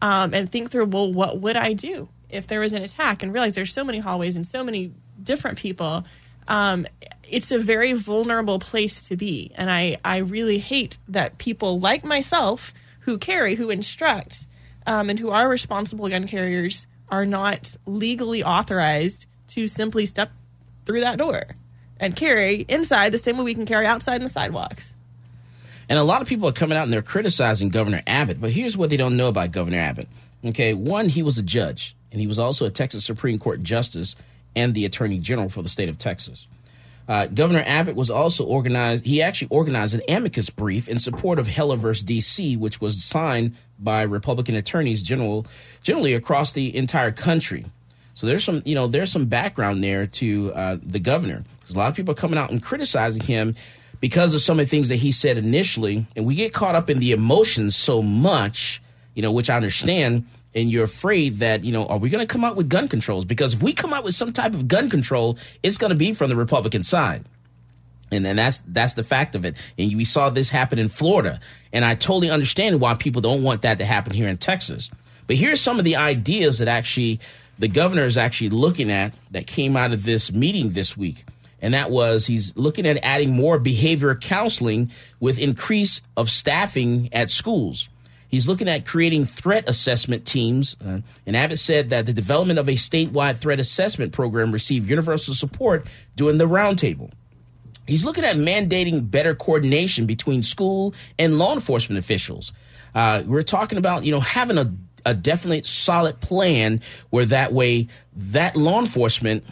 um, 0.00 0.32
and 0.32 0.50
think 0.50 0.70
through 0.70 0.86
well, 0.86 1.12
what 1.12 1.40
would 1.40 1.56
I 1.56 1.72
do 1.72 2.08
if 2.30 2.46
there 2.46 2.60
was 2.60 2.72
an 2.72 2.82
attack, 2.82 3.22
and 3.22 3.32
realize 3.32 3.54
there's 3.54 3.72
so 3.72 3.84
many 3.84 3.98
hallways 3.98 4.36
and 4.36 4.46
so 4.46 4.64
many 4.64 4.92
different 5.22 5.58
people. 5.58 6.04
Um, 6.48 6.86
it's 7.32 7.50
a 7.50 7.58
very 7.58 7.94
vulnerable 7.94 8.58
place 8.58 9.08
to 9.08 9.16
be, 9.16 9.50
and 9.56 9.70
I 9.70 9.96
I 10.04 10.18
really 10.18 10.58
hate 10.58 10.98
that 11.08 11.38
people 11.38 11.80
like 11.80 12.04
myself 12.04 12.72
who 13.00 13.18
carry, 13.18 13.54
who 13.54 13.70
instruct, 13.70 14.46
um, 14.86 15.10
and 15.10 15.18
who 15.18 15.30
are 15.30 15.48
responsible 15.48 16.08
gun 16.08 16.26
carriers 16.26 16.86
are 17.08 17.26
not 17.26 17.74
legally 17.86 18.44
authorized 18.44 19.26
to 19.48 19.66
simply 19.66 20.06
step 20.06 20.30
through 20.86 21.00
that 21.00 21.18
door 21.18 21.42
and 21.98 22.16
carry 22.16 22.64
inside 22.68 23.12
the 23.12 23.18
same 23.18 23.38
way 23.38 23.44
we 23.44 23.54
can 23.54 23.66
carry 23.66 23.86
outside 23.86 24.16
in 24.16 24.22
the 24.22 24.28
sidewalks. 24.28 24.94
And 25.88 25.98
a 25.98 26.04
lot 26.04 26.22
of 26.22 26.28
people 26.28 26.48
are 26.48 26.52
coming 26.52 26.76
out 26.78 26.84
and 26.84 26.92
they're 26.92 27.02
criticizing 27.02 27.68
Governor 27.68 28.02
Abbott, 28.06 28.40
but 28.40 28.50
here's 28.50 28.76
what 28.76 28.90
they 28.90 28.96
don't 28.96 29.16
know 29.16 29.28
about 29.28 29.52
Governor 29.52 29.78
Abbott. 29.78 30.08
Okay, 30.44 30.74
one, 30.74 31.08
he 31.08 31.22
was 31.22 31.38
a 31.38 31.42
judge, 31.42 31.94
and 32.10 32.20
he 32.20 32.26
was 32.26 32.38
also 32.38 32.66
a 32.66 32.70
Texas 32.70 33.04
Supreme 33.04 33.38
Court 33.38 33.62
justice 33.62 34.16
and 34.56 34.74
the 34.74 34.84
Attorney 34.84 35.18
General 35.18 35.48
for 35.48 35.62
the 35.62 35.68
state 35.68 35.88
of 35.88 35.98
Texas. 35.98 36.46
Uh, 37.08 37.26
Governor 37.26 37.64
Abbott 37.66 37.96
was 37.96 38.10
also 38.10 38.44
organized. 38.44 39.04
He 39.04 39.22
actually 39.22 39.48
organized 39.48 39.94
an 39.94 40.02
amicus 40.08 40.50
brief 40.50 40.88
in 40.88 40.98
support 40.98 41.38
of 41.38 41.48
Heller 41.48 41.76
versus 41.76 42.04
D.C., 42.04 42.56
which 42.56 42.80
was 42.80 43.02
signed 43.02 43.54
by 43.78 44.02
Republican 44.02 44.54
attorneys 44.54 45.02
general 45.02 45.46
generally 45.82 46.14
across 46.14 46.52
the 46.52 46.74
entire 46.76 47.10
country. 47.10 47.64
So 48.14 48.26
there's 48.26 48.44
some, 48.44 48.62
you 48.64 48.74
know, 48.74 48.86
there's 48.86 49.10
some 49.10 49.26
background 49.26 49.82
there 49.82 50.06
to 50.06 50.52
uh, 50.54 50.76
the 50.82 51.00
governor 51.00 51.44
because 51.60 51.74
a 51.74 51.78
lot 51.78 51.88
of 51.88 51.96
people 51.96 52.12
are 52.12 52.16
coming 52.16 52.38
out 52.38 52.50
and 52.50 52.62
criticizing 52.62 53.22
him 53.22 53.56
because 54.00 54.34
of 54.34 54.40
some 54.40 54.58
of 54.58 54.66
the 54.66 54.70
things 54.70 54.88
that 54.88 54.96
he 54.96 55.12
said 55.12 55.38
initially, 55.38 56.06
and 56.16 56.26
we 56.26 56.34
get 56.34 56.52
caught 56.52 56.74
up 56.74 56.90
in 56.90 56.98
the 56.98 57.12
emotions 57.12 57.76
so 57.76 58.02
much, 58.02 58.82
you 59.14 59.22
know, 59.22 59.30
which 59.32 59.48
I 59.48 59.56
understand. 59.56 60.26
And 60.54 60.70
you're 60.70 60.84
afraid 60.84 61.38
that, 61.38 61.64
you 61.64 61.72
know, 61.72 61.86
are 61.86 61.98
we 61.98 62.10
going 62.10 62.26
to 62.26 62.30
come 62.30 62.44
out 62.44 62.56
with 62.56 62.68
gun 62.68 62.88
controls? 62.88 63.24
Because 63.24 63.54
if 63.54 63.62
we 63.62 63.72
come 63.72 63.92
out 63.92 64.04
with 64.04 64.14
some 64.14 64.32
type 64.32 64.54
of 64.54 64.68
gun 64.68 64.90
control, 64.90 65.38
it's 65.62 65.78
going 65.78 65.90
to 65.90 65.96
be 65.96 66.12
from 66.12 66.28
the 66.28 66.36
Republican 66.36 66.82
side. 66.82 67.24
And 68.10 68.24
then 68.24 68.36
that's 68.36 68.58
that's 68.66 68.94
the 68.94 69.02
fact 69.02 69.34
of 69.34 69.44
it. 69.44 69.56
And 69.78 69.96
we 69.96 70.04
saw 70.04 70.28
this 70.28 70.50
happen 70.50 70.78
in 70.78 70.88
Florida. 70.88 71.40
And 71.72 71.84
I 71.84 71.94
totally 71.94 72.30
understand 72.30 72.80
why 72.80 72.94
people 72.94 73.22
don't 73.22 73.42
want 73.42 73.62
that 73.62 73.78
to 73.78 73.84
happen 73.84 74.12
here 74.12 74.28
in 74.28 74.36
Texas. 74.36 74.90
But 75.26 75.36
here's 75.36 75.60
some 75.60 75.78
of 75.78 75.84
the 75.84 75.96
ideas 75.96 76.58
that 76.58 76.68
actually 76.68 77.20
the 77.58 77.68
governor 77.68 78.04
is 78.04 78.18
actually 78.18 78.50
looking 78.50 78.90
at 78.90 79.14
that 79.30 79.46
came 79.46 79.76
out 79.76 79.92
of 79.92 80.02
this 80.02 80.30
meeting 80.30 80.70
this 80.70 80.96
week. 80.96 81.24
And 81.60 81.74
that 81.74 81.90
was 81.90 82.26
he's 82.26 82.54
looking 82.56 82.86
at 82.86 82.98
adding 83.02 83.32
more 83.32 83.58
behavior 83.58 84.14
counseling 84.14 84.90
with 85.20 85.38
increase 85.38 86.02
of 86.16 86.28
staffing 86.28 87.08
at 87.12 87.30
schools. 87.30 87.88
He's 88.32 88.48
looking 88.48 88.66
at 88.66 88.86
creating 88.86 89.26
threat 89.26 89.68
assessment 89.68 90.24
teams. 90.24 90.74
Uh, 90.82 91.00
and 91.26 91.36
Abbott 91.36 91.58
said 91.58 91.90
that 91.90 92.06
the 92.06 92.14
development 92.14 92.58
of 92.58 92.66
a 92.66 92.72
statewide 92.72 93.36
threat 93.36 93.60
assessment 93.60 94.14
program 94.14 94.52
received 94.52 94.88
universal 94.88 95.34
support 95.34 95.86
during 96.16 96.38
the 96.38 96.46
roundtable. 96.46 97.12
He's 97.86 98.06
looking 98.06 98.24
at 98.24 98.36
mandating 98.36 99.10
better 99.10 99.34
coordination 99.34 100.06
between 100.06 100.42
school 100.42 100.94
and 101.18 101.38
law 101.38 101.52
enforcement 101.52 101.98
officials. 101.98 102.54
Uh, 102.94 103.22
we're 103.26 103.42
talking 103.42 103.76
about, 103.76 104.04
you 104.04 104.12
know, 104.12 104.20
having 104.20 104.56
a, 104.56 104.72
a 105.04 105.12
definite 105.12 105.66
solid 105.66 106.18
plan 106.20 106.80
where 107.10 107.26
that 107.26 107.52
way 107.52 107.88
that 108.16 108.56
law 108.56 108.80
enforcement 108.80 109.44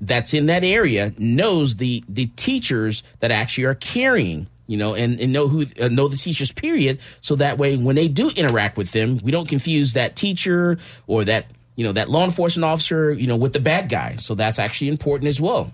that's 0.00 0.32
in 0.32 0.46
that 0.46 0.64
area 0.64 1.12
knows 1.18 1.76
the 1.76 2.02
the 2.08 2.26
teachers 2.36 3.02
that 3.20 3.30
actually 3.30 3.64
are 3.64 3.74
carrying 3.74 4.46
you 4.68 4.76
know 4.76 4.94
and, 4.94 5.18
and 5.18 5.32
know 5.32 5.48
who 5.48 5.64
uh, 5.80 5.88
know 5.88 6.06
the 6.06 6.16
teachers 6.16 6.52
period. 6.52 7.00
So 7.20 7.34
that 7.36 7.58
way 7.58 7.76
when 7.76 7.96
they 7.96 8.06
do 8.06 8.30
interact 8.30 8.76
with 8.76 8.92
them 8.92 9.18
we 9.24 9.32
don't 9.32 9.48
confuse 9.48 9.94
that 9.94 10.14
teacher 10.14 10.78
or 11.08 11.24
that 11.24 11.46
you 11.74 11.84
know 11.84 11.92
that 11.92 12.08
law 12.08 12.24
enforcement 12.24 12.64
officer 12.64 13.12
you 13.12 13.26
know 13.26 13.36
with 13.36 13.52
the 13.52 13.60
bad 13.60 13.88
guy. 13.88 14.14
So 14.16 14.36
that's 14.36 14.60
actually 14.60 14.88
important 14.88 15.28
as 15.28 15.40
well. 15.40 15.72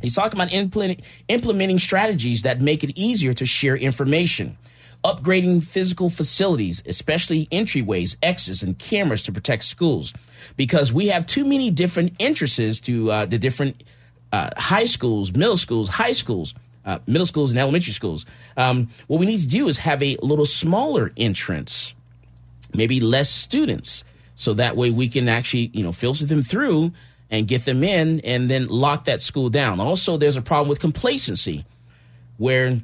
He's 0.00 0.14
talking 0.14 0.40
about 0.40 0.50
implement, 0.50 1.02
implementing 1.28 1.78
strategies 1.78 2.42
that 2.42 2.62
make 2.62 2.82
it 2.82 2.96
easier 2.96 3.34
to 3.34 3.44
share 3.44 3.76
information 3.76 4.56
upgrading 5.04 5.64
physical 5.64 6.10
facilities, 6.10 6.82
especially 6.86 7.46
entryways, 7.46 8.16
exits, 8.22 8.62
and 8.62 8.78
cameras 8.78 9.22
to 9.24 9.32
protect 9.32 9.64
schools, 9.64 10.12
because 10.56 10.92
we 10.92 11.08
have 11.08 11.26
too 11.26 11.44
many 11.44 11.70
different 11.70 12.12
entrances 12.20 12.80
to 12.82 13.10
uh, 13.10 13.26
the 13.26 13.38
different 13.38 13.82
uh, 14.32 14.50
high 14.56 14.84
schools, 14.84 15.32
middle 15.32 15.56
schools, 15.56 15.88
high 15.88 16.12
schools. 16.12 16.54
Uh, 16.82 16.98
middle 17.06 17.26
schools 17.26 17.50
and 17.50 17.60
elementary 17.60 17.92
schools. 17.92 18.24
Um, 18.56 18.88
what 19.06 19.20
we 19.20 19.26
need 19.26 19.40
to 19.40 19.46
do 19.46 19.68
is 19.68 19.76
have 19.78 20.02
a 20.02 20.16
little 20.22 20.46
smaller 20.46 21.12
entrance, 21.16 21.92
maybe 22.74 23.00
less 23.00 23.28
students, 23.28 24.02
so 24.34 24.54
that 24.54 24.76
way 24.76 24.90
we 24.90 25.08
can 25.08 25.28
actually, 25.28 25.70
you 25.74 25.82
know, 25.82 25.92
filter 25.92 26.24
them 26.24 26.42
through 26.42 26.92
and 27.30 27.46
get 27.46 27.66
them 27.66 27.84
in, 27.84 28.20
and 28.20 28.48
then 28.50 28.66
lock 28.66 29.04
that 29.04 29.20
school 29.20 29.50
down. 29.50 29.78
Also, 29.78 30.16
there's 30.16 30.36
a 30.36 30.42
problem 30.42 30.70
with 30.70 30.80
complacency, 30.80 31.66
where 32.38 32.80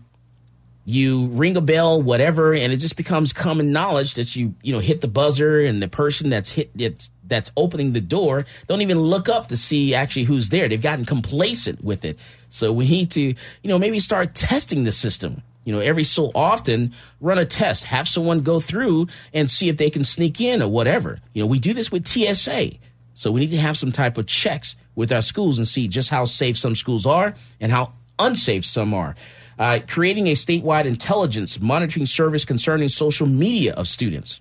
you 0.85 1.29
ring 1.29 1.57
a 1.57 1.63
bell, 1.63 2.01
whatever, 2.01 2.53
and 2.53 2.73
it 2.73 2.77
just 2.77 2.97
becomes 2.97 3.33
common 3.33 3.73
knowledge 3.73 4.15
that 4.15 4.37
you 4.37 4.55
you 4.63 4.75
know 4.75 4.79
hit 4.79 5.01
the 5.01 5.09
buzzer, 5.09 5.61
and 5.61 5.83
the 5.83 5.89
person 5.89 6.29
that's 6.29 6.51
hit 6.51 6.71
that's 6.77 7.09
that's 7.29 7.53
opening 7.57 7.93
the 7.93 8.01
door 8.01 8.47
don't 8.67 8.83
even 8.83 8.99
look 8.99 9.29
up 9.29 9.49
to 9.49 9.57
see 9.57 9.95
actually 9.95 10.25
who's 10.25 10.51
there. 10.51 10.69
They've 10.69 10.81
gotten 10.81 11.05
complacent 11.05 11.83
with 11.83 12.05
it. 12.05 12.19
So 12.49 12.73
we 12.73 12.89
need 12.89 13.11
to 13.13 13.21
you 13.21 13.37
know 13.65 13.79
maybe 13.79 13.99
start 13.99 14.35
testing 14.35 14.85
the 14.85 14.93
system. 14.93 15.43
You 15.65 15.73
know, 15.73 15.81
every 15.81 16.05
so 16.05 16.31
often, 16.33 16.93
run 17.21 17.39
a 17.39 17.45
test, 17.45 17.85
have 17.85 18.07
someone 18.07 18.43
go 18.43 18.61
through 18.61 19.09
and 19.35 19.51
see 19.51 19.69
if 19.69 19.77
they 19.77 19.91
can 19.91 20.05
sneak 20.05 20.41
in 20.41 20.63
or 20.63 20.69
whatever. 20.69 21.19
You 21.33 21.43
know, 21.43 21.47
we 21.49 21.59
do 21.59 21.75
this 21.75 21.91
with 21.91 22.07
TSA. 22.07 22.75
So 23.15 23.33
we 23.33 23.41
need 23.41 23.51
to 23.51 23.57
have 23.57 23.77
some 23.77 23.91
type 23.91 24.17
of 24.17 24.27
checks 24.27 24.77
with 24.95 25.11
our 25.11 25.23
schools 25.23 25.59
and 25.59 25.67
see 25.67 25.89
just 25.89 26.09
how 26.09 26.25
safe 26.25 26.57
some 26.57 26.77
schools 26.77 27.05
are 27.05 27.35
and 27.61 27.73
how 27.73 27.95
unsafe 28.17 28.65
some 28.65 28.95
are 28.95 29.17
uh, 29.59 29.79
creating 29.87 30.27
a 30.29 30.33
statewide 30.33 30.85
intelligence 30.85 31.61
monitoring 31.61 32.07
service 32.07 32.45
concerning 32.45 32.89
social 32.89 33.27
media 33.27 33.73
of 33.75 33.89
students. 33.89 34.41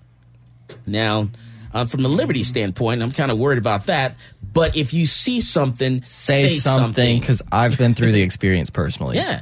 Now, 0.85 1.29
uh, 1.75 1.85
from 1.85 2.01
the 2.03 2.09
liberty 2.09 2.43
standpoint, 2.43 3.03
I'm 3.03 3.11
kind 3.11 3.29
of 3.31 3.37
worried 3.37 3.57
about 3.57 3.87
that. 3.87 4.15
But 4.53 4.77
if 4.77 4.93
you 4.93 5.05
see 5.05 5.41
something, 5.41 6.03
Say, 6.03 6.47
say, 6.47 6.59
something 6.59 7.19
because 7.19 7.41
I've 7.51 7.77
been 7.77 7.93
through 7.93 8.13
the 8.13 8.21
experience 8.21 8.69
personally. 8.69 9.17
Yeah. 9.17 9.41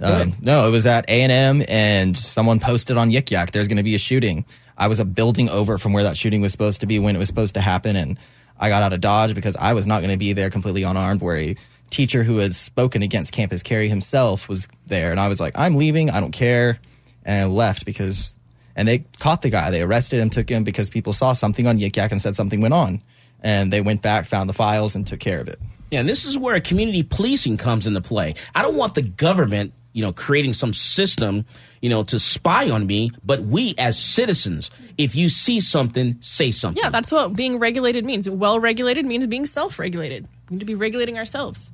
Um, 0.00 0.32
no, 0.40 0.66
it 0.66 0.72
was 0.72 0.84
at 0.84 1.08
A 1.08 1.22
and 1.22 1.30
M, 1.30 1.62
and 1.68 2.18
someone 2.18 2.58
posted 2.58 2.96
on 2.96 3.10
Yik 3.10 3.30
Yak 3.30 3.52
there's 3.52 3.68
going 3.68 3.76
to 3.76 3.84
be 3.84 3.94
a 3.94 3.98
shooting. 3.98 4.44
I 4.76 4.88
was 4.88 4.98
a 4.98 5.04
building 5.04 5.48
over 5.48 5.78
from 5.78 5.92
where 5.92 6.02
that 6.02 6.16
shooting 6.16 6.40
was 6.40 6.50
supposed 6.50 6.80
to 6.80 6.86
be 6.86 6.98
when 6.98 7.14
it 7.14 7.20
was 7.20 7.28
supposed 7.28 7.54
to 7.54 7.60
happen, 7.60 7.94
and 7.94 8.18
I 8.58 8.68
got 8.68 8.82
out 8.82 8.92
of 8.92 9.00
Dodge 9.00 9.32
because 9.32 9.56
I 9.56 9.74
was 9.74 9.86
not 9.86 10.00
going 10.00 10.10
to 10.10 10.18
be 10.18 10.32
there 10.32 10.50
completely 10.50 10.82
unarmed. 10.82 11.22
Where 11.22 11.36
a 11.36 11.56
teacher 11.90 12.24
who 12.24 12.38
has 12.38 12.56
spoken 12.56 13.02
against 13.02 13.32
campus 13.32 13.62
carry 13.62 13.88
himself 13.88 14.48
was 14.48 14.66
there, 14.86 15.12
and 15.12 15.20
I 15.20 15.28
was 15.28 15.38
like, 15.38 15.56
I'm 15.56 15.76
leaving. 15.76 16.10
I 16.10 16.18
don't 16.18 16.32
care, 16.32 16.80
and 17.24 17.40
I 17.42 17.44
left 17.44 17.86
because. 17.86 18.40
And 18.74 18.88
they 18.88 19.04
caught 19.18 19.42
the 19.42 19.50
guy. 19.50 19.70
They 19.70 19.82
arrested 19.82 20.20
him, 20.20 20.30
took 20.30 20.48
him 20.48 20.64
because 20.64 20.88
people 20.90 21.12
saw 21.12 21.32
something 21.32 21.66
on 21.66 21.78
Yik 21.78 21.96
Yak 21.96 22.12
and 22.12 22.20
said 22.20 22.36
something 22.36 22.60
went 22.60 22.74
on. 22.74 23.02
And 23.40 23.72
they 23.72 23.80
went 23.80 24.02
back, 24.02 24.26
found 24.26 24.48
the 24.48 24.54
files, 24.54 24.94
and 24.94 25.06
took 25.06 25.20
care 25.20 25.40
of 25.40 25.48
it. 25.48 25.58
Yeah, 25.90 26.00
and 26.00 26.08
this 26.08 26.24
is 26.24 26.38
where 26.38 26.58
community 26.60 27.02
policing 27.02 27.58
comes 27.58 27.86
into 27.86 28.00
play. 28.00 28.34
I 28.54 28.62
don't 28.62 28.76
want 28.76 28.94
the 28.94 29.02
government, 29.02 29.74
you 29.92 30.02
know, 30.02 30.12
creating 30.12 30.54
some 30.54 30.72
system, 30.72 31.44
you 31.82 31.90
know, 31.90 32.02
to 32.04 32.18
spy 32.18 32.70
on 32.70 32.86
me, 32.86 33.10
but 33.22 33.42
we 33.42 33.74
as 33.76 33.98
citizens, 33.98 34.70
if 34.96 35.14
you 35.14 35.28
see 35.28 35.60
something, 35.60 36.16
say 36.20 36.50
something. 36.50 36.82
Yeah, 36.82 36.88
that's 36.88 37.12
what 37.12 37.34
being 37.36 37.58
regulated 37.58 38.06
means. 38.06 38.30
Well 38.30 38.58
regulated 38.58 39.04
means 39.04 39.26
being 39.26 39.44
self 39.44 39.78
regulated. 39.78 40.26
We 40.48 40.54
need 40.54 40.60
to 40.60 40.66
be 40.66 40.76
regulating 40.76 41.18
ourselves. 41.18 41.70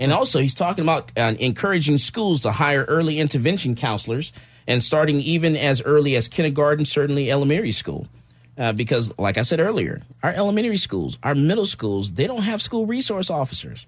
And 0.00 0.12
also, 0.12 0.40
he's 0.40 0.54
talking 0.54 0.82
about 0.82 1.12
uh, 1.16 1.34
encouraging 1.38 1.98
schools 1.98 2.40
to 2.40 2.50
hire 2.50 2.84
early 2.84 3.20
intervention 3.20 3.74
counselors 3.74 4.32
and 4.70 4.84
starting 4.84 5.16
even 5.16 5.56
as 5.56 5.82
early 5.82 6.14
as 6.14 6.28
kindergarten, 6.28 6.84
certainly 6.84 7.28
elementary 7.28 7.72
school. 7.72 8.06
Uh, 8.56 8.72
because, 8.72 9.12
like 9.18 9.36
I 9.36 9.42
said 9.42 9.58
earlier, 9.58 10.00
our 10.22 10.30
elementary 10.30 10.76
schools, 10.76 11.18
our 11.24 11.34
middle 11.34 11.66
schools, 11.66 12.12
they 12.12 12.28
don't 12.28 12.42
have 12.42 12.62
school 12.62 12.86
resource 12.86 13.30
officers. 13.30 13.84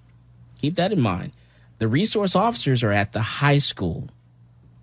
Keep 0.60 0.74
that 0.76 0.90
in 0.90 1.00
mind. 1.00 1.30
The 1.78 1.86
resource 1.86 2.34
officers 2.34 2.82
are 2.82 2.90
at 2.90 3.12
the 3.12 3.20
high 3.20 3.58
school. 3.58 4.08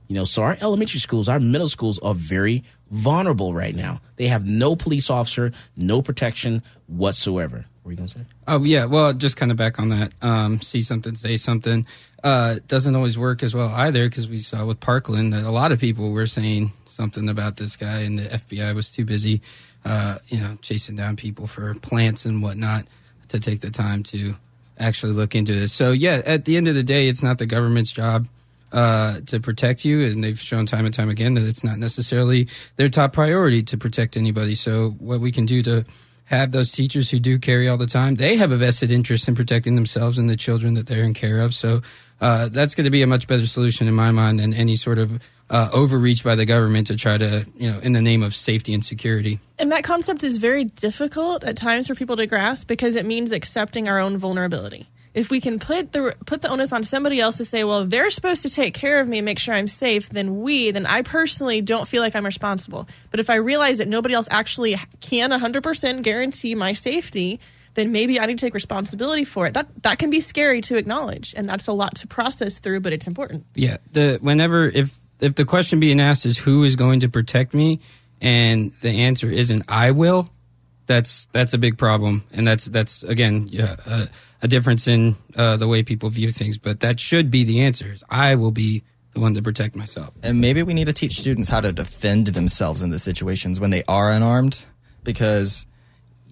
You 0.07 0.15
know, 0.15 0.23
so 0.23 0.43
our 0.43 0.57
elementary 0.61 1.01
schools, 1.01 1.27
our 1.27 1.39
middle 1.39 1.67
schools 1.67 1.99
are 1.99 2.15
very 2.15 2.63
vulnerable 2.89 3.53
right 3.53 3.75
now. 3.75 3.99
They 4.15 4.27
have 4.27 4.45
no 4.45 4.77
police 4.77 5.09
officer, 5.09 5.51
no 5.75 6.01
protection 6.01 6.63
whatsoever. 6.87 7.65
Were 7.89 7.93
you 7.93 7.97
going 7.97 8.07
to 8.07 8.19
say? 8.19 8.25
Oh 8.47 8.63
yeah, 8.63 8.85
well, 8.85 9.13
just 9.13 9.35
kind 9.35 9.49
of 9.49 9.57
back 9.57 9.79
on 9.79 9.89
that. 9.89 10.13
Um, 10.21 10.61
see 10.61 10.81
something, 10.81 11.15
say 11.15 11.37
something. 11.37 11.87
Uh, 12.23 12.57
doesn't 12.67 12.95
always 12.95 13.17
work 13.17 13.41
as 13.41 13.55
well 13.55 13.69
either 13.69 14.07
because 14.07 14.29
we 14.29 14.37
saw 14.37 14.63
with 14.63 14.79
Parkland 14.79 15.33
that 15.33 15.43
a 15.43 15.49
lot 15.49 15.71
of 15.71 15.79
people 15.79 16.11
were 16.11 16.27
saying 16.27 16.71
something 16.85 17.27
about 17.29 17.57
this 17.57 17.77
guy, 17.77 18.01
and 18.01 18.19
the 18.19 18.25
FBI 18.25 18.75
was 18.75 18.91
too 18.91 19.05
busy, 19.05 19.41
uh, 19.85 20.19
you 20.27 20.39
know, 20.39 20.55
chasing 20.61 20.95
down 20.97 21.15
people 21.15 21.47
for 21.47 21.73
plants 21.73 22.25
and 22.25 22.43
whatnot 22.43 22.85
to 23.29 23.39
take 23.39 23.61
the 23.61 23.71
time 23.71 24.03
to 24.03 24.35
actually 24.77 25.13
look 25.13 25.33
into 25.33 25.55
this. 25.55 25.73
So 25.73 25.91
yeah, 25.91 26.21
at 26.27 26.45
the 26.45 26.57
end 26.57 26.67
of 26.67 26.75
the 26.75 26.83
day, 26.83 27.07
it's 27.07 27.23
not 27.23 27.39
the 27.39 27.47
government's 27.47 27.91
job 27.91 28.27
uh, 28.71 29.21
to 29.25 29.39
protect 29.39 29.83
you, 29.83 30.05
and 30.05 30.23
they've 30.23 30.39
shown 30.39 30.67
time 30.67 30.85
and 30.85 30.93
time 30.93 31.09
again 31.09 31.33
that 31.33 31.43
it's 31.43 31.63
not 31.63 31.79
necessarily 31.79 32.49
their 32.75 32.89
top 32.89 33.13
priority 33.13 33.63
to 33.63 33.79
protect 33.79 34.15
anybody. 34.15 34.53
So 34.53 34.91
what 34.99 35.21
we 35.21 35.31
can 35.31 35.47
do 35.47 35.63
to 35.63 35.85
have 36.29 36.51
those 36.51 36.71
teachers 36.71 37.09
who 37.09 37.19
do 37.19 37.39
carry 37.39 37.67
all 37.67 37.77
the 37.77 37.87
time, 37.87 38.15
they 38.15 38.37
have 38.37 38.51
a 38.51 38.57
vested 38.57 38.91
interest 38.91 39.27
in 39.27 39.33
protecting 39.33 39.75
themselves 39.75 40.19
and 40.19 40.29
the 40.29 40.35
children 40.35 40.75
that 40.75 40.85
they're 40.85 41.03
in 41.03 41.15
care 41.15 41.41
of. 41.41 41.55
So 41.55 41.81
uh, 42.21 42.49
that's 42.49 42.75
going 42.75 42.85
to 42.85 42.91
be 42.91 43.01
a 43.01 43.07
much 43.07 43.27
better 43.27 43.47
solution 43.47 43.87
in 43.87 43.95
my 43.95 44.11
mind 44.11 44.39
than 44.39 44.53
any 44.53 44.75
sort 44.75 44.99
of 44.99 45.19
uh, 45.49 45.69
overreach 45.73 46.23
by 46.23 46.35
the 46.35 46.45
government 46.45 46.85
to 46.87 46.95
try 46.95 47.17
to, 47.17 47.45
you 47.55 47.71
know, 47.71 47.79
in 47.79 47.93
the 47.93 48.01
name 48.01 48.21
of 48.21 48.35
safety 48.35 48.75
and 48.75 48.85
security. 48.85 49.39
And 49.57 49.71
that 49.71 49.83
concept 49.83 50.23
is 50.23 50.37
very 50.37 50.65
difficult 50.65 51.43
at 51.43 51.57
times 51.57 51.87
for 51.87 51.95
people 51.95 52.15
to 52.17 52.27
grasp 52.27 52.67
because 52.67 52.95
it 52.95 53.07
means 53.07 53.31
accepting 53.31 53.89
our 53.89 53.97
own 53.97 54.15
vulnerability. 54.17 54.87
If 55.19 55.29
we 55.29 55.41
can 55.41 55.59
put 55.59 55.91
the 55.91 56.15
put 56.25 56.41
the 56.41 56.47
onus 56.47 56.71
on 56.71 56.83
somebody 56.83 57.19
else 57.19 57.37
to 57.37 57.45
say, 57.45 57.65
well, 57.65 57.83
they're 57.83 58.09
supposed 58.09 58.41
to 58.43 58.49
take 58.49 58.73
care 58.73 59.01
of 59.01 59.07
me 59.09 59.17
and 59.17 59.25
make 59.25 59.37
sure 59.37 59.53
I'm 59.53 59.67
safe, 59.67 60.07
then 60.07 60.39
we, 60.39 60.71
then 60.71 60.85
I 60.85 61.01
personally 61.01 61.59
don't 61.59 61.85
feel 61.85 62.01
like 62.01 62.15
I'm 62.15 62.25
responsible. 62.25 62.87
But 63.11 63.19
if 63.19 63.29
I 63.29 63.35
realize 63.35 63.79
that 63.79 63.89
nobody 63.89 64.15
else 64.15 64.29
actually 64.31 64.77
can 65.01 65.31
100% 65.31 66.03
guarantee 66.03 66.55
my 66.55 66.71
safety, 66.71 67.41
then 67.73 67.91
maybe 67.91 68.17
I 68.17 68.27
need 68.27 68.37
to 68.37 68.45
take 68.45 68.53
responsibility 68.53 69.25
for 69.25 69.45
it. 69.45 69.55
That 69.55 69.67
that 69.83 69.99
can 69.99 70.09
be 70.09 70.21
scary 70.21 70.61
to 70.61 70.77
acknowledge, 70.77 71.33
and 71.35 71.49
that's 71.49 71.67
a 71.67 71.73
lot 71.73 71.95
to 71.95 72.07
process 72.07 72.59
through, 72.59 72.79
but 72.79 72.93
it's 72.93 73.05
important. 73.05 73.45
Yeah, 73.55 73.75
the 73.91 74.19
whenever 74.21 74.67
if 74.67 74.97
if 75.19 75.35
the 75.35 75.43
question 75.43 75.81
being 75.81 75.99
asked 75.99 76.25
is 76.25 76.37
who 76.37 76.63
is 76.63 76.77
going 76.77 77.01
to 77.01 77.09
protect 77.09 77.53
me, 77.53 77.81
and 78.21 78.71
the 78.79 78.89
answer 78.89 79.29
isn't 79.29 79.63
I 79.67 79.91
will, 79.91 80.29
that's 80.85 81.27
that's 81.31 81.53
a 81.53 81.57
big 81.57 81.77
problem, 81.77 82.23
and 82.31 82.47
that's 82.47 82.65
that's 82.65 83.03
again 83.03 83.47
yeah, 83.51 83.75
a, 83.85 84.07
a 84.41 84.47
difference 84.47 84.87
in 84.87 85.15
uh, 85.35 85.57
the 85.57 85.67
way 85.67 85.83
people 85.83 86.09
view 86.09 86.29
things. 86.29 86.57
But 86.57 86.79
that 86.81 86.99
should 86.99 87.29
be 87.31 87.43
the 87.43 87.61
answer: 87.61 87.91
is 87.91 88.03
I 88.09 88.35
will 88.35 88.51
be 88.51 88.83
the 89.13 89.19
one 89.19 89.33
to 89.33 89.41
protect 89.41 89.75
myself. 89.75 90.11
And 90.21 90.39
maybe 90.39 90.63
we 90.63 90.73
need 90.73 90.85
to 90.85 90.93
teach 90.93 91.19
students 91.19 91.49
how 91.49 91.61
to 91.61 91.71
defend 91.71 92.27
themselves 92.27 92.83
in 92.83 92.91
the 92.91 92.99
situations 92.99 93.59
when 93.59 93.71
they 93.71 93.83
are 93.87 94.11
unarmed, 94.11 94.63
because 95.03 95.65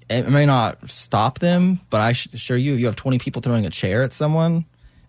it 0.10 0.30
may 0.30 0.46
not 0.46 0.90
stop 0.90 1.40
them, 1.40 1.80
but 1.90 2.02
I 2.02 2.12
assure 2.12 2.58
you, 2.58 2.74
you 2.74 2.86
have 2.86 2.96
20 2.96 3.18
people 3.18 3.42
throwing 3.42 3.66
a 3.66 3.70
chair 3.70 4.04
at 4.04 4.14
someone, 4.14 4.66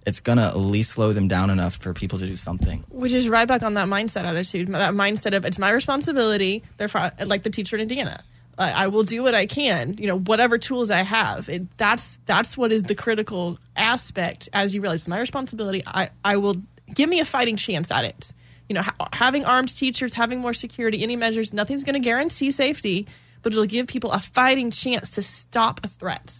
it's 0.06 0.20
going 0.20 0.38
to 0.38 0.44
at 0.44 0.56
least 0.56 0.92
slow 0.92 1.12
them 1.12 1.28
down 1.28 1.50
enough 1.50 1.76
for 1.76 1.92
people 1.92 2.18
to 2.18 2.26
do 2.26 2.36
something. 2.36 2.84
Which 2.88 3.12
is 3.12 3.28
right 3.28 3.46
back 3.46 3.62
on 3.62 3.74
that 3.74 3.88
mindset 3.88 4.24
attitude, 4.24 4.68
that 4.68 4.94
mindset 4.94 5.36
of 5.36 5.44
it's 5.44 5.58
my 5.58 5.70
responsibility. 5.70 6.62
Therefore, 6.78 7.12
like 7.26 7.42
the 7.42 7.50
teacher 7.50 7.76
in 7.76 7.82
Indiana, 7.82 8.24
I, 8.58 8.84
I 8.84 8.86
will 8.88 9.04
do 9.04 9.22
what 9.22 9.34
I 9.34 9.46
can. 9.46 9.96
You 9.98 10.08
know, 10.08 10.18
whatever 10.18 10.58
tools 10.58 10.90
I 10.90 11.02
have. 11.02 11.48
It, 11.48 11.76
that's 11.78 12.18
that's 12.26 12.56
what 12.56 12.72
is 12.72 12.82
the 12.82 12.94
critical 12.94 13.58
aspect. 13.76 14.48
As 14.52 14.74
you 14.74 14.80
realize, 14.80 15.06
my 15.06 15.20
responsibility. 15.20 15.82
I 15.86 16.10
I 16.24 16.36
will 16.36 16.56
give 16.92 17.08
me 17.08 17.20
a 17.20 17.24
fighting 17.24 17.56
chance 17.56 17.90
at 17.90 18.04
it. 18.04 18.32
you 18.68 18.74
know, 18.74 18.82
ha- 18.82 19.08
having 19.12 19.44
armed 19.44 19.74
teachers, 19.74 20.14
having 20.14 20.40
more 20.40 20.52
security, 20.52 21.02
any 21.02 21.16
measures, 21.16 21.52
nothing's 21.52 21.84
going 21.84 21.94
to 21.94 22.00
guarantee 22.00 22.50
safety, 22.50 23.06
but 23.42 23.52
it'll 23.52 23.66
give 23.66 23.86
people 23.86 24.12
a 24.12 24.20
fighting 24.20 24.70
chance 24.70 25.12
to 25.12 25.22
stop 25.22 25.80
a 25.84 25.88
threat. 25.88 26.34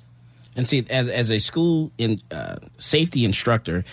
And 0.57 0.69
see, 0.69 0.85
as, 0.91 1.09
as 1.09 1.31
a 1.31 1.39
school 1.39 1.93
in 1.99 2.21
uh, 2.31 2.57
safety 2.79 3.25
instructor, 3.25 3.85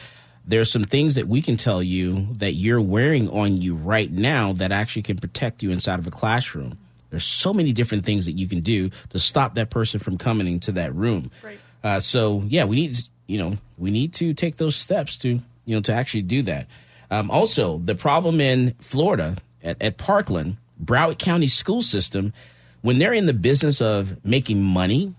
there's 0.45 0.71
some 0.71 0.83
things 0.83 1.15
that 1.15 1.27
we 1.27 1.41
can 1.41 1.57
tell 1.57 1.81
you 1.81 2.27
that 2.33 2.53
you're 2.53 2.81
wearing 2.81 3.29
on 3.29 3.57
you 3.57 3.75
right 3.75 4.11
now 4.11 4.53
that 4.53 4.71
actually 4.71 5.03
can 5.03 5.17
protect 5.17 5.63
you 5.63 5.71
inside 5.71 5.99
of 5.99 6.07
a 6.07 6.11
classroom. 6.11 6.77
There's 7.15 7.23
so 7.23 7.53
many 7.53 7.71
different 7.71 8.03
things 8.03 8.25
that 8.25 8.33
you 8.33 8.45
can 8.45 8.59
do 8.59 8.89
to 9.09 9.19
stop 9.19 9.55
that 9.55 9.69
person 9.69 10.01
from 10.01 10.17
coming 10.17 10.47
into 10.47 10.73
that 10.73 10.93
room. 10.93 11.31
Right. 11.41 11.57
Uh, 11.81 12.01
so 12.01 12.43
yeah, 12.47 12.65
we 12.65 12.75
need 12.75 12.97
you 13.25 13.37
know 13.37 13.57
we 13.77 13.89
need 13.89 14.13
to 14.15 14.33
take 14.33 14.57
those 14.57 14.75
steps 14.75 15.17
to 15.19 15.39
you 15.65 15.75
know 15.75 15.79
to 15.81 15.93
actually 15.93 16.23
do 16.23 16.41
that. 16.41 16.67
Um, 17.09 17.31
also, 17.31 17.77
the 17.77 17.95
problem 17.95 18.41
in 18.41 18.73
Florida 18.79 19.37
at, 19.63 19.81
at 19.81 19.97
Parkland, 19.97 20.57
Broward 20.83 21.19
County 21.19 21.47
school 21.47 21.81
system, 21.81 22.33
when 22.81 22.99
they're 22.99 23.13
in 23.13 23.27
the 23.27 23.33
business 23.33 23.79
of 23.79 24.25
making 24.25 24.61
money 24.61 25.13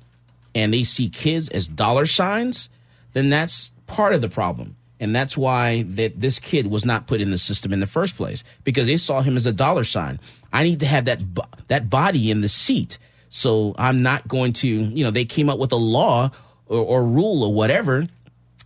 and 0.54 0.74
they 0.74 0.84
see 0.84 1.08
kids 1.08 1.48
as 1.48 1.66
dollar 1.66 2.04
signs, 2.04 2.68
then 3.14 3.30
that's 3.30 3.72
part 3.86 4.12
of 4.12 4.20
the 4.20 4.28
problem. 4.28 4.76
And 4.98 5.14
that's 5.14 5.36
why 5.36 5.82
that 5.82 6.20
this 6.20 6.38
kid 6.38 6.68
was 6.68 6.84
not 6.84 7.06
put 7.06 7.20
in 7.20 7.30
the 7.30 7.38
system 7.38 7.72
in 7.72 7.80
the 7.80 7.86
first 7.86 8.16
place 8.16 8.44
because 8.64 8.86
they 8.86 8.96
saw 8.96 9.20
him 9.20 9.36
as 9.36 9.44
a 9.46 9.52
dollar 9.52 9.84
sign. 9.84 10.18
I 10.52 10.62
need 10.62 10.80
to 10.80 10.86
have 10.86 11.04
that 11.04 11.20
that 11.68 11.90
body 11.90 12.30
in 12.30 12.40
the 12.40 12.48
seat. 12.48 12.98
So 13.28 13.74
I'm 13.76 14.02
not 14.02 14.26
going 14.26 14.54
to, 14.54 14.68
you 14.68 15.04
know, 15.04 15.10
they 15.10 15.24
came 15.24 15.50
up 15.50 15.58
with 15.58 15.72
a 15.72 15.76
law 15.76 16.30
or, 16.66 16.78
or 16.78 17.04
rule 17.04 17.44
or 17.44 17.52
whatever 17.52 18.06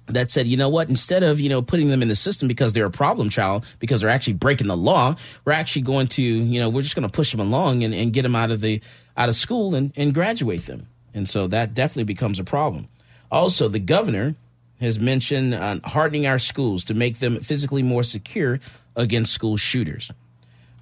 that 0.06 0.30
said, 0.30 0.46
you 0.46 0.56
know 0.56 0.68
what, 0.68 0.88
instead 0.88 1.22
of, 1.22 1.40
you 1.40 1.48
know, 1.48 1.62
putting 1.62 1.88
them 1.88 2.02
in 2.02 2.08
the 2.08 2.16
system 2.16 2.48
because 2.48 2.72
they're 2.72 2.86
a 2.86 2.90
problem 2.90 3.30
child, 3.30 3.64
because 3.78 4.00
they're 4.00 4.10
actually 4.10 4.34
breaking 4.34 4.66
the 4.66 4.76
law, 4.76 5.14
we're 5.44 5.52
actually 5.52 5.82
going 5.82 6.08
to, 6.08 6.22
you 6.22 6.60
know, 6.60 6.68
we're 6.68 6.82
just 6.82 6.94
going 6.94 7.06
to 7.06 7.12
push 7.12 7.30
them 7.30 7.40
along 7.40 7.84
and, 7.84 7.94
and 7.94 8.12
get 8.12 8.22
them 8.22 8.36
out 8.36 8.50
of 8.50 8.60
the, 8.60 8.80
out 9.16 9.28
of 9.28 9.34
school 9.34 9.74
and, 9.74 9.92
and 9.96 10.14
graduate 10.14 10.66
them. 10.66 10.88
And 11.14 11.28
so 11.28 11.46
that 11.48 11.74
definitely 11.74 12.04
becomes 12.04 12.38
a 12.38 12.44
problem. 12.44 12.88
Also, 13.30 13.68
the 13.68 13.78
governor 13.78 14.34
has 14.80 14.98
mentioned 14.98 15.54
uh, 15.54 15.78
hardening 15.84 16.26
our 16.26 16.38
schools 16.38 16.84
to 16.86 16.94
make 16.94 17.18
them 17.18 17.40
physically 17.40 17.82
more 17.82 18.02
secure 18.02 18.60
against 18.96 19.32
school 19.32 19.56
shooters. 19.56 20.10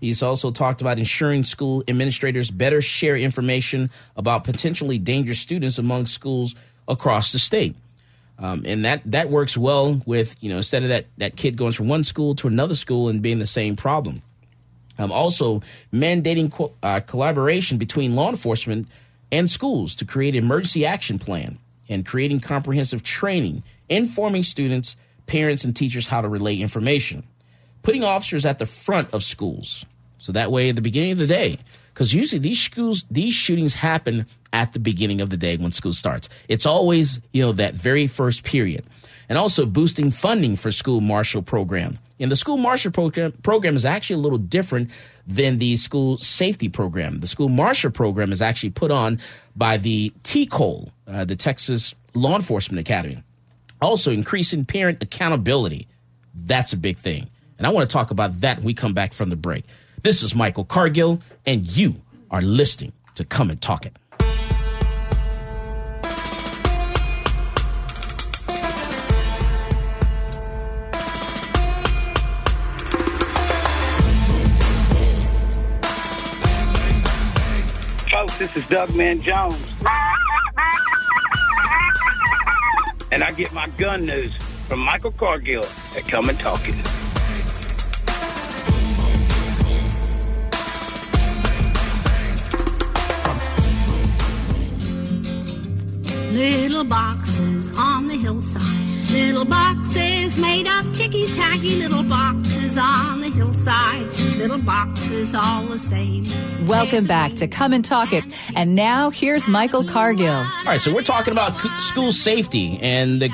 He's 0.01 0.23
also 0.23 0.51
talked 0.51 0.81
about 0.81 0.99
ensuring 0.99 1.45
school 1.45 1.83
administrators 1.89 2.51
better 2.51 2.81
share 2.81 3.17
information 3.17 3.91
about 4.17 4.45
potentially 4.45 4.99
dangerous 4.99 5.41
students 5.41 5.79
among 5.79 6.07
schools 6.07 6.55
across 6.87 7.33
the 7.33 7.39
state. 7.39 7.75
Um, 8.39 8.63
and 8.65 8.85
that, 8.85 9.03
that 9.07 9.31
works 9.31 9.57
well 9.57 10.01
with, 10.07 10.37
you 10.41 10.51
know, 10.51 10.59
instead 10.59 10.85
of 10.85 10.91
that, 10.91 11.07
that 11.19 11.37
kid 11.37 11.57
going 11.57 11.73
from 11.73 11.89
one 11.89 12.05
school 12.05 12.37
to 12.37 12.47
another 12.47 12.77
school 12.77 13.09
and 13.09 13.21
being 13.21 13.41
the 13.41 13.47
same 13.47 13.75
problem. 13.75 14.23
Um, 14.97 15.11
also, 15.11 15.63
mandating 15.93 16.53
co- 16.53 16.73
uh, 16.83 17.01
collaboration 17.01 17.79
between 17.79 18.15
law 18.15 18.31
enforcement 18.31 18.87
and 19.33 19.51
schools 19.51 19.97
to 19.97 20.05
create 20.05 20.37
an 20.37 20.45
emergency 20.45 20.87
action 20.87 21.19
plan 21.19 21.59
and 21.89 22.07
creating 22.07 22.41
comprehensive 22.41 23.03
training, 23.03 23.63
informing 23.89 24.43
students, 24.43 24.97
parents, 25.27 25.65
and 25.65 25.75
teachers 25.75 26.07
how 26.07 26.21
to 26.21 26.29
relay 26.29 26.57
information. 26.57 27.25
Putting 27.83 28.05
officers 28.05 28.45
at 28.45 28.59
the 28.59 28.67
front 28.67 29.15
of 29.15 29.23
schools. 29.23 29.87
So 30.19 30.33
that 30.33 30.51
way, 30.51 30.69
at 30.69 30.75
the 30.75 30.83
beginning 30.83 31.13
of 31.13 31.19
the 31.19 31.27
day, 31.27 31.59
because 31.99 32.15
usually 32.15 32.39
these 32.39 32.61
schools, 32.61 33.05
these 33.11 33.35
shootings 33.35 33.75
happen 33.75 34.27
at 34.53 34.73
the 34.73 34.79
beginning 34.79 35.21
of 35.21 35.31
the 35.31 35.37
day 35.37 35.57
when 35.57 35.73
school 35.73 35.93
starts. 35.93 36.29
It's 36.49 36.67
always, 36.67 37.21
you 37.33 37.43
know, 37.43 37.53
that 37.53 37.75
very 37.75 38.07
first 38.07 38.45
period. 38.45 38.85
And 39.29 39.37
also 39.37 39.67
boosting 39.67 40.11
funding 40.11 40.57
for 40.57 40.71
school 40.71 41.01
marshal 41.01 41.43
program. 41.43 41.99
And 42.21 42.31
the 42.31 42.37
school 42.37 42.57
marshal 42.57 42.91
program, 42.91 43.33
program 43.43 43.77
is 43.77 43.85
actually 43.85 44.15
a 44.15 44.21
little 44.21 44.39
different 44.39 44.91
than 45.27 45.59
the 45.59 45.77
school 45.77 46.19
safety 46.19 46.69
program. 46.69 47.21
The 47.21 47.27
school 47.27 47.49
marshal 47.49 47.91
program 47.91 48.33
is 48.33 48.41
actually 48.41 48.71
put 48.71 48.91
on 48.91 49.21
by 49.55 49.77
the 49.77 50.13
TCOLE, 50.23 50.91
uh, 51.07 51.25
the 51.25 51.37
Texas 51.37 51.95
Law 52.15 52.37
Enforcement 52.37 52.81
Academy. 52.81 53.23
Also, 53.81 54.11
increasing 54.11 54.65
parent 54.65 55.03
accountability. 55.03 55.87
That's 56.35 56.73
a 56.73 56.77
big 56.77 56.99
thing. 56.99 57.31
And 57.59 57.67
I 57.67 57.71
want 57.71 57.89
to 57.89 57.93
talk 57.93 58.11
about 58.11 58.41
that 58.41 58.59
when 58.59 58.67
we 58.67 58.75
come 58.75 58.95
back 58.95 59.13
from 59.13 59.31
the 59.31 59.37
break. 59.37 59.65
This 60.03 60.23
is 60.23 60.35
Michael 60.35 60.65
Cargill, 60.65 61.21
and 61.47 61.67
you 61.67 62.03
are 62.31 62.43
listening 62.43 62.93
to 63.15 63.25
Come 63.25 63.51
and 63.51 63.61
Talk 63.61 63.87
It. 63.87 63.97
Folks, 78.11 78.39
this 78.39 78.57
is 78.57 78.69
Doug 78.69 78.95
Man 78.97 79.21
Jones. 79.21 79.75
And 83.11 83.23
I 83.23 83.33
get 83.33 83.53
my 83.53 83.69
gun 83.79 84.07
news 84.07 84.35
from 84.69 84.81
Michael 84.81 85.13
Cargill 85.13 85.65
at 85.97 86.07
Come 86.09 86.29
and 86.29 86.39
Talk. 86.39 86.61
Little 96.31 96.85
boxes 96.85 97.71
on 97.75 98.07
the 98.07 98.15
hillside. 98.15 98.63
Little 99.11 99.47
boxes 99.47 100.37
made 100.37 100.69
of 100.69 100.93
ticky 100.93 101.27
tacky. 101.29 101.77
Little 101.77 102.03
boxes 102.03 102.77
on 102.77 103.21
the 103.21 103.31
hillside. 103.31 104.07
Little 104.37 104.59
boxes 104.59 105.35
all 105.35 105.65
the 105.65 105.79
same. 105.79 106.27
Welcome 106.67 107.07
back 107.07 107.33
to 107.37 107.49
Come 107.49 107.73
and 107.73 107.83
Talk 107.83 108.13
It. 108.13 108.25
And 108.55 108.75
now 108.75 109.09
here's 109.09 109.49
Michael 109.49 109.85
Cargill. 109.85 110.29
All 110.29 110.65
right, 110.67 110.79
so 110.79 110.95
we're 110.95 111.01
talking 111.01 111.33
about 111.33 111.57
school 111.81 112.13
safety, 112.13 112.79
and 112.83 113.23
the, 113.23 113.31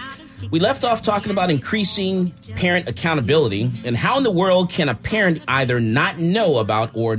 we 0.53 0.61
left 0.61 0.85
off 0.85 1.03
talking 1.03 1.33
about 1.33 1.51
increasing 1.51 2.31
parent 2.55 2.87
accountability 2.89 3.73
and 3.85 3.97
how 3.97 4.19
in 4.19 4.23
the 4.23 4.31
world 4.31 4.71
can 4.71 4.89
a 4.89 4.95
parent 4.95 5.43
either 5.49 5.81
not 5.81 6.19
know 6.19 6.59
about 6.59 6.93
or 6.95 7.19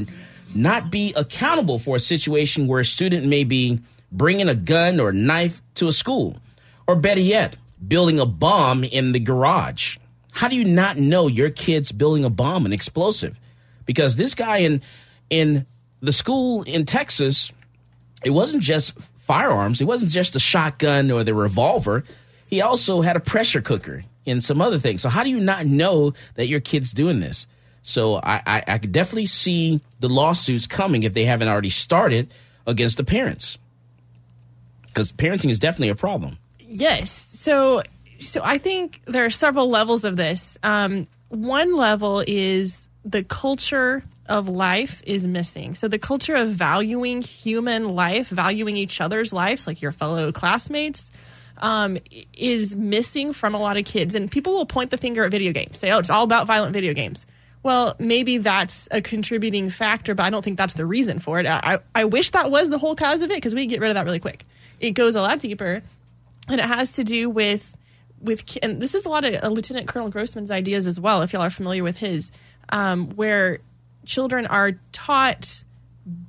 not 0.56 0.90
be 0.90 1.14
accountable 1.18 1.80
for 1.80 1.98
a 1.98 2.00
situation 2.00 2.66
where 2.66 2.80
a 2.80 2.86
student 2.86 3.26
may 3.26 3.44
be 3.44 3.82
bringing 4.12 4.50
a 4.50 4.56
gun 4.56 5.00
or 5.00 5.12
knife 5.12 5.62
to 5.76 5.88
a 5.88 5.92
school, 5.92 6.38
or 6.88 6.96
better 6.96 7.22
yet, 7.22 7.58
building 7.86 8.20
a 8.20 8.26
bomb 8.26 8.84
in 8.84 9.12
the 9.12 9.20
garage. 9.20 9.98
How 10.32 10.48
do 10.48 10.56
you 10.56 10.66
not 10.66 10.98
know 10.98 11.28
your 11.28 11.50
kid's 11.50 11.92
building 11.92 12.26
a 12.26 12.30
bomb, 12.30 12.66
an 12.66 12.74
explosive? 12.74 13.40
Because 13.86 14.16
this 14.16 14.36
guy 14.36 14.58
in 14.58 14.82
in 15.30 15.66
the 16.02 16.12
school 16.12 16.64
in 16.64 16.86
Texas, 16.86 17.52
it 18.24 18.32
wasn't 18.32 18.64
just 18.64 19.00
firearms. 19.26 19.82
It 19.82 19.86
wasn't 19.86 20.12
just 20.12 20.34
the 20.34 20.40
shotgun 20.40 21.10
or 21.10 21.24
the 21.24 21.34
revolver. 21.34 22.04
He 22.48 22.62
also 22.62 23.02
had 23.02 23.16
a 23.16 23.20
pressure 23.20 23.62
cooker 23.62 24.04
and 24.26 24.44
some 24.44 24.62
other 24.62 24.78
things. 24.78 25.02
So 25.02 25.10
how 25.10 25.24
do 25.24 25.30
you 25.30 25.40
not 25.40 25.66
know 25.66 26.14
that 26.36 26.48
your 26.48 26.60
kid's 26.60 26.92
doing 26.92 27.20
this? 27.20 27.48
So 27.82 28.16
I, 28.16 28.42
I, 28.46 28.64
I 28.68 28.78
could 28.78 28.92
definitely 28.92 29.28
see 29.28 29.82
the 30.00 30.10
lawsuits 30.10 30.68
coming 30.68 31.04
if 31.04 31.14
they 31.14 31.26
haven't 31.26 31.48
already 31.48 31.70
started 31.70 32.34
against 32.66 32.98
the 32.98 33.04
parents. 33.04 33.58
Because 34.96 35.12
parenting 35.12 35.52
is 35.52 35.60
definitely 35.60 35.90
a 35.90 35.96
problem. 35.96 36.38
Yes. 36.58 37.12
So 37.12 37.84
so 38.20 38.42
I 38.44 38.58
think 38.58 39.02
there 39.06 39.26
are 39.26 39.30
several 39.30 39.70
levels 39.70 40.06
of 40.06 40.16
this. 40.16 40.58
Um, 40.64 41.08
one 41.28 41.76
level 41.76 42.24
is 42.26 42.88
the 43.04 43.22
culture 43.22 44.04
of 44.28 44.48
life 44.48 45.04
is 45.06 45.28
missing. 45.28 45.76
So 45.76 45.90
the 45.90 46.00
culture 46.00 46.34
of 46.34 46.48
valuing 46.48 47.22
human 47.22 47.90
life, 47.94 48.30
valuing 48.30 48.78
each 48.78 49.02
other's 49.02 49.34
lives, 49.34 49.68
like 49.68 49.82
your 49.82 49.92
fellow 49.92 50.32
classmates, 50.32 51.12
um, 51.58 51.98
is 52.34 52.76
missing 52.76 53.34
from 53.34 53.54
a 53.54 53.60
lot 53.60 53.76
of 53.76 53.84
kids. 53.84 54.16
And 54.16 54.32
people 54.32 54.54
will 54.54 54.66
point 54.66 54.92
the 54.92 54.98
finger 54.98 55.26
at 55.26 55.32
video 55.32 55.52
games, 55.52 55.78
say, 55.78 55.92
"Oh, 55.92 56.00
it's 56.00 56.10
all 56.10 56.24
about 56.24 56.48
violent 56.48 56.74
video 56.74 56.94
games." 56.94 57.26
Well, 57.64 57.96
maybe 57.98 58.38
that's 58.38 58.88
a 58.92 59.02
contributing 59.02 59.70
factor, 59.70 60.14
but 60.14 60.24
I 60.24 60.30
don't 60.30 60.46
think 60.46 60.58
that's 60.58 60.76
the 60.76 60.86
reason 60.86 61.20
for 61.20 61.40
it. 61.40 61.48
I, 61.48 61.80
I 61.96 62.06
wish 62.06 62.30
that 62.32 62.52
was 62.52 62.70
the 62.70 62.78
whole 62.78 62.96
cause 62.96 63.24
of 63.24 63.32
it 63.32 63.36
because 63.38 63.56
we 63.56 63.66
get 63.66 63.80
rid 63.80 63.90
of 63.90 63.96
that 63.96 64.06
really 64.06 64.20
quick. 64.20 64.46
It 64.80 64.92
goes 64.92 65.16
a 65.16 65.22
lot 65.22 65.40
deeper, 65.40 65.82
and 66.48 66.60
it 66.60 66.66
has 66.66 66.94
to 66.94 67.04
do 67.04 67.30
with 67.30 67.76
with 68.22 68.58
and 68.64 68.82
this 68.82 68.96
is 68.96 69.06
a 69.06 69.10
lot 69.10 69.24
of 69.24 69.44
uh, 69.44 69.48
Lieutenant 69.48 69.88
Colonel 69.88 70.10
Grossman's 70.10 70.52
ideas 70.52 70.88
as 70.88 71.00
well. 71.00 71.22
If 71.22 71.34
y'all 71.34 71.44
are 71.44 71.50
familiar 71.50 71.84
with 71.84 71.98
his, 71.98 72.32
um, 72.70 73.10
where 73.12 73.60
children 74.06 74.46
are 74.46 74.74
taught 74.92 75.64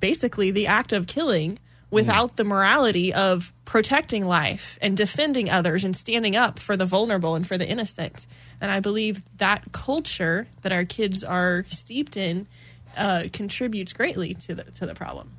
basically 0.00 0.50
the 0.50 0.66
act 0.66 0.92
of 0.92 1.06
killing 1.06 1.58
without 1.90 2.36
the 2.36 2.44
morality 2.44 3.14
of 3.14 3.52
protecting 3.64 4.26
life 4.26 4.78
and 4.82 4.96
defending 4.96 5.48
others 5.48 5.84
and 5.84 5.96
standing 5.96 6.34
up 6.34 6.58
for 6.58 6.76
the 6.76 6.84
vulnerable 6.84 7.34
and 7.34 7.46
for 7.46 7.56
the 7.56 7.68
innocent. 7.68 8.26
And 8.60 8.70
I 8.70 8.80
believe 8.80 9.22
that 9.38 9.72
culture 9.72 10.48
that 10.62 10.72
our 10.72 10.84
kids 10.84 11.22
are 11.22 11.64
steeped 11.68 12.16
in 12.16 12.48
uh, 12.96 13.24
contributes 13.32 13.92
greatly 13.92 14.34
to 14.34 14.54
the 14.54 14.64
to 14.64 14.86
the 14.86 14.94
problem. 14.94 15.35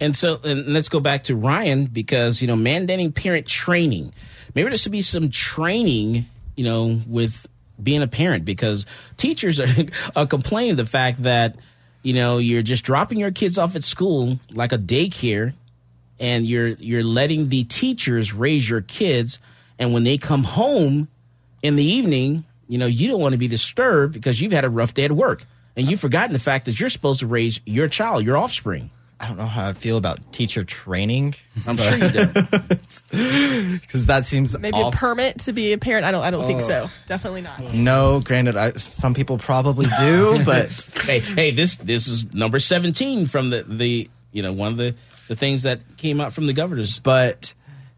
And 0.00 0.16
so, 0.16 0.40
and 0.42 0.68
let's 0.68 0.88
go 0.88 0.98
back 0.98 1.24
to 1.24 1.36
Ryan 1.36 1.84
because 1.84 2.40
you 2.40 2.48
know 2.48 2.56
mandating 2.56 3.14
parent 3.14 3.46
training. 3.46 4.12
Maybe 4.54 4.68
there 4.68 4.78
should 4.78 4.92
be 4.92 5.02
some 5.02 5.30
training, 5.30 6.26
you 6.56 6.64
know, 6.64 7.00
with 7.06 7.46
being 7.80 8.02
a 8.02 8.08
parent 8.08 8.44
because 8.44 8.86
teachers 9.16 9.60
are, 9.60 9.68
are 10.16 10.26
complaining 10.26 10.76
the 10.76 10.86
fact 10.86 11.22
that 11.22 11.56
you 12.02 12.14
know 12.14 12.38
you're 12.38 12.62
just 12.62 12.84
dropping 12.84 13.18
your 13.18 13.30
kids 13.30 13.58
off 13.58 13.76
at 13.76 13.84
school 13.84 14.38
like 14.50 14.72
a 14.72 14.78
daycare 14.78 15.52
and 16.18 16.46
you're 16.46 16.68
you're 16.68 17.04
letting 17.04 17.48
the 17.48 17.64
teachers 17.64 18.32
raise 18.32 18.68
your 18.68 18.80
kids. 18.80 19.38
And 19.78 19.92
when 19.94 20.04
they 20.04 20.18
come 20.18 20.44
home 20.44 21.08
in 21.62 21.76
the 21.76 21.84
evening 21.84 22.44
you 22.68 22.78
know 22.78 22.86
you 22.86 23.08
don't 23.08 23.20
want 23.20 23.32
to 23.32 23.38
be 23.38 23.48
disturbed 23.48 24.14
because 24.14 24.40
you've 24.40 24.52
had 24.52 24.64
a 24.64 24.70
rough 24.70 24.94
day 24.94 25.04
at 25.04 25.12
work. 25.12 25.44
And 25.76 25.88
you've 25.88 26.00
forgotten 26.00 26.32
the 26.32 26.40
fact 26.40 26.66
that 26.66 26.78
you're 26.78 26.90
supposed 26.90 27.20
to 27.20 27.26
raise 27.26 27.60
your 27.64 27.88
child 27.88 28.24
your 28.24 28.36
offspring 28.36 28.90
I 29.20 29.26
don't 29.28 29.36
know 29.36 29.46
how 29.46 29.68
I 29.68 29.72
feel 29.74 29.98
about 29.98 30.32
teacher 30.32 30.64
training. 30.64 31.34
I'm 31.66 31.76
sure 31.76 31.96
you 31.96 32.08
do. 32.08 32.26
Because 33.80 34.06
that 34.06 34.24
seems 34.24 34.58
Maybe 34.58 34.76
awful. 34.76 34.88
a 34.88 34.92
permit 34.92 35.40
to 35.40 35.52
be 35.52 35.72
a 35.72 35.78
parent. 35.78 36.04
I 36.06 36.10
don't. 36.10 36.22
I 36.22 36.30
don't 36.30 36.44
think 36.44 36.62
Oh. 36.62 36.66
so. 36.66 36.90
Definitely 37.06 37.42
not. 37.42 37.74
No, 37.74 38.20
granted, 38.20 38.56
I, 38.56 38.72
some 38.72 39.14
people 39.14 39.38
probably 39.38 39.86
do, 39.98 40.42
but 40.46 40.70
hey, 41.04 41.18
hey, 41.20 41.50
this 41.50 41.74
this 41.76 42.06
is 42.08 42.32
number 42.34 42.58
seventeen 42.58 43.26
from 43.26 43.50
the 43.50 43.62
the 43.64 44.08
you 44.32 44.42
know 44.42 44.52
one 44.52 44.72
of 44.72 44.78
the 44.78 44.94
the 45.28 45.36
things 45.36 45.64
that 45.64 45.80
came 45.96 46.20
out 46.20 46.32
from 46.32 46.46
the 46.46 46.52
governors. 46.52 46.98
But 47.00 47.52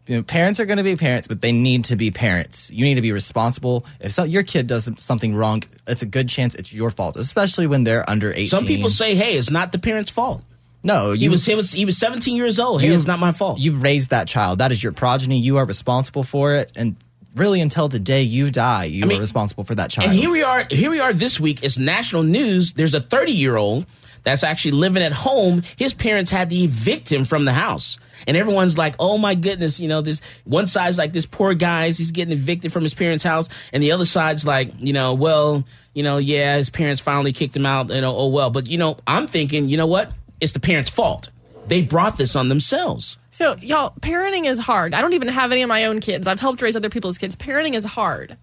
you 0.07 0.17
know, 0.17 0.23
parents 0.23 0.59
are 0.59 0.65
going 0.65 0.77
to 0.77 0.83
be 0.83 0.95
parents, 0.97 1.27
but 1.27 1.39
they 1.41 1.51
need 1.53 1.85
to 1.85 1.95
be 1.95 2.11
parents. 2.11 2.69
You 2.69 2.83
need 2.85 2.95
to 2.95 3.01
be 3.01 3.11
responsible. 3.13 3.85
If 4.01 4.11
so, 4.11 4.23
your 4.23 4.43
kid 4.43 4.67
does 4.67 4.89
something 4.97 5.33
wrong, 5.35 5.63
it's 5.87 6.01
a 6.01 6.05
good 6.07 6.27
chance 6.27 6.55
it's 6.55 6.73
your 6.73 6.91
fault, 6.91 7.15
especially 7.15 7.67
when 7.67 7.85
they're 7.85 8.07
under 8.09 8.31
eighteen. 8.33 8.47
Some 8.47 8.65
people 8.65 8.89
say, 8.89 9.15
"Hey, 9.15 9.37
it's 9.37 9.49
not 9.51 9.71
the 9.71 9.79
parents' 9.79 10.09
fault." 10.11 10.43
No. 10.83 11.11
He 11.11 11.29
was 11.29 11.45
he 11.45 11.55
was 11.55 11.71
he 11.71 11.85
was 11.85 11.97
17 11.97 12.35
years 12.35 12.59
old. 12.59 12.81
Hey, 12.81 12.87
You- 12.87 12.93
it's 12.93 13.07
not 13.07 13.19
my 13.19 13.31
fault. 13.31 13.59
You 13.59 13.73
raised 13.75 14.09
that 14.11 14.27
child. 14.27 14.59
That 14.59 14.71
is 14.71 14.81
your 14.83 14.91
progeny. 14.91 15.39
You 15.39 15.57
are 15.57 15.65
responsible 15.65 16.23
for 16.23 16.55
it, 16.55 16.71
and 16.75 16.95
really, 17.35 17.61
until 17.61 17.87
the 17.87 17.99
day 17.99 18.21
you 18.23 18.51
die, 18.51 18.85
you 18.85 19.05
mean- 19.05 19.17
are 19.17 19.21
responsible 19.21 19.63
for 19.63 19.75
that 19.75 19.89
child. 19.89 20.09
And 20.09 20.17
here 20.19 20.31
we 20.31 20.43
are. 20.43 20.65
Here 20.69 20.89
we 20.91 20.99
are 20.99 21.13
this 21.13 21.39
week. 21.39 21.63
It's 21.63 21.77
national 21.77 22.23
news. 22.23 22.73
There's 22.73 22.93
a 22.93 23.01
30 23.01 23.31
year 23.31 23.55
old 23.57 23.85
that's 24.23 24.43
actually 24.43 24.71
living 24.71 25.03
at 25.03 25.11
home. 25.13 25.63
His 25.77 25.93
parents 25.93 26.29
had 26.31 26.49
to 26.49 26.55
evict 26.55 27.11
him 27.11 27.25
from 27.25 27.45
the 27.45 27.53
house. 27.53 27.97
And 28.25 28.37
everyone's 28.37 28.77
like, 28.77 28.95
"Oh 28.99 29.17
my 29.17 29.35
goodness!" 29.35 29.81
You 29.81 29.89
know, 29.89 29.99
this 29.99 30.21
one 30.45 30.65
side's 30.67 30.97
like, 30.97 31.11
"This 31.11 31.25
poor 31.25 31.53
guy's 31.55 31.97
he's 31.97 32.11
getting 32.11 32.31
evicted 32.31 32.71
from 32.71 32.83
his 32.83 32.93
parents' 32.93 33.21
house," 33.23 33.49
and 33.73 33.83
the 33.83 33.91
other 33.91 34.05
side's 34.05 34.45
like, 34.45 34.71
"You 34.79 34.93
know, 34.93 35.13
well, 35.15 35.65
you 35.93 36.03
know, 36.03 36.19
yeah, 36.19 36.55
his 36.55 36.69
parents 36.69 37.01
finally 37.01 37.33
kicked 37.33 37.53
him 37.53 37.65
out. 37.65 37.89
You 37.89 37.99
know, 37.99 38.15
oh 38.15 38.27
well." 38.27 38.49
But 38.49 38.69
you 38.69 38.77
know, 38.77 38.95
I'm 39.05 39.27
thinking, 39.27 39.67
you 39.67 39.75
know 39.75 39.87
what? 39.87 40.13
It's 40.43 40.51
the 40.51 40.59
parents' 40.59 40.89
fault. 40.89 41.29
They 41.67 41.81
brought 41.81 42.17
this 42.17 42.35
on 42.35 42.49
themselves. 42.49 43.17
So, 43.29 43.55
y'all, 43.61 43.93
parenting 44.01 44.45
is 44.45 44.59
hard. 44.59 44.93
I 44.93 44.99
don't 44.99 45.13
even 45.13 45.29
have 45.29 45.53
any 45.53 45.61
of 45.61 45.69
my 45.69 45.85
own 45.85 46.01
kids. 46.01 46.27
I've 46.27 46.41
helped 46.41 46.61
raise 46.61 46.75
other 46.75 46.89
people's 46.89 47.17
kids. 47.17 47.37
Parenting 47.37 47.75
is 47.75 47.85
hard. 47.85 48.35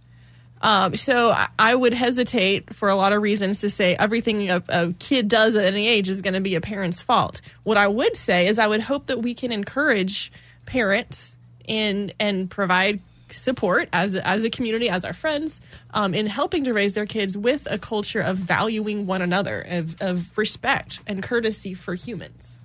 Um, 0.62 0.96
so, 0.96 1.34
I, 1.58 1.74
would 1.74 1.92
hesitate 1.92 2.74
for 2.74 2.88
a 2.88 2.94
lot 2.94 3.12
of 3.12 3.20
reasons 3.20 3.60
to 3.60 3.68
say 3.68 3.94
everything 3.96 4.50
a, 4.50 4.62
a 4.70 4.94
kid 4.94 5.28
does 5.28 5.56
at 5.56 5.64
any 5.64 5.88
age 5.88 6.08
is 6.08 6.22
going 6.22 6.34
to 6.34 6.40
be 6.40 6.54
a 6.54 6.60
parent's 6.62 7.02
fault. 7.02 7.42
What 7.64 7.76
I 7.76 7.86
would 7.86 8.16
say 8.16 8.46
is 8.48 8.58
I 8.58 8.66
would 8.66 8.80
hope 8.80 9.08
that 9.08 9.20
we 9.20 9.34
can 9.34 9.52
encourage 9.52 10.32
parents 10.64 11.36
and 11.68 12.14
and 12.18 12.50
provide 12.50 13.02
support 13.32 13.88
as 13.92 14.16
as 14.16 14.44
a 14.44 14.50
community, 14.50 14.88
as 14.88 15.04
our 15.04 15.12
friends, 15.12 15.60
um, 15.92 16.14
in 16.14 16.26
helping 16.26 16.64
to 16.64 16.72
raise 16.72 16.94
their 16.94 17.06
kids 17.06 17.36
with 17.36 17.66
a 17.70 17.78
culture 17.78 18.20
of 18.20 18.36
valuing 18.36 19.06
one 19.06 19.22
another, 19.22 19.60
of, 19.62 20.00
of 20.00 20.36
respect 20.36 21.00
and 21.06 21.22
courtesy 21.22 21.74
for 21.74 21.94
humans. 21.94 22.58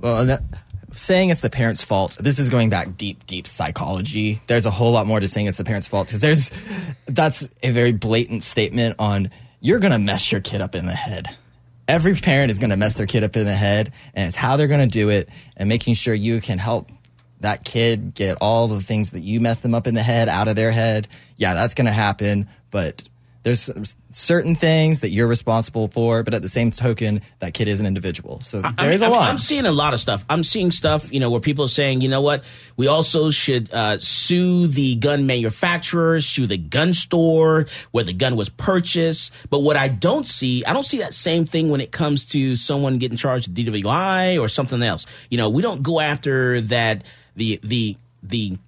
Well, 0.00 0.26
that, 0.26 0.42
saying 0.92 1.30
it's 1.30 1.40
the 1.40 1.50
parents' 1.50 1.82
fault, 1.82 2.16
this 2.18 2.38
is 2.38 2.48
going 2.48 2.70
back 2.70 2.96
deep, 2.96 3.26
deep 3.26 3.46
psychology. 3.46 4.40
There's 4.46 4.66
a 4.66 4.70
whole 4.70 4.92
lot 4.92 5.06
more 5.06 5.20
to 5.20 5.28
saying 5.28 5.46
it's 5.46 5.58
the 5.58 5.64
parents' 5.64 5.88
fault 5.88 6.08
because 6.08 6.20
there's 6.20 6.50
that's 7.06 7.48
a 7.62 7.70
very 7.70 7.92
blatant 7.92 8.44
statement 8.44 8.96
on 8.98 9.30
you're 9.60 9.80
going 9.80 9.92
to 9.92 9.98
mess 9.98 10.30
your 10.30 10.40
kid 10.40 10.60
up 10.60 10.74
in 10.74 10.86
the 10.86 10.92
head. 10.92 11.26
Every 11.86 12.14
parent 12.14 12.50
is 12.50 12.58
going 12.58 12.70
to 12.70 12.76
mess 12.76 12.96
their 12.96 13.06
kid 13.06 13.24
up 13.24 13.34
in 13.34 13.46
the 13.46 13.52
head, 13.52 13.92
and 14.12 14.28
it's 14.28 14.36
how 14.36 14.56
they're 14.56 14.68
going 14.68 14.86
to 14.86 14.92
do 14.92 15.08
it, 15.08 15.30
and 15.56 15.68
making 15.68 15.94
sure 15.94 16.12
you 16.12 16.40
can 16.40 16.58
help 16.58 16.90
that 17.40 17.64
kid 17.64 18.14
get 18.14 18.38
all 18.40 18.68
the 18.68 18.80
things 18.80 19.12
that 19.12 19.20
you 19.20 19.40
messed 19.40 19.62
them 19.62 19.74
up 19.74 19.86
in 19.86 19.94
the 19.94 20.02
head 20.02 20.28
out 20.28 20.48
of 20.48 20.56
their 20.56 20.72
head. 20.72 21.08
Yeah, 21.36 21.54
that's 21.54 21.74
going 21.74 21.86
to 21.86 21.92
happen, 21.92 22.48
but 22.70 23.08
there's 23.44 23.94
certain 24.12 24.54
things 24.54 25.00
that 25.00 25.10
you're 25.10 25.26
responsible 25.26 25.88
for, 25.88 26.22
but 26.22 26.34
at 26.34 26.42
the 26.42 26.48
same 26.48 26.70
token, 26.70 27.22
that 27.38 27.54
kid 27.54 27.68
is 27.68 27.80
an 27.80 27.86
individual. 27.86 28.40
So 28.40 28.60
I 28.62 28.72
there's 28.72 29.00
mean, 29.00 29.10
a 29.10 29.14
I 29.14 29.16
lot. 29.16 29.30
I'm 29.30 29.38
seeing 29.38 29.64
a 29.64 29.72
lot 29.72 29.94
of 29.94 30.00
stuff. 30.00 30.24
I'm 30.28 30.42
seeing 30.42 30.70
stuff, 30.70 31.10
you 31.12 31.20
know, 31.20 31.30
where 31.30 31.40
people 31.40 31.64
are 31.64 31.68
saying, 31.68 32.00
you 32.00 32.08
know 32.08 32.20
what, 32.20 32.44
we 32.76 32.88
also 32.88 33.30
should 33.30 33.72
uh, 33.72 33.98
sue 34.00 34.66
the 34.66 34.96
gun 34.96 35.26
manufacturers, 35.26 36.26
sue 36.26 36.46
the 36.46 36.58
gun 36.58 36.92
store 36.92 37.66
where 37.92 38.04
the 38.04 38.12
gun 38.12 38.36
was 38.36 38.48
purchased. 38.48 39.30
But 39.48 39.60
what 39.60 39.76
I 39.76 39.88
don't 39.88 40.26
see, 40.26 40.64
I 40.64 40.72
don't 40.72 40.84
see 40.84 40.98
that 40.98 41.14
same 41.14 41.46
thing 41.46 41.70
when 41.70 41.80
it 41.80 41.92
comes 41.92 42.26
to 42.26 42.56
someone 42.56 42.98
getting 42.98 43.16
charged 43.16 43.48
with 43.48 43.56
DWI 43.56 44.40
or 44.40 44.48
something 44.48 44.82
else. 44.82 45.06
You 45.30 45.38
know, 45.38 45.48
we 45.48 45.62
don't 45.62 45.82
go 45.82 46.00
after 46.00 46.60
that 46.62 47.04
the 47.38 47.58
the 47.62 47.96
the 48.22 48.58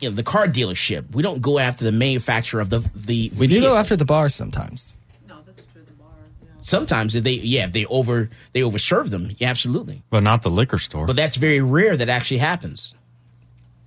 you 0.00 0.08
know 0.08 0.14
the 0.14 0.22
car 0.22 0.46
dealership. 0.46 1.10
We 1.12 1.22
don't 1.22 1.42
go 1.42 1.58
after 1.58 1.84
the 1.84 1.92
manufacturer 1.92 2.60
of 2.60 2.70
the 2.70 2.78
the. 2.94 3.30
We 3.36 3.46
do 3.46 3.60
go 3.60 3.76
after 3.76 3.96
the 3.96 4.04
bar 4.04 4.28
sometimes. 4.28 4.96
No, 5.28 5.36
that's 5.44 5.64
true. 5.72 5.82
The 5.84 5.92
bar. 5.92 6.08
Yeah. 6.42 6.48
Sometimes 6.58 7.14
if 7.14 7.24
they 7.24 7.32
yeah 7.32 7.66
if 7.66 7.72
they 7.72 7.84
over 7.86 8.30
they 8.52 8.60
overserve 8.60 9.10
them. 9.10 9.30
Yeah, 9.36 9.50
absolutely. 9.50 10.02
But 10.10 10.22
not 10.22 10.42
the 10.42 10.50
liquor 10.50 10.78
store. 10.78 11.06
But 11.06 11.16
that's 11.16 11.36
very 11.36 11.60
rare 11.60 11.96
that 11.96 12.08
actually 12.08 12.38
happens. 12.38 12.94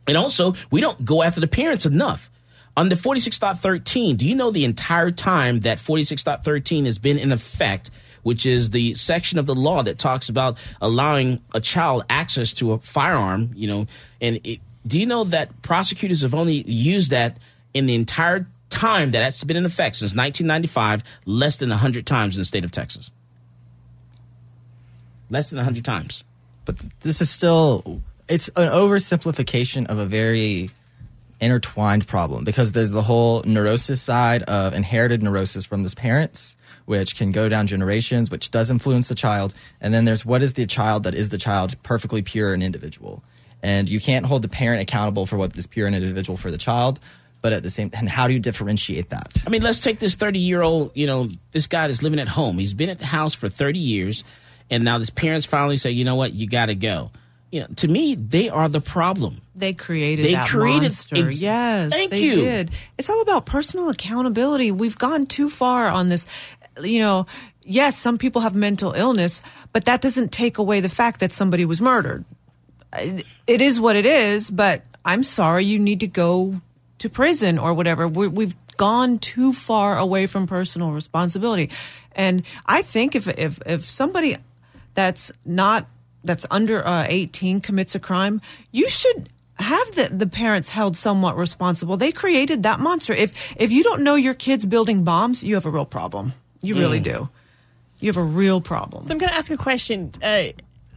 And 0.08 0.16
also, 0.16 0.54
we 0.72 0.80
don't 0.80 1.04
go 1.04 1.22
after 1.24 1.42
the 1.42 1.48
parents 1.48 1.86
enough. 1.86 2.30
Under 2.78 2.96
46.13, 2.96 4.16
do 4.16 4.26
you 4.28 4.36
know 4.36 4.52
the 4.52 4.64
entire 4.64 5.12
time 5.12 5.62
that 5.62 5.80
46.13 5.80 6.86
has 6.86 6.98
been 6.98 7.18
in 7.18 7.32
effect, 7.32 7.90
which 8.28 8.46
is 8.46 8.72
the 8.72 8.94
section 8.94 9.40
of 9.40 9.46
the 9.46 9.56
law 9.56 9.82
that 9.82 9.98
talks 9.98 10.28
about 10.28 10.58
allowing 10.82 11.42
a 11.54 11.62
child 11.62 12.04
access 12.10 12.52
to 12.52 12.74
a 12.74 12.78
firearm, 12.80 13.52
you 13.56 13.70
know, 13.70 13.88
and 14.20 14.42
it, 14.44 14.60
do 14.86 15.00
you 15.00 15.06
know 15.06 15.24
that 15.24 15.62
prosecutors 15.62 16.24
have 16.24 16.36
only 16.36 16.62
used 16.70 17.12
that 17.12 17.40
in 17.74 17.86
the 17.86 17.96
entire 17.96 18.46
time 18.70 19.12
that 19.12 19.20
that's 19.20 19.46
been 19.46 19.56
in 19.56 19.66
effect 19.66 19.96
since 19.96 20.12
1995, 20.14 21.06
less 21.26 21.56
than 21.56 21.70
100 21.70 22.06
times 22.06 22.36
in 22.36 22.42
the 22.42 22.46
state 22.46 22.66
of 22.66 22.72
Texas? 22.72 23.10
Less 25.30 25.50
than 25.50 25.56
100 25.56 25.86
times. 25.86 26.26
But 26.66 26.80
this 27.04 27.22
is 27.22 27.30
still 27.30 28.02
it's 28.28 28.50
an 28.58 28.68
oversimplification 28.68 29.88
of 29.88 30.00
a 30.00 30.06
very 30.06 30.70
intertwined 31.40 32.06
problem 32.08 32.44
because 32.44 32.74
there's 32.74 32.92
the 32.92 33.04
whole 33.04 33.42
neurosis 33.44 34.02
side 34.02 34.44
of 34.44 34.74
inherited 34.74 35.24
neurosis 35.24 35.64
from 35.64 35.84
his 35.84 35.96
parents 35.96 36.57
which 36.88 37.16
can 37.16 37.32
go 37.32 37.48
down 37.48 37.68
generations 37.68 38.32
which 38.32 38.50
does 38.50 38.72
influence 38.72 39.08
the 39.08 39.16
child 39.16 39.54
and 39.80 39.94
then 39.94 40.06
there's 40.06 40.26
what 40.26 40.42
is 40.42 40.54
the 40.54 40.66
child 40.66 41.04
that 41.04 41.14
is 41.14 41.30
the 41.30 41.38
child 41.38 41.76
perfectly 41.84 42.22
pure 42.24 42.54
and 42.54 42.64
individual 42.64 43.24
and 43.62 43.88
you 43.90 44.00
can't 44.00 44.26
hold 44.26 44.42
the 44.42 44.48
parent 44.50 44.82
accountable 44.82 45.26
for 45.26 45.38
what 45.38 45.56
is 45.56 45.68
pure 45.68 45.86
and 45.88 45.96
individual 45.96 46.36
for 46.38 46.50
the 46.50 46.58
child 46.58 47.00
but 47.42 47.54
at 47.54 47.62
the 47.62 47.70
same 47.70 47.90
and 47.94 48.10
how 48.10 48.28
do 48.28 48.34
you 48.34 48.40
differentiate 48.40 49.10
that 49.12 49.32
I 49.46 49.50
mean, 49.52 49.62
let's 49.62 49.80
take 49.80 50.00
this 50.00 50.16
30 50.16 50.40
year 50.40 50.62
old, 50.64 50.92
you 50.96 51.06
know, 51.08 51.30
this 51.52 51.68
guy 51.68 51.88
that's 51.88 52.02
living 52.02 52.20
at 52.20 52.28
home. 52.28 52.58
He's 52.58 52.74
been 52.74 52.90
at 52.90 52.98
the 53.00 53.06
house 53.06 53.34
for 53.36 53.48
30 53.48 53.78
years, 53.80 54.24
and 54.72 54.84
now 54.84 54.98
his 55.00 55.10
parents 55.12 55.46
finally 55.46 55.78
say, 55.78 55.92
you 55.92 56.04
know 56.04 56.16
what, 56.16 56.34
you 56.34 56.48
got 56.48 56.66
to 56.66 56.76
go. 56.76 57.12
You 57.52 57.62
know, 57.62 57.68
to 57.78 57.88
me, 57.88 58.16
they 58.16 58.50
are 58.50 58.68
the 58.68 58.82
problem. 58.82 59.40
They 59.56 59.72
created 59.74 60.26
They 60.26 60.34
that 60.34 60.48
created- 60.50 60.82
monster. 60.82 61.16
ex- 61.28 61.40
yes, 61.40 61.94
Thank 61.94 62.10
they 62.12 62.20
you. 62.22 62.36
did. 62.36 62.72
It's 62.98 63.10
all 63.10 63.22
about 63.22 63.46
personal 63.46 63.88
accountability. 63.90 64.72
We've 64.72 64.98
gone 64.98 65.28
too 65.28 65.50
far 65.50 65.88
on 65.88 66.08
this. 66.08 66.26
You 66.82 67.00
know, 67.00 67.26
yes, 67.64 67.98
some 67.98 68.18
people 68.18 68.42
have 68.42 68.56
mental 68.56 68.94
illness, 68.94 69.42
but 69.74 69.86
that 69.86 70.02
doesn't 70.02 70.32
take 70.32 70.58
away 70.58 70.80
the 70.80 70.90
fact 70.90 71.20
that 71.20 71.32
somebody 71.32 71.66
was 71.66 71.82
murdered. 71.82 72.26
It 72.94 73.62
is 73.62 73.80
what 73.80 73.96
it 73.96 74.06
is, 74.06 74.50
but 74.50 74.84
I'm 75.04 75.24
sorry, 75.24 75.66
you 75.66 75.80
need 75.80 76.00
to 76.02 76.08
go 76.08 76.62
to 77.00 77.10
prison 77.10 77.60
or 77.60 77.74
whatever. 77.74 78.08
we 78.08 78.28
we've 78.28 78.56
gone 78.78 79.18
too 79.20 79.54
far 79.54 79.98
away 79.98 80.28
from 80.28 80.48
personal 80.48 80.92
responsibility, 80.92 81.70
and 82.14 82.44
I 82.66 82.82
think 82.82 83.16
if 83.16 83.28
if 83.28 83.60
if 83.66 83.90
somebody 83.90 84.38
that's 84.94 85.32
not 85.46 85.88
that's 86.24 86.46
under 86.52 86.86
uh, 86.86 87.06
18 87.08 87.62
commits 87.62 87.96
a 87.96 88.00
crime, 88.00 88.42
you 88.72 88.90
should 88.90 89.30
have 89.60 89.96
the, 89.96 90.10
the 90.12 90.28
parents 90.28 90.70
held 90.70 90.96
somewhat 90.96 91.36
responsible. 91.36 91.98
They 91.98 92.12
created 92.12 92.64
that 92.64 92.80
monster. 92.80 93.14
If 93.14 93.56
if 93.58 93.72
you 93.72 93.84
don't 93.84 94.04
know 94.04 94.16
your 94.16 94.34
kids 94.34 94.66
building 94.66 95.04
bombs, 95.04 95.44
you 95.44 95.56
have 95.56 95.66
a 95.66 95.72
real 95.72 95.86
problem. 95.86 96.34
You 96.62 96.76
really 96.76 97.00
Mm. 97.00 97.04
do. 97.04 97.30
You 98.00 98.10
have 98.10 98.18
a 98.18 98.24
real 98.24 98.62
problem. 98.62 99.04
So 99.04 99.12
I'm 99.12 99.18
going 99.18 99.30
to 99.32 99.36
ask 99.36 99.50
a 99.52 99.58
question. 99.58 100.12
Uh, 100.22 100.50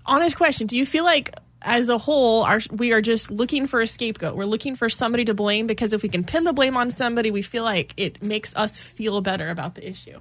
honest 0.04 0.36
question. 0.36 0.66
Do 0.66 0.76
you 0.76 0.84
feel 0.84 1.04
like, 1.04 1.34
as 1.62 1.88
a 1.88 1.96
whole, 1.98 2.42
our, 2.44 2.60
we 2.70 2.92
are 2.92 3.00
just 3.00 3.30
looking 3.30 3.66
for 3.66 3.80
a 3.80 3.86
scapegoat? 3.86 4.34
We're 4.36 4.44
looking 4.44 4.74
for 4.74 4.88
somebody 4.88 5.24
to 5.26 5.34
blame 5.34 5.66
because 5.66 5.92
if 5.92 6.02
we 6.02 6.08
can 6.08 6.24
pin 6.24 6.44
the 6.44 6.52
blame 6.52 6.76
on 6.76 6.90
somebody, 6.90 7.30
we 7.30 7.42
feel 7.42 7.64
like 7.64 7.94
it 7.96 8.22
makes 8.22 8.54
us 8.56 8.78
feel 8.80 9.20
better 9.20 9.48
about 9.50 9.74
the 9.76 9.88
issue. 9.88 10.18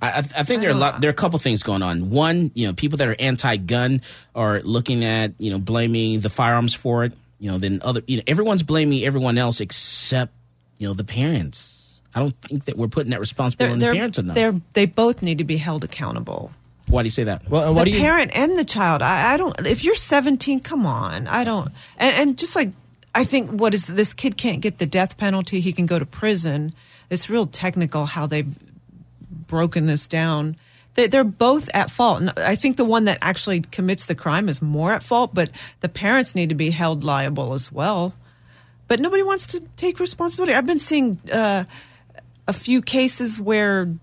I, 0.00 0.10
I, 0.10 0.18
I 0.18 0.42
think 0.42 0.60
there 0.62 0.70
are 0.70 0.74
a 0.74 0.76
lot. 0.76 1.00
There 1.00 1.08
are 1.08 1.12
a 1.12 1.14
couple 1.14 1.38
things 1.38 1.62
going 1.62 1.82
on. 1.82 2.10
One, 2.10 2.50
you 2.54 2.66
know, 2.66 2.72
people 2.72 2.98
that 2.98 3.08
are 3.08 3.16
anti-gun 3.18 4.02
are 4.34 4.60
looking 4.62 5.04
at 5.04 5.32
you 5.38 5.50
know 5.50 5.58
blaming 5.58 6.20
the 6.20 6.30
firearms 6.30 6.74
for 6.74 7.04
it. 7.04 7.12
You 7.38 7.50
know, 7.50 7.58
then 7.58 7.80
other, 7.82 8.02
you 8.06 8.18
know, 8.18 8.22
everyone's 8.26 8.62
blaming 8.62 9.02
everyone 9.04 9.38
else 9.38 9.60
except 9.60 10.32
you 10.78 10.86
know 10.88 10.94
the 10.94 11.04
parents. 11.04 11.81
I 12.14 12.20
don't 12.20 12.36
think 12.42 12.66
that 12.66 12.76
we're 12.76 12.88
putting 12.88 13.10
that 13.10 13.20
responsibility 13.20 13.72
on 13.72 13.78
the 13.78 13.92
parents 13.92 14.18
enough. 14.18 14.34
they're, 14.34 14.60
they 14.74 14.86
both 14.86 15.22
need 15.22 15.38
to 15.38 15.44
be 15.44 15.56
held 15.56 15.82
accountable. 15.84 16.52
Why 16.88 17.02
do 17.02 17.06
you 17.06 17.10
say 17.10 17.24
that? 17.24 17.48
Well, 17.48 17.72
the 17.74 17.98
parent 17.98 18.32
and 18.34 18.58
the 18.58 18.64
child. 18.64 19.02
I, 19.02 19.34
I 19.34 19.36
don't. 19.36 19.66
If 19.66 19.84
you're 19.84 19.94
17, 19.94 20.60
come 20.60 20.84
on. 20.84 21.26
I 21.26 21.44
don't. 21.44 21.70
And, 21.96 22.14
and 22.14 22.38
just 22.38 22.54
like 22.56 22.72
I 23.14 23.24
think, 23.24 23.50
what 23.50 23.74
is 23.74 23.86
this 23.86 24.14
kid 24.14 24.36
can't 24.36 24.60
get 24.60 24.78
the 24.78 24.86
death 24.86 25.16
penalty? 25.16 25.60
He 25.60 25.72
can 25.72 25.86
go 25.86 25.98
to 25.98 26.06
prison. 26.06 26.72
It's 27.10 27.28
real 27.28 27.46
technical 27.46 28.06
how 28.06 28.26
they've 28.26 28.54
broken 29.46 29.86
this 29.86 30.06
down. 30.06 30.56
They, 30.94 31.06
they're 31.06 31.24
both 31.24 31.68
at 31.74 31.90
fault. 31.90 32.20
And 32.20 32.32
I 32.36 32.54
think 32.56 32.76
the 32.76 32.84
one 32.84 33.04
that 33.04 33.18
actually 33.20 33.60
commits 33.60 34.06
the 34.06 34.14
crime 34.14 34.48
is 34.48 34.62
more 34.62 34.92
at 34.92 35.02
fault, 35.02 35.34
but 35.34 35.50
the 35.80 35.88
parents 35.88 36.34
need 36.34 36.48
to 36.48 36.54
be 36.54 36.70
held 36.70 37.04
liable 37.04 37.52
as 37.52 37.70
well. 37.70 38.14
But 38.88 39.00
nobody 39.00 39.22
wants 39.22 39.46
to 39.48 39.60
take 39.76 40.00
responsibility. 40.00 40.54
I've 40.54 40.66
been 40.66 40.78
seeing 40.78 41.18
uh, 41.30 41.64
a 42.48 42.52
few 42.52 42.82
cases 42.82 43.40
where 43.40 43.94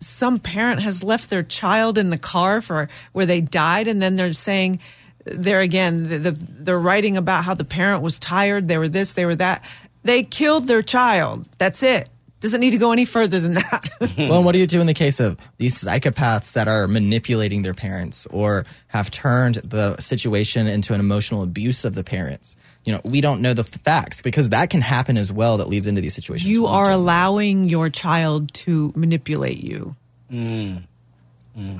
some 0.00 0.38
parent 0.38 0.80
has 0.80 1.02
left 1.02 1.30
their 1.30 1.42
child 1.42 1.98
in 1.98 2.10
the 2.10 2.18
car 2.18 2.60
for 2.60 2.88
where 3.12 3.26
they 3.26 3.40
died, 3.40 3.88
and 3.88 4.00
then 4.00 4.16
they're 4.16 4.32
saying 4.32 4.80
there 5.24 5.60
again, 5.60 5.96
the, 5.96 6.18
the, 6.18 6.30
they're 6.30 6.78
writing 6.78 7.16
about 7.16 7.44
how 7.44 7.54
the 7.54 7.64
parent 7.64 8.02
was 8.02 8.18
tired, 8.18 8.68
they 8.68 8.78
were 8.78 8.88
this, 8.88 9.14
they 9.14 9.26
were 9.26 9.36
that. 9.36 9.64
They 10.04 10.22
killed 10.22 10.68
their 10.68 10.82
child. 10.82 11.48
That's 11.58 11.82
it. 11.82 12.08
Doesn't 12.40 12.60
need 12.60 12.72
to 12.72 12.78
go 12.78 12.92
any 12.92 13.04
further 13.04 13.40
than 13.40 13.54
that. 13.54 13.88
well, 14.18 14.44
what 14.44 14.52
do 14.52 14.58
you 14.58 14.66
do 14.66 14.80
in 14.80 14.86
the 14.86 14.94
case 14.94 15.20
of 15.20 15.36
these 15.56 15.82
psychopaths 15.82 16.52
that 16.52 16.68
are 16.68 16.86
manipulating 16.86 17.62
their 17.62 17.74
parents 17.74 18.26
or 18.26 18.66
have 18.88 19.10
turned 19.10 19.56
the 19.56 19.96
situation 19.96 20.66
into 20.66 20.92
an 20.94 21.00
emotional 21.00 21.42
abuse 21.42 21.84
of 21.84 21.94
the 21.94 22.04
parents? 22.04 22.56
You 22.86 22.92
know, 22.94 23.00
we 23.04 23.20
don't 23.20 23.42
know 23.42 23.52
the 23.52 23.64
facts 23.64 24.22
because 24.22 24.48
that 24.50 24.70
can 24.70 24.80
happen 24.80 25.18
as 25.18 25.30
well 25.30 25.58
that 25.58 25.68
leads 25.68 25.86
into 25.86 26.00
these 26.00 26.14
situations. 26.14 26.48
you 26.48 26.66
are 26.66 26.90
allowing 26.90 27.68
your 27.68 27.90
child 27.90 28.54
to 28.54 28.92
manipulate 28.96 29.58
you. 29.62 29.96
Mm. 30.32 30.84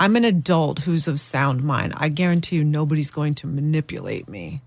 I'm 0.00 0.16
an 0.16 0.24
adult 0.24 0.80
who's 0.80 1.06
of 1.06 1.20
sound 1.20 1.62
mind. 1.62 1.94
I 1.96 2.08
guarantee 2.08 2.56
you 2.56 2.64
nobody's 2.64 3.10
going 3.10 3.34
to 3.36 3.46
manipulate 3.46 4.28
me. 4.28 4.62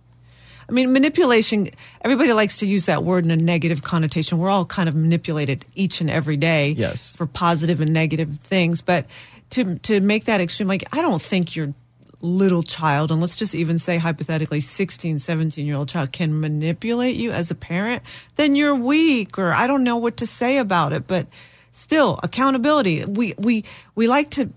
I 0.67 0.71
mean, 0.71 0.93
manipulation, 0.93 1.67
everybody 2.01 2.31
likes 2.31 2.57
to 2.57 2.67
use 2.67 2.85
that 2.85 3.03
word 3.03 3.25
in 3.25 3.31
a 3.31 3.35
negative 3.35 3.81
connotation. 3.81 4.37
We're 4.37 4.51
all 4.51 4.65
kind 4.65 4.87
of 4.87 4.93
manipulated 4.93 5.65
each 5.75 5.99
and 5.99 6.11
every 6.11 6.37
day 6.37 6.71
Yes. 6.77 7.15
for 7.15 7.25
positive 7.25 7.81
and 7.81 7.91
negative 7.91 8.37
things. 8.43 8.81
But 8.81 9.07
to, 9.51 9.75
to 9.79 9.99
make 9.99 10.25
that 10.25 10.41
extreme, 10.41 10.67
like, 10.67 10.83
I 10.95 11.01
don't 11.01 11.21
think 11.21 11.55
your 11.55 11.73
little 12.21 12.63
child, 12.63 13.11
and 13.11 13.21
let's 13.21 13.35
just 13.35 13.55
even 13.55 13.79
say 13.79 13.97
hypothetically 13.97 14.59
16, 14.59 15.19
17 15.19 15.65
year 15.65 15.75
old 15.75 15.87
child 15.89 16.11
can 16.11 16.39
manipulate 16.39 17.15
you 17.15 17.31
as 17.31 17.49
a 17.51 17.55
parent, 17.55 18.03
then 18.35 18.55
you're 18.55 18.75
weak 18.75 19.37
or 19.39 19.53
I 19.53 19.67
don't 19.67 19.83
know 19.83 19.97
what 19.97 20.17
to 20.17 20.25
say 20.27 20.57
about 20.57 20.91
it. 20.93 21.07
But 21.07 21.27
still, 21.71 22.19
accountability. 22.23 23.05
We, 23.05 23.35
we, 23.37 23.63
we 23.95 24.07
like 24.07 24.31
to 24.31 24.49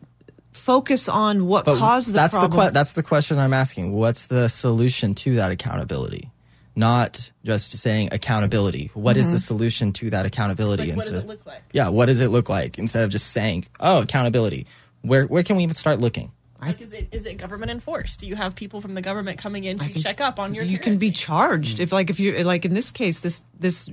focus 0.52 1.08
on 1.08 1.46
what 1.46 1.64
But 1.64 1.78
caused 1.78 2.08
the 2.08 2.12
that's 2.12 2.34
problem. 2.34 2.50
the 2.58 2.66
que- 2.66 2.72
that's 2.72 2.92
the 2.92 3.02
question 3.02 3.38
I'm 3.38 3.52
asking. 3.54 3.92
What's 3.92 4.26
the 4.26 4.48
solution 4.48 5.14
to 5.16 5.34
that 5.36 5.50
accountability? 5.52 6.30
Not 6.74 7.30
just 7.44 7.70
saying 7.78 8.08
accountability. 8.12 8.90
What 8.94 9.16
is 9.16 9.26
Mhm. 9.28 9.32
the 9.32 9.38
solution 9.38 9.92
to 9.94 10.10
that 10.10 10.24
accountability? 10.26 10.84
Like, 10.88 10.96
what 10.96 11.04
does 11.04 11.14
it 11.14 11.26
look 11.26 11.46
like? 11.46 11.62
Yeah, 11.72 11.88
what 11.90 12.06
does 12.06 12.20
it 12.20 12.28
look 12.28 12.48
like? 12.48 12.78
Instead 12.78 13.04
of 13.04 13.10
just 13.10 13.30
saying, 13.30 13.66
"Oh, 13.78 14.00
accountability." 14.02 14.66
Where 15.02 15.26
where 15.26 15.42
can 15.42 15.56
we 15.56 15.64
even 15.64 15.74
start 15.74 16.00
looking? 16.00 16.32
Like, 16.62 16.80
is 16.80 16.92
it 16.92 17.08
is 17.10 17.26
it 17.26 17.38
government 17.38 17.70
enforced? 17.70 18.20
Do 18.20 18.26
you 18.26 18.36
have 18.36 18.54
people 18.54 18.80
from 18.80 18.94
the 18.94 19.02
government 19.02 19.38
coming 19.38 19.64
in 19.64 19.78
to 19.78 20.02
check 20.02 20.20
up 20.20 20.38
on 20.38 20.54
your? 20.54 20.64
you 20.64 20.78
can 20.78 20.98
be 20.98 21.10
charged 21.10 21.80
if 21.80 21.92
like 21.92 22.08
if 22.08 22.20
you 22.20 22.42
like 22.44 22.64
in 22.64 22.74
this 22.74 22.90
case 22.90 23.20
this 23.20 23.42
this 23.58 23.90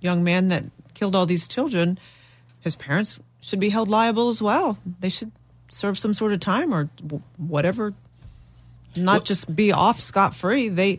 young 0.00 0.24
man 0.24 0.48
that 0.48 0.64
killed 0.94 1.14
all 1.14 1.26
these 1.26 1.46
children 1.46 1.98
his 2.60 2.74
parents 2.74 3.20
should 3.40 3.60
be 3.60 3.70
held 3.70 3.88
liable 3.88 4.28
as 4.28 4.42
well 4.42 4.78
they 4.98 5.08
should 5.08 5.30
serve 5.70 5.98
some 5.98 6.12
sort 6.14 6.32
of 6.32 6.40
time 6.40 6.74
or 6.74 6.90
whatever 7.36 7.94
not 8.96 9.24
just 9.24 9.54
be 9.54 9.72
off 9.72 10.00
scot 10.00 10.34
free 10.34 10.68
they 10.68 10.98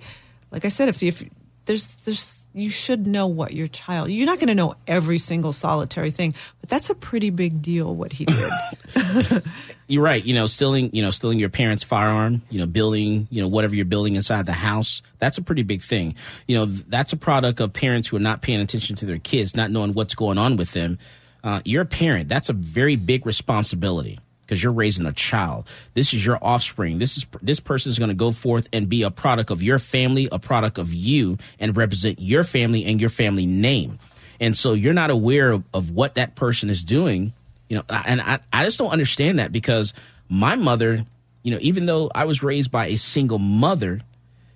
like 0.49 0.63
i 0.65 0.69
said 0.69 0.87
if 0.87 1.03
if 1.03 1.27
there's 1.65 1.85
there's 2.05 2.40
you 2.53 2.69
should 2.69 3.07
know 3.07 3.27
what 3.27 3.53
your 3.53 3.67
child 3.67 4.09
you're 4.09 4.25
not 4.25 4.39
going 4.39 4.47
to 4.47 4.55
know 4.55 4.73
every 4.87 5.17
single 5.17 5.51
solitary 5.51 6.11
thing 6.11 6.33
but 6.59 6.69
that's 6.69 6.89
a 6.89 6.95
pretty 6.95 7.29
big 7.29 7.61
deal 7.61 7.95
what 7.95 8.11
he 8.11 8.25
did 8.25 8.51
You're 9.91 10.03
right. 10.03 10.23
You 10.23 10.33
know, 10.33 10.45
stealing, 10.45 10.95
you 10.95 11.01
know, 11.01 11.11
stealing 11.11 11.37
your 11.37 11.49
parents' 11.49 11.83
firearm, 11.83 12.43
you 12.49 12.59
know, 12.59 12.65
building, 12.65 13.27
you 13.29 13.41
know, 13.41 13.49
whatever 13.49 13.75
you're 13.75 13.83
building 13.83 14.15
inside 14.15 14.45
the 14.45 14.53
house. 14.53 15.01
That's 15.19 15.37
a 15.37 15.41
pretty 15.41 15.63
big 15.63 15.81
thing. 15.81 16.15
You 16.47 16.59
know, 16.59 16.65
that's 16.65 17.11
a 17.11 17.17
product 17.17 17.59
of 17.59 17.73
parents 17.73 18.07
who 18.07 18.15
are 18.15 18.21
not 18.21 18.41
paying 18.41 18.61
attention 18.61 18.95
to 18.97 19.05
their 19.05 19.19
kids, 19.19 19.53
not 19.53 19.69
knowing 19.69 19.91
what's 19.93 20.15
going 20.15 20.37
on 20.37 20.55
with 20.55 20.71
them. 20.71 20.97
Uh, 21.43 21.59
you're 21.65 21.81
a 21.81 21.85
parent. 21.85 22.29
That's 22.29 22.47
a 22.47 22.53
very 22.53 22.95
big 22.95 23.25
responsibility 23.25 24.17
because 24.51 24.61
you're 24.61 24.73
raising 24.73 25.05
a 25.05 25.13
child. 25.13 25.65
This 25.93 26.13
is 26.13 26.25
your 26.25 26.37
offspring. 26.41 26.99
This 26.99 27.15
is 27.15 27.25
this 27.41 27.61
person 27.61 27.89
is 27.89 27.97
going 27.97 28.09
to 28.09 28.15
go 28.15 28.33
forth 28.33 28.67
and 28.73 28.89
be 28.89 29.03
a 29.03 29.09
product 29.09 29.49
of 29.49 29.63
your 29.63 29.79
family, 29.79 30.27
a 30.29 30.39
product 30.39 30.77
of 30.77 30.93
you, 30.93 31.37
and 31.57 31.77
represent 31.77 32.19
your 32.19 32.43
family 32.43 32.83
and 32.83 32.99
your 32.99 33.09
family 33.09 33.45
name. 33.45 33.97
And 34.41 34.57
so 34.57 34.73
you're 34.73 34.91
not 34.91 35.09
aware 35.09 35.51
of, 35.51 35.63
of 35.73 35.91
what 35.91 36.15
that 36.15 36.35
person 36.35 36.69
is 36.69 36.83
doing 36.83 37.31
you 37.71 37.77
know 37.77 37.83
and 37.89 38.19
I, 38.21 38.39
I 38.51 38.65
just 38.65 38.77
don't 38.77 38.91
understand 38.91 39.39
that 39.39 39.53
because 39.53 39.93
my 40.27 40.55
mother 40.55 41.05
you 41.41 41.53
know 41.53 41.59
even 41.61 41.85
though 41.85 42.11
i 42.13 42.25
was 42.25 42.43
raised 42.43 42.69
by 42.69 42.87
a 42.87 42.97
single 42.97 43.39
mother 43.39 44.01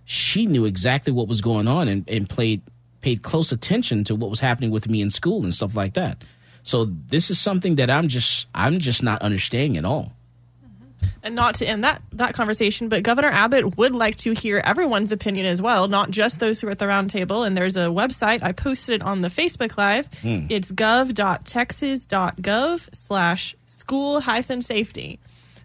she 0.04 0.46
knew 0.46 0.66
exactly 0.66 1.14
what 1.14 1.30
was 1.30 1.40
going 1.40 1.68
on 1.68 1.88
and, 1.88 2.08
and 2.10 2.30
played 2.30 2.62
paid 3.00 3.24
close 3.24 3.54
attention 3.54 4.04
to 4.04 4.16
what 4.16 4.30
was 4.30 4.42
happening 4.42 4.70
with 4.70 4.90
me 4.90 5.02
in 5.02 5.10
school 5.10 5.44
and 5.44 5.56
stuff 5.56 5.78
like 5.78 5.94
that 5.94 6.26
so 6.66 6.84
this 7.14 7.30
is 7.32 7.38
something 7.40 7.76
that 7.80 7.90
i'm 7.90 8.08
just 8.10 8.48
i'm 8.54 8.78
just 8.80 9.02
not 9.02 9.22
understanding 9.22 9.78
at 9.78 9.86
all 9.86 10.12
And 11.22 11.36
not 11.36 11.56
to 11.56 11.66
end 11.66 11.84
that 11.84 12.02
that 12.14 12.34
conversation, 12.34 12.90
but 12.90 13.02
Governor 13.04 13.30
Abbott 13.30 13.78
would 13.78 13.94
like 13.94 14.16
to 14.26 14.34
hear 14.34 14.58
everyone's 14.72 15.12
opinion 15.12 15.46
as 15.46 15.60
well, 15.62 15.88
not 15.88 16.10
just 16.14 16.40
those 16.40 16.62
who 16.62 16.68
are 16.68 16.72
at 16.72 16.80
the 16.80 16.86
roundtable. 16.86 17.46
And 17.46 17.58
there's 17.58 17.78
a 17.78 17.90
website 17.90 18.42
I 18.44 18.52
posted 18.54 18.96
it 18.96 19.04
on 19.04 19.22
the 19.22 19.28
Facebook 19.30 19.74
Live. 19.78 20.06
Hmm. 20.22 20.46
It's 20.50 20.72
gov.texas.gov 21.76 22.96
slash 22.96 23.56
school 23.66 24.22
hyphen 24.22 24.62
safety. 24.62 25.20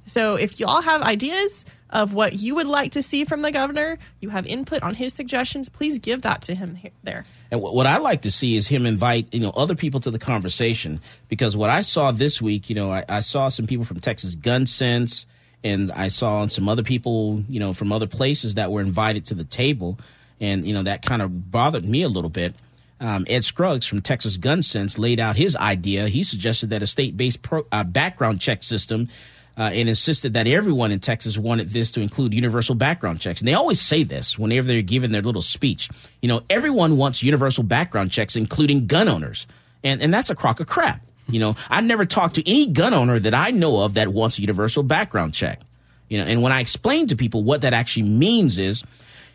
So 0.07 0.37
if 0.37 0.59
y'all 0.61 0.83
have 0.83 1.03
ideas 1.03 1.65
of 1.91 2.15
what 2.15 2.33
you 2.35 2.55
would 2.57 2.67
like 2.67 2.93
to 2.93 3.03
see 3.03 3.25
from 3.25 3.43
the 3.43 3.53
governor, 3.53 3.99
you 4.21 4.31
have 4.31 4.47
input 4.47 4.83
on 4.83 4.95
his 4.95 5.13
suggestions, 5.13 5.69
please 5.69 5.99
give 5.99 6.23
that 6.23 6.43
to 6.43 6.55
him 6.55 6.75
he- 6.77 6.91
there. 7.03 7.25
And 7.51 7.61
what, 7.61 7.87
I 7.87 7.99
like 7.99 8.23
to 8.23 8.31
see 8.31 8.57
is 8.57 8.69
him 8.69 8.87
invite 8.87 9.33
you 9.33 9.41
know 9.41 9.51
other 9.51 9.75
people 9.75 10.01
to 10.01 10.11
the 10.11 10.19
conversation 10.19 11.01
because 11.29 11.57
what 11.57 11.71
I 11.71 11.81
saw 11.81 12.13
this 12.13 12.41
week, 12.41 12.69
you 12.69 12.77
know, 12.77 12.93
I, 12.93 13.05
I 13.09 13.21
saw 13.21 13.49
some 13.49 13.67
people 13.67 13.85
from 13.85 14.01
Texas 14.01 14.35
Gun 14.35 14.67
Sense, 14.67 15.27
and 15.65 15.91
I 15.93 16.09
saw 16.09 16.47
some 16.47 16.69
other 16.69 16.83
people, 16.83 17.43
you 17.49 17.59
know, 17.59 17.73
from 17.73 17.93
other 17.93 18.07
places 18.07 18.55
that 18.55 18.71
were 18.71 18.81
invited 18.81 19.27
to 19.27 19.35
the 19.35 19.45
table, 19.45 19.99
and 20.41 20.65
you 20.65 20.75
know 20.75 20.85
that 20.85 21.03
kind 21.03 21.23
of 21.23 21.51
bothered 21.51 21.85
me 21.85 22.03
a 22.03 22.09
little 22.09 22.31
bit. 22.31 22.55
Um, 23.01 23.25
Ed 23.29 23.45
Scruggs 23.45 23.87
from 23.87 24.03
Texas 24.03 24.37
Gun 24.37 24.63
Sense 24.63 24.99
laid 24.99 25.19
out 25.21 25.37
his 25.37 25.57
idea. 25.57 26.09
He 26.09 26.23
suggested 26.23 26.71
that 26.71 26.83
a 26.83 26.87
state-based 26.87 27.41
pro, 27.41 27.67
uh, 27.73 27.83
background 27.83 28.41
check 28.41 28.63
system. 28.63 29.09
Uh, 29.57 29.71
and 29.75 29.91
insisted 29.91 30.35
that 30.35 30.47
everyone 30.47 30.91
in 30.91 31.01
Texas 31.01 31.37
wanted 31.37 31.69
this 31.69 31.91
to 31.91 32.01
include 32.01 32.33
universal 32.33 32.75
background 32.75 33.21
checks. 33.21 33.43
And 33.43 33.49
they 33.49 33.53
always 33.53 33.79
say 33.79 34.05
this 34.05 34.39
whenever 34.39 34.67
they're 34.67 34.81
giving 34.81 35.11
their 35.11 35.21
little 35.21 35.43
speech. 35.43 35.91
You 36.23 36.29
know, 36.29 36.43
everyone 36.49 36.97
wants 36.97 37.23
universal 37.23 37.63
background 37.63 38.11
checks, 38.11 38.37
including 38.37 38.87
gun 38.87 39.07
owners. 39.09 39.47
And, 39.85 40.01
and 40.01 40.15
that's 40.15 40.31
a 40.31 40.35
crock 40.35 40.61
of 40.61 40.67
crap. 40.67 41.05
You 41.29 41.41
know, 41.41 41.57
I 41.69 41.81
never 41.81 42.05
talked 42.05 42.37
to 42.37 42.49
any 42.49 42.69
gun 42.69 42.95
owner 42.95 43.19
that 43.19 43.35
I 43.35 43.51
know 43.51 43.83
of 43.83 43.95
that 43.95 44.09
wants 44.09 44.39
a 44.39 44.41
universal 44.41 44.83
background 44.83 45.35
check. 45.35 45.61
You 46.09 46.19
know, 46.19 46.25
and 46.25 46.43
when 46.43 46.53
I 46.53 46.61
explain 46.61 47.09
to 47.09 47.17
people 47.17 47.43
what 47.45 47.61
that 47.63 47.73
actually 47.73 48.05
means 48.05 48.59
is, 48.59 48.83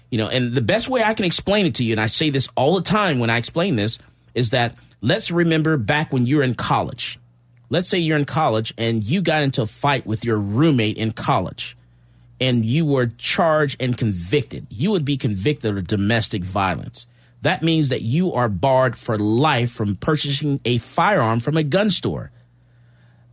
you 0.10 0.18
know, 0.18 0.28
and 0.28 0.54
the 0.54 0.62
best 0.62 0.90
way 0.90 1.04
I 1.04 1.14
can 1.14 1.26
explain 1.26 1.66
it 1.66 1.76
to 1.76 1.84
you, 1.84 1.94
and 1.94 2.02
I 2.02 2.08
say 2.08 2.30
this 2.30 2.48
all 2.56 2.76
the 2.76 2.82
time 2.82 3.20
when 3.20 3.30
I 3.30 3.38
explain 3.38 3.76
this, 3.76 3.98
is 4.34 4.50
that 4.52 4.76
let's 5.02 5.32
remember 5.32 5.78
back 5.78 6.12
when 6.12 6.26
you 6.26 6.38
were 6.38 6.44
in 6.44 6.56
college. 6.56 7.18
Let's 7.70 7.90
say 7.90 7.98
you're 8.00 8.18
in 8.18 8.26
college 8.26 8.74
and 8.78 9.04
you 9.04 9.22
got 9.22 9.44
into 9.44 9.62
a 9.62 9.68
fight 9.68 10.06
with 10.06 10.24
your 10.24 10.38
roommate 10.38 10.98
in 10.98 11.12
college 11.12 11.76
and 12.40 12.66
you 12.66 12.86
were 12.86 13.08
charged 13.08 13.82
and 13.82 13.98
convicted. 13.98 14.68
You 14.70 14.92
would 14.92 15.06
be 15.06 15.18
convicted 15.18 15.78
of 15.78 15.88
domestic 15.88 16.44
violence. 16.44 17.06
That 17.42 17.64
means 17.64 17.90
that 17.90 18.02
you 18.02 18.34
are 18.34 18.50
barred 18.50 18.98
for 18.98 19.18
life 19.18 19.72
from 19.72 19.96
purchasing 19.96 20.60
a 20.66 20.78
firearm 20.78 21.40
from 21.40 21.58
a 21.58 21.64
gun 21.64 21.90
store. 21.90 22.32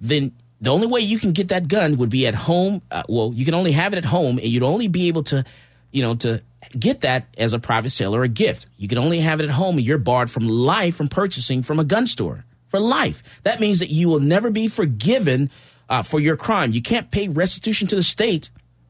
Then 0.01 0.33
the 0.61 0.71
only 0.71 0.87
way 0.87 1.01
you 1.01 1.19
can 1.19 1.33
get 1.33 1.49
that 1.49 1.69
gun 1.69 1.97
would 1.97 2.11
be 2.11 2.27
at 2.27 2.35
home. 2.35 2.83
Uh, 2.91 3.03
well, 3.09 3.33
you 3.35 3.45
can 3.45 3.55
only 3.55 3.73
have 3.73 3.93
it 3.93 3.97
at 3.97 4.05
home, 4.05 4.39
and 4.39 4.47
you'd 4.47 4.63
only 4.63 4.87
be 4.87 5.09
able 5.09 5.23
to, 5.25 5.45
you 5.91 6.03
know, 6.03 6.15
to 6.17 6.43
get 6.79 7.01
that 7.01 7.27
as 7.39 7.53
a 7.53 7.59
private 7.59 7.91
sale 7.91 8.15
or 8.15 8.23
a 8.23 8.29
gift. 8.29 8.67
You 8.77 8.87
can 8.87 8.99
only 8.99 9.21
have 9.21 9.41
it 9.41 9.45
at 9.45 9.51
home, 9.51 9.77
and 9.77 9.85
you're 9.85 9.99
barred 9.99 10.31
from 10.31 10.47
life 10.47 10.95
from 10.95 11.09
purchasing 11.09 11.63
from 11.63 11.81
a 11.81 11.85
gun 11.85 12.07
store 12.07 12.45
for 12.73 12.81
life. 12.81 13.23
That 13.43 13.61
means 13.61 13.81
that 13.81 13.91
you 13.91 14.09
will 14.09 14.19
never 14.19 14.51
be 14.51 14.67
forgiven 14.67 15.51
uh, 15.91 16.03
for 16.03 16.19
your 16.19 16.39
crime. 16.39 16.73
You 16.73 16.81
can't 16.81 17.11
pay 17.11 17.29
restitution 17.29 17.87
to 17.89 17.97
the 17.97 18.03
state, 18.03 18.49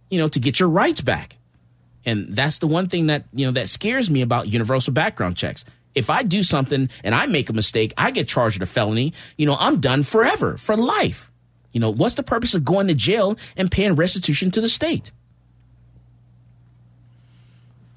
you 0.09 0.21
know, 0.21 0.29
to 0.29 0.39
get 0.39 0.61
your 0.61 0.69
rights 0.69 1.01
back. 1.01 1.37
And 2.07 2.29
that's 2.29 2.59
the 2.59 2.69
one 2.69 2.89
thing 2.89 3.09
that 3.09 3.25
you 3.35 3.45
know 3.45 3.51
that 3.53 3.69
scares 3.69 4.09
me 4.09 4.23
about 4.23 4.47
universal 4.47 4.93
background 4.93 5.37
checks. 5.37 5.65
If 5.97 6.11
I 6.11 6.23
do 6.23 6.45
something 6.45 6.91
and 7.03 7.13
I 7.15 7.27
make 7.27 7.51
a 7.51 7.53
mistake, 7.53 7.93
I 7.99 8.13
get 8.13 8.29
charged 8.29 8.61
with 8.61 8.69
a 8.69 8.73
felony, 8.73 9.15
you 9.37 9.47
know, 9.47 9.57
I'm 9.59 9.81
done 9.81 10.05
forever, 10.05 10.57
for 10.57 10.77
life. 10.77 11.29
You 11.73 11.81
know, 11.81 11.91
what's 11.91 12.15
the 12.15 12.23
purpose 12.23 12.55
of 12.55 12.65
going 12.65 12.87
to 12.87 12.95
jail 12.95 13.37
and 13.57 13.69
paying 13.69 13.97
restitution 13.97 14.53
to 14.53 14.61
the 14.61 14.69
state? 14.69 15.11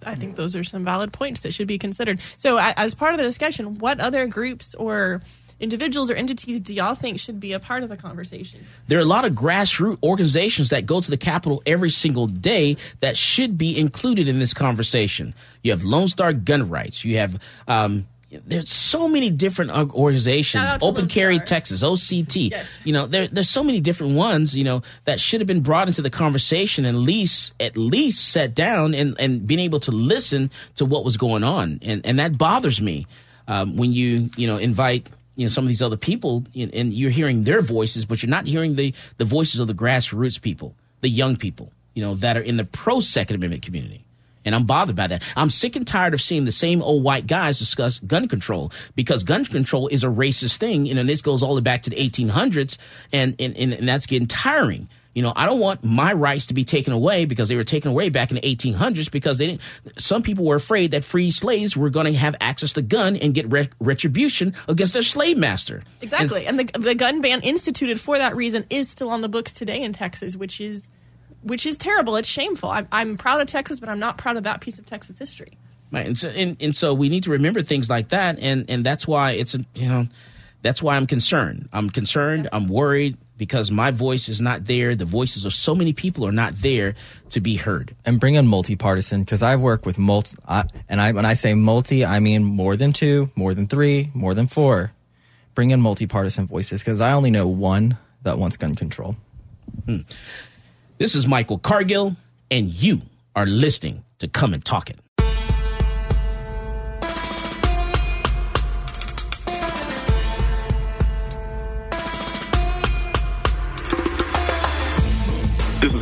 I 0.03 0.15
think 0.15 0.35
those 0.35 0.55
are 0.55 0.63
some 0.63 0.83
valid 0.83 1.13
points 1.13 1.41
that 1.41 1.53
should 1.53 1.67
be 1.67 1.77
considered. 1.77 2.19
So, 2.37 2.57
as 2.59 2.95
part 2.95 3.13
of 3.13 3.17
the 3.17 3.23
discussion, 3.23 3.77
what 3.77 3.99
other 3.99 4.27
groups 4.27 4.75
or 4.75 5.21
individuals 5.59 6.11
or 6.11 6.15
entities 6.15 6.61
do 6.61 6.73
y'all 6.73 6.95
think 6.95 7.19
should 7.19 7.39
be 7.39 7.53
a 7.53 7.59
part 7.59 7.83
of 7.83 7.89
the 7.89 7.97
conversation? 7.97 8.65
There 8.87 8.99
are 8.99 9.03
a 9.03 9.05
lot 9.05 9.25
of 9.25 9.33
grassroots 9.33 10.01
organizations 10.03 10.69
that 10.69 10.85
go 10.85 11.01
to 11.01 11.09
the 11.09 11.17
Capitol 11.17 11.61
every 11.65 11.89
single 11.89 12.27
day 12.27 12.77
that 12.99 13.17
should 13.17 13.57
be 13.57 13.77
included 13.77 14.27
in 14.27 14.39
this 14.39 14.53
conversation. 14.53 15.33
You 15.63 15.71
have 15.71 15.83
Lone 15.83 16.07
Star 16.07 16.33
Gun 16.33 16.69
Rights. 16.69 17.03
You 17.05 17.17
have 17.17 17.39
um, 17.67 18.07
there's 18.45 18.69
so 18.69 19.07
many 19.07 19.29
different 19.29 19.71
organizations. 19.71 20.63
Shout 20.63 20.75
out 20.75 20.79
to 20.81 20.85
Open 20.85 21.03
Lone 21.03 21.09
Carry 21.09 21.35
Star. 21.35 21.45
Texas, 21.45 21.83
OCT. 21.83 22.51
Yes. 22.51 22.79
You 22.83 22.93
know, 22.93 23.05
there, 23.05 23.27
there's 23.27 23.49
so 23.49 23.63
many 23.63 23.79
different 23.79 24.15
ones. 24.15 24.55
You 24.55 24.63
know 24.63 24.81
that 25.05 25.19
should 25.19 25.41
have 25.41 25.47
been 25.47 25.61
brought 25.61 25.87
into 25.87 26.01
the 26.01 26.09
conversation 26.09 26.85
and 26.85 26.97
at 26.97 26.99
least 26.99 27.53
at 27.59 27.77
least 27.77 28.29
sat 28.29 28.53
down 28.55 28.93
and 28.93 29.19
and 29.19 29.45
been 29.45 29.59
able 29.59 29.79
to 29.81 29.91
listen 29.91 30.51
to 30.75 30.85
what 30.85 31.05
was 31.05 31.17
going 31.17 31.43
on. 31.43 31.79
And 31.81 32.05
and 32.05 32.19
that 32.19 32.37
bothers 32.37 32.81
me 32.81 33.07
um, 33.47 33.77
when 33.77 33.93
you 33.93 34.29
you 34.35 34.47
know 34.47 34.57
invite 34.57 35.09
you 35.35 35.45
know 35.45 35.49
some 35.49 35.63
of 35.63 35.69
these 35.69 35.81
other 35.81 35.97
people 35.97 36.43
and 36.55 36.93
you're 36.93 37.11
hearing 37.11 37.43
their 37.43 37.61
voices, 37.61 38.05
but 38.05 38.21
you're 38.21 38.29
not 38.29 38.45
hearing 38.45 38.75
the 38.75 38.93
the 39.17 39.25
voices 39.25 39.59
of 39.59 39.67
the 39.67 39.73
grassroots 39.73 40.41
people, 40.41 40.75
the 41.01 41.09
young 41.09 41.35
people, 41.35 41.71
you 41.93 42.03
know, 42.03 42.15
that 42.15 42.37
are 42.37 42.41
in 42.41 42.57
the 42.57 42.65
pro 42.65 42.99
Second 42.99 43.35
Amendment 43.35 43.63
community. 43.63 44.05
And 44.45 44.53
I'm 44.53 44.65
bothered 44.65 44.95
by 44.95 45.07
that. 45.07 45.23
I'm 45.35 45.49
sick 45.49 45.75
and 45.75 45.87
tired 45.87 46.13
of 46.13 46.21
seeing 46.21 46.45
the 46.45 46.51
same 46.51 46.81
old 46.83 47.03
white 47.03 47.25
guys 47.25 47.57
discuss 47.57 47.99
gun 47.99 48.27
control 48.27 48.71
because 48.95 49.23
gun 49.23 49.43
control 49.43 49.87
is 49.87 50.03
a 50.03 50.07
racist 50.07 50.57
thing. 50.57 50.85
You 50.85 50.93
know, 50.93 51.01
and 51.01 51.09
this 51.09 51.21
goes 51.21 51.41
all 51.41 51.55
the 51.55 51.61
way 51.61 51.63
back 51.63 51.81
to 51.83 51.89
the 51.89 51.95
1800s, 51.95 52.77
and, 53.11 53.35
and, 53.39 53.57
and, 53.57 53.73
and 53.73 53.87
that's 53.87 54.05
getting 54.05 54.27
tiring. 54.27 54.87
You 55.15 55.21
know, 55.21 55.31
I 55.33 55.45
don't 55.45 55.61
want 55.61 55.81
my 55.81 56.11
rights 56.11 56.47
to 56.47 56.53
be 56.53 56.65
taken 56.65 56.91
away 56.91 57.23
because 57.23 57.47
they 57.47 57.55
were 57.55 57.63
taken 57.63 57.89
away 57.89 58.09
back 58.09 58.31
in 58.31 58.35
the 58.35 58.41
1800s 58.41 59.09
because 59.09 59.37
they 59.37 59.47
didn't. 59.47 59.61
Some 59.97 60.21
people 60.21 60.43
were 60.43 60.57
afraid 60.57 60.91
that 60.91 61.05
free 61.05 61.31
slaves 61.31 61.77
were 61.77 61.89
going 61.89 62.05
to 62.05 62.13
have 62.13 62.35
access 62.41 62.73
to 62.73 62.81
gun 62.81 63.15
and 63.15 63.33
get 63.33 63.49
re- 63.49 63.69
retribution 63.79 64.53
against 64.67 64.91
their 64.91 65.01
slave 65.01 65.37
master. 65.37 65.83
Exactly. 66.01 66.45
And, 66.45 66.59
the, 66.59 66.65
the 66.77 66.95
gun 66.95 67.21
ban 67.21 67.39
instituted 67.41 67.97
for 67.97 68.17
that 68.17 68.35
reason 68.35 68.65
is 68.69 68.89
still 68.89 69.09
on 69.09 69.21
the 69.21 69.29
books 69.29 69.53
today 69.53 69.81
in 69.81 69.93
Texas, 69.93 70.35
which 70.35 70.59
is 70.59 70.89
which 71.43 71.65
is 71.65 71.77
terrible. 71.77 72.17
It's 72.17 72.27
shameful. 72.27 72.69
I'm, 72.69 72.87
I'm 72.91 73.17
proud 73.17 73.39
of 73.39 73.47
Texas, 73.47 73.79
but 73.79 73.87
I'm 73.87 73.99
not 73.99 74.17
proud 74.17 74.35
of 74.35 74.43
that 74.43 74.59
piece 74.59 74.79
of 74.79 74.85
Texas 74.85 75.17
history. 75.17 75.57
Right, 75.93 76.07
and 76.07 76.17
so 76.17 76.27
and, 76.27 76.57
and 76.59 76.75
so 76.75 76.93
we 76.93 77.07
need 77.07 77.23
to 77.23 77.31
remember 77.31 77.61
things 77.61 77.89
like 77.89 78.09
that, 78.09 78.37
and 78.39 78.69
and 78.69 78.85
that's 78.85 79.07
why 79.07 79.31
it's 79.31 79.53
you 79.75 79.87
know, 79.87 80.07
that's 80.61 80.83
why 80.83 80.97
I'm 80.97 81.07
concerned. 81.07 81.69
I'm 81.71 81.89
concerned. 81.89 82.49
I'm 82.51 82.67
worried 82.67 83.17
because 83.37 83.69
my 83.71 83.91
voice 83.91 84.29
is 84.29 84.39
not 84.41 84.65
there. 84.65 84.95
The 84.95 85.05
voices 85.05 85.45
of 85.45 85.53
so 85.53 85.75
many 85.75 85.93
people 85.93 86.25
are 86.25 86.31
not 86.31 86.55
there 86.55 86.95
to 87.29 87.39
be 87.41 87.55
heard. 87.57 87.95
and 88.05 88.19
bring 88.19 88.35
in 88.35 88.47
multi-partisan 88.47 89.23
because 89.23 89.41
I 89.41 89.55
work 89.55 89.85
with 89.85 89.97
multi, 89.97 90.37
I, 90.47 90.63
and 90.87 91.01
I 91.01 91.11
when 91.11 91.25
I 91.25 91.33
say 91.33 91.53
multi, 91.53 92.05
I 92.05 92.19
mean 92.19 92.43
more 92.43 92.75
than 92.75 92.93
two, 92.93 93.29
more 93.35 93.53
than 93.53 93.67
three, 93.67 94.11
more 94.13 94.33
than 94.33 94.47
four. 94.47 94.91
Bring 95.53 95.71
in 95.71 95.81
multi-partisan 95.81 96.47
voices 96.47 96.81
because 96.81 96.99
I 97.01 97.13
only 97.13 97.31
know 97.31 97.47
one 97.47 97.97
that 98.23 98.37
wants 98.37 98.57
gun 98.57 98.75
control. 98.75 99.15
Hmm. 99.85 100.01
This 100.97 101.15
is 101.15 101.27
Michael 101.27 101.59
Cargill, 101.59 102.15
and 102.51 102.69
you 102.69 103.01
are 103.35 103.45
listening 103.45 104.03
to 104.19 104.27
Come 104.27 104.53
and 104.53 104.63
Talk 104.63 104.89
It. 104.89 104.99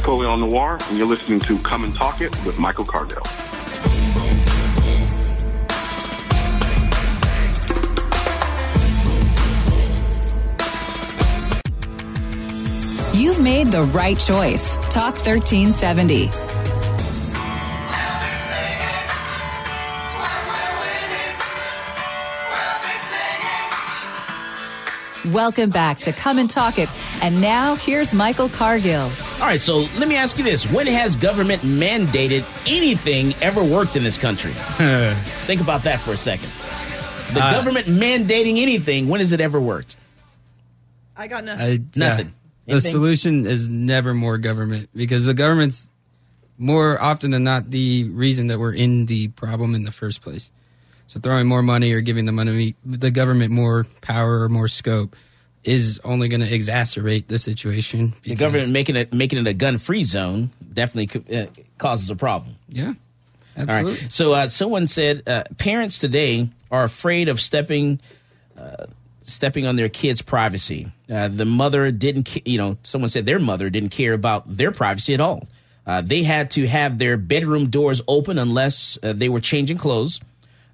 Colion 0.03 0.41
Noir, 0.41 0.77
and 0.89 0.97
you're 0.97 1.07
listening 1.07 1.39
to 1.39 1.57
Come 1.59 1.85
and 1.85 1.95
Talk 1.95 2.19
It 2.19 2.31
with 2.45 2.59
Michael 2.59 2.83
Cargill. 2.83 3.23
You've 13.13 13.41
made 13.41 13.67
the 13.67 13.89
right 13.93 14.19
choice. 14.19 14.75
Talk 14.89 15.15
1370. 15.25 16.29
Welcome 25.31 25.69
back 25.69 25.99
to 25.99 26.11
Come 26.11 26.39
and 26.39 26.49
Talk 26.49 26.77
It. 26.77 26.89
And 27.23 27.39
now 27.39 27.75
here's 27.75 28.13
Michael 28.13 28.49
Cargill. 28.49 29.09
All 29.39 29.49
right, 29.49 29.59
so 29.61 29.79
let 29.99 30.07
me 30.07 30.15
ask 30.15 30.37
you 30.37 30.43
this: 30.43 30.69
When 30.71 30.87
has 30.87 31.15
government 31.15 31.63
mandated 31.63 32.45
anything 32.65 33.33
ever 33.41 33.63
worked 33.63 33.95
in 33.95 34.03
this 34.03 34.17
country? 34.17 34.53
Think 35.45 35.59
about 35.59 35.83
that 35.83 35.99
for 35.99 36.11
a 36.11 36.17
second. 36.17 36.49
The 37.33 37.43
Uh, 37.43 37.51
government 37.53 37.87
mandating 37.87 38.61
anything. 38.61 39.09
When 39.09 39.19
has 39.19 39.33
it 39.33 39.41
ever 39.41 39.59
worked? 39.59 39.97
I 41.17 41.27
got 41.27 41.43
I, 41.43 41.45
nothing. 41.45 41.89
Nothing. 41.95 42.33
The 42.67 42.79
solution 42.79 43.45
is 43.45 43.67
never 43.67 44.13
more 44.13 44.37
government 44.37 44.89
because 44.95 45.25
the 45.25 45.33
government's 45.33 45.89
more 46.57 47.01
often 47.01 47.31
than 47.31 47.43
not 47.43 47.69
the 47.69 48.05
reason 48.05 48.47
that 48.47 48.59
we're 48.59 48.73
in 48.73 49.07
the 49.07 49.27
problem 49.29 49.75
in 49.75 49.83
the 49.83 49.91
first 49.91 50.21
place. 50.21 50.51
So 51.07 51.19
throwing 51.19 51.47
more 51.47 51.61
money 51.61 51.91
or 51.91 51.99
giving 52.01 52.25
the 52.25 52.31
money 52.31 52.75
the 52.85 53.11
government 53.11 53.51
more 53.51 53.85
power 54.01 54.43
or 54.43 54.49
more 54.49 54.67
scope 54.69 55.15
is 55.63 55.99
only 56.03 56.27
going 56.27 56.41
to 56.41 56.49
exacerbate 56.49 57.27
the 57.27 57.37
situation. 57.37 58.13
The 58.23 58.35
government 58.35 58.71
making 58.71 58.95
it 58.95 59.13
making 59.13 59.39
it 59.39 59.47
a 59.47 59.53
gun 59.53 59.77
free 59.77 60.03
zone 60.03 60.51
definitely 60.73 61.37
uh, 61.37 61.47
causes 61.77 62.09
a 62.09 62.15
problem. 62.15 62.55
Yeah, 62.69 62.93
absolutely. 63.57 63.93
right. 63.93 64.11
So 64.11 64.33
uh, 64.33 64.49
someone 64.49 64.87
said 64.87 65.23
uh, 65.27 65.43
parents 65.57 65.99
today 65.99 66.49
are 66.71 66.83
afraid 66.83 67.29
of 67.29 67.39
stepping 67.39 68.01
uh, 68.57 68.87
stepping 69.25 69.65
on 69.65 69.75
their 69.75 69.89
kids' 69.89 70.21
privacy. 70.21 70.91
Uh, 71.09 71.27
the 71.27 71.45
mother 71.45 71.91
didn't, 71.91 72.45
you 72.47 72.57
know, 72.57 72.77
someone 72.83 73.09
said 73.09 73.25
their 73.25 73.39
mother 73.39 73.69
didn't 73.69 73.89
care 73.89 74.13
about 74.13 74.43
their 74.45 74.71
privacy 74.71 75.13
at 75.13 75.21
all. 75.21 75.47
Uh, 75.85 76.01
they 76.01 76.23
had 76.23 76.51
to 76.51 76.67
have 76.67 76.97
their 76.97 77.17
bedroom 77.17 77.69
doors 77.69 78.01
open 78.07 78.37
unless 78.37 78.97
uh, 79.03 79.13
they 79.13 79.29
were 79.29 79.41
changing 79.41 79.77
clothes. 79.77 80.19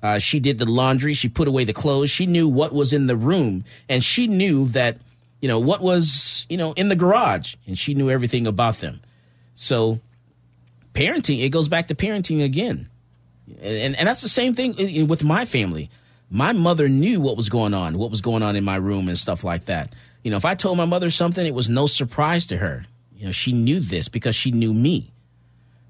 Uh, 0.02 0.18
she 0.18 0.40
did 0.40 0.58
the 0.58 0.66
laundry. 0.66 1.14
She 1.14 1.28
put 1.28 1.48
away 1.48 1.66
the 1.66 1.74
clothes. 1.74 2.10
She 2.10 2.26
knew 2.26 2.48
what 2.48 2.74
was 2.74 2.94
in 2.94 3.08
the 3.08 3.18
room, 3.18 3.66
and 3.90 4.04
she 4.04 4.28
knew 4.28 4.68
that, 4.70 4.98
you 5.42 5.48
know, 5.48 5.60
what 5.60 5.82
was, 5.82 6.46
you 6.50 6.58
know, 6.58 6.72
in 6.74 6.88
the 6.88 6.96
garage, 6.96 7.56
and 7.68 7.78
she 7.78 7.94
knew 7.94 8.10
everything 8.10 8.48
about 8.48 8.76
them. 8.76 9.02
So, 9.56 10.00
parenting, 10.94 11.44
it 11.44 11.50
goes 11.50 11.68
back 11.68 11.88
to 11.90 11.96
parenting 11.96 12.44
again, 12.44 12.88
and 13.62 13.96
and 13.96 14.08
that's 14.08 14.22
the 14.22 14.30
same 14.30 14.54
thing 14.54 14.74
in- 14.76 14.90
in- 14.90 15.08
with 15.08 15.24
my 15.24 15.46
family. 15.46 15.90
My 16.30 16.54
mother 16.54 16.88
knew 16.88 17.20
what 17.20 17.36
was 17.36 17.50
going 17.50 17.74
on, 17.74 17.98
what 17.98 18.12
was 18.12 18.22
going 18.22 18.44
on 18.44 18.56
in 18.56 18.64
my 18.64 18.76
room, 18.76 19.10
and 19.10 19.18
stuff 19.18 19.44
like 19.44 19.66
that. 19.66 19.94
You 20.24 20.32
know, 20.32 20.38
if 20.38 20.46
I 20.46 20.56
told 20.56 20.78
my 20.78 20.86
mother 20.86 21.10
something, 21.10 21.46
it 21.46 21.54
was 21.56 21.70
no 21.70 21.88
surprise 21.88 22.48
to 22.48 22.58
her. 22.58 22.86
You 23.18 23.26
know, 23.26 23.32
she 23.32 23.52
knew 23.52 23.80
this 23.80 24.08
because 24.08 24.36
she 24.36 24.52
knew 24.52 24.74
me 24.74 25.12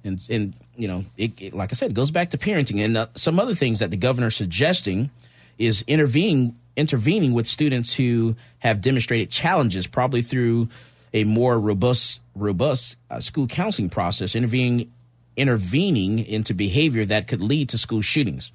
and 0.04 0.20
and 0.30 0.54
you 0.76 0.88
know, 0.88 1.04
it, 1.18 1.42
it, 1.42 1.54
like 1.54 1.72
I 1.72 1.76
said, 1.76 1.94
goes 1.94 2.12
back 2.12 2.32
to 2.32 2.38
parenting. 2.38 2.84
And 2.84 2.98
uh, 2.98 3.08
some 3.16 3.40
other 3.40 3.56
things 3.56 3.80
that 3.80 3.92
the 3.92 3.98
governor's 3.98 4.36
suggesting 4.36 5.10
is 5.58 5.84
intervening 5.88 6.58
intervening 6.76 7.34
with 7.34 7.46
students 7.46 7.94
who 7.94 8.36
have 8.60 8.82
demonstrated 8.82 9.30
challenges, 9.30 9.86
probably 9.86 10.22
through 10.22 10.70
a 11.14 11.24
more 11.24 11.60
robust 11.60 12.22
robust 12.36 12.96
uh, 13.10 13.20
school 13.20 13.48
counseling 13.48 13.90
process, 13.90 14.36
intervening 14.36 14.92
intervening 15.36 16.20
into 16.20 16.54
behavior 16.54 17.06
that 17.06 17.28
could 17.28 17.42
lead 17.42 17.70
to 17.70 17.78
school 17.78 18.02
shootings, 18.02 18.52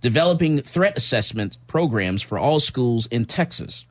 developing 0.00 0.60
threat 0.60 0.96
assessment 0.96 1.56
programs 1.66 2.22
for 2.22 2.38
all 2.38 2.60
schools 2.60 3.06
in 3.06 3.24
Texas. 3.24 3.84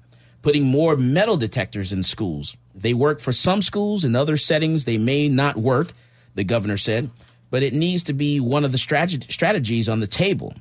Putting 0.44 0.64
more 0.64 0.96
metal 0.96 1.36
detectors 1.36 1.92
in 1.92 2.04
schools. 2.04 2.56
They 2.74 2.94
work 2.94 3.20
for 3.20 3.34
some 3.34 3.62
schools, 3.62 4.06
in 4.06 4.16
other 4.16 4.38
settings, 4.38 4.86
they 4.86 4.98
may 4.98 5.28
not 5.28 5.58
work, 5.58 5.90
the 6.38 6.44
governor 6.44 6.78
said, 6.78 7.10
but 7.50 7.64
it 7.64 7.74
needs 7.74 8.04
to 8.04 8.14
be 8.14 8.40
one 8.40 8.64
of 8.64 8.72
the 8.72 8.78
strate- 8.78 9.26
strategies 9.30 9.90
on 9.90 10.00
the 10.00 10.08
table. 10.08 10.54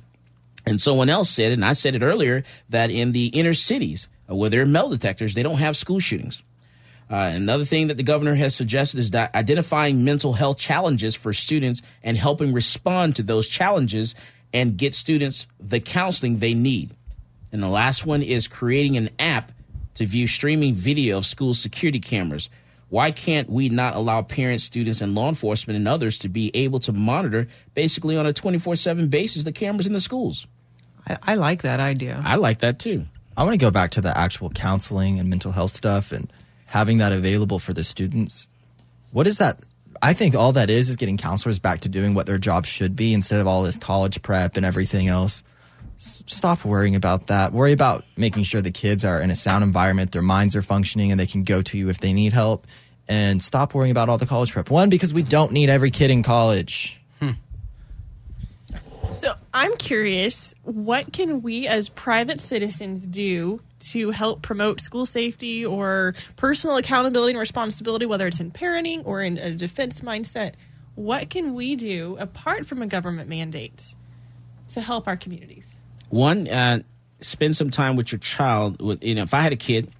And 0.65 0.81
someone 0.81 1.09
else 1.09 1.29
said, 1.29 1.51
and 1.51 1.63
I 1.63 1.73
said 1.73 1.95
it 1.95 2.01
earlier, 2.01 2.43
that 2.69 2.89
in 2.89 3.11
the 3.11 3.27
inner 3.27 3.53
cities 3.53 4.09
uh, 4.29 4.35
where 4.35 4.49
there 4.49 4.63
are 4.63 4.65
metal 4.65 4.89
detectors, 4.89 5.35
they 5.35 5.43
don't 5.43 5.59
have 5.59 5.77
school 5.77 5.99
shootings. 5.99 6.41
Uh, 7.09 7.31
another 7.33 7.63
thing 7.63 7.87
that 7.87 7.95
the 7.95 8.03
governor 8.03 8.33
has 8.33 8.55
suggested 8.55 8.99
is 8.99 9.11
that 9.11 9.33
identifying 9.35 10.03
mental 10.03 10.33
health 10.33 10.57
challenges 10.57 11.15
for 11.15 11.31
students 11.31 11.81
and 12.03 12.17
helping 12.17 12.51
respond 12.51 13.15
to 13.15 13.23
those 13.23 13.47
challenges 13.47 14.15
and 14.53 14.77
get 14.77 14.95
students 14.95 15.45
the 15.59 15.79
counseling 15.79 16.39
they 16.39 16.55
need. 16.55 16.89
And 17.51 17.61
the 17.61 17.69
last 17.69 18.05
one 18.05 18.23
is 18.23 18.47
creating 18.47 18.97
an 18.97 19.11
app 19.19 19.51
to 19.93 20.05
view 20.05 20.27
streaming 20.27 20.73
video 20.73 21.19
of 21.19 21.25
school 21.25 21.53
security 21.53 21.99
cameras. 21.99 22.49
Why 22.89 23.11
can't 23.11 23.49
we 23.49 23.69
not 23.69 23.95
allow 23.95 24.21
parents, 24.21 24.63
students, 24.63 25.01
and 25.01 25.13
law 25.13 25.27
enforcement 25.27 25.77
and 25.77 25.87
others 25.87 26.17
to 26.19 26.29
be 26.29 26.51
able 26.53 26.79
to 26.81 26.93
monitor 26.93 27.47
basically 27.73 28.15
on 28.15 28.25
a 28.25 28.33
24 28.33 28.75
7 28.75 29.07
basis 29.09 29.43
the 29.43 29.51
cameras 29.51 29.87
in 29.87 29.93
the 29.93 29.99
schools? 29.99 30.47
I, 31.07 31.17
I 31.21 31.35
like 31.35 31.63
that 31.63 31.79
idea. 31.79 32.21
I 32.23 32.35
like 32.35 32.59
that 32.59 32.79
too. 32.79 33.05
I 33.35 33.43
want 33.43 33.53
to 33.53 33.59
go 33.59 33.71
back 33.71 33.91
to 33.91 34.01
the 34.01 34.17
actual 34.17 34.49
counseling 34.49 35.19
and 35.19 35.29
mental 35.29 35.51
health 35.51 35.71
stuff 35.71 36.11
and 36.11 36.31
having 36.65 36.97
that 36.97 37.11
available 37.11 37.59
for 37.59 37.73
the 37.73 37.83
students. 37.83 38.47
What 39.11 39.27
is 39.27 39.37
that? 39.37 39.61
I 40.01 40.13
think 40.13 40.35
all 40.35 40.53
that 40.53 40.69
is 40.69 40.89
is 40.89 40.95
getting 40.95 41.17
counselors 41.17 41.59
back 41.59 41.81
to 41.81 41.89
doing 41.89 42.13
what 42.13 42.25
their 42.25 42.37
job 42.37 42.65
should 42.65 42.95
be 42.95 43.13
instead 43.13 43.39
of 43.39 43.47
all 43.47 43.63
this 43.63 43.77
college 43.77 44.21
prep 44.21 44.57
and 44.57 44.65
everything 44.65 45.07
else. 45.07 45.43
S- 45.97 46.23
Stop 46.27 46.63
worrying 46.63 46.95
about 46.95 47.27
that. 47.27 47.53
Worry 47.53 47.71
about 47.71 48.05
making 48.15 48.43
sure 48.43 48.61
the 48.61 48.71
kids 48.71 49.03
are 49.03 49.21
in 49.21 49.31
a 49.31 49.35
sound 49.35 49.63
environment, 49.63 50.11
their 50.11 50.21
minds 50.21 50.55
are 50.55 50.61
functioning, 50.61 51.11
and 51.11 51.19
they 51.19 51.25
can 51.25 51.43
go 51.43 51.61
to 51.61 51.77
you 51.77 51.89
if 51.89 51.99
they 51.99 52.13
need 52.13 52.33
help. 52.33 52.67
And 53.09 53.41
stop 53.41 53.73
worrying 53.73 53.91
about 53.91 54.09
all 54.09 54.17
the 54.17 54.25
college 54.25 54.51
prep. 54.51 54.69
One, 54.69 54.89
because 54.89 55.13
we 55.13 55.23
don't 55.23 55.53
need 55.53 55.69
every 55.69 55.91
kid 55.91 56.11
in 56.11 56.23
college. 56.23 56.99
Hmm. 57.21 57.31
So 59.15 59.33
I'm 59.53 59.75
curious, 59.77 60.53
what 60.63 61.13
can 61.13 61.41
we 61.41 61.67
as 61.67 61.89
private 61.89 62.41
citizens 62.41 63.07
do 63.07 63.61
to 63.79 64.11
help 64.11 64.41
promote 64.41 64.81
school 64.81 65.05
safety 65.05 65.65
or 65.65 66.13
personal 66.35 66.77
accountability 66.77 67.31
and 67.31 67.39
responsibility, 67.39 68.05
whether 68.05 68.27
it's 68.27 68.39
in 68.39 68.51
parenting 68.51 69.03
or 69.05 69.21
in 69.23 69.37
a 69.37 69.51
defense 69.51 70.01
mindset? 70.01 70.53
What 70.95 71.29
can 71.29 71.55
we 71.55 71.75
do 71.75 72.17
apart 72.19 72.65
from 72.65 72.81
a 72.81 72.87
government 72.87 73.29
mandate 73.29 73.95
to 74.73 74.81
help 74.81 75.07
our 75.07 75.15
communities? 75.15 75.76
One, 76.09 76.47
uh, 76.47 76.79
spend 77.19 77.55
some 77.55 77.69
time 77.69 77.95
with 77.95 78.11
your 78.11 78.19
child. 78.19 78.81
With 78.81 79.03
you 79.03 79.15
know, 79.15 79.23
if 79.23 79.33
I 79.33 79.41
had 79.41 79.53
a 79.53 79.57
kid 79.57 79.91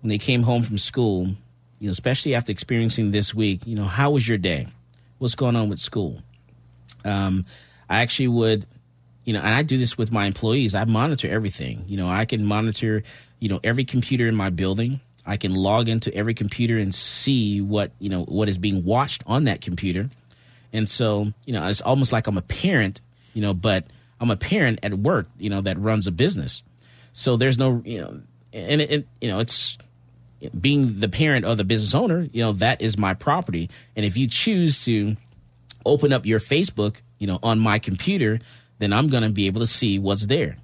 when 0.00 0.08
they 0.08 0.18
came 0.18 0.42
home 0.42 0.62
from 0.62 0.78
school, 0.78 1.26
you 1.78 1.86
know, 1.86 1.90
especially 1.90 2.34
after 2.34 2.52
experiencing 2.52 3.10
this 3.10 3.34
week, 3.34 3.66
you 3.66 3.76
know, 3.76 3.84
how 3.84 4.10
was 4.10 4.26
your 4.26 4.38
day? 4.38 4.66
What's 5.18 5.34
going 5.34 5.56
on 5.56 5.68
with 5.68 5.78
school? 5.78 6.20
Um, 7.04 7.46
I 7.88 8.00
actually 8.00 8.28
would, 8.28 8.66
you 9.24 9.32
know, 9.32 9.40
and 9.40 9.54
I 9.54 9.62
do 9.62 9.78
this 9.78 9.96
with 9.96 10.12
my 10.12 10.26
employees. 10.26 10.74
I 10.74 10.84
monitor 10.84 11.28
everything. 11.28 11.84
You 11.86 11.96
know, 11.96 12.08
I 12.08 12.24
can 12.24 12.44
monitor, 12.44 13.02
you 13.38 13.48
know, 13.48 13.60
every 13.62 13.84
computer 13.84 14.26
in 14.26 14.34
my 14.34 14.50
building. 14.50 15.00
I 15.24 15.36
can 15.36 15.54
log 15.54 15.88
into 15.88 16.14
every 16.14 16.34
computer 16.34 16.78
and 16.78 16.94
see 16.94 17.60
what 17.60 17.90
you 17.98 18.08
know 18.08 18.22
what 18.24 18.48
is 18.48 18.58
being 18.58 18.84
watched 18.84 19.24
on 19.26 19.44
that 19.44 19.60
computer. 19.60 20.08
And 20.72 20.88
so, 20.88 21.32
you 21.44 21.52
know, 21.52 21.66
it's 21.68 21.80
almost 21.80 22.12
like 22.12 22.26
I'm 22.26 22.36
a 22.36 22.42
parent, 22.42 23.00
you 23.34 23.42
know, 23.42 23.54
but 23.54 23.86
I'm 24.20 24.30
a 24.30 24.36
parent 24.36 24.80
at 24.82 24.94
work, 24.94 25.28
you 25.38 25.50
know, 25.50 25.60
that 25.62 25.78
runs 25.78 26.06
a 26.06 26.12
business. 26.12 26.62
So 27.12 27.36
there's 27.36 27.58
no, 27.58 27.82
you 27.84 28.00
know, 28.00 28.20
and 28.52 28.80
it, 28.80 28.90
it 28.90 29.08
you 29.20 29.28
know, 29.28 29.38
it's 29.38 29.78
being 30.58 31.00
the 31.00 31.08
parent 31.08 31.44
of 31.44 31.56
the 31.56 31.64
business 31.64 31.94
owner, 31.94 32.28
you 32.32 32.42
know, 32.42 32.52
that 32.52 32.82
is 32.82 32.98
my 32.98 33.14
property. 33.14 33.70
And 33.94 34.04
if 34.04 34.16
you 34.16 34.28
choose 34.28 34.84
to 34.84 35.16
open 35.84 36.12
up 36.12 36.26
your 36.26 36.40
Facebook, 36.40 36.96
you 37.18 37.26
know, 37.26 37.38
on 37.42 37.58
my 37.58 37.78
computer, 37.78 38.40
then 38.78 38.92
I'm 38.92 39.08
going 39.08 39.22
to 39.22 39.30
be 39.30 39.46
able 39.46 39.60
to 39.60 39.66
see 39.66 39.98
what's 39.98 40.26
there. 40.26 40.56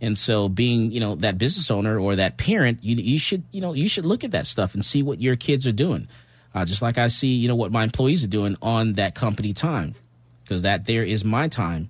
And 0.00 0.16
so 0.16 0.48
being, 0.48 0.92
you 0.92 1.00
know, 1.00 1.14
that 1.16 1.38
business 1.38 1.70
owner 1.70 1.98
or 1.98 2.16
that 2.16 2.38
parent, 2.38 2.82
you, 2.82 2.96
you 2.96 3.18
should, 3.18 3.44
you 3.52 3.60
know, 3.60 3.74
you 3.74 3.88
should 3.88 4.06
look 4.06 4.24
at 4.24 4.30
that 4.30 4.46
stuff 4.46 4.74
and 4.74 4.84
see 4.84 5.02
what 5.02 5.20
your 5.20 5.36
kids 5.36 5.66
are 5.66 5.72
doing. 5.72 6.08
Uh, 6.54 6.64
just 6.64 6.82
like 6.82 6.98
I 6.98 7.08
see, 7.08 7.28
you 7.28 7.48
know, 7.48 7.54
what 7.54 7.70
my 7.70 7.84
employees 7.84 8.24
are 8.24 8.28
doing 8.28 8.56
on 8.60 8.94
that 8.94 9.14
company 9.14 9.52
time, 9.52 9.94
because 10.42 10.62
that 10.62 10.86
there 10.86 11.04
is 11.04 11.24
my 11.24 11.48
time. 11.48 11.89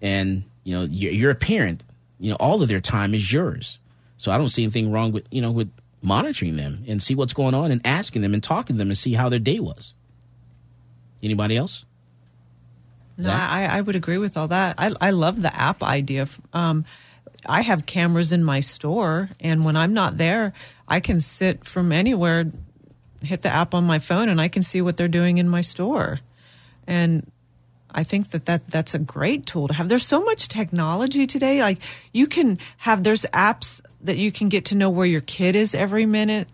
And, 0.00 0.44
you 0.64 0.76
know, 0.76 0.84
you're, 0.84 1.12
you're 1.12 1.30
a 1.30 1.36
parent, 1.36 1.84
you 2.18 2.30
know, 2.30 2.36
all 2.36 2.62
of 2.62 2.68
their 2.68 2.80
time 2.80 3.14
is 3.14 3.32
yours. 3.32 3.78
So 4.16 4.32
I 4.32 4.38
don't 4.38 4.48
see 4.48 4.62
anything 4.62 4.90
wrong 4.90 5.12
with, 5.12 5.26
you 5.30 5.42
know, 5.42 5.50
with 5.50 5.70
monitoring 6.02 6.56
them 6.56 6.84
and 6.86 7.02
see 7.02 7.14
what's 7.14 7.32
going 7.32 7.54
on 7.54 7.70
and 7.70 7.84
asking 7.86 8.22
them 8.22 8.34
and 8.34 8.42
talking 8.42 8.76
to 8.76 8.78
them 8.78 8.88
and 8.88 8.98
see 8.98 9.14
how 9.14 9.28
their 9.28 9.38
day 9.38 9.60
was. 9.60 9.94
Anybody 11.22 11.56
else? 11.56 11.84
No, 13.18 13.30
I, 13.30 13.64
I 13.64 13.80
would 13.80 13.96
agree 13.96 14.18
with 14.18 14.36
all 14.36 14.48
that. 14.48 14.74
I, 14.78 14.92
I 15.00 15.10
love 15.10 15.40
the 15.40 15.54
app 15.54 15.82
idea. 15.82 16.28
Um, 16.52 16.84
I 17.46 17.62
have 17.62 17.86
cameras 17.86 18.32
in 18.32 18.44
my 18.44 18.60
store, 18.60 19.30
and 19.40 19.64
when 19.64 19.76
I'm 19.76 19.94
not 19.94 20.18
there, 20.18 20.52
I 20.86 21.00
can 21.00 21.20
sit 21.20 21.64
from 21.64 21.92
anywhere, 21.92 22.50
hit 23.22 23.42
the 23.42 23.48
app 23.48 23.72
on 23.74 23.84
my 23.84 23.98
phone, 23.98 24.28
and 24.28 24.40
I 24.40 24.48
can 24.48 24.62
see 24.62 24.82
what 24.82 24.96
they're 24.96 25.08
doing 25.08 25.38
in 25.38 25.48
my 25.48 25.62
store. 25.62 26.20
And 26.86 27.30
I 27.96 28.02
think 28.02 28.30
that, 28.30 28.44
that 28.44 28.68
that's 28.68 28.94
a 28.94 28.98
great 28.98 29.46
tool 29.46 29.68
to 29.68 29.74
have. 29.74 29.88
There's 29.88 30.06
so 30.06 30.22
much 30.22 30.48
technology 30.48 31.26
today. 31.26 31.60
Like 31.62 31.78
you 32.12 32.26
can 32.26 32.58
have 32.76 33.02
there's 33.02 33.24
apps 33.32 33.80
that 34.02 34.18
you 34.18 34.30
can 34.30 34.50
get 34.50 34.66
to 34.66 34.74
know 34.74 34.90
where 34.90 35.06
your 35.06 35.22
kid 35.22 35.56
is 35.56 35.74
every 35.74 36.04
minute. 36.04 36.46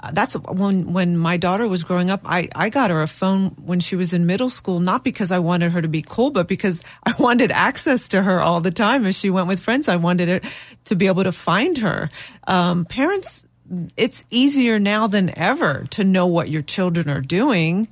Uh, 0.00 0.10
that's 0.10 0.34
when 0.34 0.92
when 0.92 1.16
my 1.16 1.36
daughter 1.36 1.68
was 1.68 1.84
growing 1.84 2.10
up. 2.10 2.22
I 2.24 2.48
I 2.56 2.68
got 2.68 2.90
her 2.90 3.00
a 3.00 3.06
phone 3.06 3.50
when 3.64 3.78
she 3.78 3.94
was 3.94 4.12
in 4.12 4.26
middle 4.26 4.50
school, 4.50 4.80
not 4.80 5.04
because 5.04 5.30
I 5.30 5.38
wanted 5.38 5.70
her 5.70 5.80
to 5.80 5.88
be 5.88 6.02
cool, 6.02 6.30
but 6.30 6.48
because 6.48 6.82
I 7.04 7.14
wanted 7.16 7.52
access 7.52 8.08
to 8.08 8.20
her 8.20 8.40
all 8.40 8.60
the 8.60 8.72
time. 8.72 9.06
As 9.06 9.16
she 9.16 9.30
went 9.30 9.46
with 9.46 9.60
friends, 9.60 9.86
I 9.86 9.96
wanted 9.96 10.28
it 10.28 10.44
to 10.86 10.96
be 10.96 11.06
able 11.06 11.22
to 11.22 11.32
find 11.32 11.78
her. 11.78 12.10
Um, 12.48 12.86
parents, 12.86 13.44
it's 13.96 14.24
easier 14.30 14.80
now 14.80 15.06
than 15.06 15.38
ever 15.38 15.86
to 15.90 16.02
know 16.02 16.26
what 16.26 16.50
your 16.50 16.62
children 16.62 17.08
are 17.08 17.20
doing. 17.20 17.86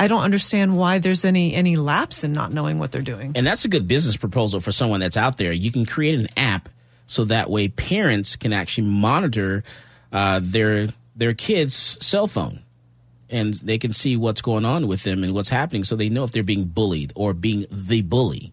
I 0.00 0.06
don't 0.06 0.22
understand 0.22 0.76
why 0.76 1.00
there's 1.00 1.24
any 1.24 1.54
any 1.54 1.76
lapse 1.76 2.22
in 2.22 2.32
not 2.32 2.52
knowing 2.52 2.78
what 2.78 2.92
they're 2.92 3.02
doing. 3.02 3.32
And 3.34 3.44
that's 3.44 3.64
a 3.64 3.68
good 3.68 3.88
business 3.88 4.16
proposal 4.16 4.60
for 4.60 4.70
someone 4.70 5.00
that's 5.00 5.16
out 5.16 5.38
there. 5.38 5.50
You 5.50 5.72
can 5.72 5.84
create 5.84 6.18
an 6.20 6.28
app 6.36 6.68
so 7.06 7.24
that 7.24 7.50
way 7.50 7.66
parents 7.66 8.36
can 8.36 8.52
actually 8.52 8.86
monitor 8.86 9.64
uh, 10.12 10.40
their 10.40 10.88
their 11.16 11.34
kids' 11.34 11.98
cell 12.00 12.28
phone, 12.28 12.60
and 13.28 13.54
they 13.54 13.76
can 13.76 13.92
see 13.92 14.16
what's 14.16 14.40
going 14.40 14.64
on 14.64 14.86
with 14.86 15.02
them 15.02 15.24
and 15.24 15.34
what's 15.34 15.48
happening, 15.48 15.82
so 15.82 15.96
they 15.96 16.08
know 16.08 16.22
if 16.22 16.30
they're 16.30 16.44
being 16.44 16.66
bullied 16.66 17.12
or 17.16 17.34
being 17.34 17.66
the 17.70 18.02
bully. 18.02 18.52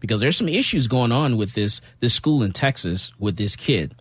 Because 0.00 0.20
there's 0.20 0.36
some 0.36 0.48
issues 0.48 0.88
going 0.88 1.12
on 1.12 1.36
with 1.36 1.54
this 1.54 1.80
this 2.00 2.12
school 2.12 2.42
in 2.42 2.52
Texas 2.52 3.12
with 3.18 3.36
this 3.36 3.56
kid, 3.56 3.94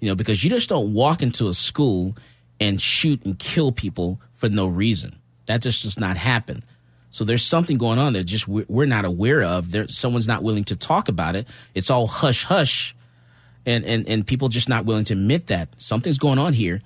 you 0.00 0.08
know, 0.08 0.14
because 0.16 0.42
you 0.42 0.50
just 0.50 0.68
don't 0.68 0.94
walk 0.94 1.22
into 1.22 1.46
a 1.46 1.52
school 1.52 2.16
and 2.58 2.80
shoot 2.80 3.24
and 3.24 3.38
kill 3.38 3.70
people 3.70 4.18
for 4.32 4.48
no 4.48 4.66
reason. 4.66 5.14
That 5.52 5.60
just 5.60 5.82
does 5.82 6.00
not 6.00 6.16
happen. 6.16 6.64
So 7.10 7.24
there's 7.24 7.44
something 7.44 7.76
going 7.76 7.98
on 7.98 8.14
that 8.14 8.24
just 8.24 8.48
we're, 8.48 8.86
not 8.86 9.04
aware 9.04 9.42
of. 9.42 9.70
There, 9.70 9.86
someone's 9.86 10.26
not 10.26 10.42
willing 10.42 10.64
to 10.64 10.76
talk 10.76 11.10
about 11.10 11.36
it. 11.36 11.46
It's 11.74 11.90
all 11.90 12.06
hush 12.06 12.44
hush, 12.44 12.96
and 13.66 13.84
and 13.84 14.08
and 14.08 14.26
people 14.26 14.48
just 14.48 14.66
not 14.66 14.86
willing 14.86 15.04
to 15.04 15.12
admit 15.12 15.48
that 15.48 15.68
something's 15.76 16.16
going 16.16 16.38
on 16.38 16.54
here, 16.54 16.80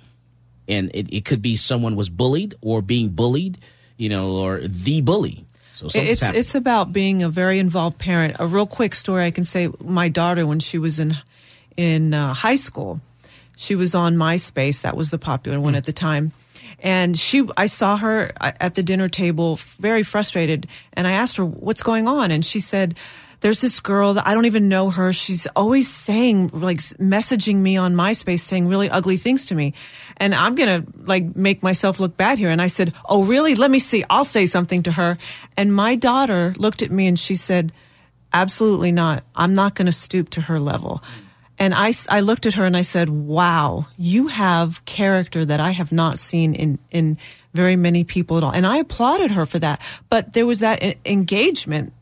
and 0.67 0.91
it, 0.95 1.15
it 1.15 1.25
could 1.25 1.43
be 1.43 1.55
someone 1.55 1.95
was 1.95 2.09
bullied 2.09 2.57
or 2.61 2.83
being 2.83 3.11
bullied, 3.11 3.59
you 3.97 4.09
know, 4.09 4.33
or 4.33 4.59
the 4.59 5.01
bully. 5.01 5.45
So 5.75 5.87
it's 5.95 6.19
happening. 6.19 6.41
it's 6.41 6.57
about 6.57 6.93
being 6.93 7.23
a 7.23 7.29
very 7.29 7.61
involved 7.61 7.97
parent. 7.97 8.37
A 8.41 8.49
real 8.49 8.67
quick 8.67 8.97
story 8.97 9.27
I 9.27 9.31
can 9.31 9.45
say: 9.45 9.69
my 9.79 10.09
daughter, 10.09 10.45
when 10.45 10.59
she 10.59 10.79
was 10.79 10.99
in 10.99 11.17
in 11.77 12.15
uh, 12.15 12.35
high 12.35 12.57
school, 12.57 13.01
she 13.57 13.77
was 13.77 13.95
on 13.95 14.17
MySpace. 14.17 14.83
That 14.83 14.97
was 14.97 15.13
the 15.13 15.19
popular 15.19 15.61
one 15.61 15.77
at 15.77 15.85
the 15.85 15.93
time. 15.93 16.33
And 16.79 17.19
she, 17.19 17.49
I 17.57 17.67
saw 17.67 17.97
her 17.97 18.33
at 18.39 18.75
the 18.75 18.83
dinner 18.83 19.09
table, 19.09 19.57
very 19.81 20.03
frustrated, 20.03 20.67
and 20.93 21.07
I 21.07 21.13
asked 21.13 21.37
her 21.39 21.45
what's 21.45 21.83
going 21.83 22.07
on, 22.07 22.31
and 22.31 22.45
she 22.45 22.61
said, 22.61 22.99
"There's 23.41 23.61
this 23.63 23.81
girl 23.81 24.15
that 24.15 24.27
I 24.27 24.35
don't 24.35 24.45
even 24.45 24.69
know 24.69 24.91
her. 24.91 25.13
She's 25.13 25.47
always 25.57 25.91
saying, 25.91 26.51
like, 26.53 26.79
messaging 27.01 27.57
me 27.57 27.79
on 27.79 27.95
MySpace, 27.95 28.41
saying 28.41 28.69
really 28.69 28.91
ugly 28.91 29.17
things 29.17 29.47
to 29.47 29.55
me, 29.55 29.73
and 30.19 30.35
I'm 30.35 30.55
gonna 30.55 30.85
like 31.07 31.35
make 31.35 31.63
myself 31.63 31.99
look 31.99 32.17
bad 32.17 32.39
here." 32.39 32.51
And 32.51 32.61
I 32.61 32.69
said, 32.69 32.93
"Oh, 33.09 33.25
really? 33.25 33.55
Let 33.55 33.71
me 33.71 33.79
see. 33.79 34.05
I'll 34.11 34.25
say 34.25 34.45
something 34.45 34.83
to 34.83 34.93
her." 34.93 35.17
And 35.57 35.75
my 35.75 35.97
daughter 35.97 36.55
looked 36.59 36.83
at 36.83 36.91
me 36.91 37.07
and 37.07 37.19
she 37.19 37.37
said, 37.37 37.73
"Absolutely 38.35 38.93
not. 38.93 39.25
I'm 39.35 39.55
not 39.55 39.75
going 39.75 39.87
to 39.87 39.93
stoop 39.93 40.29
to 40.31 40.43
her 40.43 40.61
level." 40.61 41.03
And 41.59 41.75
I, 41.75 41.93
I 42.09 42.21
looked 42.21 42.47
at 42.47 42.55
her 42.55 42.65
and 42.65 42.77
I 42.77 42.83
said, 42.83 43.09
wow, 43.09 43.87
you 43.97 44.29
have 44.29 44.85
character 44.85 45.45
that 45.45 45.59
I 45.61 45.71
have 45.71 45.91
not 45.91 46.19
seen 46.19 46.55
in, 46.55 46.79
in 46.91 47.19
very 47.55 47.77
many 47.77 48.05
people 48.05 48.37
at 48.37 48.43
all. 48.43 48.53
And 48.53 48.67
I 48.67 48.77
applauded 48.79 49.31
her 49.31 49.47
for 49.47 49.59
that. 49.61 49.81
But 50.11 50.35
there 50.35 50.45
was 50.45 50.61
that 50.61 50.83
engagement. 51.07 51.95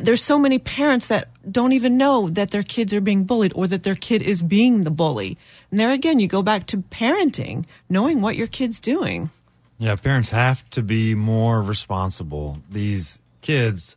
There's 0.00 0.22
so 0.22 0.38
many 0.38 0.58
parents 0.58 1.08
that 1.08 1.28
don't 1.50 1.72
even 1.72 1.98
know 1.98 2.28
that 2.28 2.52
their 2.52 2.62
kids 2.62 2.94
are 2.94 3.00
being 3.00 3.24
bullied 3.24 3.52
or 3.54 3.66
that 3.66 3.82
their 3.82 3.96
kid 3.96 4.22
is 4.22 4.40
being 4.40 4.84
the 4.84 4.90
bully. 4.90 5.36
And 5.70 5.78
there 5.78 5.90
again, 5.90 6.20
you 6.20 6.28
go 6.28 6.42
back 6.42 6.66
to 6.68 6.78
parenting, 6.78 7.66
knowing 7.88 8.22
what 8.22 8.36
your 8.36 8.46
kid's 8.46 8.80
doing. 8.80 9.30
Yeah, 9.78 9.94
parents 9.96 10.30
have 10.30 10.68
to 10.70 10.82
be 10.82 11.14
more 11.14 11.62
responsible. 11.62 12.62
These 12.70 13.20
kids, 13.42 13.96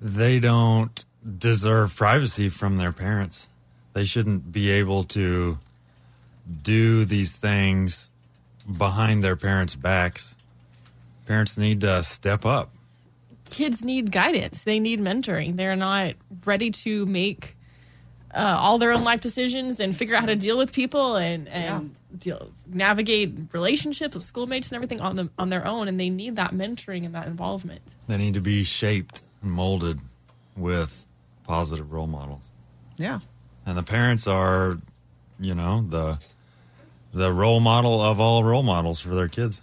they 0.00 0.40
don't 0.40 1.04
deserve 1.38 1.94
privacy 1.94 2.48
from 2.48 2.78
their 2.78 2.92
parents. 2.92 3.48
They 3.92 4.04
shouldn't 4.04 4.52
be 4.52 4.70
able 4.70 5.04
to 5.04 5.58
do 6.62 7.04
these 7.04 7.36
things 7.36 8.10
behind 8.76 9.22
their 9.22 9.36
parents' 9.36 9.74
backs. 9.74 10.34
Parents 11.26 11.56
need 11.56 11.80
to 11.82 12.02
step 12.02 12.44
up. 12.44 12.70
Kids 13.44 13.84
need 13.84 14.10
guidance. 14.10 14.64
They 14.64 14.80
need 14.80 15.00
mentoring. 15.00 15.56
They're 15.56 15.76
not 15.76 16.14
ready 16.44 16.70
to 16.70 17.06
make 17.06 17.56
uh, 18.34 18.56
all 18.58 18.78
their 18.78 18.92
own 18.92 19.04
life 19.04 19.20
decisions 19.20 19.78
and 19.78 19.94
figure 19.94 20.16
out 20.16 20.20
how 20.20 20.26
to 20.26 20.36
deal 20.36 20.56
with 20.56 20.72
people 20.72 21.16
and 21.16 21.48
and 21.48 21.94
deal, 22.18 22.50
navigate 22.66 23.34
relationships 23.52 24.14
with 24.14 24.24
schoolmates 24.24 24.70
and 24.70 24.76
everything 24.76 25.00
on 25.00 25.16
them 25.16 25.30
on 25.38 25.50
their 25.50 25.66
own. 25.66 25.88
And 25.88 26.00
they 26.00 26.08
need 26.08 26.36
that 26.36 26.52
mentoring 26.52 27.04
and 27.04 27.14
that 27.14 27.26
involvement. 27.26 27.82
They 28.08 28.16
need 28.16 28.34
to 28.34 28.40
be 28.40 28.64
shaped 28.64 29.22
and 29.42 29.52
molded 29.52 30.00
with 30.56 31.04
positive 31.44 31.92
role 31.92 32.06
models. 32.06 32.48
Yeah. 32.96 33.20
And 33.64 33.78
the 33.78 33.82
parents 33.82 34.26
are, 34.26 34.78
you 35.38 35.54
know, 35.54 35.82
the 35.82 36.18
the 37.14 37.32
role 37.32 37.60
model 37.60 38.00
of 38.00 38.20
all 38.20 38.42
role 38.42 38.62
models 38.62 39.00
for 39.00 39.14
their 39.14 39.28
kids. 39.28 39.60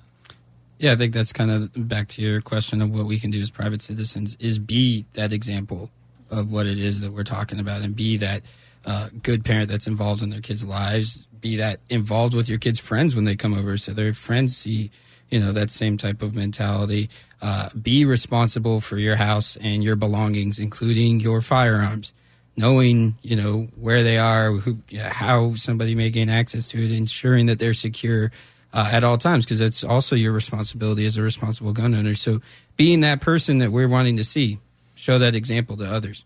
Yeah, 0.77 0.93
I 0.93 0.95
think 0.95 1.13
that's 1.13 1.34
kind 1.34 1.51
of 1.51 1.71
back 1.76 2.07
to 2.09 2.21
your 2.21 2.41
question 2.41 2.81
of 2.81 2.91
what 2.91 3.05
we 3.05 3.19
can 3.19 3.31
do 3.31 3.41
as 3.41 3.49
private 3.49 3.81
citizens 3.81 4.38
is 4.39 4.59
be 4.59 5.05
that 5.13 5.34
example 5.34 5.89
of 6.30 6.51
what 6.51 6.67
it 6.67 6.77
is 6.77 7.01
that 7.01 7.11
we're 7.11 7.23
talking 7.23 7.59
about 7.59 7.81
and 7.81 7.95
be 7.95 8.17
that 8.17 8.43
uh, 8.85 9.09
good 9.21 9.43
parent 9.43 9.69
that's 9.69 9.88
involved 9.88 10.21
in 10.21 10.30
their 10.30 10.39
kids' 10.39 10.63
lives, 10.63 11.27
be 11.41 11.57
that 11.57 11.80
involved 11.89 12.34
with 12.34 12.47
your 12.47 12.59
kids' 12.59 12.80
friends 12.80 13.13
when 13.13 13.26
they 13.26 13.35
come 13.35 13.53
over 13.53 13.77
so 13.77 13.91
their 13.91 14.13
friends 14.13 14.55
see, 14.55 14.89
you 15.30 15.39
know, 15.39 15.51
that 15.51 15.69
same 15.69 15.97
type 15.97 16.21
of 16.21 16.34
mentality. 16.35 17.09
Uh, 17.41 17.69
be 17.81 18.05
responsible 18.05 18.80
for 18.80 18.97
your 18.97 19.15
house 19.17 19.57
and 19.57 19.84
your 19.84 19.95
belongings, 19.95 20.59
including 20.59 21.19
your 21.19 21.41
firearms. 21.41 22.13
Knowing, 22.60 23.15
you 23.22 23.36
know, 23.36 23.68
where 23.76 24.03
they 24.03 24.18
are, 24.18 24.52
who, 24.52 24.77
how 24.98 25.53
somebody 25.56 25.95
may 25.95 26.10
gain 26.10 26.30
access 26.30 26.68
to 26.68 26.84
it, 26.84 26.91
ensuring 26.91 27.45
that 27.45 27.57
they're 27.57 27.73
secure 27.73 28.31
uh, 28.73 28.90
at 28.91 29.03
all 29.03 29.18
times 29.18 29.45
because 29.45 29.60
that's 29.60 29.84
also 29.84 30.15
your 30.15 30.34
responsibility 30.34 31.06
as 31.06 31.18
a 31.18 31.22
responsible 31.22 31.72
gun 31.72 31.95
owner. 31.95 32.14
So 32.14 32.41
being 32.76 32.99
that 33.02 33.22
person 33.22 33.60
that 33.60 33.72
we're 33.72 33.88
wanting 33.88 34.18
to 34.18 34.23
see, 34.23 34.60
show 34.95 35.18
that 35.19 35.36
example 35.36 35.77
to 35.77 35.90
others. 35.90 36.26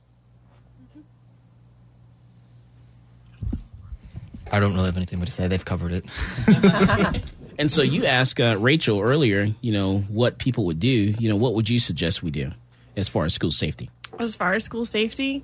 I 4.51 4.59
don't 4.59 4.73
really 4.73 4.85
have 4.85 4.97
anything 4.97 5.19
more 5.19 5.25
to 5.25 5.31
say. 5.31 5.47
They've 5.47 5.63
covered 5.63 5.91
it. 5.91 7.23
And 7.59 7.71
so 7.71 7.81
you 7.81 8.05
asked 8.05 8.39
uh, 8.39 8.55
Rachel 8.59 8.99
earlier, 8.99 9.47
you 9.61 9.71
know, 9.71 9.99
what 9.99 10.37
people 10.37 10.65
would 10.65 10.79
do. 10.79 10.89
You 10.89 11.29
know, 11.29 11.35
what 11.35 11.53
would 11.53 11.69
you 11.69 11.79
suggest 11.79 12.23
we 12.23 12.31
do 12.31 12.51
as 12.95 13.07
far 13.07 13.25
as 13.25 13.33
school 13.33 13.51
safety? 13.51 13.89
As 14.19 14.35
far 14.35 14.53
as 14.53 14.63
school 14.63 14.85
safety, 14.85 15.43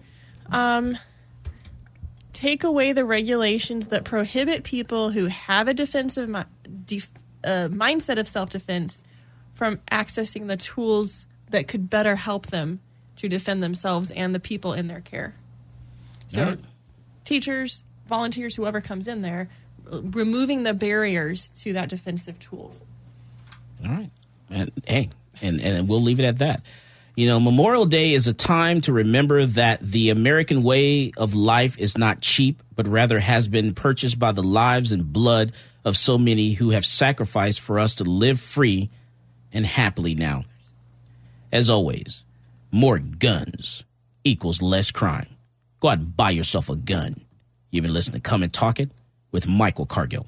um, 0.52 0.98
take 2.34 2.64
away 2.64 2.94
the 2.94 3.06
regulations 3.06 3.88
that 3.88 4.04
prohibit 4.04 4.64
people 4.64 5.12
who 5.12 5.26
have 5.26 5.68
a 5.68 5.74
defensive 5.74 6.30
mi- 6.30 6.44
def- 6.86 7.12
uh, 7.44 7.68
mindset 7.70 8.18
of 8.18 8.28
self 8.28 8.50
defense 8.50 9.04
from 9.54 9.78
accessing 9.92 10.48
the 10.48 10.58
tools 10.58 11.26
that 11.50 11.68
could 11.68 11.90
better 11.90 12.16
help 12.16 12.48
them 12.48 12.80
to 13.18 13.28
defend 13.28 13.62
themselves 13.62 14.12
and 14.12 14.34
the 14.34 14.40
people 14.40 14.74
in 14.74 14.88
their 14.88 15.02
care. 15.02 15.36
So, 16.28 16.44
right. 16.46 16.60
teachers, 17.26 17.84
volunteers, 18.08 18.56
whoever 18.56 18.80
comes 18.80 19.08
in 19.08 19.22
there, 19.22 19.50
removing 19.86 20.64
the 20.64 20.74
barriers 20.74 21.50
to 21.62 21.74
that 21.74 21.90
defensive 21.90 22.40
tools. 22.40 22.82
All 23.84 23.92
right. 23.92 24.12
And 24.50 24.72
hey, 24.88 25.10
and, 25.42 25.60
and 25.60 25.90
we'll 25.90 26.02
leave 26.02 26.20
it 26.20 26.26
at 26.26 26.38
that. 26.40 26.62
You 27.20 27.28
know, 27.28 27.42
Memorial 27.42 27.86
Day 27.86 28.14
is 28.14 28.28
a 28.28 28.34
time 28.34 28.80
to 28.80 28.94
remember 28.94 29.46
that 29.46 29.82
the 29.82 30.10
American 30.10 30.64
way 30.64 31.12
of 31.18 31.34
life 31.34 31.78
is 31.78 31.98
not 31.98 32.22
cheap, 32.22 32.64
but 32.78 32.88
rather 32.88 33.20
has 33.20 33.50
been 33.50 33.76
purchased 33.76 34.18
by 34.18 34.32
the 34.32 34.42
lives 34.42 34.94
and 34.94 35.12
blood 35.12 35.52
of 35.84 35.98
so 35.98 36.18
many 36.18 36.54
who 36.54 36.70
have 36.70 36.86
sacrificed 36.86 37.60
for 37.60 37.78
us 37.78 37.96
to 37.96 38.06
live 38.06 38.40
free 38.40 38.90
and 39.52 39.66
happily 39.66 40.16
now. 40.16 40.46
As 41.52 41.70
always, 41.70 42.24
more 42.72 43.00
guns 43.00 43.84
equals 44.24 44.62
less 44.62 44.90
crime. 44.90 45.28
Go 45.82 45.90
out 45.90 45.98
and 45.98 46.16
buy 46.16 46.30
yourself 46.30 46.70
a 46.70 46.76
gun. 46.78 47.26
You've 47.70 47.84
been 47.84 47.94
listening 47.94 48.22
to 48.22 48.30
Come 48.30 48.44
and 48.44 48.54
Talk 48.54 48.80
It 48.80 48.92
with 49.34 49.46
Michael 49.46 49.86
Cargill. 49.86 50.28